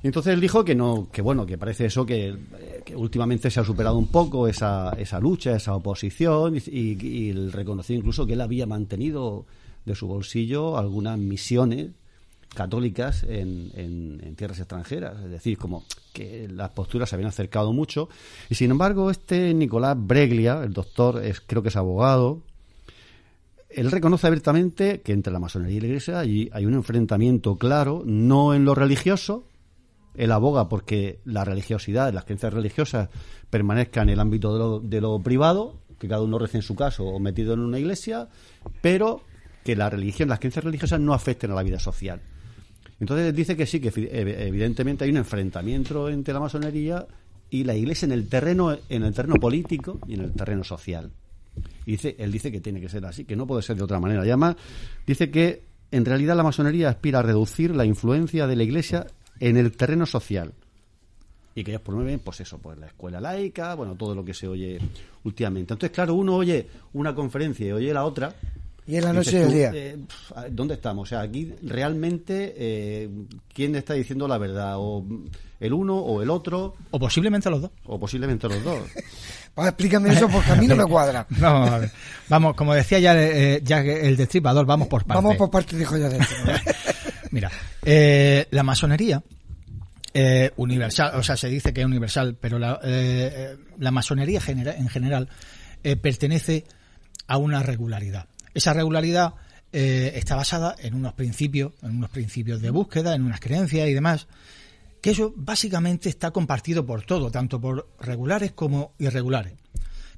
Y 0.01 0.07
entonces 0.07 0.33
él 0.33 0.41
dijo 0.41 0.65
que 0.65 0.75
no, 0.75 1.07
que 1.11 1.21
bueno, 1.21 1.45
que 1.45 1.57
parece 1.57 1.85
eso 1.85 2.05
que, 2.05 2.35
que 2.83 2.93
últimamente 2.93 3.49
se 3.49 3.61
ha 3.61 3.63
superado 3.63 3.97
un 3.97 4.07
poco 4.07 4.49
esa, 4.49 4.93
esa 4.97 5.19
lucha, 5.19 5.55
esa 5.55 5.75
oposición, 5.75 6.57
y, 6.57 6.59
y, 6.69 6.97
y 7.01 7.31
reconoció 7.49 7.95
incluso 7.95 8.25
que 8.25 8.33
él 8.33 8.41
había 8.41 8.65
mantenido 8.65 9.45
de 9.85 9.95
su 9.95 10.07
bolsillo 10.07 10.77
algunas 10.77 11.17
misiones 11.17 11.91
católicas 12.53 13.23
en, 13.23 13.71
en, 13.75 14.35
tierras 14.35 14.59
extranjeras, 14.59 15.19
es 15.23 15.29
decir, 15.29 15.57
como 15.57 15.83
que 16.11 16.47
las 16.47 16.69
posturas 16.71 17.09
se 17.09 17.15
habían 17.15 17.29
acercado 17.29 17.73
mucho. 17.73 18.09
Y 18.49 18.55
sin 18.55 18.71
embargo, 18.71 19.09
este 19.09 19.53
Nicolás 19.53 19.95
Breglia, 19.99 20.63
el 20.63 20.73
doctor, 20.73 21.23
es, 21.23 21.41
creo 21.41 21.61
que 21.61 21.69
es 21.69 21.75
abogado, 21.75 22.41
él 23.69 23.91
reconoce 23.91 24.27
abiertamente 24.27 25.01
que 25.01 25.13
entre 25.13 25.33
la 25.33 25.39
masonería 25.39 25.77
y 25.77 25.81
la 25.81 25.87
iglesia 25.87 26.19
hay, 26.19 26.49
hay 26.53 26.65
un 26.65 26.75
enfrentamiento 26.75 27.57
claro, 27.57 28.03
no 28.05 28.53
en 28.53 28.65
lo 28.65 28.75
religioso, 28.75 29.47
él 30.15 30.31
aboga 30.31 30.69
porque 30.69 31.19
la 31.25 31.43
religiosidad, 31.43 32.13
las 32.13 32.25
creencias 32.25 32.53
religiosas 32.53 33.09
permanezcan 33.49 34.09
en 34.09 34.13
el 34.13 34.19
ámbito 34.19 34.53
de 34.53 34.59
lo, 34.59 34.79
de 34.79 35.01
lo 35.01 35.19
privado, 35.19 35.79
que 35.99 36.07
cada 36.07 36.21
uno 36.21 36.37
rece 36.37 36.57
en 36.57 36.63
su 36.63 36.75
caso 36.75 37.05
o 37.05 37.19
metido 37.19 37.53
en 37.53 37.61
una 37.61 37.79
iglesia, 37.79 38.27
pero 38.81 39.21
que 39.63 39.75
la 39.75 39.89
religión, 39.89 40.29
las 40.29 40.39
creencias 40.39 40.65
religiosas 40.65 40.99
no 40.99 41.13
afecten 41.13 41.51
a 41.51 41.55
la 41.55 41.63
vida 41.63 41.79
social. 41.79 42.21
Entonces 43.03 43.35
dice 43.35 43.57
que 43.57 43.65
sí, 43.65 43.81
que 43.81 43.91
evidentemente 44.47 45.03
hay 45.03 45.09
un 45.09 45.17
enfrentamiento 45.17 46.07
entre 46.07 46.33
la 46.33 46.39
masonería 46.39 47.05
y 47.49 47.65
la 47.65 47.75
iglesia 47.75 48.05
en 48.05 48.13
el 48.13 48.29
terreno, 48.29 48.77
en 48.87 49.03
el 49.03 49.13
terreno 49.13 49.35
político 49.35 49.99
y 50.07 50.13
en 50.13 50.21
el 50.21 50.31
terreno 50.31 50.63
social. 50.63 51.11
Y 51.85 51.91
dice, 51.91 52.15
él 52.17 52.31
dice 52.31 52.49
que 52.49 52.61
tiene 52.61 52.79
que 52.79 52.87
ser 52.87 53.05
así, 53.05 53.25
que 53.25 53.35
no 53.35 53.45
puede 53.45 53.61
ser 53.61 53.75
de 53.75 53.83
otra 53.83 53.99
manera. 53.99 54.21
Además 54.21 54.55
dice 55.05 55.29
que 55.29 55.63
en 55.91 56.05
realidad 56.05 56.37
la 56.37 56.43
masonería 56.43 56.87
aspira 56.87 57.19
a 57.19 57.23
reducir 57.23 57.75
la 57.75 57.83
influencia 57.83 58.47
de 58.47 58.55
la 58.55 58.63
iglesia 58.63 59.05
en 59.41 59.57
el 59.57 59.73
terreno 59.73 60.05
social 60.05 60.53
y 61.55 61.63
que 61.65 61.71
ellos 61.71 61.81
promueven, 61.81 62.19
pues 62.19 62.39
eso, 62.39 62.57
pues 62.57 62.77
la 62.77 62.87
escuela 62.87 63.19
laica, 63.19 63.75
bueno, 63.75 63.95
todo 63.95 64.15
lo 64.15 64.23
que 64.23 64.33
se 64.33 64.47
oye 64.47 64.79
últimamente. 65.25 65.73
Entonces, 65.73 65.93
claro, 65.93 66.13
uno 66.15 66.37
oye 66.37 66.67
una 66.93 67.13
conferencia 67.13 67.67
y 67.67 67.71
oye 67.73 67.93
la 67.93 68.05
otra. 68.05 68.33
Y 68.85 68.97
en 68.97 69.03
la 69.05 69.13
noche 69.13 69.39
del 69.39 69.53
día. 69.53 69.71
Eh, 69.73 69.97
¿Dónde 70.51 70.75
estamos? 70.75 71.07
O 71.07 71.09
sea, 71.09 71.21
aquí 71.21 71.53
realmente, 71.61 72.53
eh, 72.57 73.09
¿quién 73.53 73.75
está 73.75 73.93
diciendo 73.93 74.27
la 74.27 74.37
verdad? 74.37 74.75
¿O 74.77 75.05
el 75.59 75.73
uno 75.73 75.97
o 75.97 76.21
el 76.21 76.29
otro? 76.29 76.75
O 76.91 76.99
posiblemente 76.99 77.49
los 77.49 77.61
dos. 77.61 77.71
O 77.85 77.99
posiblemente 77.99 78.47
los 78.49 78.63
dos. 78.63 78.79
explícame 79.57 80.11
eso 80.13 80.27
porque 80.27 80.51
a 80.51 80.55
mí 80.55 80.67
no 80.67 80.75
me 80.75 80.85
cuadra. 80.85 81.25
vamos 81.39 81.69
a 81.69 81.77
ver. 81.79 81.91
Vamos, 82.27 82.55
como 82.55 82.73
decía 82.73 82.99
ya, 82.99 83.13
eh, 83.15 83.61
ya 83.63 83.79
el 83.79 84.17
destripador, 84.17 84.65
vamos 84.65 84.87
por 84.87 85.05
partes. 85.05 85.23
Vamos 85.23 85.37
por 85.37 85.49
partes, 85.49 85.79
dijo 85.79 85.97
ya 85.97 86.09
dentro. 86.09 86.35
Mira, 87.31 87.51
eh, 87.83 88.47
la 88.51 88.63
masonería 88.63 89.23
eh, 90.15 90.51
universal, 90.57 91.13
o 91.15 91.23
sea, 91.23 91.35
se 91.35 91.49
dice 91.49 91.73
que 91.73 91.81
es 91.81 91.87
universal, 91.87 92.37
pero 92.39 92.59
la, 92.59 92.79
eh, 92.83 93.57
la 93.79 93.89
masonería 93.89 94.39
en 94.47 94.87
general 94.87 95.27
eh, 95.83 95.95
pertenece 95.95 96.65
a 97.25 97.37
una 97.37 97.63
regularidad. 97.63 98.27
Esa 98.53 98.73
regularidad 98.73 99.33
está 99.71 100.35
basada 100.35 100.75
en 100.79 100.93
unos 100.93 101.13
principios, 101.13 101.73
en 101.81 101.97
unos 101.97 102.11
principios 102.11 102.61
de 102.61 102.69
búsqueda, 102.69 103.15
en 103.15 103.23
unas 103.23 103.39
creencias 103.39 103.87
y 103.87 103.93
demás, 103.93 104.27
que 105.01 105.11
eso 105.11 105.33
básicamente 105.35 106.09
está 106.09 106.31
compartido 106.31 106.85
por 106.85 107.03
todo, 107.03 107.31
tanto 107.31 107.59
por 107.59 107.89
regulares 107.99 108.51
como 108.51 108.93
irregulares. 108.99 109.53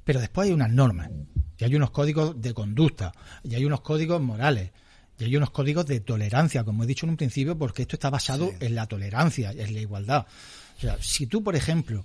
Pero 0.04 0.20
después 0.20 0.46
hay 0.46 0.52
unas 0.52 0.70
normas, 0.70 1.10
y 1.58 1.64
hay 1.64 1.74
unos 1.74 1.90
códigos 1.90 2.40
de 2.40 2.54
conducta, 2.54 3.12
y 3.42 3.54
hay 3.54 3.64
unos 3.64 3.80
códigos 3.80 4.20
morales, 4.20 4.70
y 5.18 5.24
hay 5.24 5.36
unos 5.36 5.50
códigos 5.50 5.86
de 5.86 6.00
tolerancia, 6.00 6.62
como 6.62 6.84
he 6.84 6.86
dicho 6.86 7.06
en 7.06 7.10
un 7.10 7.16
principio, 7.16 7.56
porque 7.56 7.82
esto 7.82 7.96
está 7.96 8.10
basado 8.10 8.52
en 8.60 8.74
la 8.74 8.86
tolerancia, 8.86 9.50
en 9.50 9.72
la 9.72 9.80
igualdad. 9.80 10.26
O 10.76 10.80
sea, 10.80 10.98
si 11.00 11.26
tú, 11.26 11.42
por 11.42 11.56
ejemplo, 11.56 12.04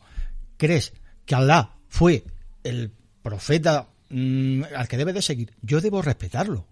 crees 0.55 0.93
que 1.25 1.35
Allah 1.35 1.73
fue 1.89 2.23
el 2.63 2.93
profeta 3.21 3.89
mm, 4.11 4.63
al 4.75 4.88
que 4.88 4.97
debes 4.97 5.15
de 5.15 5.21
seguir, 5.21 5.53
yo 5.61 5.81
debo 5.81 6.01
respetarlo. 6.01 6.65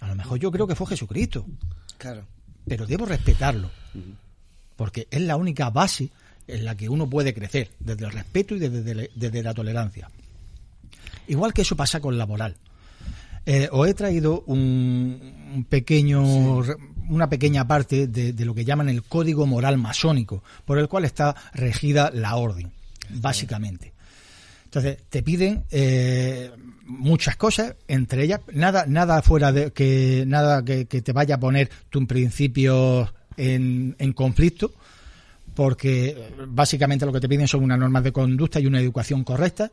A 0.00 0.08
lo 0.08 0.14
mejor 0.14 0.38
yo 0.38 0.50
creo 0.50 0.66
que 0.66 0.74
fue 0.74 0.86
Jesucristo. 0.86 1.46
Claro. 1.98 2.24
Pero 2.66 2.86
debo 2.86 3.06
respetarlo. 3.06 3.70
Porque 4.76 5.06
es 5.10 5.20
la 5.20 5.36
única 5.36 5.70
base 5.70 6.10
en 6.46 6.64
la 6.64 6.74
que 6.74 6.88
uno 6.88 7.08
puede 7.08 7.34
crecer, 7.34 7.70
desde 7.78 8.06
el 8.06 8.12
respeto 8.12 8.54
y 8.54 8.58
desde, 8.58 9.10
desde 9.14 9.42
la 9.42 9.54
tolerancia. 9.54 10.10
Igual 11.28 11.52
que 11.52 11.62
eso 11.62 11.76
pasa 11.76 12.00
con 12.00 12.18
la 12.18 12.26
moral. 12.26 12.56
Eh, 13.46 13.68
os 13.72 13.88
he 13.88 13.94
traído 13.94 14.42
un, 14.46 15.66
pequeño, 15.68 16.62
una 17.08 17.28
pequeña 17.28 17.66
parte 17.66 18.06
de, 18.06 18.44
lo 18.44 18.54
que 18.54 18.64
llaman 18.64 18.88
el 18.88 19.02
código 19.02 19.46
moral 19.46 19.78
masónico, 19.78 20.42
por 20.64 20.78
el 20.78 20.88
cual 20.88 21.04
está 21.04 21.34
regida 21.54 22.10
la 22.12 22.36
orden, 22.36 22.70
básicamente. 23.08 23.92
Entonces, 24.64 24.98
te 25.08 25.22
piden 25.22 25.64
eh, 25.70 26.50
muchas 26.98 27.36
cosas, 27.36 27.76
entre 27.88 28.24
ellas, 28.24 28.40
nada, 28.52 28.84
nada 28.86 29.22
fuera 29.22 29.52
de 29.52 29.72
que, 29.72 30.24
nada 30.26 30.64
que, 30.64 30.84
te 30.84 31.12
vaya 31.12 31.36
a 31.36 31.40
poner 31.40 31.70
tu 31.88 32.06
principio 32.06 33.12
en, 33.36 33.96
en 33.98 34.12
conflicto, 34.12 34.72
porque 35.54 36.32
básicamente 36.48 37.06
lo 37.06 37.12
que 37.12 37.20
te 37.20 37.28
piden 37.28 37.48
son 37.48 37.64
unas 37.64 37.78
normas 37.78 38.04
de 38.04 38.12
conducta 38.12 38.60
y 38.60 38.66
una 38.66 38.80
educación 38.80 39.24
correcta. 39.24 39.70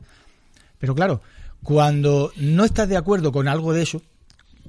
Pero 0.79 0.95
claro, 0.95 1.21
cuando 1.63 2.31
no 2.37 2.63
estás 2.63 2.87
de 2.87 2.97
acuerdo 2.97 3.31
con 3.31 3.47
algo 3.47 3.73
de 3.73 3.83
eso, 3.83 4.01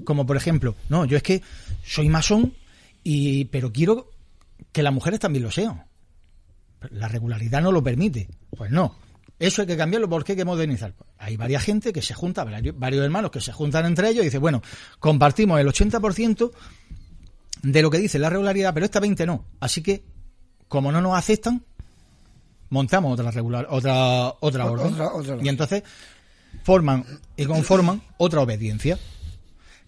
como 0.05 0.27
por 0.27 0.37
ejemplo, 0.37 0.75
no, 0.89 1.05
yo 1.05 1.16
es 1.16 1.23
que 1.23 1.43
soy 1.85 2.09
masón, 2.09 2.55
y, 3.05 3.47
pero 3.47 3.73
quiero 3.73 4.11
que 4.73 4.83
las 4.83 4.93
mujeres 4.93 5.20
también 5.20 5.45
lo 5.45 5.51
sean. 5.51 5.85
La 6.91 7.09
regularidad 7.09 7.62
no 7.62 7.73
lo 7.73 7.83
permite. 7.83 8.29
Pues 8.57 8.70
no. 8.70 8.95
Eso 9.39 9.62
hay 9.62 9.69
que 9.69 9.77
cambiarlo 9.77 10.09
porque 10.09 10.32
hay 10.32 10.36
que 10.36 10.44
modernizar. 10.44 10.94
Hay 11.19 11.36
varias 11.36 11.62
gente 11.62 11.93
que 11.93 12.02
se 12.02 12.15
junta, 12.15 12.44
varios 12.44 13.05
hermanos 13.05 13.31
que 13.31 13.40
se 13.40 13.52
juntan 13.52 13.86
entre 13.86 14.09
ellos 14.09 14.23
y 14.23 14.27
dicen, 14.27 14.40
bueno, 14.40 14.62
compartimos 14.98 15.60
el 15.60 15.69
80% 15.69 16.51
de 17.62 17.82
lo 17.82 17.90
que 17.90 17.98
dice 17.98 18.19
la 18.19 18.31
regularidad, 18.31 18.74
pero 18.74 18.85
esta 18.86 19.01
20 19.01 19.27
no. 19.27 19.44
Así 19.60 19.82
que, 19.82 20.05
como 20.66 20.90
no 20.90 21.01
nos 21.01 21.16
aceptan, 21.16 21.62
montamos 22.70 23.12
otra 23.12 23.31
regular, 23.31 23.66
otra, 23.70 24.35
otra 24.40 24.66
orden. 24.66 25.44
Y 25.44 25.48
entonces 25.48 25.85
forman 26.65 27.05
y 27.36 27.44
conforman 27.44 28.02
otra 28.16 28.40
obediencia. 28.40 28.98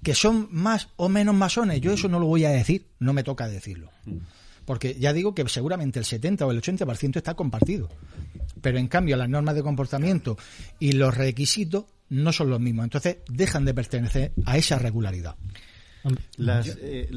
Que 0.03 0.15
son 0.15 0.49
más 0.51 0.89
o 0.97 1.11
menos 1.11 1.35
masones, 1.35 1.81
yo 1.83 1.93
eso 1.93 2.09
no 2.09 2.19
lo 2.19 2.27
voy 2.27 2.47
a 2.47 2.51
decir, 2.51 2.87
no 3.01 3.13
me 3.13 3.23
toca 3.23 3.49
decirlo. 3.49 3.91
Porque 4.71 4.95
ya 4.95 5.13
digo 5.13 5.35
que 5.35 5.49
seguramente 5.49 5.99
el 5.99 6.05
70 6.05 6.47
o 6.47 6.53
el 6.53 6.63
80% 6.63 7.17
está 7.17 7.35
compartido. 7.35 7.89
Pero 8.61 8.79
en 8.79 8.87
cambio 8.87 9.17
las 9.17 9.29
normas 9.29 9.57
de 9.57 9.65
comportamiento 9.65 10.39
y 10.79 10.93
los 10.93 11.13
requisitos 11.17 11.87
no 12.09 12.33
son 12.33 12.51
los 12.51 12.61
mismos. 12.61 12.85
Entonces 12.85 13.17
dejan 13.29 13.65
de 13.65 13.75
pertenecer 13.75 14.31
a 14.45 14.57
esa 14.59 14.79
regularidad. 14.79 15.35
Eh, 16.05 17.11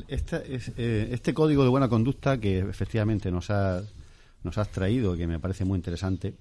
eh, 0.77 1.09
este 1.11 1.33
código 1.35 1.61
de 1.61 1.69
buena 1.69 1.87
conducta 1.87 2.39
que 2.39 2.57
efectivamente 2.57 3.29
nos 3.29 3.51
ha 3.51 3.83
nos 4.43 4.57
has 4.57 4.69
traído, 4.69 5.15
que 5.15 5.27
me 5.27 5.39
parece 5.39 5.65
muy 5.65 5.77
interesante, 5.77 6.33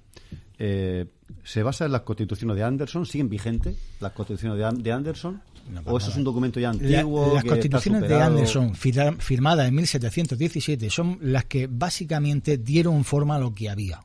eh, 0.59 1.07
¿se 1.45 1.63
basa 1.63 1.87
en 1.87 1.93
las 1.93 2.03
constituciones 2.03 2.57
de 2.57 2.63
Anderson? 2.65 3.07
¿Siguen 3.07 3.29
vigentes 3.29 3.77
las 4.01 4.13
constituciones 4.13 4.59
de, 4.83 4.93
Anderson? 4.93 5.41
¿O 5.85 5.99
eso 5.99 6.11
es 6.11 6.17
un 6.17 6.25
documento 6.25 6.59
ya 6.59 6.71
antiguo? 6.71 7.35
las 7.35 7.45
constituciones 7.45 8.09
de 8.09 8.21
Anderson, 8.21 8.75
firmadas 8.75 9.69
en 9.69 9.75
1717, 9.75 10.91
son 10.91 11.19
las 11.21 11.45
que 11.45 11.69
básicamente 11.69 12.59
dieron 12.59 13.05
forma 13.05 13.37
a 13.37 13.39
lo 13.39 13.55
que 13.55 13.71
había. 13.71 14.01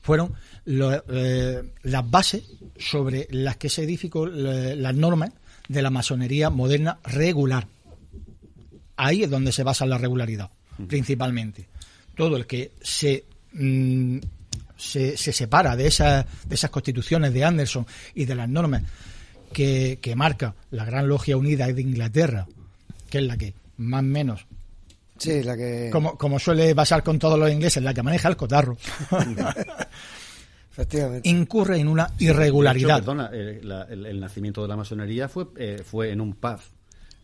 Fueron 0.00 0.34
eh, 0.66 1.62
las 1.82 2.10
bases 2.10 2.44
sobre 2.78 3.26
las 3.30 3.56
que 3.56 3.68
se 3.68 3.82
edificó 3.82 4.26
las 4.26 4.94
normas 4.94 5.30
de 5.68 5.82
la 5.82 5.90
masonería 5.90 6.50
moderna 6.50 6.98
regular. 7.04 7.66
Ahí 8.96 9.24
es 9.24 9.30
donde 9.30 9.52
se 9.52 9.64
basa 9.64 9.84
la 9.84 9.98
regularidad, 9.98 10.50
principalmente 10.88 11.68
todo 12.16 12.36
el 12.36 12.46
que 12.46 12.72
se, 12.80 13.24
mm, 13.52 14.18
se, 14.76 15.16
separa 15.16 15.76
de, 15.76 15.86
esas, 15.86 16.26
de 16.48 16.54
esas 16.54 16.70
constituciones 16.70 17.32
de 17.32 17.44
Anderson 17.44 17.86
y 18.14 18.24
de 18.24 18.34
las 18.34 18.48
normas 18.48 18.82
que, 19.52 20.14
marca 20.16 20.54
la 20.70 20.84
Gran 20.84 21.08
Logia 21.08 21.36
Unida 21.36 21.66
de 21.66 21.80
Inglaterra, 21.80 22.46
que 23.08 23.18
es 23.18 23.24
la 23.24 23.36
que 23.36 23.54
más 23.76 24.00
o 24.00 24.02
menos 24.02 24.46
Sí, 25.18 25.42
la 25.42 25.56
que... 25.56 25.88
Como, 25.90 26.18
como 26.18 26.38
suele 26.38 26.74
pasar 26.74 27.02
con 27.02 27.18
todos 27.18 27.38
los 27.38 27.50
ingleses, 27.50 27.82
la 27.82 27.94
que 27.94 28.02
maneja 28.02 28.28
el 28.28 28.36
cotarro. 28.36 28.76
Efectivamente. 30.72 31.26
Incurre 31.26 31.78
en 31.78 31.88
una 31.88 32.10
irregularidad. 32.18 32.98
perdona, 32.98 33.30
el, 33.32 34.20
nacimiento 34.20 34.60
de 34.60 34.68
la 34.68 34.76
masonería 34.76 35.26
fue, 35.26 35.46
eh, 35.56 35.82
fue 35.82 36.10
en 36.10 36.20
un 36.20 36.34
pub 36.34 36.58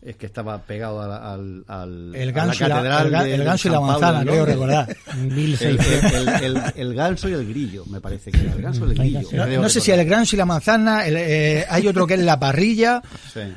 es 0.05 0.17
que 0.17 0.25
estaba 0.25 0.61
pegado 0.63 1.01
al, 1.01 1.63
al, 1.67 2.15
el 2.15 2.31
ganso, 2.33 2.65
a 2.65 2.67
la 2.67 2.75
catedral 2.75 3.27
el, 3.27 3.43
ganso 3.43 3.67
y 3.67 3.71
la 3.71 3.79
manzana, 3.79 4.21
creo 4.23 4.45
recordar. 4.45 4.97
el, 6.75 6.93
ganso 6.93 7.29
y 7.29 7.33
el 7.33 7.47
grillo, 7.47 7.85
me 7.85 8.01
parece 8.01 8.31
que 8.31 8.41
era 8.41 8.53
el 8.53 8.61
ganso 8.61 8.85
y 8.87 8.91
el 8.91 8.97
grillo. 8.97 9.61
No, 9.61 9.69
sé 9.69 9.79
si 9.79 9.91
el 9.91 10.05
ganso 10.05 10.35
y 10.35 10.39
la 10.39 10.45
manzana, 10.45 11.07
eh, 11.07 11.65
hay 11.69 11.87
otro 11.87 12.05
que 12.05 12.15
es 12.15 12.19
la 12.19 12.39
parrilla. 12.39 13.01
Sí. 13.33 13.41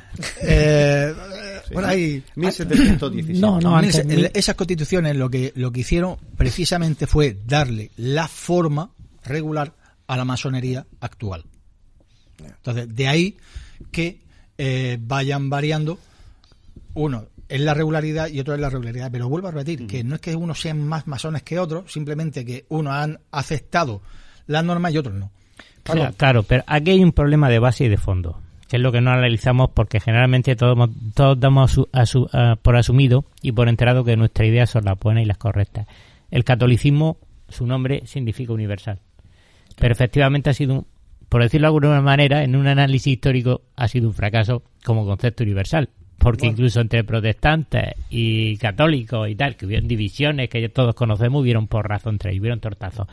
Eh, 0.49 1.13
bueno, 1.73 1.87
hay 1.87 2.23
1717. 2.35 3.39
No, 3.39 3.59
no, 3.59 3.79
esas 3.79 4.55
constituciones 4.55 5.15
lo 5.15 5.29
que 5.29 5.51
lo 5.55 5.71
que 5.71 5.81
hicieron 5.81 6.17
precisamente 6.37 7.07
fue 7.07 7.37
darle 7.45 7.91
la 7.97 8.27
forma 8.27 8.91
regular 9.25 9.73
a 10.05 10.15
la 10.15 10.25
masonería 10.25 10.85
actual. 11.01 11.43
Entonces, 12.39 12.93
de 12.95 13.07
ahí 13.07 13.37
que 13.91 14.21
eh, 14.57 14.97
vayan 15.01 15.49
variando 15.49 15.99
uno 16.97 17.25
es 17.47 17.61
la 17.61 17.73
regularidad 17.73 18.27
y 18.27 18.39
otro 18.39 18.53
es 18.53 18.59
la 18.59 18.69
regularidad. 18.69 19.09
Pero 19.11 19.29
vuelvo 19.29 19.47
a 19.47 19.51
repetir 19.51 19.87
que 19.87 20.03
no 20.03 20.15
es 20.15 20.21
que 20.21 20.35
uno 20.35 20.53
sean 20.53 20.85
más 20.85 21.07
masones 21.07 21.43
que 21.43 21.59
otros, 21.59 21.91
simplemente 21.91 22.43
que 22.43 22.65
uno 22.69 22.91
han 22.91 23.19
aceptado 23.31 24.01
las 24.47 24.65
normas 24.65 24.93
y 24.93 24.97
otros 24.97 25.15
no. 25.15 25.31
Claro, 25.83 26.13
claro, 26.17 26.43
pero 26.43 26.63
aquí 26.67 26.91
hay 26.91 27.03
un 27.03 27.13
problema 27.13 27.49
de 27.49 27.59
base 27.59 27.85
y 27.85 27.87
de 27.87 27.97
fondo. 27.97 28.41
que 28.67 28.75
es 28.75 28.81
lo 28.81 28.91
que 28.91 29.01
no 29.01 29.11
analizamos 29.11 29.69
porque 29.73 29.99
generalmente 29.99 30.55
todos, 30.55 30.89
todos 31.13 31.39
damos 31.39 31.79
por 32.61 32.75
asumido 32.75 33.25
y 33.41 33.53
por 33.53 33.69
enterado 33.69 34.03
que 34.03 34.17
nuestras 34.17 34.47
ideas 34.47 34.69
son 34.69 34.85
las 34.85 34.99
buenas 34.99 35.23
y 35.23 35.25
las 35.25 35.37
correctas. 35.37 35.87
El 36.29 36.43
catolicismo, 36.43 37.17
su 37.47 37.65
nombre 37.65 38.03
significa 38.05 38.51
universal. 38.51 38.99
Pero 39.77 39.93
efectivamente 39.93 40.49
ha 40.49 40.53
sido, 40.53 40.85
por 41.29 41.41
decirlo 41.41 41.67
de 41.67 41.75
alguna 41.75 42.01
manera, 42.01 42.43
en 42.43 42.55
un 42.55 42.67
análisis 42.67 43.13
histórico 43.13 43.61
ha 43.75 43.87
sido 43.87 44.07
un 44.07 44.13
fracaso 44.13 44.63
como 44.83 45.05
concepto 45.05 45.43
universal. 45.43 45.89
Porque 46.17 46.47
incluso 46.47 46.81
entre 46.81 47.03
protestantes 47.03 47.93
y 48.09 48.57
católicos 48.57 49.29
y 49.29 49.35
tal, 49.35 49.55
que 49.55 49.65
hubieron 49.65 49.87
divisiones 49.87 50.49
que 50.49 50.67
todos 50.69 50.95
conocemos, 50.95 51.41
hubieron 51.41 51.67
por 51.67 51.87
razón 51.87 52.15
entre 52.15 52.31
ellos, 52.31 52.41
hubieron 52.41 52.59
tortazos. 52.59 53.07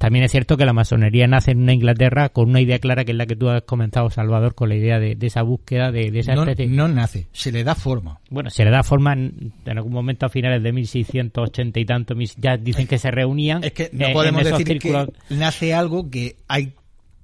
También 0.00 0.24
es 0.24 0.30
cierto 0.30 0.56
que 0.56 0.64
la 0.64 0.72
masonería 0.72 1.26
nace 1.26 1.50
en 1.50 1.58
una 1.58 1.74
Inglaterra 1.74 2.30
con 2.30 2.48
una 2.48 2.62
idea 2.62 2.78
clara 2.78 3.04
que 3.04 3.12
es 3.12 3.18
la 3.18 3.26
que 3.26 3.36
tú 3.36 3.50
has 3.50 3.64
comentado, 3.64 4.08
Salvador, 4.08 4.54
con 4.54 4.70
la 4.70 4.74
idea 4.74 4.98
de, 4.98 5.14
esa 5.20 5.42
búsqueda 5.42 5.92
de, 5.92 6.10
esa 6.18 6.34
no, 6.34 6.44
especie. 6.44 6.68
No 6.68 6.88
nace, 6.88 7.28
se 7.32 7.52
le 7.52 7.64
da 7.64 7.74
forma. 7.74 8.18
Bueno, 8.30 8.48
se 8.48 8.64
le 8.64 8.70
da 8.70 8.82
forma 8.82 9.12
en, 9.12 9.52
algún 9.66 9.92
momento 9.92 10.24
a 10.24 10.30
finales 10.30 10.62
de 10.62 10.72
1680 10.72 11.80
y 11.80 11.84
tanto, 11.84 12.14
ya 12.38 12.56
dicen 12.56 12.86
que 12.86 12.96
se 12.96 13.10
reunían. 13.10 13.62
Es 13.62 13.72
que 13.72 13.90
no 13.92 14.10
podemos 14.14 14.42
decir 14.42 14.78
que 14.78 15.06
nace 15.28 15.74
algo 15.74 16.08
que 16.08 16.36
hay 16.48 16.72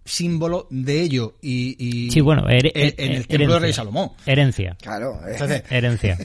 símbolo 0.06 0.66
de 0.70 1.02
ello 1.02 1.34
y, 1.42 2.08
sí, 2.10 2.20
bueno, 2.20 2.44
en 2.48 3.12
el 3.12 3.26
templo 3.26 3.54
de 3.54 3.60
Rey 3.60 3.72
Salomón. 3.72 4.10
Herencia. 4.24 4.76
Claro, 4.80 5.18
herencia. 5.68 6.16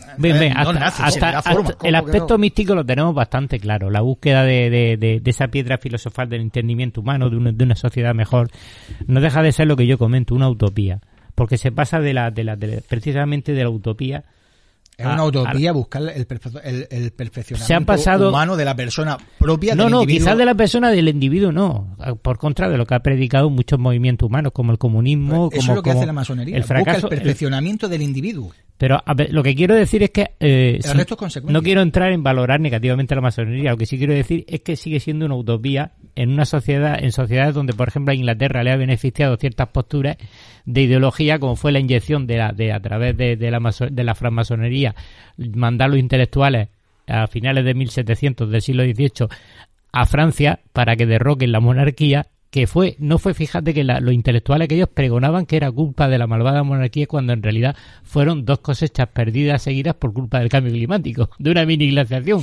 hasta, 0.55 1.43
el 1.83 1.95
aspecto 1.95 2.37
místico 2.37 2.75
lo 2.75 2.85
tenemos 2.85 3.13
bastante 3.13 3.59
claro. 3.59 3.89
La 3.89 4.01
búsqueda 4.01 4.43
de, 4.43 4.69
de, 4.97 5.21
esa 5.25 5.47
piedra 5.47 5.77
filosofal 5.77 6.29
del 6.29 6.41
entendimiento 6.41 7.01
humano, 7.01 7.29
de 7.29 7.37
una, 7.37 7.51
de 7.51 7.63
una 7.63 7.75
sociedad 7.75 8.13
mejor, 8.13 8.49
no 9.07 9.19
deja 9.19 9.41
de 9.41 9.51
ser 9.51 9.67
lo 9.67 9.75
que 9.75 9.87
yo 9.87 9.97
comento, 9.97 10.35
una 10.35 10.49
utopía. 10.49 11.01
Porque 11.35 11.57
se 11.57 11.71
pasa 11.71 11.99
de 11.99 12.13
la, 12.13 12.29
de 12.29 12.43
la, 12.43 12.57
precisamente 12.87 13.53
de 13.53 13.63
la 13.63 13.69
utopía 13.69 14.23
es 15.01 15.13
una 15.13 15.23
utopía 15.23 15.71
buscar 15.71 16.03
el, 16.03 16.87
el, 16.89 17.11
perfeccionamiento 17.11 18.29
humano 18.29 18.55
de 18.55 18.65
la 18.65 18.75
persona 18.75 19.17
propia 19.37 19.75
no, 19.75 19.83
del 19.83 19.91
no, 19.91 20.01
individuo. 20.01 20.25
quizás 20.25 20.37
de 20.37 20.45
la 20.45 20.55
persona 20.55 20.89
del 20.89 21.07
individuo 21.07 21.51
no. 21.51 21.95
Por 22.21 22.37
contra 22.37 22.69
de 22.69 22.77
lo 22.77 22.85
que 22.85 22.95
ha 22.95 22.99
predicado 23.01 23.49
muchos 23.49 23.79
movimientos 23.79 24.27
humanos, 24.27 24.51
como 24.53 24.71
el 24.71 24.77
comunismo. 24.77 25.49
Eso 25.51 25.61
como, 25.61 25.71
es 25.71 25.75
lo 25.75 25.83
que 25.83 25.91
hace 25.91 26.05
la 26.05 26.13
masonería. 26.13 26.57
El 26.57 26.63
fracaso, 26.63 27.01
busca 27.01 27.15
el 27.15 27.21
perfeccionamiento 27.21 27.87
del 27.87 28.01
individuo. 28.01 28.53
Pero 28.81 28.99
a 29.05 29.13
ver, 29.13 29.31
lo 29.31 29.43
que 29.43 29.53
quiero 29.53 29.75
decir 29.75 30.01
es 30.01 30.09
que 30.09 30.31
eh, 30.39 30.79
no 31.43 31.61
quiero 31.61 31.83
entrar 31.83 32.11
en 32.13 32.23
valorar 32.23 32.59
negativamente 32.59 33.13
la 33.13 33.21
masonería. 33.21 33.69
Lo 33.69 33.77
que 33.77 33.85
sí 33.85 33.95
quiero 33.99 34.15
decir 34.15 34.43
es 34.47 34.61
que 34.61 34.75
sigue 34.75 34.99
siendo 34.99 35.27
una 35.27 35.35
utopía 35.35 35.91
en 36.15 36.31
una 36.31 36.45
sociedad, 36.45 36.97
en 36.99 37.11
sociedades 37.11 37.53
donde, 37.53 37.73
por 37.73 37.89
ejemplo, 37.89 38.11
a 38.11 38.15
Inglaterra 38.15 38.63
le 38.63 38.71
ha 38.71 38.77
beneficiado 38.77 39.37
ciertas 39.37 39.67
posturas 39.67 40.17
de 40.65 40.81
ideología, 40.81 41.37
como 41.37 41.55
fue 41.55 41.71
la 41.71 41.77
inyección 41.77 42.25
de, 42.25 42.37
la, 42.37 42.53
de 42.53 42.73
a 42.73 42.79
través 42.79 43.15
de, 43.15 43.35
de 43.35 43.51
la, 43.51 43.59
de 43.59 44.03
la 44.03 44.15
francmasonería, 44.15 44.95
mandar 45.37 45.91
los 45.91 45.99
intelectuales 45.99 46.69
a 47.05 47.27
finales 47.27 47.63
de 47.63 47.75
1700 47.75 48.49
del 48.49 48.61
siglo 48.63 48.83
XVIII 48.83 49.27
a 49.91 50.05
Francia 50.07 50.59
para 50.73 50.95
que 50.95 51.05
derroquen 51.05 51.51
la 51.51 51.59
monarquía 51.59 52.25
que 52.51 52.67
fue, 52.67 52.97
no 52.99 53.17
fue, 53.17 53.33
fíjate 53.33 53.73
que 53.73 53.85
los 53.85 54.13
intelectuales 54.13 54.67
que 54.67 54.75
ellos 54.75 54.89
pregonaban 54.93 55.45
que 55.45 55.55
era 55.55 55.71
culpa 55.71 56.09
de 56.09 56.17
la 56.17 56.27
malvada 56.27 56.63
monarquía 56.63 57.07
cuando 57.07 57.31
en 57.31 57.41
realidad 57.41 57.77
fueron 58.03 58.43
dos 58.43 58.59
cosechas 58.59 59.07
perdidas 59.07 59.61
seguidas 59.61 59.95
por 59.95 60.13
culpa 60.13 60.39
del 60.39 60.49
cambio 60.49 60.73
climático, 60.73 61.29
de 61.39 61.49
una 61.49 61.65
mini 61.65 61.89
glaciación. 61.89 62.41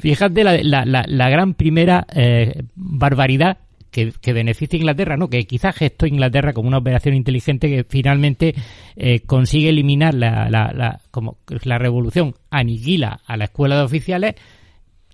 Fíjate 0.00 0.44
la, 0.44 0.84
la, 0.86 1.04
la, 1.06 1.28
gran 1.28 1.52
primera 1.52 2.06
eh, 2.14 2.62
barbaridad 2.74 3.58
que, 3.90 4.32
beneficia 4.32 4.76
a 4.76 4.80
Inglaterra, 4.80 5.16
¿no? 5.16 5.28
Que 5.28 5.46
quizás 5.46 5.76
gestó 5.76 6.06
Inglaterra 6.06 6.54
como 6.54 6.66
una 6.66 6.78
operación 6.78 7.14
inteligente 7.14 7.68
que 7.68 7.84
finalmente 7.84 8.54
eh, 8.96 9.20
consigue 9.20 9.68
eliminar 9.68 10.14
la, 10.14 10.48
la, 10.50 10.72
la, 10.72 11.00
como 11.10 11.36
la 11.64 11.78
revolución, 11.78 12.34
aniquila 12.50 13.20
a 13.26 13.36
la 13.36 13.44
escuela 13.44 13.76
de 13.76 13.82
oficiales, 13.82 14.34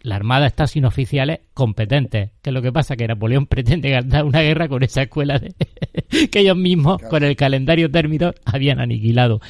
la 0.02 0.16
Armada 0.16 0.46
está 0.46 0.66
sin 0.66 0.84
oficiales 0.84 1.40
competentes. 1.54 2.30
Que 2.42 2.50
es 2.50 2.54
lo 2.54 2.62
que 2.62 2.72
pasa? 2.72 2.96
Que 2.96 3.06
Napoleón 3.06 3.46
pretende 3.48 3.90
ganar 3.90 4.24
una 4.24 4.40
guerra 4.40 4.68
con 4.68 4.82
esa 4.82 5.02
escuela 5.02 5.40
que 6.30 6.40
ellos 6.40 6.56
mismos, 6.56 7.00
con 7.02 7.22
el 7.24 7.36
calendario 7.36 7.90
término, 7.90 8.32
habían 8.44 8.80
aniquilado. 8.80 9.40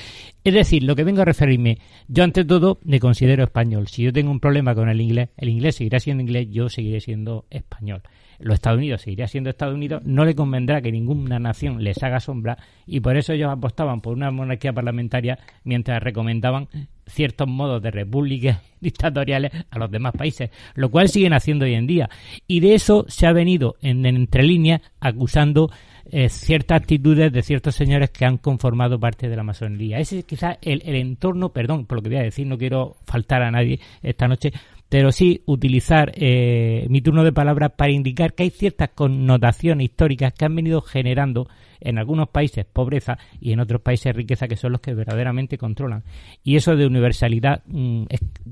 Es 0.42 0.54
decir, 0.54 0.82
lo 0.82 0.96
que 0.96 1.04
vengo 1.04 1.22
a 1.22 1.26
referirme, 1.26 1.78
yo 2.08 2.24
ante 2.24 2.44
todo 2.44 2.78
me 2.84 3.00
considero 3.00 3.44
español. 3.44 3.88
Si 3.88 4.02
yo 4.02 4.12
tengo 4.12 4.30
un 4.30 4.40
problema 4.40 4.74
con 4.74 4.88
el 4.88 5.00
inglés, 5.00 5.28
el 5.36 5.50
inglés 5.50 5.76
seguirá 5.76 6.00
siendo 6.00 6.22
inglés, 6.22 6.48
yo 6.50 6.68
seguiré 6.68 7.00
siendo 7.00 7.46
español 7.50 8.02
los 8.40 8.54
Estados 8.54 8.78
Unidos 8.78 9.02
seguiría 9.02 9.28
siendo 9.28 9.50
Estados 9.50 9.74
Unidos, 9.74 10.02
no 10.04 10.24
le 10.24 10.34
convendrá 10.34 10.80
que 10.80 10.92
ninguna 10.92 11.38
nación 11.38 11.82
les 11.82 12.02
haga 12.02 12.20
sombra 12.20 12.58
y 12.86 13.00
por 13.00 13.16
eso 13.16 13.32
ellos 13.32 13.50
apostaban 13.50 14.00
por 14.00 14.14
una 14.14 14.30
monarquía 14.30 14.72
parlamentaria 14.72 15.38
mientras 15.64 16.02
recomendaban 16.02 16.68
ciertos 17.06 17.48
modos 17.48 17.82
de 17.82 17.90
repúblicas 17.90 18.60
dictatoriales 18.80 19.52
a 19.70 19.78
los 19.78 19.90
demás 19.90 20.14
países, 20.16 20.50
lo 20.74 20.90
cual 20.90 21.08
siguen 21.08 21.32
haciendo 21.32 21.64
hoy 21.64 21.74
en 21.74 21.86
día. 21.86 22.08
Y 22.46 22.60
de 22.60 22.74
eso 22.74 23.04
se 23.08 23.26
ha 23.26 23.32
venido 23.32 23.76
en, 23.82 24.06
entre 24.06 24.42
líneas 24.42 24.80
acusando 25.00 25.70
eh, 26.12 26.28
ciertas 26.28 26.80
actitudes 26.80 27.32
de 27.32 27.42
ciertos 27.42 27.74
señores 27.74 28.10
que 28.10 28.24
han 28.24 28.38
conformado 28.38 28.98
parte 28.98 29.28
de 29.28 29.36
la 29.36 29.42
masonería. 29.42 29.98
Ese 29.98 30.20
es 30.20 30.24
quizás 30.24 30.58
el 30.62 30.82
entorno, 30.96 31.50
perdón 31.50 31.86
por 31.86 31.98
lo 31.98 32.02
que 32.02 32.08
voy 32.08 32.18
a 32.18 32.22
decir, 32.22 32.46
no 32.46 32.58
quiero 32.58 32.96
faltar 33.04 33.42
a 33.42 33.50
nadie 33.50 33.80
esta 34.02 34.26
noche, 34.26 34.52
pero 34.90 35.12
sí 35.12 35.42
utilizar 35.46 36.12
eh, 36.16 36.84
mi 36.90 37.00
turno 37.00 37.22
de 37.22 37.32
palabras 37.32 37.70
para 37.76 37.92
indicar 37.92 38.34
que 38.34 38.42
hay 38.42 38.50
ciertas 38.50 38.90
connotaciones 38.90 39.84
históricas 39.84 40.34
que 40.34 40.44
han 40.44 40.54
venido 40.54 40.82
generando 40.82 41.48
en 41.80 41.96
algunos 41.96 42.28
países 42.28 42.66
pobreza 42.66 43.16
y 43.40 43.52
en 43.52 43.60
otros 43.60 43.80
países 43.80 44.14
riqueza 44.14 44.48
que 44.48 44.56
son 44.56 44.72
los 44.72 44.80
que 44.80 44.92
verdaderamente 44.92 45.56
controlan. 45.56 46.02
Y 46.42 46.56
eso 46.56 46.74
de 46.74 46.86
universalidad 46.86 47.62
mm, 47.66 48.04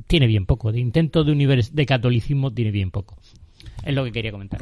tiene 0.06 0.28
bien 0.28 0.46
poco, 0.46 0.70
de 0.70 0.78
intento 0.78 1.24
de, 1.24 1.66
de 1.70 1.86
catolicismo 1.86 2.54
tiene 2.54 2.70
bien 2.70 2.92
poco. 2.92 3.18
Es 3.84 3.92
lo 3.92 4.04
que 4.04 4.12
quería 4.12 4.30
comentar. 4.30 4.60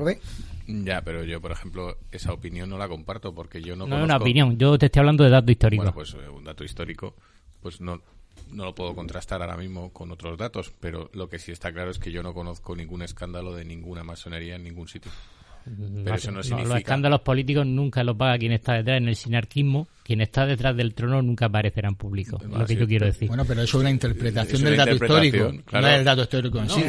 Ya, 0.67 1.03
pero 1.03 1.25
yo, 1.25 1.43
por 1.43 1.53
ejemplo, 1.53 1.99
esa 2.11 2.33
opinión 2.33 2.71
no 2.71 2.79
la 2.79 2.89
comparto 2.89 3.35
porque 3.35 3.61
yo 3.61 3.77
no 3.77 3.87
No 3.87 3.99
es 3.99 4.05
una 4.05 4.17
opinión, 4.17 4.57
yo 4.57 4.79
te 4.79 4.87
estoy 4.87 5.01
hablando 5.01 5.25
de 5.25 5.31
datos 5.31 5.51
históricos. 5.51 5.85
Bueno, 5.85 5.95
pues 5.95 6.15
eh, 6.15 6.29
un 6.29 6.43
dato 6.43 6.65
histórico, 6.65 7.15
pues 7.61 7.83
no, 7.83 8.01
no 8.51 8.65
lo 8.65 8.75
puedo 8.75 8.95
contrastar 8.95 9.41
ahora 9.43 9.57
mismo 9.57 9.93
con 9.93 10.11
otros 10.11 10.39
datos, 10.39 10.73
pero 10.81 11.11
lo 11.13 11.29
que 11.29 11.39
sí 11.39 11.53
está 11.53 11.73
claro 11.73 11.91
es 11.91 11.99
que 11.99 12.11
yo 12.11 12.23
no 12.23 12.35
conozco 12.35 12.75
ningún 12.75 13.03
escándalo 13.03 13.55
de 13.55 13.65
ninguna 13.65 14.05
masonería 14.05 14.57
en 14.57 14.65
ningún 14.65 14.89
sitio. 14.89 15.11
Pero 16.05 16.15
eso 16.15 16.31
no, 16.31 16.43
significa... 16.45 16.69
los 16.69 16.79
escándalos 16.79 17.21
políticos 17.23 17.67
nunca 17.67 18.05
los 18.05 18.17
paga 18.17 18.39
quien 18.39 18.53
está 18.53 18.75
detrás. 18.75 18.99
En 18.99 19.09
el 19.09 19.17
sinarquismo, 19.17 19.89
quien 20.05 20.21
está 20.21 20.47
detrás 20.47 20.77
del 20.77 20.95
trono 20.95 21.21
nunca 21.23 21.47
aparecerá 21.47 21.89
en 21.89 21.97
público. 21.97 22.39
es 22.41 22.49
lo 22.49 22.67
que 22.67 22.77
yo 22.77 22.87
quiero 22.87 23.07
decir. 23.07 23.27
Bueno, 23.27 23.45
pero 23.45 23.63
eso 23.63 23.79
es 23.79 23.81
una 23.81 23.91
interpretación 23.91 24.63
del 24.63 24.77
dato 24.77 24.95
histórico. 24.95 25.53
No 25.73 25.89
es 25.89 25.99
el 25.99 26.05
dato 26.05 26.23
histórico 26.23 26.61
en 26.61 26.71
sí. 26.71 26.85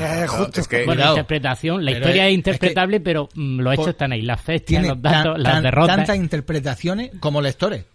bueno, 0.85 1.09
interpretación. 1.09 1.83
La 1.83 1.91
historia 1.91 2.27
es, 2.27 2.35
interpretable, 2.35 2.99
pero 2.99 3.29
mm, 3.33 3.59
los 3.61 3.73
hechos 3.73 3.87
están 3.87 4.11
ahí. 4.11 4.21
Las 4.21 4.41
fechas, 4.41 4.85
los 4.85 5.01
datos, 5.01 5.39
las 5.39 5.63
derrotas. 5.63 5.95
Tantas 5.95 6.17
interpretaciones 6.17 7.11
como 7.19 7.41
lectores 7.41 7.85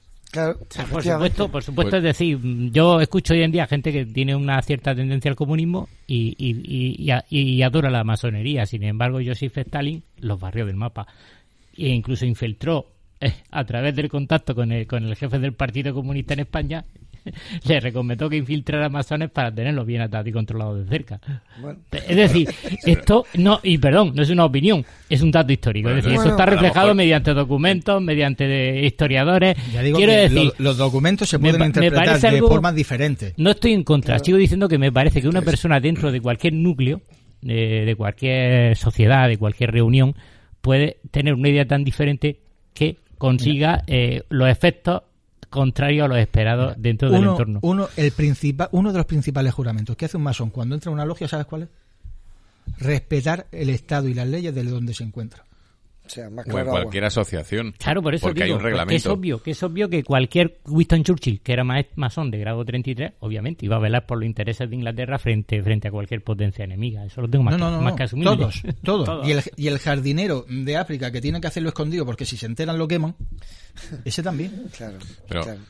por 0.90 1.02
supuesto, 1.02 1.48
por 1.50 1.62
supuesto, 1.62 1.90
pues 1.90 1.94
es 1.94 2.02
decir, 2.02 2.38
yo 2.70 3.00
escucho 3.00 3.34
hoy 3.34 3.42
en 3.42 3.52
día 3.52 3.66
gente 3.66 3.92
que 3.92 4.06
tiene 4.06 4.34
una 4.34 4.60
cierta 4.62 4.94
tendencia 4.94 5.30
al 5.30 5.36
comunismo 5.36 5.88
y, 6.06 6.34
y, 6.38 7.12
y, 7.28 7.62
adora 7.62 7.90
la 7.90 8.02
masonería. 8.02 8.64
Sin 8.64 8.82
embargo, 8.82 9.18
Joseph 9.24 9.58
Stalin 9.58 10.02
los 10.18 10.40
barrió 10.40 10.64
del 10.64 10.76
mapa 10.76 11.06
e 11.76 11.88
incluso 11.88 12.24
infiltró 12.24 12.86
eh, 13.20 13.32
a 13.50 13.64
través 13.64 13.94
del 13.94 14.08
contacto 14.08 14.54
con 14.54 14.72
el, 14.72 14.86
con 14.86 15.04
el 15.04 15.16
jefe 15.16 15.38
del 15.38 15.52
Partido 15.52 15.92
Comunista 15.92 16.34
en 16.34 16.40
España 16.40 16.84
le 17.64 17.80
recomendó 17.80 18.28
que 18.28 18.36
infiltrara 18.36 18.88
masones 18.88 19.30
para 19.30 19.54
tenerlos 19.54 19.86
bien 19.86 20.02
atados 20.02 20.26
y 20.26 20.32
controlados 20.32 20.84
de 20.84 20.88
cerca. 20.88 21.20
Es 21.92 22.16
decir, 22.16 22.48
esto 22.86 23.24
no, 23.34 23.60
y 23.62 23.78
perdón, 23.78 24.12
no 24.14 24.22
es 24.22 24.30
una 24.30 24.44
opinión, 24.44 24.84
es 25.08 25.22
un 25.22 25.30
dato 25.30 25.52
histórico. 25.52 25.90
es 25.90 25.96
decir, 25.96 26.12
eso 26.12 26.30
está 26.30 26.46
reflejado 26.46 26.94
mediante 26.94 27.34
documentos, 27.34 28.00
mediante 28.02 28.84
historiadores. 28.84 29.56
Quiero 29.70 30.12
decir, 30.12 30.52
los 30.58 30.76
documentos 30.76 31.28
se 31.28 31.38
pueden 31.38 31.62
interpretar 31.62 32.20
de 32.20 32.40
formas 32.40 32.74
diferentes. 32.74 33.34
No 33.36 33.50
estoy 33.50 33.72
en 33.72 33.84
contra, 33.84 34.18
sigo 34.18 34.38
diciendo 34.38 34.68
que 34.68 34.78
me 34.78 34.92
parece 34.92 35.20
que 35.20 35.28
una 35.28 35.42
persona 35.42 35.80
dentro 35.80 36.12
de 36.12 36.20
cualquier 36.20 36.54
núcleo, 36.54 37.00
de 37.40 37.94
cualquier 37.96 38.76
sociedad, 38.76 39.28
de 39.28 39.36
cualquier 39.36 39.72
reunión, 39.72 40.14
puede 40.62 40.98
tener 41.10 41.34
una 41.34 41.48
idea 41.48 41.66
tan 41.66 41.84
diferente 41.84 42.38
que 42.72 42.96
consiga 43.18 43.82
eh, 43.86 44.22
los 44.30 44.48
efectos 44.48 45.02
contrario 45.52 46.04
a 46.04 46.08
lo 46.08 46.16
esperado 46.16 46.74
dentro 46.76 47.10
del 47.10 47.22
entorno. 47.22 47.60
Uno, 47.62 47.88
el 47.96 48.10
principal, 48.10 48.68
uno 48.72 48.90
de 48.90 48.98
los 48.98 49.06
principales 49.06 49.54
juramentos 49.54 49.96
que 49.96 50.06
hace 50.06 50.16
un 50.16 50.24
masón 50.24 50.50
cuando 50.50 50.74
entra 50.74 50.90
a 50.90 50.94
una 50.94 51.04
logia, 51.04 51.28
¿sabes 51.28 51.46
cuál 51.46 51.62
es? 51.62 51.68
Respetar 52.78 53.46
el 53.52 53.70
Estado 53.70 54.08
y 54.08 54.14
las 54.14 54.26
leyes 54.26 54.52
de 54.52 54.64
donde 54.64 54.94
se 54.94 55.04
encuentra. 55.04 55.44
O 56.18 56.58
en 56.58 56.66
cualquier 56.66 57.04
asociación. 57.04 57.74
Claro, 57.78 58.02
por 58.02 58.14
eso 58.14 58.26
porque 58.26 58.44
hay 58.44 58.52
un 58.52 58.60
reglamento. 58.60 58.94
es 58.94 59.06
obvio, 59.06 59.42
que 59.42 59.52
es 59.52 59.62
obvio 59.62 59.88
que 59.88 60.02
cualquier 60.04 60.58
Winston 60.66 61.04
Churchill, 61.04 61.40
que 61.40 61.52
era 61.52 61.64
masón 61.96 62.30
de 62.30 62.38
grado 62.38 62.64
33, 62.64 63.12
obviamente 63.20 63.66
iba 63.66 63.76
a 63.76 63.80
velar 63.80 64.06
por 64.06 64.18
los 64.18 64.26
intereses 64.26 64.68
de 64.68 64.76
Inglaterra 64.76 65.18
frente, 65.18 65.62
frente 65.62 65.88
a 65.88 65.90
cualquier 65.90 66.22
potencia 66.22 66.64
enemiga. 66.64 67.04
Eso 67.04 67.20
lo 67.20 67.28
tengo 67.28 67.44
más, 67.44 67.94
que, 67.94 68.02
asumir. 68.02 68.24
Todos, 68.82 69.04
todos. 69.04 69.28
Y, 69.28 69.32
el, 69.32 69.42
y 69.56 69.68
el 69.68 69.78
jardinero 69.78 70.44
de 70.48 70.76
África 70.76 71.10
que 71.10 71.20
tiene 71.20 71.40
que 71.40 71.46
hacerlo 71.46 71.68
escondido 71.70 72.04
porque 72.04 72.24
si 72.24 72.36
se 72.36 72.46
enteran 72.46 72.78
lo 72.78 72.88
queman, 72.88 73.14
ese 74.04 74.22
también. 74.22 74.66
claro, 74.76 74.98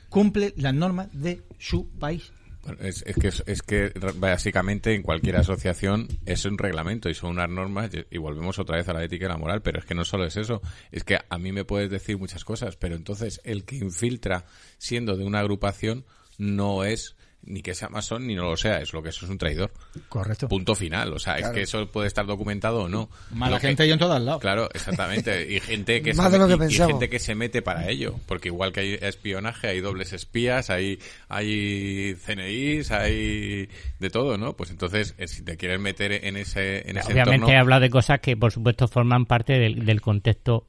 Cumple 0.09 0.53
las 0.57 0.75
normas 0.75 1.09
de 1.13 1.43
su 1.59 1.89
país. 1.99 2.33
Es, 2.81 3.03
que, 3.03 3.33
es 3.47 3.63
que 3.63 3.93
básicamente 4.17 4.95
en 4.95 5.03
cualquier 5.03 5.37
asociación 5.37 6.07
es 6.27 6.45
un 6.45 6.59
reglamento 6.59 7.09
y 7.11 7.15
son 7.15 7.31
unas 7.31 7.51
normas 7.51 7.91
y 8.09 8.19
volvemos 8.19 8.59
otra 8.61 8.77
vez 8.77 8.89
a 8.89 8.93
la 8.93 9.03
ética 9.03 9.27
y 9.27 9.29
la 9.29 9.37
moral, 9.37 9.63
pero 9.63 9.81
es 9.81 9.85
que 9.85 9.97
no 9.97 10.05
solo 10.05 10.25
es 10.25 10.37
eso, 10.37 10.63
es 10.93 11.03
que 11.03 11.19
a 11.29 11.39
mí 11.39 11.51
me 11.51 11.65
puedes 11.65 11.91
decir 11.91 12.19
muchas 12.19 12.45
cosas, 12.45 12.77
pero 12.77 12.95
entonces 12.95 13.41
el 13.43 13.65
que 13.65 13.77
infiltra 13.77 14.45
siendo 14.79 15.17
de 15.17 15.25
una 15.25 15.41
agrupación 15.41 16.05
no 16.39 16.85
es 16.85 17.17
ni 17.45 17.63
que 17.63 17.75
sea 17.75 17.89
masón 17.89 18.27
ni 18.27 18.35
no 18.35 18.45
lo 18.45 18.57
sea, 18.57 18.79
es 18.81 18.93
lo 18.93 19.03
que 19.03 19.09
eso 19.09 19.25
es 19.25 19.31
un 19.31 19.39
traidor. 19.39 19.73
Correcto. 20.09 20.49
Punto 20.49 20.75
final. 20.75 21.13
O 21.13 21.19
sea, 21.19 21.39
es 21.39 21.49
que 21.49 21.63
eso 21.63 21.87
puede 21.87 22.09
estar 22.09 22.27
documentado 22.27 22.83
o 22.83 22.89
no. 22.89 23.09
Mala 23.31 23.59
gente 23.59 23.83
hay 23.83 23.91
en 23.91 23.99
todos 23.99 24.21
lados. 24.21 24.41
Claro, 24.41 24.69
exactamente. 24.73 25.53
Y 25.53 25.61
gente 25.61 26.03
que, 26.03 26.15
se, 26.15 26.69
y, 26.69 26.75
gente 26.75 27.09
que 27.09 27.19
se 27.19 27.35
mete 27.35 27.63
para 27.63 27.89
ello. 27.89 28.15
Porque 28.27 28.49
igual 28.49 28.73
que 28.73 28.81
hay 28.81 28.99
espionaje, 29.01 29.69
hay 29.69 29.81
dobles 29.81 30.13
espías, 30.13 30.71
hay, 30.71 30.99
hay 31.29 32.15
CNIs, 32.15 32.91
hay 32.93 33.69
de 33.99 34.11
todo, 34.11 34.39
¿no? 34.39 34.55
Pues 34.55 34.71
entonces, 34.71 35.15
eh, 35.19 35.27
si 35.29 35.43
te 35.43 35.57
quieres 35.57 35.81
meter 35.81 36.13
en 36.25 36.37
ese, 36.37 36.89
en 36.89 36.99
ese 36.99 37.13
Obviamente 37.13 37.53
he 37.53 37.57
hablado 37.57 37.83
de 37.83 37.91
cosas 37.91 38.21
que, 38.21 38.37
por 38.37 38.53
supuesto, 38.53 38.89
forman 38.89 39.27
parte 39.27 39.55
del, 39.55 39.85
del 39.85 40.01
contexto 40.01 40.69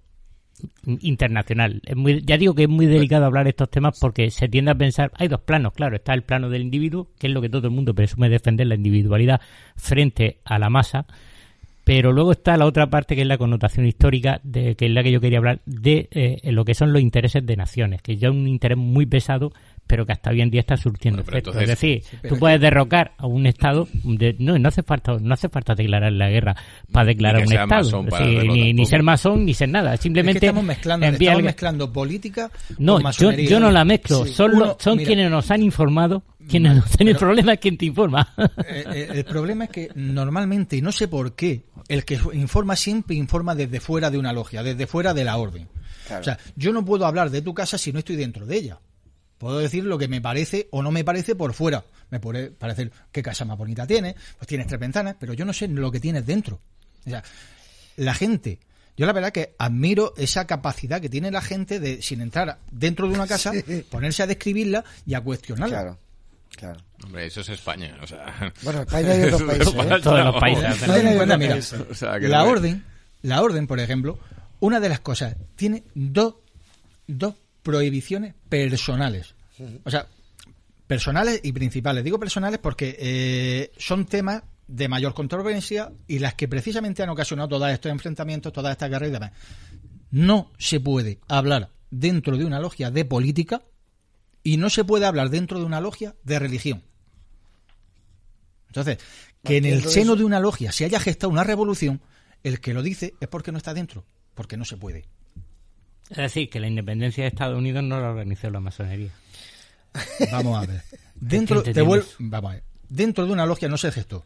internacional. 1.01 1.81
Es 1.85 1.95
muy, 1.95 2.21
ya 2.25 2.37
digo 2.37 2.53
que 2.53 2.63
es 2.63 2.69
muy 2.69 2.85
delicado 2.85 3.25
hablar 3.25 3.47
estos 3.47 3.69
temas 3.69 3.97
porque 3.99 4.29
se 4.31 4.47
tiende 4.47 4.71
a 4.71 4.75
pensar, 4.75 5.11
hay 5.15 5.27
dos 5.27 5.41
planos, 5.41 5.73
claro, 5.73 5.95
está 5.95 6.13
el 6.13 6.23
plano 6.23 6.49
del 6.49 6.61
individuo, 6.61 7.07
que 7.19 7.27
es 7.27 7.33
lo 7.33 7.41
que 7.41 7.49
todo 7.49 7.67
el 7.67 7.73
mundo 7.73 7.93
presume 7.93 8.29
defender, 8.29 8.67
la 8.67 8.75
individualidad 8.75 9.41
frente 9.75 10.39
a 10.45 10.59
la 10.59 10.69
masa, 10.69 11.05
pero 11.83 12.13
luego 12.13 12.31
está 12.31 12.55
la 12.57 12.65
otra 12.65 12.89
parte 12.89 13.15
que 13.15 13.21
es 13.21 13.27
la 13.27 13.37
connotación 13.37 13.85
histórica, 13.85 14.39
de, 14.43 14.75
que 14.75 14.85
es 14.85 14.91
la 14.91 15.03
que 15.03 15.11
yo 15.11 15.19
quería 15.19 15.39
hablar, 15.39 15.61
de 15.65 16.07
eh, 16.11 16.51
lo 16.51 16.63
que 16.63 16.75
son 16.75 16.93
los 16.93 17.01
intereses 17.01 17.45
de 17.45 17.57
naciones, 17.57 18.01
que 18.01 18.15
ya 18.15 18.29
es 18.29 18.33
un 18.33 18.47
interés 18.47 18.77
muy 18.77 19.05
pesado 19.05 19.51
pero 19.87 20.05
que 20.05 20.13
hasta 20.13 20.31
hoy 20.31 20.41
en 20.41 20.49
día 20.49 20.61
está 20.61 20.77
surtiendo 20.77 21.21
efectos. 21.21 21.55
es 21.55 21.67
decir, 21.67 22.03
tú 22.27 22.37
puedes 22.37 22.59
derrocar 22.59 23.13
a 23.17 23.27
un 23.27 23.45
Estado, 23.45 23.87
no, 24.03 24.57
no 24.57 24.67
hace 24.67 24.83
falta 24.83 25.17
no 25.19 25.33
hace 25.33 25.49
falta 25.49 25.75
declarar 25.75 26.11
la 26.13 26.29
guerra 26.29 26.55
para 26.91 27.07
declarar 27.07 27.45
un 27.45 27.53
Estado, 27.53 28.03
ni, 28.03 28.85
ser 28.85 29.03
masón 29.03 29.45
ni 29.45 29.53
ser 29.53 29.69
nada, 29.69 29.97
simplemente 29.97 30.45
estamos 30.45 30.63
mezclando, 30.63 31.05
estamos 31.05 31.43
mezclando 31.43 31.91
política 31.91 32.49
No, 32.77 33.11
yo, 33.11 33.31
yo, 33.31 33.59
no 33.59 33.71
la 33.71 33.85
mezclo, 33.85 34.25
son, 34.25 34.51
son 34.79 34.97
quienes 34.97 35.29
nos 35.29 35.49
han 35.51 35.61
informado 35.61 36.23
quienes 36.47 36.75
nos 36.75 36.99
el 36.99 37.15
problema 37.15 37.53
es 37.53 37.59
quien 37.59 37.77
te 37.77 37.85
informa. 37.85 38.33
Eh, 38.65 38.85
eh, 38.93 39.07
el 39.13 39.25
problema 39.25 39.65
es 39.65 39.69
que 39.69 39.89
normalmente, 39.95 40.77
y 40.77 40.81
no 40.81 40.91
sé 40.91 41.07
por 41.07 41.35
qué, 41.35 41.65
el 41.87 42.05
que 42.05 42.19
informa 42.33 42.75
siempre 42.75 43.15
informa 43.15 43.55
desde 43.55 43.79
fuera 43.79 44.09
de 44.09 44.17
una 44.17 44.33
logia, 44.33 44.63
desde 44.63 44.87
fuera 44.87 45.13
de 45.13 45.23
la 45.23 45.37
orden. 45.37 45.67
O 46.19 46.23
sea, 46.23 46.37
yo 46.55 46.71
no 46.71 46.83
puedo 46.83 47.05
hablar 47.05 47.29
de 47.29 47.41
tu 47.41 47.53
casa 47.53 47.77
si 47.77 47.91
no 47.91 47.99
estoy 47.99 48.15
dentro 48.15 48.45
de 48.45 48.57
ella. 48.57 48.79
Puedo 49.43 49.59
decir 49.59 49.83
lo 49.83 49.97
que 49.97 50.07
me 50.07 50.21
parece 50.21 50.69
o 50.71 50.81
no 50.81 50.89
me 50.89 51.03
parece 51.03 51.35
por 51.35 51.53
fuera. 51.53 51.83
Me 52.11 52.21
puede 52.21 52.49
parecer 52.49 52.93
qué 53.11 53.21
casa 53.21 53.43
más 53.43 53.57
bonita 53.57 53.85
tiene, 53.85 54.15
pues 54.37 54.47
tienes 54.47 54.67
tres 54.67 54.79
ventanas, 54.79 55.17
pero 55.19 55.33
yo 55.33 55.43
no 55.43 55.51
sé 55.51 55.67
lo 55.67 55.91
que 55.91 55.99
tienes 55.99 56.25
dentro. 56.25 56.61
O 57.05 57.09
sea, 57.09 57.21
la 57.97 58.13
gente, 58.13 58.57
yo 58.95 59.05
la 59.05 59.11
verdad 59.11 59.33
que 59.33 59.53
admiro 59.57 60.13
esa 60.15 60.47
capacidad 60.47 61.01
que 61.01 61.09
tiene 61.09 61.29
la 61.29 61.41
gente 61.41 61.81
de, 61.81 62.01
sin 62.01 62.21
entrar 62.21 62.57
dentro 62.71 63.09
de 63.09 63.15
una 63.15 63.27
casa, 63.27 63.51
ponerse 63.91 64.23
a 64.23 64.27
describirla 64.27 64.85
y 65.05 65.13
a 65.13 65.19
cuestionarla. 65.19 65.77
Claro. 65.77 65.97
Claro. 66.55 66.79
Hombre, 67.03 67.25
eso 67.25 67.41
es 67.41 67.49
España. 67.49 67.97
O 68.01 68.07
sea, 68.07 68.53
bueno, 68.61 68.83
España 68.83 69.09
hay 69.11 69.23
otros 69.23 69.43
países. 69.43 69.67
¿eh? 69.67 69.99
Todos 70.01 70.23
los 70.23 70.35
países. 70.39 70.87
la 72.21 72.43
orden, 72.45 72.85
la 73.23 73.41
orden, 73.41 73.67
por 73.67 73.81
ejemplo, 73.81 74.17
una 74.61 74.79
de 74.79 74.87
las 74.87 75.01
cosas, 75.01 75.35
tiene 75.57 75.83
dos, 75.95 76.35
dos 77.07 77.35
prohibiciones 77.63 78.35
personales. 78.49 79.35
O 79.83 79.89
sea, 79.89 80.07
personales 80.87 81.39
y 81.43 81.51
principales. 81.51 82.03
Digo 82.03 82.19
personales 82.19 82.59
porque 82.59 82.95
eh, 82.99 83.71
son 83.77 84.05
temas 84.05 84.43
de 84.67 84.87
mayor 84.87 85.13
controversia 85.13 85.91
y 86.07 86.19
las 86.19 86.35
que 86.35 86.47
precisamente 86.47 87.03
han 87.03 87.09
ocasionado 87.09 87.49
todos 87.49 87.69
estos 87.71 87.91
enfrentamientos, 87.91 88.53
todas 88.53 88.71
estas 88.71 88.89
guerras 88.89 89.09
y 89.09 89.13
demás. 89.13 89.31
No 90.11 90.51
se 90.57 90.79
puede 90.79 91.19
hablar 91.27 91.69
dentro 91.89 92.37
de 92.37 92.45
una 92.45 92.59
logia 92.59 92.91
de 92.91 93.05
política 93.05 93.63
y 94.43 94.57
no 94.57 94.69
se 94.69 94.83
puede 94.83 95.05
hablar 95.05 95.29
dentro 95.29 95.59
de 95.59 95.65
una 95.65 95.81
logia 95.81 96.15
de 96.23 96.39
religión. 96.39 96.83
Entonces, 98.67 98.97
que 99.43 99.57
en 99.57 99.65
el 99.65 99.83
seno 99.83 100.15
de 100.15 100.23
una 100.23 100.39
logia 100.39 100.71
se 100.71 100.85
haya 100.85 100.99
gestado 100.99 101.31
una 101.31 101.43
revolución, 101.43 102.01
el 102.43 102.59
que 102.59 102.73
lo 102.73 102.81
dice 102.81 103.13
es 103.19 103.27
porque 103.27 103.51
no 103.51 103.57
está 103.57 103.73
dentro, 103.73 104.05
porque 104.33 104.57
no 104.57 104.65
se 104.65 104.77
puede. 104.77 105.05
Es 106.13 106.17
decir, 106.17 106.49
que 106.49 106.59
la 106.59 106.67
independencia 106.67 107.23
de 107.23 107.29
Estados 107.29 107.57
Unidos 107.57 107.83
no 107.83 107.99
la 107.99 108.09
organizó 108.09 108.49
la 108.51 108.59
masonería. 108.59 109.09
Vamos 110.31 110.63
a 110.63 110.67
ver. 110.67 110.83
Dentro, 111.15 111.63
de 113.25 113.31
una 113.31 113.45
logia 113.47 113.67
no 113.67 113.77
se 113.77 113.91
gestó. 113.91 114.23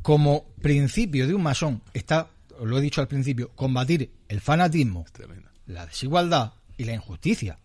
Como 0.00 0.46
principio 0.62 1.26
de 1.26 1.34
un 1.34 1.42
masón 1.42 1.82
está, 1.92 2.30
lo 2.64 2.78
he 2.78 2.80
dicho 2.80 3.02
al 3.02 3.08
principio, 3.08 3.50
combatir 3.50 4.12
el 4.28 4.40
fanatismo, 4.40 5.04
la 5.66 5.84
desigualdad 5.84 6.54
y 6.78 6.84
la 6.84 6.94
injusticia. 6.94 7.58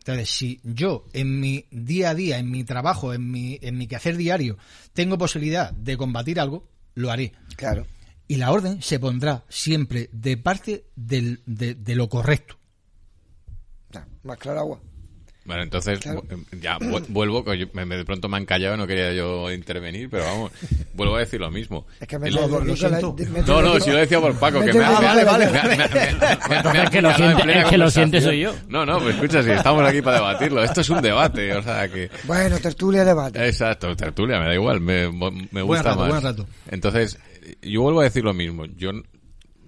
Entonces, 0.00 0.28
si 0.28 0.60
yo 0.62 1.06
en 1.14 1.40
mi 1.40 1.64
día 1.70 2.10
a 2.10 2.14
día, 2.14 2.38
en 2.38 2.50
mi 2.50 2.64
trabajo, 2.64 3.14
en 3.14 3.30
mi, 3.30 3.58
en 3.62 3.78
mi 3.78 3.86
quehacer 3.86 4.16
diario, 4.16 4.58
tengo 4.92 5.16
posibilidad 5.16 5.72
de 5.72 5.96
combatir 5.96 6.38
algo, 6.38 6.68
lo 6.94 7.10
haré. 7.10 7.32
Claro. 7.56 7.86
Y 8.28 8.36
la 8.36 8.52
orden 8.52 8.82
se 8.82 8.98
pondrá 8.98 9.44
siempre 9.48 10.10
de 10.12 10.36
parte 10.36 10.84
de, 10.96 11.38
de 11.46 11.94
lo 11.94 12.08
correcto 12.08 12.58
más 14.22 14.38
claro 14.38 14.60
agua. 14.60 14.80
Bueno, 15.46 15.62
entonces 15.62 16.00
ya 16.60 16.76
vuelvo, 17.08 17.44
de 17.44 18.04
pronto 18.04 18.28
me 18.28 18.36
han 18.36 18.44
callado, 18.44 18.76
no 18.76 18.84
quería 18.84 19.12
yo 19.12 19.52
intervenir, 19.52 20.10
pero 20.10 20.24
vamos, 20.24 20.50
vuelvo 20.92 21.14
a 21.14 21.20
decir 21.20 21.38
lo 21.38 21.52
mismo. 21.52 21.86
Es 22.00 22.08
que 22.08 22.18
me, 22.18 22.30
no, 22.30 22.48
no, 22.48 23.80
si 23.80 23.90
lo 23.90 23.98
decía 23.98 24.20
por 24.20 24.36
Paco, 24.40 24.58
que 24.60 24.72
me, 24.72 24.80
vale, 24.80 25.24
vale, 25.24 25.44
Es 26.82 26.90
que 26.90 27.00
lo 27.00 27.14
siente, 27.14 27.60
es 27.60 27.64
que 27.66 27.78
lo 27.78 27.90
siente 27.90 28.20
soy 28.20 28.40
yo. 28.40 28.54
No, 28.68 28.84
no, 28.84 28.98
pues 28.98 29.14
escucha, 29.14 29.40
si 29.44 29.50
estamos 29.52 29.88
aquí 29.88 30.02
para 30.02 30.16
debatirlo, 30.16 30.64
esto 30.64 30.80
es 30.80 30.90
un 30.90 31.00
debate, 31.00 31.54
o 31.54 31.62
sea 31.62 31.88
que... 31.88 32.10
Bueno, 32.24 32.58
tertulia, 32.58 33.04
debate. 33.04 33.46
Exacto, 33.46 33.94
tertulia, 33.94 34.40
me 34.40 34.46
da 34.46 34.54
igual, 34.54 34.80
me, 34.80 35.08
me 35.52 35.62
gusta 35.62 35.94
más. 35.94 36.08
Buen 36.08 36.22
rato. 36.22 36.44
Entonces, 36.72 37.20
yo 37.62 37.82
vuelvo 37.82 38.00
a 38.00 38.04
decir 38.04 38.24
lo 38.24 38.34
mismo, 38.34 38.66
yo 38.66 38.90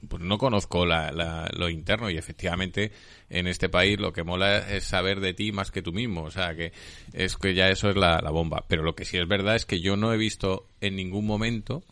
pues 0.08 0.22
no 0.22 0.38
conozco 0.38 0.86
la, 0.86 1.48
lo 1.52 1.68
interno 1.68 2.10
y 2.10 2.16
efectivamente 2.16 2.92
en 3.30 3.46
este 3.46 3.68
país 3.68 3.98
lo 3.98 4.12
que 4.12 4.22
mola 4.22 4.58
es 4.70 4.84
saber 4.84 5.20
de 5.20 5.34
ti 5.34 5.52
más 5.52 5.70
que 5.70 5.82
tú 5.82 5.92
mismo, 5.92 6.22
o 6.24 6.30
sea 6.30 6.54
que 6.54 6.72
es 7.12 7.36
que 7.36 7.54
ya 7.54 7.68
eso 7.68 7.90
es 7.90 7.96
la, 7.96 8.20
bomba. 8.30 8.64
Pero 8.68 8.82
lo 8.82 8.94
que 8.94 9.04
sí 9.04 9.16
es 9.16 9.26
verdad 9.26 9.56
es 9.56 9.66
que 9.66 9.80
yo 9.80 9.96
no 9.96 10.12
he 10.12 10.16
visto 10.16 10.66
en 10.80 10.96
ningún 10.96 11.26
momento, 11.26 11.82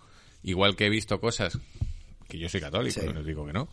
igual 0.43 0.77
que 0.77 0.87
he 0.87 0.91
visto 0.91 1.21
cosas 1.21 1.59
que 2.29 2.39
yo 2.39 2.49
soy 2.49 2.61
católico, 2.61 3.01
no 3.03 3.13
les 3.13 3.27
digo 3.27 3.47
que 3.47 3.53
no, 3.53 3.69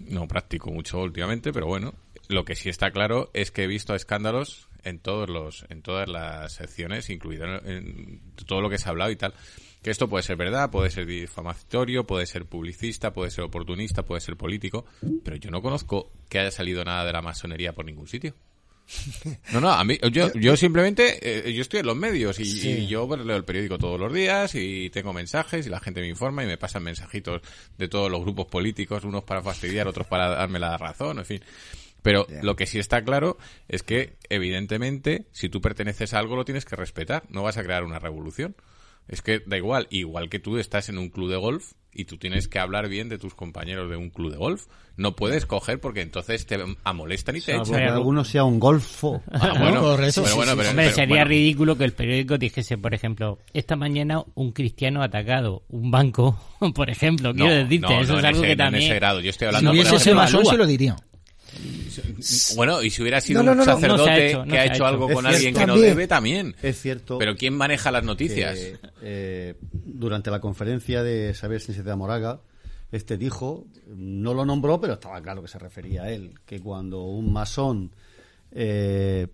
no 0.00 0.26
practico 0.26 0.70
mucho 0.70 0.98
últimamente, 0.98 1.52
pero 1.52 1.66
bueno, 1.66 1.94
lo 2.28 2.44
que 2.44 2.56
sí 2.56 2.68
está 2.68 2.90
claro 2.90 3.30
es 3.32 3.50
que 3.52 3.64
he 3.64 3.66
visto 3.68 3.94
escándalos 3.94 4.68
en 4.82 4.98
todos 4.98 5.28
los, 5.28 5.66
en 5.68 5.82
todas 5.82 6.08
las 6.08 6.52
secciones, 6.52 7.10
incluido 7.10 7.44
en 7.64 8.20
todo 8.46 8.60
lo 8.60 8.70
que 8.70 8.78
se 8.78 8.88
ha 8.88 8.90
hablado 8.90 9.10
y 9.10 9.16
tal. 9.16 9.34
Que 9.82 9.90
esto 9.90 10.08
puede 10.08 10.22
ser 10.22 10.36
verdad, 10.36 10.70
puede 10.70 10.90
ser 10.90 11.06
difamatorio, 11.06 12.06
puede 12.06 12.26
ser 12.26 12.44
publicista, 12.46 13.12
puede 13.12 13.30
ser 13.30 13.44
oportunista, 13.44 14.04
puede 14.04 14.20
ser 14.20 14.36
político, 14.36 14.84
pero 15.22 15.36
yo 15.36 15.50
no 15.50 15.62
conozco 15.62 16.10
que 16.28 16.40
haya 16.40 16.50
salido 16.50 16.84
nada 16.84 17.04
de 17.04 17.12
la 17.12 17.22
masonería 17.22 17.72
por 17.72 17.84
ningún 17.84 18.08
sitio. 18.08 18.34
No, 19.52 19.60
no, 19.60 19.70
a 19.70 19.84
mí, 19.84 19.98
yo, 20.10 20.32
yo 20.34 20.56
simplemente, 20.56 21.18
eh, 21.48 21.52
yo 21.52 21.62
estoy 21.62 21.80
en 21.80 21.86
los 21.86 21.96
medios 21.96 22.38
y, 22.38 22.86
yo 22.86 23.06
pues, 23.06 23.24
leo 23.24 23.36
el 23.36 23.44
periódico 23.44 23.78
todos 23.78 23.98
los 23.98 24.12
días 24.12 24.54
y 24.54 24.90
tengo 24.90 25.12
mensajes 25.12 25.66
y 25.66 25.70
la 25.70 25.80
gente 25.80 26.00
me 26.00 26.08
informa 26.08 26.44
y 26.44 26.46
me 26.46 26.58
pasan 26.58 26.82
mensajitos 26.82 27.42
de 27.78 27.88
todos 27.88 28.10
los 28.10 28.20
grupos 28.20 28.46
políticos, 28.46 29.04
unos 29.04 29.24
para 29.24 29.42
fastidiar, 29.42 29.88
otros 29.88 30.06
para 30.06 30.28
darme 30.30 30.58
la 30.58 30.76
razón, 30.76 31.18
en 31.18 31.24
fin. 31.24 31.40
Pero 32.02 32.26
lo 32.42 32.54
que 32.54 32.66
sí 32.66 32.78
está 32.78 33.02
claro 33.02 33.36
es 33.68 33.82
que, 33.82 34.14
evidentemente, 34.28 35.26
si 35.32 35.48
tú 35.48 35.60
perteneces 35.60 36.14
a 36.14 36.20
algo 36.20 36.36
lo 36.36 36.44
tienes 36.44 36.64
que 36.64 36.76
respetar, 36.76 37.24
no 37.30 37.42
vas 37.42 37.56
a 37.56 37.64
crear 37.64 37.82
una 37.82 37.98
revolución 37.98 38.54
Es 39.08 39.22
que 39.22 39.40
da 39.46 39.56
igual, 39.56 39.86
igual 39.90 40.28
que 40.28 40.38
tú 40.38 40.58
estás 40.58 40.88
en 40.88 40.98
un 40.98 41.10
club 41.10 41.30
de 41.30 41.36
golf 41.36 41.72
y 41.92 42.04
tú 42.04 42.18
tienes 42.18 42.48
que 42.48 42.58
hablar 42.58 42.88
bien 42.88 43.08
de 43.08 43.18
tus 43.18 43.34
compañeros 43.34 43.88
de 43.88 43.96
un 43.96 44.10
club 44.10 44.30
de 44.30 44.36
golf. 44.36 44.66
No 44.96 45.14
puedes 45.14 45.46
coger 45.46 45.80
porque 45.80 46.00
entonces 46.00 46.46
te 46.46 46.58
amolestan 46.84 47.36
y 47.36 47.40
te 47.40 47.52
echan. 47.52 47.64
que 47.66 47.84
alguno 47.84 48.24
sea 48.24 48.44
un 48.44 48.58
golfo. 48.58 49.22
Ah, 49.30 49.54
bueno, 49.58 49.96
pero 49.96 50.36
bueno, 50.36 50.54
pero, 50.56 50.90
sería 50.92 51.24
ridículo 51.24 51.76
que 51.76 51.84
el 51.84 51.92
periódico 51.92 52.38
dijese, 52.38 52.78
por 52.78 52.94
ejemplo, 52.94 53.38
esta 53.52 53.76
mañana 53.76 54.24
un 54.34 54.52
cristiano 54.52 55.02
ha 55.02 55.06
atacado 55.06 55.62
un 55.68 55.90
banco, 55.90 56.38
por 56.74 56.90
ejemplo. 56.90 57.34
Quiero 57.34 57.54
decirte, 57.54 58.00
eso 58.00 58.18
es 58.18 58.24
algo 58.24 58.42
que 58.42 58.56
también... 58.56 58.82
En 58.82 58.90
ese 58.90 58.94
grado. 58.96 59.20
Yo 59.20 59.30
estoy 59.30 59.48
hablando, 59.48 59.70
si 59.70 59.76
hubiese 59.76 59.96
ese 59.96 60.14
masón, 60.14 60.44
se 60.44 60.56
lo 60.56 60.66
diría. 60.66 60.96
Bueno, 62.56 62.82
y 62.82 62.90
si 62.90 63.02
hubiera 63.02 63.20
sido 63.20 63.42
un 63.42 63.64
sacerdote 63.64 64.38
que 64.48 64.58
ha 64.58 64.66
hecho, 64.66 64.86
algo 64.86 65.08
con 65.08 65.26
alguien 65.26 65.54
que 65.54 65.66
no 65.66 65.76
debe, 65.76 66.06
también. 66.06 66.54
Es 66.62 66.80
cierto. 66.80 67.18
Pero 67.18 67.36
¿quién 67.36 67.54
maneja 67.54 67.90
las 67.90 68.04
noticias? 68.04 68.58
Eh, 69.02 69.54
durante 69.70 70.30
la 70.30 70.40
conferencia 70.40 71.02
de 71.02 71.34
Saber 71.34 71.60
si 71.60 71.72
se 71.72 71.82
de 71.82 71.96
Moraga, 71.96 72.40
este 72.92 73.16
dijo, 73.16 73.66
no 73.88 74.34
lo 74.34 74.44
nombró, 74.44 74.80
pero 74.80 74.94
estaba 74.94 75.20
claro 75.20 75.42
que 75.42 75.48
se 75.48 75.58
refería 75.58 76.04
a 76.04 76.10
él, 76.10 76.34
que 76.44 76.60
cuando 76.60 77.04
un 77.04 77.32
masón, 77.32 77.92
eh, 78.52 79.26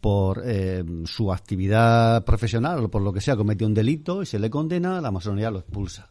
por 0.00 0.42
eh, 0.44 0.84
su 1.04 1.32
actividad 1.32 2.24
profesional 2.24 2.84
o 2.84 2.90
por 2.90 3.02
lo 3.02 3.12
que 3.12 3.20
sea, 3.20 3.36
comete 3.36 3.64
un 3.64 3.74
delito 3.74 4.22
y 4.22 4.26
se 4.26 4.38
le 4.38 4.50
condena, 4.50 5.00
la 5.00 5.10
masonería 5.10 5.50
lo 5.50 5.58
expulsa 5.58 6.10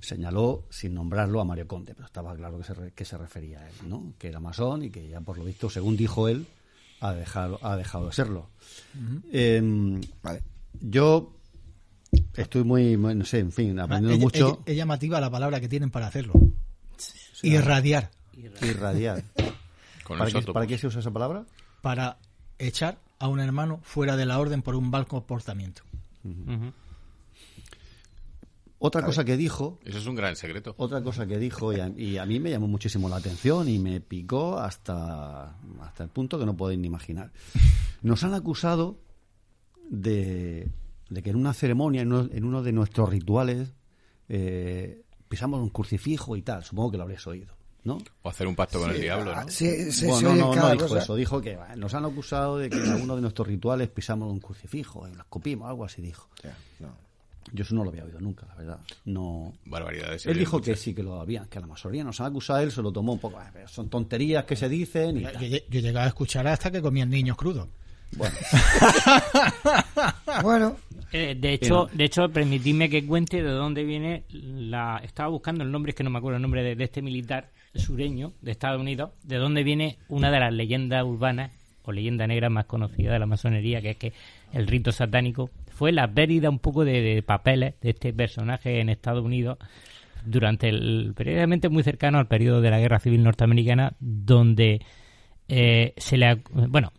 señaló 0.00 0.64
sin 0.70 0.94
nombrarlo 0.94 1.40
a 1.40 1.44
Mario 1.44 1.66
Conde, 1.66 1.94
pero 1.94 2.06
estaba 2.06 2.34
claro 2.36 2.58
que 2.58 2.64
se, 2.64 2.92
que 2.92 3.04
se 3.04 3.18
refería 3.18 3.60
a 3.60 3.68
él, 3.68 3.74
¿no? 3.86 4.12
que 4.18 4.28
era 4.28 4.40
masón 4.40 4.84
y 4.84 4.90
que 4.90 5.08
ya 5.08 5.20
por 5.20 5.38
lo 5.38 5.44
visto, 5.44 5.68
según 5.70 5.96
dijo 5.96 6.28
él, 6.28 6.46
ha 7.00 7.12
dejado, 7.12 7.58
ha 7.62 7.76
dejado 7.76 8.06
de 8.06 8.12
serlo. 8.12 8.50
Em, 9.32 10.00
vale. 10.22 10.42
Yo 10.80 11.34
estoy 12.34 12.64
muy, 12.64 12.96
no 12.96 13.24
sé, 13.24 13.40
en 13.40 13.52
fin, 13.52 13.78
aprendiendo 13.78 14.16
ah, 14.16 14.18
mucho. 14.18 14.62
Es, 14.66 14.76
llamativa 14.76 15.20
la 15.20 15.30
palabra 15.30 15.60
que 15.60 15.68
tienen 15.68 15.90
para 15.90 16.06
hacerlo. 16.06 16.34
Irradiar. 17.42 18.10
Irradiar. 18.62 19.22
¿Para, 20.52 20.66
qué, 20.66 20.78
se 20.78 20.86
usa 20.86 21.00
esa 21.00 21.10
palabra? 21.10 21.44
Para 21.82 22.18
echar 22.58 22.98
a 23.18 23.28
un 23.28 23.40
hermano 23.40 23.80
fuera 23.82 24.16
de 24.16 24.26
la 24.26 24.38
orden 24.38 24.62
por 24.62 24.74
un 24.74 24.90
mal 24.90 25.06
comportamiento. 25.06 25.82
Otra 28.80 29.02
cosa 29.02 29.24
que 29.24 29.36
dijo. 29.36 29.78
Eso 29.84 29.98
es 29.98 30.06
un 30.06 30.14
gran 30.14 30.36
secreto. 30.36 30.74
Otra 30.78 31.02
cosa 31.02 31.26
que 31.26 31.38
dijo, 31.38 31.72
y 31.72 32.16
a, 32.18 32.26
mí 32.26 32.40
me 32.40 32.50
llamó 32.50 32.68
muchísimo 32.68 33.08
la 33.08 33.16
atención 33.16 33.68
y 33.68 33.78
me 33.78 34.00
picó 34.00 34.58
hasta, 34.58 35.56
hasta 35.80 36.04
el 36.04 36.10
punto 36.10 36.38
que 36.38 36.46
no 36.46 36.56
podéis 36.56 36.78
ni 36.78 36.86
imaginar. 36.86 37.32
Nos 38.02 38.22
han 38.22 38.34
acusado 38.34 39.00
de, 39.90 40.70
que 41.22 41.30
en 41.30 41.36
una 41.36 41.54
ceremonia, 41.54 42.02
en 42.02 42.12
uno, 42.12 42.62
de 42.62 42.72
nuestros 42.72 43.08
rituales, 43.08 43.72
eh, 44.28 45.02
pisamos 45.28 45.60
un 45.60 45.70
crucifijo 45.70 46.36
y 46.36 46.42
tal. 46.42 46.62
Supongo 46.62 46.92
que 46.92 46.96
lo 46.98 47.02
habréis 47.02 47.26
oído. 47.26 47.58
¿no? 47.84 47.98
O 48.22 48.28
hacer 48.28 48.46
un 48.46 48.54
pacto 48.54 48.80
con 48.80 48.90
el 48.90 49.00
diablo, 49.00 49.34
¿no? 49.34 49.48
Sí, 49.48 49.90
sí, 49.92 50.06
bueno, 50.06 50.34
no, 50.34 50.54
no, 50.54 50.72
dijo 50.72 50.96
eso. 50.96 51.16
Dijo 51.16 51.40
que 51.40 51.58
nos 51.76 51.94
han 51.94 52.04
acusado 52.04 52.58
de 52.58 52.68
que 52.68 52.76
en 52.76 52.90
alguno 52.90 53.16
de 53.16 53.22
nuestros 53.22 53.48
rituales 53.48 53.88
pisamos 53.88 54.30
un 54.30 54.40
crucifijo 54.40 55.08
y 55.08 55.14
lo 55.14 55.22
escupimos, 55.22 55.68
algo 55.68 55.84
así 55.84 56.02
dijo. 56.02 56.28
Yo 57.52 57.62
eso 57.62 57.74
no 57.74 57.84
lo 57.84 57.90
había 57.90 58.04
oído 58.04 58.20
nunca, 58.20 58.46
la 58.46 58.54
verdad. 58.54 58.80
No. 59.04 59.54
Barbaridades. 59.64 60.26
Él 60.26 60.38
dijo 60.38 60.60
que 60.60 60.76
sí 60.76 60.94
que 60.94 61.02
lo 61.02 61.20
había, 61.20 61.46
que 61.46 61.58
a 61.58 61.60
la 61.60 61.66
mayoría 61.66 62.04
nos 62.04 62.20
han 62.20 62.26
acusado, 62.26 62.60
él 62.60 62.70
se 62.70 62.82
lo 62.82 62.92
tomó 62.92 63.14
un 63.14 63.18
poco. 63.18 63.40
Son 63.66 63.88
tonterías 63.88 64.44
que 64.44 64.56
se 64.56 64.68
dicen. 64.68 65.18
Y 65.18 65.22
yo, 65.22 65.58
yo, 65.70 65.80
llegaba 65.80 66.04
a 66.04 66.08
escuchar 66.08 66.46
hasta 66.46 66.70
que 66.70 66.82
comían 66.82 67.10
niños 67.10 67.36
crudos. 67.36 67.68
Bueno. 68.16 68.34
bueno. 70.42 70.76
Eh, 71.12 71.36
de 71.38 71.54
hecho, 71.54 71.88
de 71.92 72.04
hecho, 72.04 72.28
permitidme 72.28 72.90
que 72.90 73.06
cuente 73.06 73.42
de 73.42 73.50
dónde 73.50 73.84
viene 73.84 74.24
la. 74.30 75.00
Estaba 75.02 75.30
buscando 75.30 75.64
el 75.64 75.70
nombre, 75.70 75.90
es 75.90 75.96
que 75.96 76.04
no 76.04 76.10
me 76.10 76.18
acuerdo 76.18 76.36
el 76.36 76.42
nombre 76.42 76.62
de, 76.62 76.76
de 76.76 76.84
este 76.84 77.00
militar 77.00 77.50
sureño 77.74 78.32
de 78.42 78.50
Estados 78.50 78.80
Unidos, 78.80 79.10
de 79.22 79.36
dónde 79.36 79.62
viene 79.62 79.98
una 80.08 80.30
de 80.30 80.40
las 80.40 80.52
leyendas 80.52 81.04
urbanas 81.04 81.52
o 81.84 81.92
leyenda 81.92 82.26
negra 82.26 82.50
más 82.50 82.66
conocida 82.66 83.12
de 83.12 83.18
la 83.18 83.26
masonería, 83.26 83.80
que 83.80 83.90
es 83.90 83.96
que 83.96 84.12
el 84.52 84.66
rito 84.66 84.92
satánico 84.92 85.50
fue 85.78 85.92
la 85.92 86.12
pérdida 86.12 86.50
un 86.50 86.58
poco 86.58 86.84
de, 86.84 87.22
papeles 87.24 87.74
de 87.80 87.90
este 87.90 88.12
personaje 88.12 88.80
en 88.80 88.88
Estados 88.88 89.24
Unidos 89.24 89.58
durante 90.24 90.68
el 90.68 91.12
periódicamente 91.16 91.68
muy 91.68 91.84
cercano 91.84 92.18
al 92.18 92.26
periodo 92.26 92.60
de 92.60 92.70
la 92.70 92.80
Guerra 92.80 92.98
Civil 92.98 93.22
Norteamericana, 93.22 93.92
donde 94.00 94.80
eh, 95.46 95.94
se 95.96 96.16
le 96.16 96.42
bueno 96.52 96.92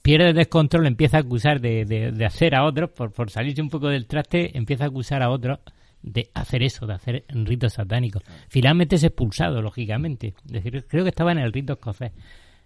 pierde 0.00 0.30
el 0.30 0.34
descontrol, 0.34 0.86
empieza 0.86 1.18
a 1.18 1.20
acusar 1.20 1.60
de, 1.60 1.84
de, 1.84 2.24
hacer 2.24 2.54
a 2.54 2.64
otros, 2.64 2.88
por, 2.88 3.30
salirse 3.30 3.60
un 3.60 3.68
poco 3.68 3.88
del 3.88 4.06
traste, 4.06 4.56
empieza 4.56 4.84
a 4.84 4.86
acusar 4.86 5.22
a 5.22 5.28
otros 5.28 5.58
de 6.02 6.30
hacer 6.32 6.62
eso, 6.62 6.86
de 6.86 6.94
hacer 6.94 7.24
un 7.34 7.44
rito 7.44 7.68
satánico. 7.68 8.20
Finalmente 8.48 8.96
es 8.96 9.04
expulsado, 9.04 9.60
lógicamente. 9.60 10.32
Es 10.46 10.52
decir, 10.52 10.86
creo 10.88 11.04
que 11.04 11.10
estaba 11.10 11.32
en 11.32 11.38
el 11.38 11.52
rito 11.52 11.74
escocés, 11.74 12.12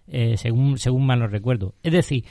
eh, 0.06 0.36
según, 0.36 0.78
según 0.78 1.04
mal 1.06 1.18
no 1.18 1.26
recuerdo. 1.26 1.74
Es 1.82 1.92
decir, 1.92 2.24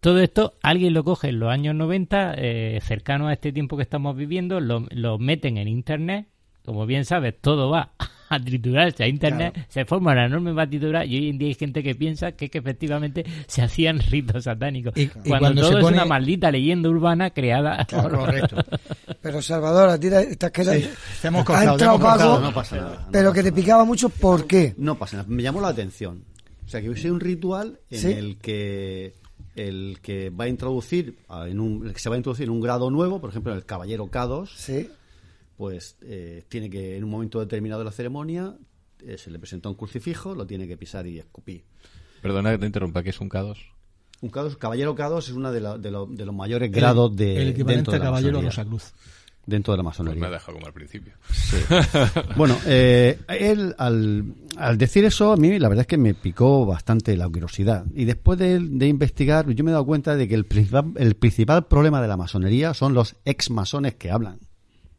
todo 0.00 0.20
esto 0.20 0.54
alguien 0.62 0.94
lo 0.94 1.02
coge 1.04 1.28
en 1.28 1.40
los 1.40 1.50
años 1.50 1.74
90, 1.74 2.34
eh, 2.36 2.80
cercano 2.82 3.28
a 3.28 3.32
este 3.32 3.52
tiempo 3.52 3.76
que 3.76 3.82
estamos 3.82 4.16
viviendo, 4.16 4.60
lo, 4.60 4.86
lo, 4.90 5.18
meten 5.18 5.58
en 5.58 5.68
Internet. 5.68 6.26
Como 6.64 6.86
bien 6.86 7.04
sabes, 7.04 7.34
todo 7.40 7.70
va 7.70 7.92
a 8.28 8.38
triturarse 8.38 9.02
a 9.02 9.08
Internet, 9.08 9.66
se 9.68 9.84
forma 9.84 10.12
una 10.12 10.26
enorme 10.26 10.52
batidura 10.52 11.04
y 11.04 11.16
hoy 11.16 11.28
en 11.30 11.38
día 11.38 11.48
hay 11.48 11.54
gente 11.54 11.82
que 11.82 11.94
piensa 11.94 12.32
que, 12.32 12.48
que 12.48 12.58
efectivamente 12.58 13.24
se 13.48 13.62
hacían 13.62 13.98
ritos 13.98 14.44
satánicos. 14.44 14.92
Y, 14.96 15.08
cuando, 15.08 15.62
todo 15.62 15.78
es 15.78 15.84
una 15.84 16.04
maldita 16.04 16.50
leyenda 16.50 16.88
urbana 16.88 17.30
creada. 17.30 17.84
correcto. 17.86 18.56
Pero 19.20 19.42
Salvador, 19.42 19.88
a 19.88 19.98
ti 19.98 20.10
te 20.10 20.46
has 20.46 20.52
quedado... 20.52 20.78
hemos 21.24 21.44
cortado, 21.44 22.40
no 22.40 22.54
pasa 22.54 22.76
nada. 22.76 23.08
pero 23.10 23.32
que 23.32 23.42
te 23.42 23.52
picaba 23.52 23.84
mucho, 23.84 24.10
¿por 24.10 24.46
qué? 24.46 24.74
No 24.76 24.96
pasa 24.96 25.16
nada, 25.16 25.28
me 25.28 25.42
llamó 25.42 25.60
la 25.60 25.68
atención. 25.68 26.24
O 26.64 26.70
sea, 26.70 26.82
que 26.82 26.90
hubiese 26.90 27.10
un 27.10 27.18
ritual 27.18 27.80
en 27.90 28.10
el 28.10 28.38
que 28.38 29.14
el 29.58 29.98
que 30.00 30.30
va 30.30 30.44
a 30.44 30.48
introducir 30.48 31.18
en 31.46 31.60
un, 31.60 31.92
que 31.92 31.98
se 31.98 32.08
va 32.08 32.14
a 32.14 32.18
introducir 32.18 32.44
en 32.44 32.50
un 32.50 32.60
grado 32.60 32.90
nuevo, 32.90 33.20
por 33.20 33.30
ejemplo, 33.30 33.52
en 33.52 33.58
el 33.58 33.64
caballero 33.64 34.06
K2, 34.06 34.48
¿Sí? 34.54 34.88
pues 35.56 35.96
eh, 36.02 36.44
tiene 36.48 36.70
que 36.70 36.96
en 36.96 37.04
un 37.04 37.10
momento 37.10 37.40
determinado 37.40 37.80
de 37.80 37.84
la 37.86 37.92
ceremonia 37.92 38.56
eh, 39.04 39.18
se 39.18 39.30
le 39.30 39.38
presenta 39.38 39.68
un 39.68 39.74
crucifijo, 39.74 40.34
lo 40.34 40.46
tiene 40.46 40.66
que 40.68 40.76
pisar 40.76 41.06
y 41.06 41.18
escupir. 41.18 41.64
Perdona 42.22 42.52
que 42.52 42.58
te 42.58 42.66
interrumpa, 42.66 43.02
¿qué 43.02 43.10
es 43.10 43.20
un 43.20 43.28
K2? 43.28 43.56
Un 44.20 44.30
K2, 44.30 44.56
caballero 44.56 44.96
K2 44.96 45.18
es 45.18 45.30
uno 45.30 45.52
de, 45.52 45.60
de, 45.60 45.90
los 46.24 46.34
mayores 46.34 46.72
grados 46.72 47.14
de 47.14 47.40
el 47.40 47.48
equivalente 47.48 47.94
a 47.94 48.00
caballero 48.00 48.40
Rosa 48.40 48.64
Cruz 48.64 48.92
dentro 49.48 49.72
de 49.72 49.78
la 49.78 49.82
masonería. 49.82 50.20
Pues 50.20 50.30
me 50.30 50.36
ha 50.36 50.38
dejado 50.38 50.54
como 50.54 50.66
al 50.66 50.72
principio. 50.74 51.14
bueno, 52.36 52.58
eh, 52.66 53.18
él 53.28 53.74
al, 53.78 54.34
decir 54.76 55.06
eso, 55.06 55.32
a 55.32 55.36
mí 55.36 55.58
la 55.58 55.68
verdad 55.68 55.82
es 55.82 55.86
que 55.86 55.96
me 55.96 56.12
picó 56.12 56.66
bastante 56.66 57.16
la 57.16 57.26
curiosidad. 57.26 57.86
Y 57.94 58.04
después 58.04 58.38
de, 58.38 58.56
investigar, 58.86 59.48
yo 59.50 59.64
me 59.64 59.70
he 59.70 59.72
dado 59.72 59.86
cuenta 59.86 60.16
de 60.16 60.28
que 60.28 60.34
el 60.34 60.44
principal, 60.44 60.92
el 60.96 61.16
principal 61.16 61.66
problema 61.66 62.02
de 62.02 62.08
la 62.08 62.18
masonería 62.18 62.74
son 62.74 62.92
los 62.92 63.16
ex 63.24 63.50
masones 63.50 63.94
que 63.94 64.10
hablan 64.10 64.38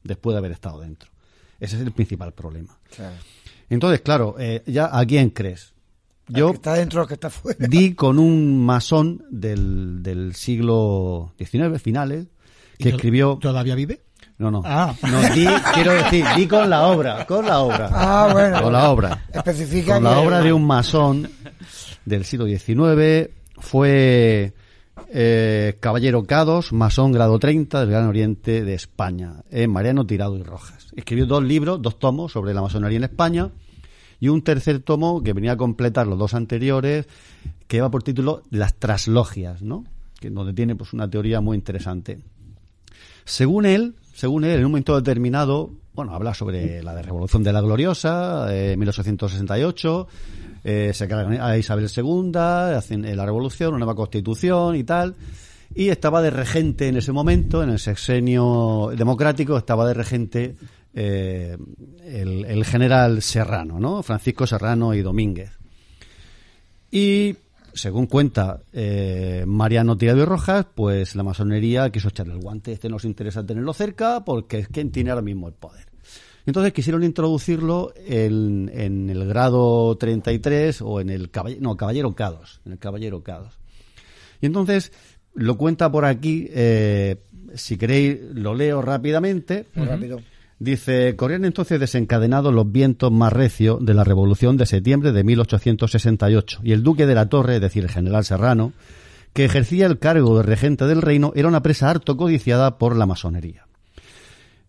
después 0.04 0.34
de 0.34 0.40
haber 0.40 0.52
estado 0.52 0.82
dentro. 0.82 1.12
Ese 1.60 1.76
es 1.76 1.84
el 1.84 1.92
principal 1.92 2.34
problema. 2.34 2.76
Entonces, 3.70 4.02
claro, 4.02 4.36
eh, 4.40 4.64
ya 4.66 4.90
¿a 4.92 5.06
quién 5.06 5.30
crees? 5.30 5.74
Yo 6.28 6.52
está 6.52 6.74
dentro, 6.74 7.06
que 7.06 7.16
está 7.16 7.30
fuera. 7.30 7.68
Di 7.68 7.94
con 7.94 8.18
un 8.18 8.66
masón 8.66 9.26
del, 9.30 10.02
del 10.02 10.34
siglo 10.36 11.34
XIX, 11.38 11.82
finales, 11.82 12.28
que 12.78 12.90
escribió... 12.90 13.38
¿Todavía 13.42 13.76
vive? 13.76 14.02
No, 14.40 14.50
no. 14.50 14.62
Ah. 14.66 14.96
No, 15.04 15.22
di, 15.36 15.46
quiero 15.74 15.92
decir, 15.92 16.26
di 16.38 16.48
con 16.48 16.70
la 16.70 16.88
obra, 16.88 17.26
con 17.26 17.46
la 17.46 17.60
obra. 17.60 17.90
Ah, 17.92 18.30
bueno. 18.32 18.62
Con 18.62 18.72
la 18.72 18.90
obra. 18.90 19.26
Especifica 19.34 19.96
Con 19.96 20.06
la 20.06 20.20
obra 20.20 20.42
de 20.42 20.54
un 20.54 20.66
masón 20.66 21.30
del 22.06 22.24
siglo 22.24 22.46
XIX, 22.46 23.30
fue 23.58 24.54
eh, 25.10 25.78
Caballero 25.82 26.24
Cados, 26.24 26.72
masón 26.72 27.12
grado 27.12 27.38
30 27.38 27.82
del 27.82 27.90
Gran 27.90 28.08
Oriente 28.08 28.64
de 28.64 28.74
España, 28.74 29.44
en 29.52 29.72
Mariano 29.72 30.06
Tirado 30.06 30.38
y 30.38 30.44
Rojas. 30.44 30.88
Escribió 30.96 31.26
dos 31.26 31.44
libros, 31.44 31.82
dos 31.82 32.00
tomos 32.00 32.32
sobre 32.32 32.54
la 32.54 32.62
masonería 32.62 32.98
en 32.98 33.04
España 33.04 33.52
y 34.22 34.30
un 34.30 34.42
tercer 34.42 34.80
tomo 34.80 35.22
que 35.22 35.34
venía 35.34 35.52
a 35.52 35.58
completar 35.58 36.08
los 36.08 36.18
dos 36.18 36.34
anteriores, 36.34 37.08
que 37.68 37.78
lleva 37.78 37.92
por 37.92 38.04
título 38.04 38.44
Las 38.50 38.76
traslogias, 38.76 39.62
¿no? 39.62 39.84
Que, 40.20 40.30
donde 40.30 40.54
tiene 40.54 40.76
pues 40.76 40.94
una 40.94 41.10
teoría 41.10 41.42
muy 41.42 41.58
interesante. 41.58 42.20
Según 43.26 43.66
él, 43.66 43.96
según 44.20 44.44
él, 44.44 44.60
en 44.60 44.66
un 44.66 44.72
momento 44.72 44.98
determinado, 44.98 45.72
bueno, 45.94 46.14
habla 46.14 46.34
sobre 46.34 46.84
la 46.84 47.02
Revolución 47.02 47.42
de 47.42 47.54
la 47.54 47.62
Gloriosa, 47.62 48.54
eh, 48.54 48.76
1868, 48.76 50.08
eh, 50.66 50.92
se 50.94 51.08
carga 51.08 51.48
a 51.48 51.58
Isabel 51.58 51.88
II, 51.96 52.32
hacen 52.36 53.06
eh, 53.06 53.16
la 53.16 53.26
revolución, 53.26 53.70
una 53.70 53.78
nueva 53.78 53.96
constitución 53.96 54.76
y 54.76 54.84
tal, 54.84 55.16
y 55.74 55.88
estaba 55.88 56.22
de 56.22 56.32
regente 56.32 56.90
en 56.90 56.98
ese 56.98 57.14
momento, 57.14 57.64
en 57.64 57.70
el 57.70 57.80
sexenio 57.80 58.92
democrático, 58.94 59.58
estaba 59.58 59.88
de 59.88 59.94
regente 59.94 60.56
eh, 60.94 61.56
el, 62.04 62.44
el, 62.44 62.66
general 62.66 63.22
Serrano, 63.22 63.80
¿no? 63.80 64.04
Francisco 64.04 64.46
Serrano 64.46 64.94
y 64.94 65.02
Domínguez. 65.02 65.52
Y 66.92 67.38
según 67.80 68.08
cuenta 68.08 68.62
eh, 68.74 69.44
Mariano 69.48 69.98
Tirado 69.98 70.22
y 70.22 70.26
Rojas, 70.26 70.68
pues 70.76 71.16
la 71.16 71.24
masonería 71.24 71.90
quiso 71.90 72.10
echarle 72.10 72.34
el 72.34 72.42
guante. 72.42 72.74
Este 72.74 72.90
nos 72.90 73.06
interesa 73.06 73.46
tenerlo 73.46 73.74
cerca 73.74 74.24
porque 74.26 74.60
es 74.60 74.68
quien 74.68 74.92
tiene 74.92 75.12
ahora 75.12 75.22
mismo 75.22 75.48
el 75.48 75.54
poder. 75.54 75.86
Entonces 76.46 76.74
quisieron 76.74 77.04
introducirlo 77.04 77.94
en, 77.96 78.70
el 79.10 79.28
grado 79.28 79.96
33 79.98 80.82
o 80.82 81.00
en 81.00 81.10
el 81.10 81.30
caballero, 81.30 81.62
no, 81.62 81.78
caballero 81.78 82.16
K2, 82.16 82.60
en 82.66 82.72
el 82.74 82.80
caballero 82.80 83.24
K2. 83.24 83.52
Y 84.42 84.46
entonces 84.46 84.92
lo 85.34 85.58
cuenta 85.58 85.92
por 85.92 86.06
aquí, 86.06 86.48
eh, 86.52 87.18
si 87.54 87.78
queréis 87.78 88.20
lo 88.34 88.56
leo 88.56 88.82
rápidamente. 88.82 89.68
Muy 89.76 89.88
rápido. 89.88 90.20
Dice, 90.60 91.16
corrían 91.16 91.46
entonces 91.46 91.80
desencadenados 91.80 92.54
los 92.54 92.70
vientos 92.70 93.14
más 93.14 93.32
recios 93.32 93.84
de 93.86 93.94
la 93.94 94.04
Revolución 94.04 94.58
de 94.58 94.66
septiembre 94.66 95.14
de 95.14 95.24
1868 95.24 96.60
y 96.64 96.74
el 96.74 96.84
duque 96.84 97.06
de 97.06 97.16
la 97.16 97.30
Torre, 97.30 97.56
es 97.56 97.62
decir, 97.62 97.86
el 97.86 97.90
general 97.90 98.26
Serrano, 98.26 98.74
que 99.32 99.46
ejercía 99.46 99.86
el 99.86 100.00
cargo 100.00 100.36
de 100.36 100.44
regente 100.44 100.86
del 100.86 101.02
reino, 101.02 101.32
era 101.34 101.48
una 101.48 101.62
presa 101.62 101.90
harto 101.90 102.18
codiciada 102.18 102.78
por 102.78 102.98
la 102.98 103.06
masonería. 103.06 103.68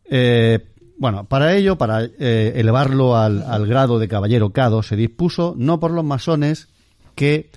Eh, 0.04 0.64
bueno, 0.96 1.24
para 1.24 1.56
ello, 1.56 1.76
para 1.76 2.04
eh, 2.04 2.52
elevarlo 2.54 3.16
al, 3.16 3.42
al, 3.42 3.66
grado 3.66 3.98
de 3.98 4.06
caballero 4.06 4.50
cado, 4.50 4.84
se 4.84 4.94
dispuso 4.94 5.54
no 5.58 5.80
por 5.80 5.90
los 5.90 6.04
masones 6.04 6.68
que 7.16 7.50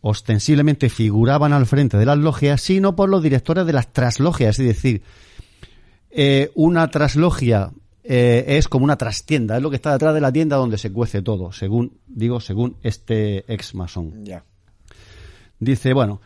ostensiblemente 0.00 0.88
figuraban 0.88 1.52
al 1.52 1.66
frente 1.66 1.98
de 1.98 2.06
las 2.06 2.18
logias, 2.18 2.60
sino 2.62 2.96
por 2.96 3.08
los 3.08 3.22
directores 3.22 3.64
de 3.64 3.72
las 3.72 3.92
traslogias, 3.92 4.58
es 4.58 4.66
decir, 4.66 5.02
eh, 6.18 6.50
una 6.54 6.88
traslogia 6.88 7.70
eh, 8.02 8.56
es 8.56 8.68
como 8.68 8.84
una 8.84 8.96
trastienda, 8.96 9.58
es 9.58 9.62
lo 9.62 9.68
que 9.68 9.76
está 9.76 9.92
detrás 9.92 10.14
de 10.14 10.22
la 10.22 10.32
tienda 10.32 10.56
donde 10.56 10.78
se 10.78 10.90
cuece 10.90 11.20
todo, 11.20 11.52
según, 11.52 11.98
digo, 12.06 12.40
según 12.40 12.76
este 12.82 13.44
ex 13.52 13.74
masón. 13.74 14.24
Ya. 14.24 14.42
Dice, 15.58 15.92
bueno, 15.92 16.22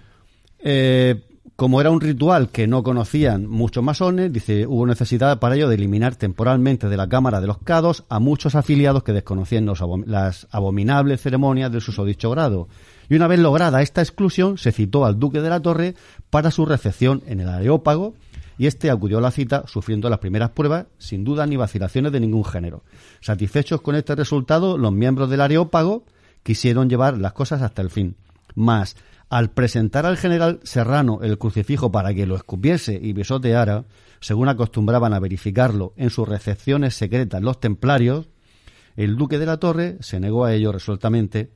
eh, 0.60 1.24
como 1.56 1.80
era 1.80 1.90
un 1.90 2.00
ritual 2.00 2.50
que 2.50 2.68
no 2.68 2.84
conocían 2.84 3.48
muchos 3.48 3.82
masones, 3.82 4.32
dice, 4.32 4.64
hubo 4.64 4.86
necesidad 4.86 5.40
para 5.40 5.56
ello 5.56 5.68
de 5.68 5.74
eliminar 5.74 6.14
temporalmente 6.14 6.88
de 6.88 6.96
la 6.96 7.08
Cámara 7.08 7.40
de 7.40 7.48
los 7.48 7.58
Cados 7.58 8.04
a 8.08 8.20
muchos 8.20 8.54
afiliados 8.54 9.02
que 9.02 9.12
desconocían 9.12 9.66
los 9.66 9.82
las 10.06 10.46
abominables 10.52 11.20
ceremonias 11.20 11.72
del 11.72 11.80
susodicho 11.80 12.30
grado. 12.30 12.68
Y 13.08 13.16
una 13.16 13.26
vez 13.26 13.40
lograda 13.40 13.82
esta 13.82 14.02
exclusión, 14.02 14.56
se 14.56 14.70
citó 14.70 15.04
al 15.04 15.18
duque 15.18 15.40
de 15.40 15.50
la 15.50 15.60
Torre 15.60 15.96
para 16.30 16.52
su 16.52 16.64
recepción 16.64 17.24
en 17.26 17.40
el 17.40 17.48
Areópago, 17.48 18.14
y 18.60 18.66
este 18.66 18.90
acudió 18.90 19.16
a 19.16 19.20
la 19.22 19.30
cita 19.30 19.64
sufriendo 19.66 20.10
las 20.10 20.18
primeras 20.18 20.50
pruebas 20.50 20.84
sin 20.98 21.24
duda 21.24 21.46
ni 21.46 21.56
vacilaciones 21.56 22.12
de 22.12 22.20
ningún 22.20 22.44
género. 22.44 22.84
Satisfechos 23.22 23.80
con 23.80 23.94
este 23.94 24.14
resultado, 24.14 24.76
los 24.76 24.92
miembros 24.92 25.30
del 25.30 25.40
Areópago 25.40 26.04
quisieron 26.42 26.90
llevar 26.90 27.16
las 27.16 27.32
cosas 27.32 27.62
hasta 27.62 27.80
el 27.80 27.88
fin. 27.88 28.16
Mas, 28.54 28.96
al 29.30 29.50
presentar 29.50 30.04
al 30.04 30.18
general 30.18 30.60
Serrano 30.62 31.20
el 31.22 31.38
crucifijo 31.38 31.90
para 31.90 32.12
que 32.12 32.26
lo 32.26 32.36
escupiese 32.36 33.00
y 33.02 33.14
besoteara, 33.14 33.86
según 34.20 34.50
acostumbraban 34.50 35.14
a 35.14 35.20
verificarlo 35.20 35.94
en 35.96 36.10
sus 36.10 36.28
recepciones 36.28 36.94
secretas 36.94 37.40
los 37.40 37.60
templarios, 37.60 38.28
el 38.94 39.16
duque 39.16 39.38
de 39.38 39.46
la 39.46 39.56
Torre 39.56 39.96
se 40.00 40.20
negó 40.20 40.44
a 40.44 40.52
ello 40.52 40.70
resueltamente 40.70 41.50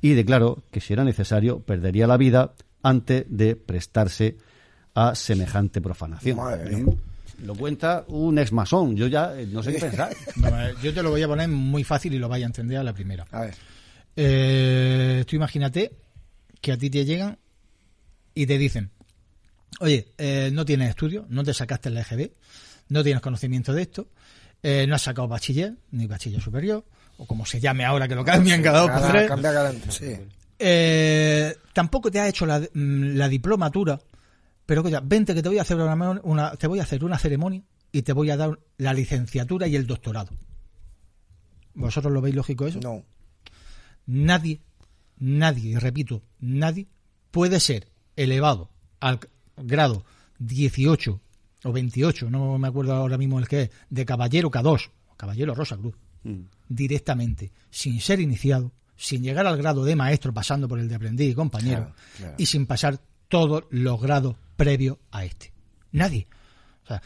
y 0.00 0.14
declaró 0.14 0.64
que 0.72 0.80
si 0.80 0.92
era 0.92 1.04
necesario 1.04 1.60
perdería 1.60 2.08
la 2.08 2.16
vida 2.16 2.54
antes 2.82 3.26
de 3.28 3.54
prestarse 3.54 4.38
a 4.94 5.14
semejante 5.14 5.80
profanación. 5.80 6.38
Lo 7.44 7.54
cuenta 7.54 8.04
un 8.08 8.38
ex 8.38 8.50
masón. 8.52 8.96
Yo 8.96 9.06
ya 9.06 9.38
eh, 9.38 9.46
no 9.46 9.62
sé 9.62 9.72
qué 9.72 9.78
pensar. 9.86 10.12
yo 10.82 10.92
te 10.92 11.02
lo 11.02 11.10
voy 11.10 11.22
a 11.22 11.28
poner 11.28 11.48
muy 11.48 11.84
fácil 11.84 12.14
y 12.14 12.18
lo 12.18 12.28
vaya 12.28 12.46
a 12.46 12.48
entender 12.48 12.78
a 12.78 12.82
la 12.82 12.92
primera. 12.92 13.26
A 13.30 13.42
ver. 13.42 13.54
Eh, 14.16 15.24
tú 15.28 15.36
imagínate 15.36 15.92
que 16.60 16.72
a 16.72 16.76
ti 16.76 16.90
te 16.90 17.04
llegan 17.04 17.38
y 18.34 18.46
te 18.46 18.58
dicen, 18.58 18.90
oye, 19.80 20.08
eh, 20.18 20.50
no 20.52 20.64
tienes 20.64 20.90
estudio, 20.90 21.26
no 21.28 21.44
te 21.44 21.54
sacaste 21.54 21.88
el 21.88 21.98
EGB, 21.98 22.32
no 22.88 23.02
tienes 23.02 23.22
conocimiento 23.22 23.72
de 23.72 23.82
esto, 23.82 24.08
eh, 24.62 24.86
no 24.88 24.94
has 24.94 25.02
sacado 25.02 25.28
bachiller, 25.28 25.74
ni 25.92 26.06
bachiller 26.06 26.40
superior, 26.40 26.84
o 27.16 27.26
como 27.26 27.46
se 27.46 27.60
llame 27.60 27.84
ahora 27.84 28.08
que 28.08 28.14
lo 28.14 28.24
cambian 28.24 28.62
cada 28.62 28.80
dos 28.80 28.90
por 28.90 29.10
tres. 29.10 29.28
Cambia 29.28 29.52
cada 29.52 29.72
sí. 29.90 30.16
Eh, 30.58 31.54
tampoco 31.72 32.10
te 32.10 32.20
has 32.20 32.28
hecho 32.28 32.44
la, 32.46 32.58
mm, 32.60 33.16
la 33.16 33.28
diplomatura 33.28 34.00
pero 34.68 34.86
ya, 34.86 35.00
vente 35.00 35.34
que 35.34 35.42
te 35.42 35.48
voy 35.48 35.56
a 35.56 35.62
hacer 35.62 35.78
una, 35.78 36.20
una, 36.24 36.50
te 36.56 36.66
voy 36.66 36.78
a 36.78 36.82
hacer 36.82 37.02
una 37.02 37.16
ceremonia 37.16 37.62
y 37.90 38.02
te 38.02 38.12
voy 38.12 38.28
a 38.28 38.36
dar 38.36 38.58
la 38.76 38.92
licenciatura 38.92 39.66
y 39.66 39.74
el 39.76 39.86
doctorado. 39.86 40.36
¿Vosotros 41.72 42.12
lo 42.12 42.20
veis 42.20 42.34
lógico 42.34 42.66
eso? 42.66 42.78
No. 42.78 43.02
Nadie, 44.04 44.60
nadie, 45.20 45.70
y 45.70 45.76
repito, 45.76 46.22
nadie 46.38 46.86
puede 47.30 47.60
ser 47.60 47.88
elevado 48.14 48.68
al 49.00 49.20
grado 49.56 50.04
18 50.38 51.18
o 51.64 51.72
28, 51.72 52.28
no 52.28 52.58
me 52.58 52.68
acuerdo 52.68 52.92
ahora 52.92 53.16
mismo 53.16 53.38
el 53.38 53.48
que 53.48 53.62
es, 53.62 53.70
de 53.88 54.04
caballero 54.04 54.50
K2, 54.50 54.90
caballero 55.16 55.54
Rosa 55.54 55.78
Cruz, 55.78 55.94
mm. 56.24 56.42
directamente, 56.68 57.52
sin 57.70 58.02
ser 58.02 58.20
iniciado, 58.20 58.70
sin 58.96 59.22
llegar 59.22 59.46
al 59.46 59.56
grado 59.56 59.82
de 59.86 59.96
maestro 59.96 60.34
pasando 60.34 60.68
por 60.68 60.78
el 60.78 60.88
de 60.88 60.94
aprendiz 60.94 61.32
y 61.32 61.34
compañero, 61.34 61.84
claro, 61.84 61.94
claro. 62.18 62.34
y 62.36 62.44
sin 62.44 62.66
pasar 62.66 63.00
todos 63.28 63.64
los 63.70 63.98
grados 63.98 64.36
previo 64.58 64.98
a 65.12 65.24
este. 65.24 65.52
Nadie. 65.92 66.26
O 66.84 66.88
sea, 66.88 67.00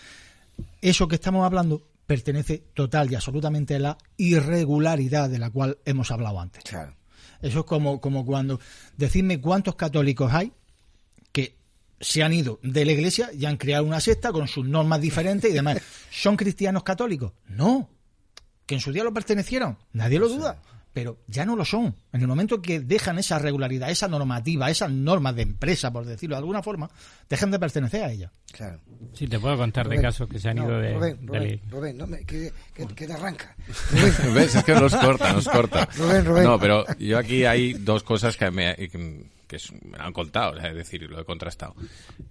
eso 0.81 1.07
que 1.07 1.17
estamos 1.17 1.45
hablando 1.45 1.87
pertenece 2.07 2.65
total 2.75 3.13
y 3.13 3.15
absolutamente 3.15 3.77
a 3.77 3.79
la 3.79 3.99
irregularidad 4.17 5.29
de 5.31 5.39
la 5.39 5.51
cual 5.51 5.79
hemos 5.85 6.11
hablado 6.11 6.41
antes. 6.41 6.65
Claro. 6.65 6.97
Eso 7.43 7.61
es 7.61 7.67
como, 7.67 8.01
como 8.01 8.25
cuando 8.25 8.59
decidme 8.97 9.41
cuántos 9.41 9.77
católicos 9.77 10.33
hay 10.33 10.53
que 11.31 11.57
se 12.01 12.23
han 12.23 12.33
ido 12.33 12.59
de 12.63 12.85
la 12.85 12.93
iglesia 12.93 13.31
y 13.33 13.45
han 13.45 13.59
creado 13.59 13.85
una 13.85 14.01
secta 14.01 14.33
con 14.33 14.49
sus 14.49 14.67
normas 14.67 15.01
diferentes 15.01 15.51
y 15.51 15.55
demás. 15.55 15.79
¿Son 16.11 16.37
cristianos 16.37 16.83
católicos? 16.83 17.33
No. 17.49 17.91
¿Que 18.65 18.77
en 18.77 18.81
su 18.81 18.93
día 18.93 19.05
lo 19.05 19.13
pertenecieron? 19.13 19.77
Nadie 19.93 20.19
lo 20.19 20.29
duda 20.29 20.63
pero 20.93 21.19
ya 21.27 21.45
no 21.45 21.57
lo 21.57 21.65
son. 21.65 21.95
En 22.13 22.21
el 22.21 22.27
momento 22.27 22.61
que 22.61 22.81
dejan 22.81 23.19
esa 23.19 23.39
regularidad, 23.39 23.91
esa 23.91 24.09
normativa, 24.09 24.71
esas 24.71 24.91
normas 24.91 25.35
de 25.35 25.43
empresa, 25.43 25.93
por 25.93 26.05
decirlo 26.05 26.37
de 26.37 26.41
alguna 26.41 26.63
forma, 26.63 26.91
dejan 27.29 27.51
de 27.51 27.59
pertenecer 27.59 28.05
a 28.05 28.11
ella. 28.11 28.31
Claro. 28.53 28.81
Sí, 29.15 29.27
te 29.27 29.39
puedo 29.39 29.57
contar 29.57 29.89
de 29.89 30.01
casos 30.01 30.29
que 30.29 30.39
se 30.39 30.51
han 30.51 30.57
no, 30.57 30.65
ido 30.65 30.79
de... 30.79 30.95
Rubén, 30.95 31.27
Rubén, 31.27 31.43
de... 31.43 31.61
Rubén 31.71 31.97
no 31.97 32.07
me, 32.07 32.25
que, 32.25 32.53
que, 32.75 32.87
que, 32.87 33.07
te 33.07 33.13
arranca. 33.13 33.57
Rubén. 33.91 34.15
¿Ves? 34.35 34.55
Es 34.55 34.65
que 34.65 34.75
nos 34.75 34.95
corta, 34.95 35.33
nos 35.33 35.49
corta. 35.49 35.89
Rubén, 35.97 36.25
Rubén. 36.25 36.45
No, 36.45 36.59
pero 36.59 36.85
yo 36.99 37.19
aquí 37.19 37.45
hay 37.45 37.73
dos 37.73 38.03
cosas 38.03 38.37
que 38.37 38.51
me, 38.51 38.75
que 38.77 38.99
me 38.99 39.99
han 39.99 40.13
contado, 40.13 40.57
es 40.59 40.75
decir, 40.75 41.03
lo 41.11 41.21
he 41.21 41.25
contrastado. 41.25 41.75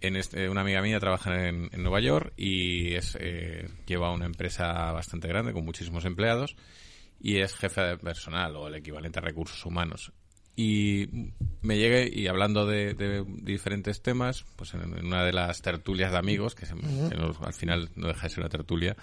En 0.01 0.15
este, 0.15 0.49
una 0.49 0.61
amiga 0.61 0.81
mía 0.81 0.99
trabaja 0.99 1.47
en, 1.47 1.69
en 1.71 1.83
Nueva 1.83 1.99
York 1.99 2.33
y 2.37 2.93
es, 2.93 3.17
eh, 3.19 3.67
lleva 3.87 4.11
una 4.11 4.25
empresa 4.25 4.91
bastante 4.91 5.27
grande 5.27 5.53
con 5.53 5.65
muchísimos 5.65 6.05
empleados 6.05 6.55
y 7.21 7.37
es 7.37 7.55
jefe 7.55 7.81
de 7.81 7.97
personal 7.97 8.55
o 8.55 8.67
el 8.67 8.75
equivalente 8.75 9.19
a 9.19 9.21
recursos 9.21 9.65
humanos. 9.65 10.11
Y 10.55 11.07
me 11.61 11.77
llegué 11.77 12.09
y 12.13 12.27
hablando 12.27 12.65
de, 12.65 12.93
de 12.93 13.23
diferentes 13.25 14.01
temas, 14.01 14.45
pues 14.55 14.73
en, 14.73 14.81
en, 14.81 15.05
una 15.05 15.23
de 15.23 15.31
las 15.31 15.61
tertulias 15.61 16.11
de 16.11 16.17
amigos, 16.17 16.55
que, 16.55 16.65
se, 16.65 16.75
que 16.75 17.15
no, 17.15 17.33
al 17.41 17.53
final 17.53 17.89
no 17.95 18.07
deja 18.07 18.23
de 18.23 18.29
ser 18.29 18.39
una 18.39 18.49
tertulia, 18.49 18.97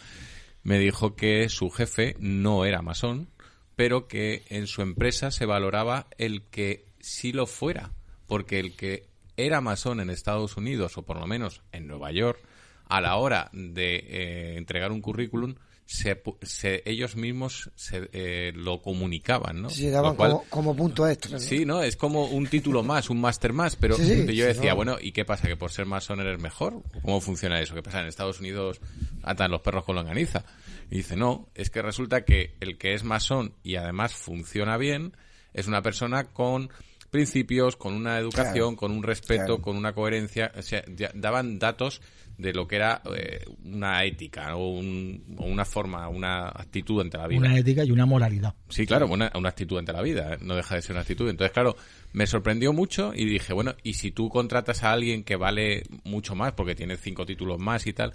me 0.62 0.78
dijo 0.78 1.16
que 1.16 1.48
su 1.48 1.70
jefe 1.70 2.16
no 2.18 2.64
era 2.64 2.82
masón, 2.82 3.28
pero 3.76 4.08
que 4.08 4.44
en 4.48 4.66
su 4.66 4.82
empresa 4.82 5.30
se 5.30 5.46
valoraba 5.46 6.08
el 6.18 6.42
que 6.42 6.84
sí 7.00 7.32
lo 7.32 7.46
fuera, 7.46 7.92
porque 8.26 8.58
el 8.58 8.76
que 8.76 9.06
era 9.36 9.60
masón 9.60 10.00
en 10.00 10.10
Estados 10.10 10.56
Unidos, 10.56 10.98
o 10.98 11.02
por 11.02 11.18
lo 11.18 11.26
menos 11.26 11.62
en 11.72 11.86
Nueva 11.86 12.10
York, 12.12 12.40
a 12.88 13.00
la 13.00 13.16
hora 13.16 13.50
de 13.52 13.96
eh, 13.96 14.56
entregar 14.56 14.90
un 14.90 15.00
currículum, 15.00 15.54
se, 15.90 16.22
se, 16.42 16.82
ellos 16.84 17.16
mismos 17.16 17.70
se, 17.74 18.10
eh, 18.12 18.52
lo 18.54 18.82
comunicaban, 18.82 19.62
¿no? 19.62 19.70
Sí, 19.70 19.88
daban 19.88 20.16
cual, 20.16 20.32
como, 20.32 20.44
como, 20.50 20.76
punto 20.76 21.08
extra. 21.08 21.30
¿no? 21.30 21.38
Sí, 21.38 21.64
¿no? 21.64 21.82
Es 21.82 21.96
como 21.96 22.26
un 22.26 22.46
título 22.46 22.82
más, 22.82 23.08
un 23.08 23.22
máster 23.22 23.54
más, 23.54 23.74
pero 23.74 23.96
sí, 23.96 24.26
sí, 24.26 24.26
yo 24.36 24.44
decía, 24.44 24.72
no. 24.72 24.76
bueno, 24.76 24.96
¿y 25.00 25.12
qué 25.12 25.24
pasa? 25.24 25.48
¿Que 25.48 25.56
por 25.56 25.72
ser 25.72 25.86
masón 25.86 26.20
eres 26.20 26.38
mejor? 26.42 26.82
¿Cómo 27.00 27.22
funciona 27.22 27.58
eso? 27.58 27.74
¿Qué 27.74 27.82
pasa? 27.82 28.02
En 28.02 28.06
Estados 28.06 28.38
Unidos 28.38 28.82
atan 29.22 29.50
los 29.50 29.62
perros 29.62 29.84
con 29.84 29.96
longaniza. 29.96 30.44
Y 30.90 30.98
dice, 30.98 31.16
no, 31.16 31.48
es 31.54 31.70
que 31.70 31.80
resulta 31.80 32.26
que 32.26 32.54
el 32.60 32.76
que 32.76 32.92
es 32.92 33.02
masón 33.02 33.54
y 33.62 33.76
además 33.76 34.12
funciona 34.12 34.76
bien 34.76 35.16
es 35.54 35.68
una 35.68 35.80
persona 35.80 36.24
con 36.24 36.68
principios, 37.10 37.76
con 37.76 37.94
una 37.94 38.18
educación, 38.18 38.74
Claro, 38.74 38.76
con 38.76 38.92
un 38.92 39.02
respeto, 39.02 39.44
claro. 39.44 39.62
con 39.62 39.76
una 39.78 39.94
coherencia. 39.94 40.52
O 40.54 40.60
sea, 40.60 40.84
daban 41.14 41.58
datos 41.58 42.02
de 42.38 42.52
lo 42.52 42.68
que 42.68 42.76
era 42.76 43.02
eh, 43.16 43.44
una 43.64 44.04
ética 44.04 44.54
o, 44.54 44.70
un, 44.70 45.34
o, 45.36 45.44
una 45.44 45.64
forma, 45.64 46.08
una 46.08 46.46
actitud 46.48 47.00
ante 47.00 47.18
la 47.18 47.26
vida. 47.26 47.40
Una 47.40 47.58
ética 47.58 47.84
y 47.84 47.90
una 47.90 48.06
moralidad. 48.06 48.54
Sí, 48.68 48.86
claro, 48.86 49.08
una, 49.08 49.30
una 49.34 49.48
actitud 49.48 49.76
ante 49.76 49.92
la 49.92 50.00
vida, 50.02 50.34
¿eh? 50.34 50.38
no 50.40 50.54
deja 50.54 50.76
de 50.76 50.82
ser 50.82 50.92
una 50.92 51.00
actitud. 51.00 51.28
Entonces, 51.28 51.52
claro, 51.52 51.76
me 52.12 52.28
sorprendió 52.28 52.72
mucho 52.72 53.12
y 53.12 53.24
dije, 53.24 53.52
bueno, 53.52 53.74
y 53.82 53.94
si 53.94 54.12
tú 54.12 54.28
contratas 54.28 54.84
a 54.84 54.92
alguien 54.92 55.24
que 55.24 55.34
vale 55.34 55.82
mucho 56.04 56.36
más 56.36 56.52
porque 56.52 56.76
tiene 56.76 56.96
cinco 56.96 57.26
títulos 57.26 57.58
más 57.58 57.88
y 57.88 57.92
tal, 57.92 58.12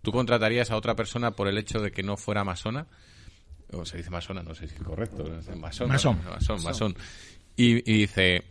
¿tú 0.00 0.10
contratarías 0.10 0.70
a 0.70 0.76
otra 0.76 0.96
persona 0.96 1.32
por 1.32 1.46
el 1.46 1.58
hecho 1.58 1.78
de 1.80 1.92
que 1.92 2.02
no 2.02 2.16
fuera 2.16 2.44
masona? 2.44 2.86
O 3.72 3.84
se 3.84 3.98
dice 3.98 4.08
masona, 4.08 4.42
no 4.42 4.54
sé 4.54 4.68
si 4.68 4.74
es 4.76 4.82
correcto. 4.82 5.22
Masón. 5.56 5.88
Masón. 5.88 6.18
Masón, 6.24 6.62
masón. 6.62 6.96
Y, 7.56 7.90
y 7.90 7.98
dice, 7.98 8.44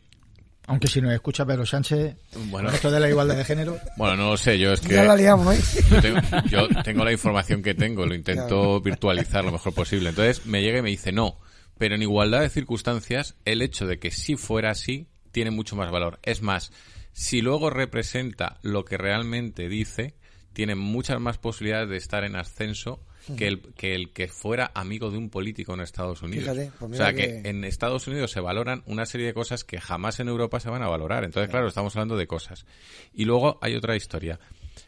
Aunque 0.68 0.88
si 0.88 1.00
nos 1.00 1.14
escucha 1.14 1.46
Pedro 1.46 1.66
Sánchez, 1.66 2.16
bueno, 2.50 2.70
esto 2.70 2.90
de 2.90 3.00
la 3.00 3.10
igualdad 3.10 3.38
de 3.38 3.46
género. 3.46 3.78
Bueno, 3.98 4.16
no 4.16 4.30
lo 4.32 4.38
sé, 4.38 4.58
yo 4.58 4.74
es 4.74 4.82
que. 4.82 4.96
Ya 4.96 5.04
la 5.04 5.16
liamos, 5.16 5.56
¿eh? 5.56 6.22
yo, 6.50 6.68
tengo, 6.84 7.06
la 7.06 7.12
información 7.12 7.62
que 7.62 7.76
tengo, 7.76 8.06
lo 8.06 8.16
intento 8.16 8.82
virtualizar 8.82 9.46
lo 9.46 9.52
mejor 9.52 9.74
posible. 9.74 10.10
Entonces 10.10 10.46
me 10.46 10.62
llega 10.62 10.80
y 10.80 10.82
me 10.82 10.90
dice 10.90 11.12
no. 11.12 11.38
Pero 11.78 11.96
en 11.96 12.02
igualdad 12.02 12.42
de 12.42 12.50
circunstancias, 12.50 13.36
el 13.46 13.62
hecho 13.62 13.86
de 13.86 14.00
que 14.00 14.10
si 14.10 14.38
fuera 14.38 14.72
así 14.72 15.08
tiene 15.32 15.52
mucho 15.52 15.76
más 15.76 15.92
valor. 15.92 16.20
Es 16.24 16.42
más, 16.42 16.72
si 17.12 17.42
luego 17.42 17.70
representa 17.70 18.58
lo 18.62 18.86
que 18.86 18.98
realmente 18.98 19.68
dice, 19.68 20.16
tiene 20.54 20.76
muchas 20.76 21.20
más 21.20 21.38
posibilidades 21.38 21.90
de 21.90 21.98
estar 21.98 22.24
en 22.24 22.38
ascenso 22.38 23.06
que 23.38 23.48
el, 23.48 23.62
que 23.74 23.96
el 23.96 24.12
que 24.12 24.28
fuera 24.28 24.72
amigo 24.74 25.10
de 25.10 25.18
un 25.18 25.30
político 25.30 25.74
en 25.74 25.82
Estados 25.82 26.22
Unidos. 26.22 26.56
Pues 26.80 26.92
o 26.92 26.96
sea, 26.96 27.14
que... 27.14 27.42
en 27.46 27.64
Estados 27.64 28.08
Unidos 28.08 28.32
se 28.32 28.40
valoran 28.40 28.84
una 28.86 29.06
serie 29.06 29.28
de 29.28 29.34
cosas 29.34 29.64
que 29.64 29.80
jamás 29.80 30.20
en 30.20 30.28
Europa 30.28 30.60
se 30.60 30.70
van 30.70 30.84
a 30.84 30.88
valorar. 30.88 31.24
Entonces, 31.24 31.50
claro, 31.50 31.68
estamos 31.68 31.96
hablando 31.96 32.18
de 32.18 32.28
cosas. 32.28 32.66
Y 33.14 33.26
luego 33.26 33.58
hay 33.62 33.76
otra 33.76 33.96
historia. 33.96 34.40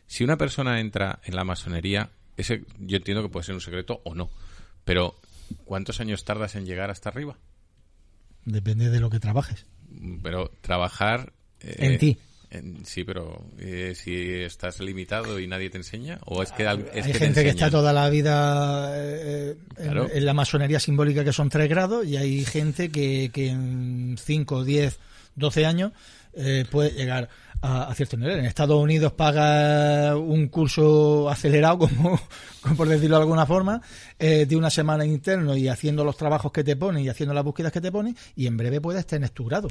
Si 0.06 0.24
una 0.24 0.38
persona 0.38 0.80
entra 0.80 1.20
en 1.24 1.36
la 1.36 1.44
masonería, 1.44 2.12
ese 2.36 2.64
yo 2.80 2.98
entiendo 2.98 3.24
que 3.24 3.30
puede 3.30 3.46
ser 3.46 3.56
un 3.56 3.62
secreto 3.62 4.02
o 4.04 4.14
no. 4.14 4.30
Pero, 4.86 5.16
¿cuántos 5.66 6.00
años 6.00 6.24
tardas 6.24 6.56
en 6.56 6.66
llegar 6.66 6.92
hasta 6.92 7.10
arriba? 7.10 7.38
Depende 8.46 8.90
de 8.90 9.00
lo 9.00 9.10
que 9.10 9.20
trabajes. 9.20 9.66
Pero 10.22 10.52
trabajar... 10.62 11.34
en 11.60 11.94
eh, 11.94 11.98
ti 11.98 12.18
sí, 12.84 13.04
pero 13.04 13.46
eh, 13.60 13.94
si 13.96 14.34
estás 14.42 14.80
limitado 14.80 15.40
y 15.40 15.48
nadie 15.48 15.70
te 15.70 15.78
enseña, 15.78 16.20
o 16.26 16.42
es 16.42 16.52
que 16.52 16.64
es 16.64 17.06
hay 17.06 17.14
gente 17.14 17.44
que 17.44 17.50
está 17.50 17.70
toda 17.70 17.92
la 17.94 18.10
vida 18.10 18.92
eh, 18.96 19.56
en, 19.78 20.26
la 20.26 20.34
masonería 20.34 20.80
simbólica 20.80 21.24
que 21.24 21.34
son 21.34 21.50
tres 21.50 21.70
grados 21.70 22.06
y 22.06 22.18
hay 22.18 22.46
gente 22.46 22.90
que, 22.90 23.32
que 23.34 23.50
en 23.50 24.18
5, 24.18 24.64
10, 24.64 25.00
12 25.36 25.66
años 25.66 25.92
eh, 26.34 26.66
puede 26.70 26.92
llegar 26.92 27.30
a, 27.62 27.94
cierto 27.96 28.18
nivel. 28.18 28.40
En 28.40 28.46
Estados 28.46 28.82
Unidos 28.82 29.14
paga 29.14 30.16
un 30.16 30.48
curso 30.48 31.30
acelerado, 31.30 31.80
como, 31.80 32.20
por 32.76 32.88
decirlo 32.88 33.18
de 33.18 33.22
alguna 33.24 33.46
forma, 33.46 33.82
eh, 34.20 34.46
de 34.46 34.56
una 34.56 34.70
semana 34.70 35.06
interno 35.06 35.56
y 35.56 35.68
haciendo 35.68 36.04
los 36.04 36.18
trabajos 36.18 36.52
que 36.52 36.64
te 36.64 36.76
ponen 36.76 37.04
y 37.04 37.10
haciendo 37.10 37.34
las 37.34 37.44
búsquedas 37.44 37.72
que 37.72 37.82
te 37.82 37.92
ponen, 37.92 38.16
y 38.36 38.48
en 38.48 38.58
breve 38.58 38.82
puedes 38.82 39.06
tener 39.06 39.30
tu 39.30 39.46
grado. 39.46 39.68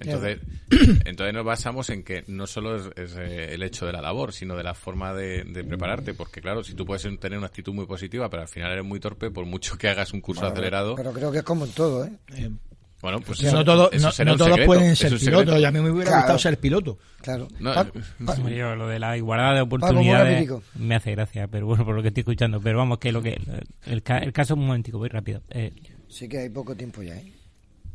Entonces, 0.00 0.38
entonces 1.04 1.34
nos 1.34 1.44
basamos 1.44 1.90
en 1.90 2.04
que 2.04 2.24
no 2.28 2.46
solo 2.46 2.76
es, 2.76 3.16
eh, 3.16 3.54
el 3.54 3.62
hecho 3.62 3.86
de 3.86 3.92
la 3.92 4.00
labor, 4.00 4.32
sino 4.32 4.56
de 4.56 4.62
la 4.62 4.74
forma 4.74 5.12
de, 5.14 5.44
prepararte, 5.68 6.14
porque 6.14 6.40
claro, 6.40 6.62
si 6.62 6.74
tú 6.74 6.86
puedes 6.86 7.02
tener 7.18 7.38
una 7.38 7.48
actitud 7.48 7.72
muy 7.72 7.86
positiva, 7.86 8.28
pero 8.30 8.42
al 8.42 8.48
final 8.48 8.72
eres 8.72 8.84
muy 8.84 9.00
torpe, 9.00 9.30
por 9.30 9.44
mucho 9.44 9.76
que 9.76 9.88
hagas 9.88 10.12
un 10.12 10.20
curso 10.20 10.46
acelerado. 10.46 10.94
Pero 10.94 11.12
creo 11.12 11.32
que 11.32 11.38
es 11.38 11.44
como 11.44 11.64
en 11.64 11.72
todo, 11.72 12.04
¿eh? 12.04 12.12
eh 12.34 12.50
bueno, 13.00 13.20
pues 13.20 13.42
no, 13.44 13.64
todo, 13.64 13.90
no, 13.92 14.36
todos 14.36 14.60
pueden 14.66 14.96
ser 14.96 15.16
pilotos, 15.18 15.60
y 15.60 15.64
a 15.64 15.70
mí 15.70 15.80
me 15.80 15.90
hubiera 15.90 16.16
gustado 16.16 16.38
ser 16.38 16.58
piloto. 16.58 16.98
Claro. 17.20 17.46
lo 18.18 18.88
de 18.88 18.98
la 18.98 19.16
igualdad 19.16 19.54
de 19.54 19.60
oportunidades 19.60 20.50
me 20.74 20.96
hace 20.96 21.12
gracia, 21.12 21.46
pero 21.46 21.66
bueno, 21.66 21.84
por 21.84 21.94
lo 21.94 22.02
que 22.02 22.08
estoy 22.08 22.22
escuchando. 22.22 22.60
Pero 22.60 22.78
vamos, 22.78 22.98
que 22.98 23.12
lo 23.12 23.22
que 23.22 23.40
el, 23.86 24.02
el 24.04 24.32
caso 24.32 24.54
es 24.54 24.58
un 24.58 24.66
momentico, 24.66 24.98
voy 24.98 25.08
rápido. 25.08 25.42
Eh, 25.50 25.72
sí 26.08 26.28
que 26.28 26.38
hay 26.38 26.48
poco 26.48 26.74
tiempo 26.74 27.02
ya, 27.02 27.16
¿eh? 27.16 27.32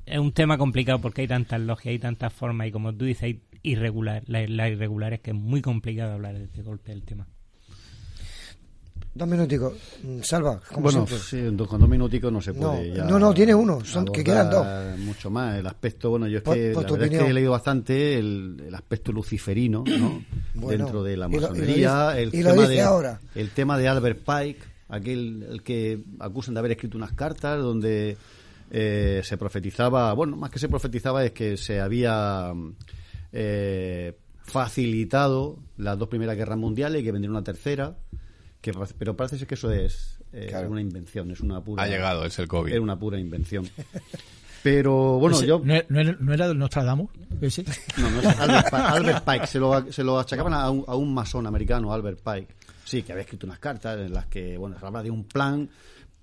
Es 0.05 0.19
un 0.19 0.33
tema 0.33 0.57
complicado 0.57 0.99
porque 0.99 1.21
hay 1.21 1.27
tantas 1.27 1.61
logias, 1.61 1.91
hay 1.91 1.99
tantas 1.99 2.33
formas 2.33 2.67
y 2.67 2.71
como 2.71 2.93
tú 2.93 3.05
dices, 3.05 3.23
hay 3.23 3.41
irregular, 3.61 4.23
la, 4.27 4.45
la 4.47 4.69
irregular 4.69 5.13
es 5.13 5.21
que 5.21 5.31
es 5.31 5.35
muy 5.35 5.61
complicado 5.61 6.13
hablar 6.13 6.37
de 6.37 6.43
este 6.45 6.61
golpe 6.61 6.91
del 6.91 7.03
tema. 7.03 7.27
Dos 9.15 9.27
minuticos. 9.27 9.73
Mm, 10.01 10.21
Salva, 10.21 10.59
Bueno, 10.75 11.05
sí, 11.05 11.43
con 11.67 11.79
dos 11.79 11.89
minuticos 11.89 12.31
no 12.33 12.41
se 12.41 12.53
puede. 12.53 12.95
No, 13.03 13.19
no, 13.19 13.31
tiene 13.31 13.53
uno, 13.53 13.85
son, 13.85 14.05
que 14.05 14.23
quedan 14.23 14.49
dos. 14.49 14.65
Mucho 14.99 15.29
más. 15.29 15.59
El 15.59 15.67
aspecto, 15.67 16.09
bueno, 16.09 16.27
yo 16.27 16.39
es 16.39 16.43
que, 16.43 16.73
la 16.73 16.81
verdad 16.81 17.03
es 17.03 17.09
que 17.09 17.29
he 17.29 17.33
leído 17.33 17.51
bastante 17.51 18.17
el, 18.17 18.73
aspecto 18.73 19.11
luciferino, 19.11 19.83
¿no? 19.85 20.23
Dentro 20.67 21.03
de 21.03 21.17
la 21.17 21.27
masonería. 21.27 22.17
el, 22.17 22.31
tema 22.31 22.67
de, 22.67 22.81
ahora. 22.81 23.19
el 23.35 23.51
tema 23.51 23.77
de 23.77 23.87
Albert 23.87 24.23
Pike, 24.25 24.63
aquel 24.89 25.43
el 25.43 25.61
que 25.61 26.03
acusan 26.19 26.55
de 26.55 26.59
haber 26.59 26.71
escrito 26.71 26.97
unas 26.97 27.13
cartas 27.13 27.61
donde 27.61 28.17
eh, 28.71 29.21
se 29.23 29.37
profetizaba, 29.37 30.11
bueno, 30.13 30.37
más 30.37 30.49
que 30.49 30.57
se 30.57 30.69
profetizaba 30.69 31.23
es 31.23 31.33
que 31.33 31.55
se 31.55 31.79
había 31.79 32.51
eh, 33.31 34.17
facilitado 34.41 35.59
las 35.77 35.99
dos 35.99 36.07
primeras 36.07 36.35
guerras 36.35 36.57
mundiales 36.57 37.01
y 37.01 37.05
que 37.05 37.11
vendría 37.11 37.29
una 37.29 37.43
tercera 37.43 37.95
pero 38.97 39.15
parece 39.15 39.37
ser 39.37 39.47
que 39.47 39.55
eso 39.55 39.71
es 39.71 40.17
eh, 40.31 40.53
una 40.67 40.81
invención, 40.81 41.29
es 41.31 41.41
una 41.41 41.61
pura... 41.61 41.83
Ha 41.83 41.87
llegado, 41.87 42.25
es 42.25 42.37
el 42.39 42.47
COVID. 42.47 42.73
Es 42.73 42.79
una 42.79 42.97
pura 42.97 43.19
invención. 43.19 43.67
Pero 44.63 45.19
bueno, 45.19 45.41
yo... 45.43 45.61
¿No, 45.63 45.73
era, 45.73 46.15
¿No 46.19 46.33
era 46.33 46.53
Nostradamus? 46.53 47.09
¿Ese? 47.41 47.65
No, 47.97 48.09
no 48.09 48.21
es 48.21 48.73
Albert, 48.73 49.25
Pike. 49.25 49.47
Se 49.47 49.59
lo, 49.59 49.91
se 49.91 50.03
lo 50.03 50.17
achacaban 50.17 50.53
a 50.53 50.69
un, 50.69 50.85
a 50.87 50.95
un 50.95 51.13
masón 51.13 51.45
americano, 51.45 51.91
Albert 51.91 52.21
Pike. 52.23 52.55
Sí, 52.85 53.03
que 53.03 53.11
había 53.11 53.23
escrito 53.23 53.45
unas 53.45 53.59
cartas 53.59 53.99
en 53.99 54.13
las 54.13 54.27
que, 54.27 54.57
bueno, 54.57 54.79
se 54.79 54.85
habla 54.85 55.03
de 55.03 55.11
un 55.11 55.25
plan 55.25 55.69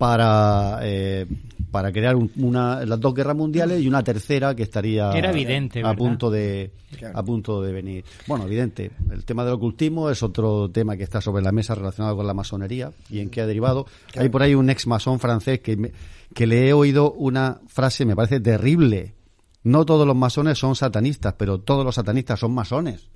para, 0.01 0.79
eh, 0.81 1.27
para 1.69 1.91
crear 1.91 2.15
una, 2.15 2.83
las 2.85 2.99
dos 2.99 3.13
guerras 3.13 3.35
mundiales 3.35 3.83
y 3.83 3.87
una 3.87 4.03
tercera 4.03 4.55
que 4.55 4.63
estaría 4.63 5.11
Era 5.11 5.29
evidente, 5.29 5.83
a 5.85 5.93
punto 5.93 6.31
de 6.31 6.71
a 7.13 7.21
punto 7.21 7.61
de 7.61 7.71
venir. 7.71 8.03
Bueno, 8.25 8.45
evidente. 8.45 8.89
El 9.11 9.23
tema 9.25 9.45
del 9.45 9.53
ocultismo 9.53 10.09
es 10.09 10.23
otro 10.23 10.71
tema 10.71 10.97
que 10.97 11.03
está 11.03 11.21
sobre 11.21 11.43
la 11.43 11.51
mesa 11.51 11.75
relacionado 11.75 12.15
con 12.15 12.25
la 12.25 12.33
masonería 12.33 12.91
y 13.11 13.19
en 13.19 13.29
qué 13.29 13.41
ha 13.41 13.45
derivado. 13.45 13.85
Hay 14.15 14.29
por 14.29 14.41
ahí 14.41 14.55
un 14.55 14.71
ex 14.71 14.87
masón 14.87 15.19
francés 15.19 15.59
que, 15.59 15.91
que 16.33 16.47
le 16.47 16.67
he 16.67 16.73
oído 16.73 17.11
una 17.11 17.59
frase, 17.67 18.03
me 18.03 18.15
parece 18.15 18.39
terrible. 18.39 19.13
No 19.61 19.85
todos 19.85 20.07
los 20.07 20.15
masones 20.15 20.57
son 20.57 20.75
satanistas, 20.75 21.35
pero 21.37 21.59
todos 21.59 21.85
los 21.85 21.93
satanistas 21.93 22.39
son 22.39 22.55
masones. 22.55 23.07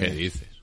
¿Qué 0.00 0.10
dices? 0.10 0.61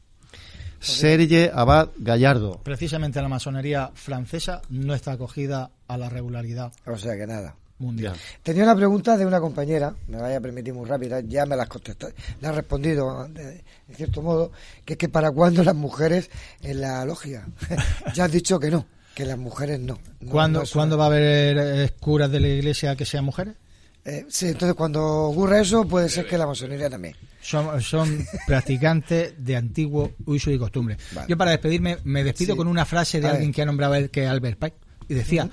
Serge 0.80 1.52
Abad 1.54 1.90
Gallardo. 1.98 2.62
Precisamente 2.64 3.22
la 3.22 3.28
masonería 3.28 3.92
francesa 3.94 4.62
no 4.70 4.94
está 4.94 5.14
acogida 5.14 5.72
a 5.88 5.98
la 5.98 6.10
regularidad. 6.10 6.72
O 6.86 6.98
sea 6.98 7.16
que 7.18 7.28
nada. 7.28 7.56
Mundial. 7.80 8.16
Tenía 8.44 8.64
una 8.64 8.76
pregunta 8.76 9.16
de 9.16 9.26
una 9.26 9.40
compañera, 9.40 9.96
me 10.10 10.18
vaya 10.18 10.38
a 10.38 10.42
permitir 10.42 10.74
muy 10.74 10.86
rápida, 10.86 11.22
ya 11.22 11.46
me 11.46 11.56
la 11.56 11.64
has 11.64 11.70
contestado, 11.70 12.12
le 12.42 12.48
ha 12.50 12.52
respondido 12.52 13.26
de, 13.30 13.64
cierto 13.94 14.22
modo, 14.22 14.52
que 14.84 14.94
es 14.94 15.00
que 15.00 15.08
para 15.08 15.32
cuándo 15.32 15.64
las 15.64 15.76
mujeres 15.76 16.30
en 16.62 16.82
la 16.82 17.06
logia. 17.06 17.48
ya 18.14 18.26
has 18.26 18.32
dicho 18.34 18.60
que 18.60 18.70
no, 18.70 18.86
que 19.16 19.24
las 19.26 19.38
mujeres 19.38 19.80
no. 19.80 19.98
¿Cuándo, 20.30 20.64
¿Cuándo 20.74 20.98
va 20.98 21.06
a 21.06 21.08
haber 21.08 21.58
eh, 21.58 21.90
curas 22.02 22.30
de 22.30 22.42
la 22.42 22.50
iglesia 22.50 22.98
que 22.98 23.06
sean 23.06 23.24
mujeres? 23.24 23.56
Eh, 24.04 24.26
sí, 24.28 24.48
entonces 24.48 24.76
cuando 24.76 25.02
ocurra 25.30 25.62
eso 25.62 25.88
puede 25.88 26.10
ser 26.10 26.28
que 26.28 26.38
la 26.38 26.48
masonería 26.48 26.90
también. 26.90 27.16
Son, 27.42 27.82
son 27.82 28.26
practicantes 28.48 29.34
de 29.38 29.56
antiguo 29.56 30.14
uso 30.26 30.52
y 30.52 30.58
costumbre. 30.58 30.98
Yo 31.28 31.38
para 31.38 31.52
despedirme 31.52 31.98
me 32.04 32.24
despido 32.24 32.56
con 32.56 32.68
una 32.68 32.86
frase 32.86 33.22
de 33.22 33.28
alguien 33.28 33.52
que 33.52 33.62
ha 33.62 33.66
nombrado 33.66 33.96
él, 33.96 34.10
que 34.10 34.24
es 34.24 34.30
Albert 34.30 34.60
Pike, 34.60 34.78
y 35.08 35.14
decía, 35.14 35.50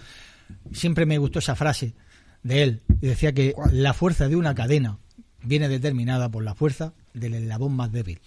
siempre 0.72 1.06
me 1.06 1.18
gustó 1.18 1.38
esa 1.38 1.54
frase 1.54 1.94
de 2.42 2.62
él, 2.62 2.82
y 3.00 3.06
decía 3.06 3.32
que 3.32 3.54
la 3.72 3.92
fuerza 3.92 4.28
de 4.28 4.36
una 4.36 4.54
cadena 4.54 4.98
viene 5.42 5.68
determinada 5.68 6.28
por 6.28 6.44
la 6.44 6.54
fuerza 6.54 6.92
del 7.14 7.34
eslabón 7.34 7.74
más 7.74 7.92
débil. 7.92 8.20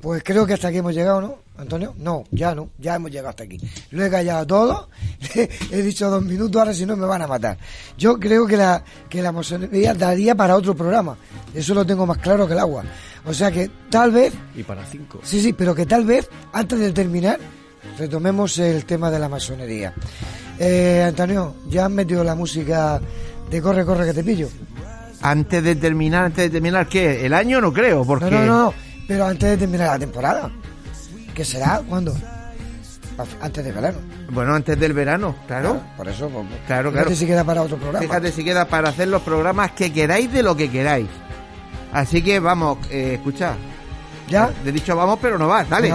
Pues 0.00 0.22
creo 0.24 0.46
que 0.46 0.54
hasta 0.54 0.68
aquí 0.68 0.78
hemos 0.78 0.94
llegado, 0.94 1.20
¿no, 1.20 1.38
Antonio? 1.56 1.94
No, 1.98 2.24
ya 2.30 2.54
no, 2.54 2.70
ya 2.78 2.96
hemos 2.96 3.10
llegado 3.10 3.30
hasta 3.30 3.44
aquí. 3.44 3.60
Lo 3.90 4.04
he 4.04 4.10
callado 4.10 4.46
todo, 4.46 4.88
he 5.70 5.82
dicho 5.82 6.10
dos 6.10 6.24
minutos, 6.24 6.56
ahora 6.60 6.74
si 6.74 6.84
no 6.84 6.96
me 6.96 7.06
van 7.06 7.22
a 7.22 7.26
matar. 7.26 7.58
Yo 7.96 8.18
creo 8.18 8.46
que 8.46 8.56
la, 8.56 8.82
que 9.08 9.22
la 9.22 9.32
masonería 9.32 9.94
daría 9.94 10.34
para 10.34 10.56
otro 10.56 10.74
programa, 10.74 11.16
eso 11.54 11.74
lo 11.74 11.84
tengo 11.86 12.06
más 12.06 12.18
claro 12.18 12.46
que 12.46 12.52
el 12.54 12.58
agua. 12.58 12.84
O 13.24 13.32
sea 13.32 13.50
que 13.50 13.70
tal 13.90 14.10
vez... 14.10 14.32
Y 14.54 14.62
para 14.62 14.84
cinco. 14.84 15.20
Sí, 15.22 15.40
sí, 15.40 15.52
pero 15.52 15.74
que 15.74 15.86
tal 15.86 16.04
vez, 16.04 16.28
antes 16.52 16.78
de 16.78 16.92
terminar, 16.92 17.38
retomemos 17.98 18.58
el 18.58 18.84
tema 18.84 19.10
de 19.10 19.18
la 19.18 19.28
masonería. 19.28 19.94
Eh, 20.58 21.04
Antonio, 21.06 21.54
¿ya 21.68 21.86
han 21.86 21.94
metido 21.94 22.22
la 22.22 22.34
música 22.34 23.00
de 23.50 23.62
Corre, 23.62 23.84
corre, 23.84 24.06
que 24.06 24.14
te 24.14 24.24
pillo? 24.24 24.48
Antes 25.22 25.62
de 25.62 25.76
terminar, 25.76 26.26
antes 26.26 26.44
de 26.44 26.50
terminar, 26.50 26.86
¿qué? 26.86 27.24
¿El 27.24 27.32
año? 27.32 27.60
No 27.60 27.72
creo, 27.72 28.04
porque... 28.04 28.30
No, 28.30 28.44
no, 28.44 28.46
no 28.46 28.74
pero 29.06 29.26
antes 29.26 29.50
de 29.50 29.56
terminar 29.56 29.88
la 29.88 29.98
temporada. 29.98 30.50
¿Qué 31.34 31.44
será? 31.44 31.82
¿Cuándo? 31.88 32.14
Antes 33.40 33.64
del 33.64 33.74
verano. 33.74 33.98
Bueno, 34.30 34.54
antes 34.54 34.78
del 34.78 34.92
verano, 34.92 35.36
claro. 35.46 35.80
por 35.96 36.08
eso, 36.08 36.28
pues, 36.28 36.46
pues, 36.48 36.60
claro, 36.66 36.90
claro. 36.90 37.08
Fíjate 37.08 37.16
si 37.16 37.26
queda 37.26 37.44
para 37.44 37.62
otro 37.62 37.76
programa. 37.76 38.06
Fíjate 38.06 38.32
si 38.32 38.44
queda 38.44 38.64
para 38.64 38.88
hacer 38.88 39.08
los 39.08 39.22
programas 39.22 39.72
que 39.72 39.92
queráis 39.92 40.32
de 40.32 40.42
lo 40.42 40.56
que 40.56 40.70
queráis. 40.70 41.08
Así 41.92 42.22
que 42.22 42.40
vamos, 42.40 42.78
eh, 42.90 43.14
escucha. 43.14 43.54
¿Ya? 44.28 44.50
De 44.64 44.72
dicho 44.72 44.96
vamos, 44.96 45.18
pero 45.20 45.38
no 45.38 45.46
vas, 45.48 45.68
dale. 45.68 45.92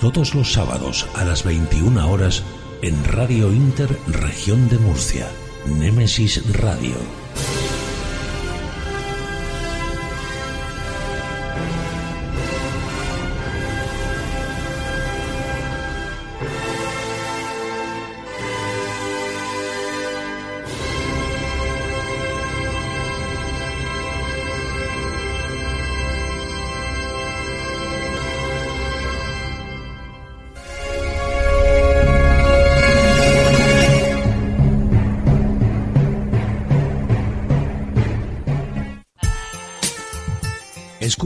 todos 0.00 0.34
los 0.34 0.52
sábados 0.52 1.06
a 1.14 1.24
las 1.24 1.44
21 1.44 2.10
horas 2.10 2.42
en 2.82 3.02
Radio 3.04 3.52
Inter 3.52 3.98
Región 4.06 4.68
de 4.68 4.78
Murcia, 4.78 5.28
Némesis 5.66 6.42
Radio. 6.56 7.25